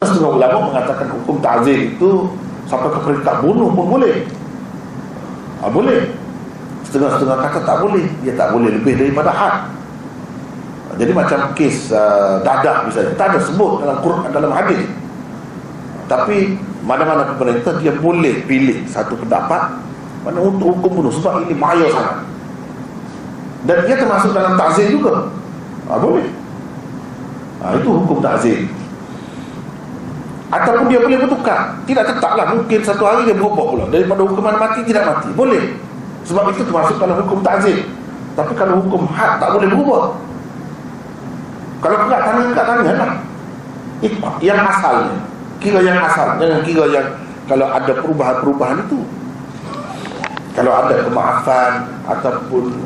setengah 0.00 0.32
ulama 0.40 0.72
mengatakan 0.72 1.12
hukum 1.20 1.36
tahzir 1.44 1.92
itu 1.92 2.24
sampai 2.64 2.88
ke 2.96 3.00
peringkat 3.04 3.36
bunuh 3.44 3.68
pun 3.76 4.00
boleh. 4.00 4.24
Uh, 5.60 5.68
boleh. 5.68 6.00
Setengah-setengah 6.88 7.36
kata 7.44 7.58
tak 7.60 7.76
boleh. 7.84 8.08
Dia 8.24 8.32
tak 8.40 8.56
boleh 8.56 8.72
lebih 8.72 8.96
daripada 8.96 9.28
had. 9.28 9.54
Uh, 10.88 10.96
jadi 10.96 11.12
macam 11.12 11.52
kes 11.52 11.92
uh, 11.92 12.40
dadah 12.40 12.88
misalnya. 12.88 13.12
Tak 13.20 13.36
ada 13.36 13.38
sebut 13.44 13.84
dalam 13.84 14.00
Quran 14.00 14.32
dalam 14.32 14.48
hadis. 14.48 14.80
Tapi 16.08 16.56
mana-mana 16.84 17.36
pemerintah 17.36 17.76
dia 17.80 17.92
boleh 17.92 18.44
pilih 18.48 18.84
satu 18.88 19.12
pendapat 19.20 19.76
mana 20.24 20.38
untuk 20.40 20.74
hukum 20.74 20.90
bunuh? 21.00 21.12
Sebab 21.12 21.44
ini 21.46 21.54
bahaya 21.60 21.86
sangat. 21.92 22.16
Dan 23.64 23.76
dia 23.84 23.96
termasuk 23.96 24.32
dalam 24.32 24.56
takzir 24.56 24.88
juga. 24.88 25.28
Ha, 25.88 26.00
boleh. 26.00 26.26
Ha, 27.60 27.64
itu 27.76 27.88
hukum 27.88 28.18
takzir 28.24 28.68
ataupun 30.54 30.86
dia 30.86 31.02
boleh 31.02 31.18
bertukar. 31.18 31.74
Tidak 31.82 32.04
tetaplah 32.14 32.46
mungkin 32.54 32.78
satu 32.78 33.02
hari 33.02 33.26
dia 33.26 33.34
berubah 33.34 33.66
pula. 33.74 33.84
Daripada 33.90 34.22
hukuman 34.22 34.54
mati 34.54 34.86
tidak 34.86 35.02
mati. 35.02 35.28
Boleh. 35.34 35.74
Sebab 36.24 36.54
itu 36.54 36.62
termasuk 36.62 36.96
dalam 37.02 37.20
hukum 37.26 37.42
takzir 37.42 37.84
tapi 38.34 38.52
kalau 38.58 38.82
hukum 38.82 39.06
had 39.14 39.38
tak 39.38 39.54
boleh 39.54 39.68
berubah 39.70 40.02
kalau 41.78 41.96
enggak 42.02 42.20
tangan 42.26 42.44
enggak 42.50 42.66
tangan 42.66 42.84
lah 42.84 43.12
yang 44.42 44.60
asalnya. 44.60 45.16
Kira 45.62 45.80
yang 45.80 45.96
asal. 46.00 46.36
Jangan 46.40 46.60
kira 46.66 46.84
yang 46.92 47.06
kalau 47.44 47.68
ada 47.68 47.92
perubahan-perubahan 47.92 48.84
itu 48.88 49.04
kalau 50.54 50.70
ada 50.70 51.02
kemaafan 51.02 51.72
ataupun 52.06 52.78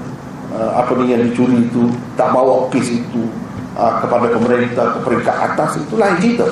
uh, 0.57 0.73
apa 0.81 0.91
ni 0.97 1.13
yang 1.13 1.23
dicuri 1.29 1.69
itu 1.69 1.93
tak 2.17 2.33
bawa 2.33 2.73
kes 2.73 2.89
itu 2.89 3.29
uh, 3.77 4.01
kepada 4.01 4.33
pemerintah 4.33 4.97
ke 4.97 4.99
peringkat 5.05 5.37
atas 5.37 5.77
itu 5.77 5.95
lain 6.01 6.17
cerita. 6.17 6.49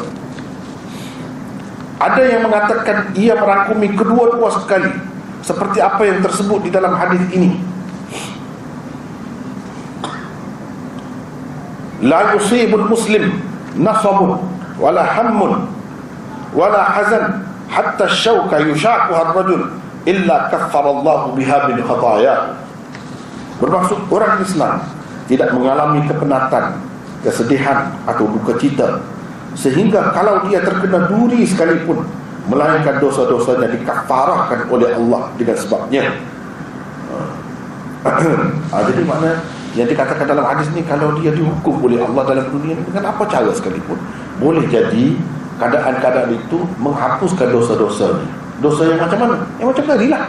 Ada 1.97 2.23
yang 2.29 2.45
mengatakan 2.45 3.17
ia 3.17 3.33
merangkumi 3.33 3.97
kedua-dua 3.97 4.53
sekali 4.61 4.93
seperti 5.41 5.81
apa 5.81 6.05
yang 6.05 6.21
tersebut 6.21 6.69
di 6.69 6.71
dalam 6.71 6.93
hadis 6.93 7.25
ini. 7.33 7.57
La 12.05 12.37
yusibul 12.37 12.93
muslim 12.93 13.41
nasabun 13.81 14.45
wala 14.77 15.01
hammun 15.01 15.65
wala 16.53 16.85
hazan 16.93 17.41
hatta 17.73 18.05
syauka 18.05 18.61
yushakuha 18.61 19.33
ar-rajul 19.33 19.86
illa 20.07 20.47
kaffara 20.49 20.89
Allah 20.89 21.35
biha 21.35 21.57
bil 21.69 21.83
khataya. 21.83 22.57
Bermaksud 23.59 23.99
orang 24.09 24.39
Islam 24.41 24.75
tidak 25.27 25.51
mengalami 25.53 26.07
kepenatan 26.07 26.79
kesedihan 27.27 27.91
atau 28.07 28.31
duka 28.31 28.55
cita. 28.57 29.03
Sehingga 29.59 30.15
kalau 30.15 30.47
dia 30.47 30.63
terkena 30.63 31.11
duri 31.11 31.43
sekalipun 31.43 32.07
melainkan 32.47 33.03
dosa-dosanya 33.03 33.67
dikafarahkan 33.75 34.71
oleh 34.71 34.95
Allah 34.95 35.35
dengan 35.35 35.57
sebabnya. 35.59 36.05
Ha, 38.07 38.77
jadi 38.93 39.03
mana 39.03 39.43
yang 39.75 39.91
dikatakan 39.91 40.31
dalam 40.31 40.47
hadis 40.47 40.71
ni 40.71 40.87
kalau 40.87 41.19
dia 41.19 41.35
dihukum 41.35 41.83
oleh 41.83 41.99
Allah 41.99 42.23
dalam 42.23 42.47
dunia 42.55 42.79
dengan 42.79 43.11
apa 43.11 43.27
cara 43.27 43.51
sekalipun? 43.51 43.99
Boleh 44.39 44.63
jadi 44.71 45.19
keadaan-keadaan 45.59 46.31
itu 46.37 46.63
menghapuskan 46.79 47.49
dosa-dosa 47.51 48.21
ni 48.21 48.46
dosa 48.61 48.83
yang 48.89 49.01
macam 49.01 49.19
mana? 49.21 49.37
yang 49.61 49.69
macam 49.69 49.85
tadi 49.85 50.07
lah. 50.09 50.25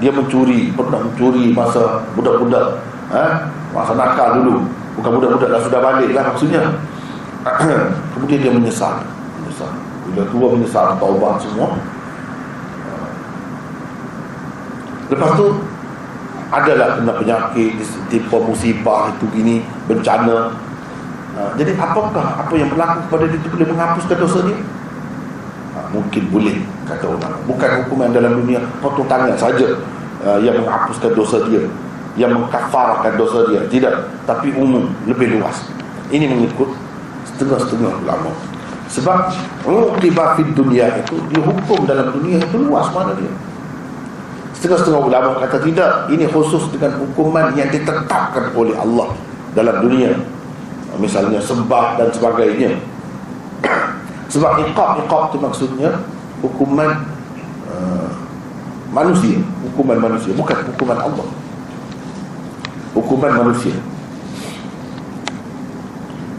Dia 0.00 0.10
mencuri, 0.12 0.72
pernah 0.72 1.00
mencuri 1.04 1.52
masa 1.52 2.04
budak-budak 2.16 2.80
ha? 3.12 3.48
masa 3.72 3.92
nakal 3.96 4.40
dulu. 4.40 4.56
Bukan 5.00 5.10
budak-budak 5.20 5.48
dah 5.48 5.60
sudah 5.64 5.80
balik 5.80 6.10
lah 6.12 6.24
maksudnya. 6.32 6.62
Kemudian 8.16 8.38
dia 8.40 8.52
menyesal. 8.52 9.00
Menyesal. 9.40 9.72
Bila 10.10 10.22
tua 10.28 10.46
menyesal 10.56 10.86
taubat 11.00 11.40
semua. 11.40 11.76
Lepas 15.10 15.30
tu 15.34 15.46
adalah 16.50 16.98
kena 16.98 17.12
penyakit 17.18 17.82
tipe 18.10 18.38
musibah 18.38 19.10
itu 19.10 19.26
gini 19.34 19.56
bencana. 19.90 20.54
Ha, 21.30 21.54
jadi 21.54 21.78
apakah 21.78 22.42
apa 22.42 22.54
yang 22.58 22.70
berlaku 22.74 23.06
kepada 23.06 23.24
dia 23.30 23.38
itu 23.38 23.48
boleh 23.54 23.66
menghapuskan 23.70 24.16
dosa 24.18 24.38
dia 24.50 24.58
mungkin 25.90 26.22
boleh 26.30 26.56
kata 26.86 27.06
orang. 27.06 27.34
Bukan 27.46 27.70
hukuman 27.84 28.10
dalam 28.10 28.42
dunia 28.42 28.62
potong 28.78 29.06
tangan 29.06 29.34
saja 29.38 29.78
uh, 30.24 30.38
yang 30.42 30.58
menghapuskan 30.62 31.12
dosa 31.14 31.42
dia 31.46 31.62
yang 32.18 32.34
mengkafarkan 32.34 33.14
dosa 33.14 33.46
dia. 33.46 33.62
Tidak 33.70 34.26
tapi 34.26 34.50
umum 34.54 34.90
lebih 35.06 35.38
luas. 35.38 35.62
Ini 36.10 36.26
mengikut 36.26 36.74
setengah-setengah 37.34 38.02
ulama. 38.02 38.30
Sebab 38.90 39.30
uqibah 39.70 40.34
fid 40.34 40.50
dunia 40.50 40.90
itu 40.98 41.22
dihukum 41.30 41.86
dalam 41.86 42.10
dunia 42.10 42.42
itu 42.42 42.56
luas 42.58 42.90
mana 42.90 43.14
dia. 43.14 43.30
Setengah-setengah 44.58 45.02
ulama 45.06 45.38
kata 45.38 45.62
tidak 45.62 46.10
ini 46.10 46.26
khusus 46.26 46.66
dengan 46.74 46.98
hukuman 46.98 47.54
yang 47.54 47.70
ditetapkan 47.70 48.50
oleh 48.58 48.74
Allah 48.74 49.14
dalam 49.54 49.78
dunia. 49.86 50.18
Misalnya 50.98 51.38
sembah 51.38 52.02
dan 52.02 52.10
sebagainya 52.10 52.74
sebab 54.30 54.62
iqab 54.62 55.02
iqab 55.04 55.22
itu 55.30 55.38
maksudnya 55.42 55.90
hukuman 56.38 57.02
uh, 57.66 58.10
manusia. 58.94 59.42
Hukuman 59.70 59.98
manusia 59.98 60.30
bukan 60.34 60.58
hukuman 60.70 60.98
Allah. 60.98 61.26
Hukuman 62.94 63.32
manusia. 63.46 63.74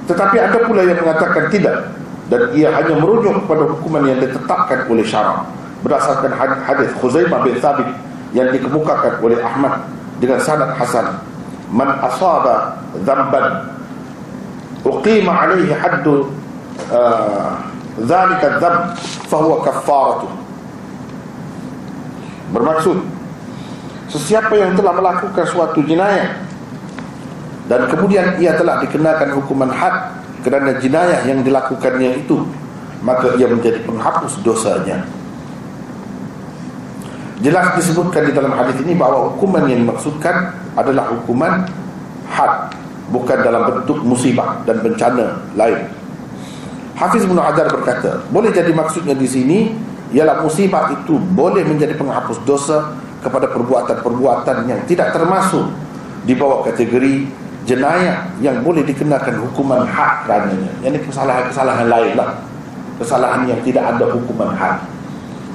Tetapi 0.08 0.36
ada 0.40 0.60
pula 0.68 0.84
yang 0.84 1.00
mengatakan 1.00 1.48
tidak. 1.52 1.96
Dan 2.32 2.56
ia 2.56 2.72
hanya 2.72 2.96
merujuk 2.96 3.44
kepada 3.44 3.68
hukuman 3.68 4.08
yang 4.08 4.20
ditetapkan 4.24 4.88
oleh 4.88 5.04
syarak. 5.04 5.44
Berdasarkan 5.84 6.32
hadis 6.64 6.92
Khuzaimah 7.04 7.44
bin 7.44 7.60
Thabit 7.60 7.92
yang 8.32 8.48
dikemukakan 8.56 9.20
oleh 9.20 9.40
Ahmad 9.44 9.84
dengan 10.24 10.40
sanad 10.40 10.72
hasan. 10.80 11.20
Man 11.72 11.92
asaba 12.00 12.80
dhanban 13.04 13.68
uqima 14.84 15.32
alaihi 15.44 15.76
haddu 15.76 16.32
uh, 16.92 17.71
dhalika 18.06 18.58
dhanb 18.58 18.98
fahuwa 19.30 19.64
kaffaratu 19.66 20.28
bermaksud 22.52 22.98
sesiapa 24.12 24.54
yang 24.60 24.76
telah 24.76 24.94
melakukan 24.98 25.46
suatu 25.48 25.80
jenayah 25.88 26.36
dan 27.72 27.88
kemudian 27.88 28.36
ia 28.42 28.58
telah 28.60 28.84
dikenakan 28.84 29.32
hukuman 29.40 29.72
had 29.72 30.12
kerana 30.44 30.76
jenayah 30.82 31.24
yang 31.24 31.40
dilakukannya 31.46 32.26
itu 32.26 32.44
maka 33.02 33.34
ia 33.38 33.50
menjadi 33.50 33.82
penghapus 33.82 34.42
dosanya. 34.46 35.02
Jelas 37.42 37.74
disebutkan 37.74 38.30
di 38.30 38.34
dalam 38.38 38.54
hadis 38.54 38.78
ini 38.86 38.94
bahawa 38.94 39.34
hukuman 39.34 39.66
yang 39.66 39.82
dimaksudkan 39.82 40.54
adalah 40.78 41.10
hukuman 41.10 41.66
had 42.30 42.70
bukan 43.10 43.40
dalam 43.42 43.66
bentuk 43.66 43.98
musibah 44.06 44.62
dan 44.70 44.78
bencana 44.86 45.42
lain 45.58 46.01
Hafiz 47.02 47.26
Ibn 47.26 47.38
Hajar 47.42 47.66
berkata 47.66 48.22
boleh 48.30 48.54
jadi 48.54 48.70
maksudnya 48.70 49.18
di 49.18 49.26
sini 49.26 49.74
ialah 50.14 50.46
musibah 50.46 50.94
itu 50.94 51.18
boleh 51.18 51.66
menjadi 51.66 51.98
penghapus 51.98 52.46
dosa 52.46 52.94
kepada 53.26 53.50
perbuatan-perbuatan 53.50 54.70
yang 54.70 54.80
tidak 54.86 55.10
termasuk 55.10 55.66
di 56.30 56.38
bawah 56.38 56.62
kategori 56.62 57.26
jenayah 57.66 58.30
yang 58.42 58.62
boleh 58.66 58.86
dikenakan 58.86 59.42
hukuman 59.50 59.86
had 59.86 60.26
kerananya 60.26 60.70
yang 60.86 60.94
ini 60.94 61.02
kesalahan-kesalahan 61.06 61.88
lain 61.90 62.14
lah. 62.18 62.38
Kesalahan 63.02 63.50
yang 63.50 63.58
tidak 63.66 63.98
ada 63.98 64.06
hukuman 64.14 64.54
had. 64.54 64.78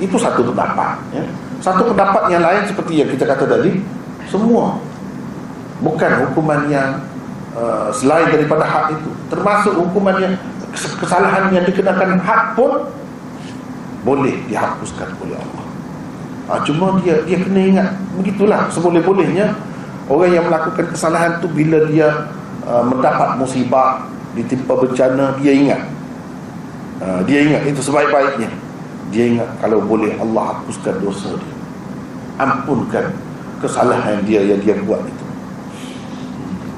Itu 0.03 0.19
satu 0.19 0.43
pendapat 0.51 0.99
ya. 1.15 1.23
satu 1.63 1.95
pendapat 1.95 2.27
yang 2.27 2.43
lain 2.43 2.67
seperti 2.67 3.07
yang 3.07 3.09
kita 3.11 3.23
kata 3.23 3.47
tadi 3.47 3.87
semua. 4.27 4.83
Bukan 5.79 6.11
hukuman 6.27 6.67
yang 6.67 6.99
uh, 7.55 7.91
selain 7.95 8.35
daripada 8.35 8.67
had 8.67 8.99
itu. 8.99 9.11
Termasuk 9.31 9.79
hukuman 9.79 10.19
yang 10.19 10.35
kesalahan 10.77 11.51
yang 11.51 11.65
dikenakan 11.65 12.21
had 12.21 12.53
pun 12.53 12.87
boleh 14.05 14.37
dihapuskan 14.47 15.11
oleh 15.25 15.35
Allah 15.35 15.67
ha, 16.47 16.53
cuma 16.63 17.01
dia 17.03 17.25
dia 17.27 17.41
kena 17.43 17.61
ingat 17.65 17.89
begitulah 18.21 18.71
seboleh-bolehnya 18.71 19.57
Orang 20.07 20.31
yang 20.31 20.47
melakukan 20.47 20.87
kesalahan 20.95 21.43
tu 21.43 21.51
bila 21.51 21.83
dia 21.91 22.31
uh, 22.63 22.85
mendapat 22.87 23.43
musibah, 23.43 24.07
ditimpa 24.39 24.79
bencana, 24.79 25.35
dia 25.43 25.51
ingat. 25.51 25.83
Uh, 27.03 27.21
dia 27.27 27.43
ingat 27.43 27.67
itu 27.67 27.83
sebaik-baiknya. 27.83 28.47
Dia 29.11 29.35
ingat 29.35 29.51
kalau 29.59 29.83
boleh 29.83 30.15
Allah 30.23 30.55
hapuskan 30.55 30.95
dosa 31.03 31.35
dia. 31.35 31.57
Ampunkan 32.39 33.19
kesalahan 33.59 34.23
dia 34.23 34.47
yang 34.47 34.63
dia 34.63 34.79
buat 34.87 35.03
itu. 35.03 35.25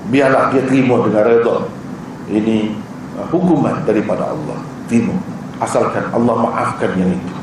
Biarlah 0.09 0.49
dia 0.49 0.65
terima 0.65 1.05
dengan 1.05 1.29
redha. 1.29 1.57
Ini 2.33 2.73
hukuman 3.27 3.82
daripada 3.82 4.31
Allah. 4.31 4.59
Terima. 4.86 5.19
Asalkan 5.59 6.07
Allah 6.15 6.35
maafkan 6.39 6.95
yang 6.95 7.11
itu. 7.11 7.35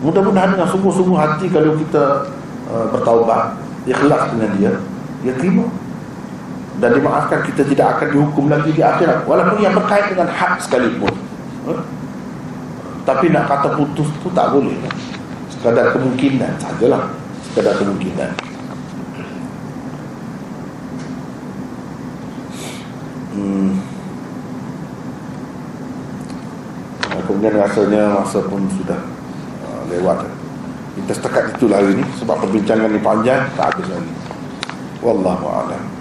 Mudah-mudahan 0.00 0.56
dengan 0.56 0.68
sungguh-sungguh 0.68 1.16
hati 1.16 1.46
kalau 1.52 1.76
kita 1.76 2.28
uh, 2.72 2.86
bertaubat, 2.92 3.56
ikhlas 3.84 4.32
dengan 4.32 4.50
dia, 4.56 4.72
dia 5.24 5.32
terima 5.36 5.64
dan 6.82 6.90
dimaafkan 6.90 7.46
kita 7.46 7.62
tidak 7.70 7.86
akan 7.98 8.08
dihukum 8.10 8.50
lagi 8.50 8.74
di 8.74 8.82
akhirat 8.82 9.22
walaupun 9.30 9.62
yang 9.62 9.74
berkait 9.78 10.10
dengan 10.10 10.26
hak 10.26 10.58
sekalipun 10.58 11.12
ha? 11.70 11.74
tapi 13.06 13.30
nak 13.30 13.46
kata 13.46 13.78
putus 13.78 14.10
tu 14.18 14.28
tak 14.34 14.50
boleh 14.50 14.74
sekadar 15.54 15.94
kemungkinan 15.94 16.58
sajalah 16.58 17.14
sekadar 17.46 17.78
kemungkinan 17.78 18.30
hmm. 23.38 23.70
kemudian 27.44 27.60
rasanya 27.60 28.24
masa 28.24 28.40
pun 28.48 28.64
sudah 28.72 28.96
uh, 29.68 29.82
lewat. 29.92 30.24
Kita 30.96 31.12
setakat 31.12 31.52
itulah 31.52 31.76
hari 31.76 32.00
ini 32.00 32.04
sebab 32.16 32.40
perbincangan 32.40 32.88
ini 32.88 33.00
panjang 33.04 33.44
tak 33.52 33.76
habis 33.76 33.84
lagi. 33.92 34.12
Wallahu 35.04 35.44
a'lam. 35.44 35.93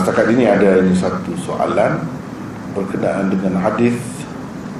Setakat 0.00 0.32
ini 0.32 0.48
ada 0.48 0.80
ini 0.80 0.96
satu 0.96 1.36
soalan 1.44 2.00
berkenaan 2.72 3.28
dengan 3.28 3.60
hadis 3.60 4.00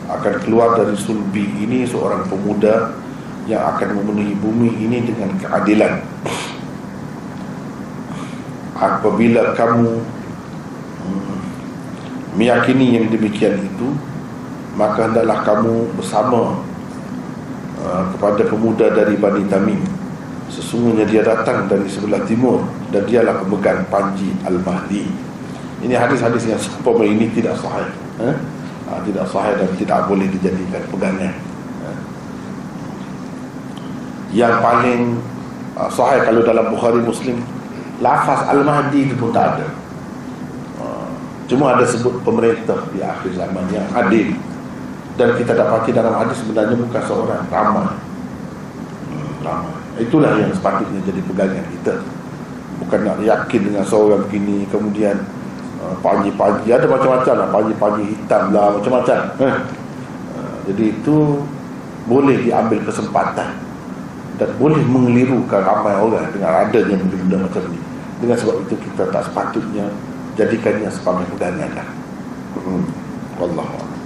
akan 0.08 0.34
keluar 0.40 0.80
dari 0.80 0.96
sulbi 0.96 1.44
ini 1.60 1.84
seorang 1.84 2.24
pemuda 2.24 2.96
yang 3.44 3.60
akan 3.76 4.00
memenuhi 4.00 4.32
bumi 4.40 4.80
ini 4.80 5.04
dengan 5.04 5.36
keadilan. 5.36 6.00
Apabila 8.80 9.52
kamu 9.52 9.92
hmm, 11.04 11.38
meyakini 12.40 12.96
yang 12.96 13.12
demikian 13.12 13.60
itu 13.60 13.92
maka 14.80 15.04
hendaklah 15.04 15.44
kamu 15.44 15.84
bersama 16.00 16.64
uh, 17.84 18.02
kepada 18.16 18.42
pemuda 18.48 18.88
dari 18.88 19.20
Bani 19.20 19.44
Tamim. 19.52 19.84
Sesungguhnya 20.48 21.04
dia 21.04 21.20
datang 21.20 21.68
dari 21.68 21.84
sebelah 21.92 22.24
timur 22.24 22.79
dan 22.90 23.02
dialah 23.06 23.42
pemegang 23.42 23.86
panji 23.86 24.34
Al-Mahdi. 24.42 25.06
Ini 25.80 25.94
hadis-hadis 25.96 26.44
yang 26.50 26.60
seumpama 26.60 27.06
ini 27.06 27.30
tidak 27.32 27.56
sahih. 27.56 27.88
Eh? 28.20 28.36
ha, 28.90 29.00
tidak 29.06 29.24
sahih 29.30 29.54
dan 29.56 29.70
tidak 29.78 29.98
boleh 30.10 30.26
dijadikan 30.28 30.82
pegangan. 30.90 31.32
Eh? 31.86 31.96
yang 34.30 34.62
paling 34.62 35.18
uh, 35.78 35.90
sahih 35.90 36.22
kalau 36.22 36.42
dalam 36.46 36.70
Bukhari 36.70 37.02
Muslim 37.02 37.42
lafaz 38.02 38.46
Al-Mahdi 38.50 39.08
itu 39.08 39.14
pun 39.16 39.30
tak 39.30 39.56
ada. 39.56 39.66
Uh, 40.82 41.10
cuma 41.46 41.78
ada 41.78 41.86
sebut 41.86 42.20
pemerintah 42.26 42.78
di 42.90 43.00
akhir 43.00 43.30
zaman 43.38 43.64
yang 43.70 43.86
adil. 43.94 44.34
Dan 45.14 45.36
kita 45.36 45.52
dapati 45.52 45.92
dalam 45.92 46.16
hadis 46.16 46.42
sebenarnya 46.42 46.76
bukan 46.80 47.02
seorang 47.04 47.42
ramai. 47.52 47.92
Hmm, 49.10 49.32
ramai. 49.44 49.74
Itulah 50.00 50.32
yang 50.38 50.48
sepatutnya 50.54 51.00
jadi 51.04 51.20
pegangan 51.28 51.66
kita 51.76 51.94
bukan 52.90 53.06
nak 53.06 53.22
yakin 53.22 53.70
dengan 53.70 53.86
seorang 53.86 54.26
begini 54.26 54.66
kemudian 54.66 55.14
uh, 55.78 55.94
pagi-pagi 56.02 56.74
ada 56.74 56.90
macam-macam 56.90 57.34
lah 57.38 57.48
pagi-pagi 57.54 58.02
hitam 58.02 58.50
lah 58.50 58.74
macam-macam 58.74 59.18
eh. 59.38 59.56
uh, 60.34 60.56
jadi 60.66 60.98
itu 60.98 61.38
boleh 62.10 62.42
diambil 62.42 62.82
kesempatan 62.82 63.54
dan 64.42 64.50
boleh 64.58 64.82
mengelirukan 64.90 65.62
ramai 65.62 65.94
orang 66.02 66.34
dengan 66.34 66.66
adanya 66.66 66.98
benda-benda 66.98 67.46
macam 67.46 67.62
ni 67.70 67.78
dengan 68.18 68.34
sebab 68.42 68.58
itu 68.66 68.74
kita 68.74 69.06
tak 69.14 69.22
sepatutnya 69.30 69.86
jadikannya 70.34 70.90
sebagai 70.90 71.30
pegangan 71.30 71.70
lah 71.70 71.88
hmm. 72.58 72.82
Wallahualam 73.38 74.00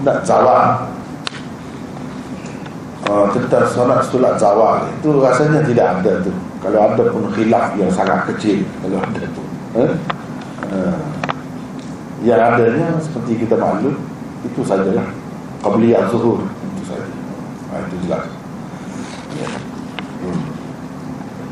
sunat 0.00 0.22
zawal 0.24 0.86
uh, 3.10 3.26
sunat 4.10 4.34
zawal 4.42 4.90
itu 4.90 5.08
rasanya 5.22 5.62
tidak 5.62 5.86
ada 6.02 6.12
tu. 6.26 6.34
Kalau 6.60 6.78
ada 6.92 7.02
pun 7.08 7.24
khilaf 7.32 7.78
yang 7.78 7.88
sangat 7.88 8.26
kecil 8.34 8.66
kalau 8.82 8.98
ada 8.98 9.22
tu. 9.30 9.42
Eh? 9.78 9.92
uh, 10.74 10.98
yang 12.26 12.42
adanya 12.42 12.98
seperti 12.98 13.46
kita 13.46 13.54
maklum 13.54 13.94
itu 14.42 14.60
sajalah. 14.66 15.06
Qabliyah 15.62 16.10
zuhur 16.10 16.49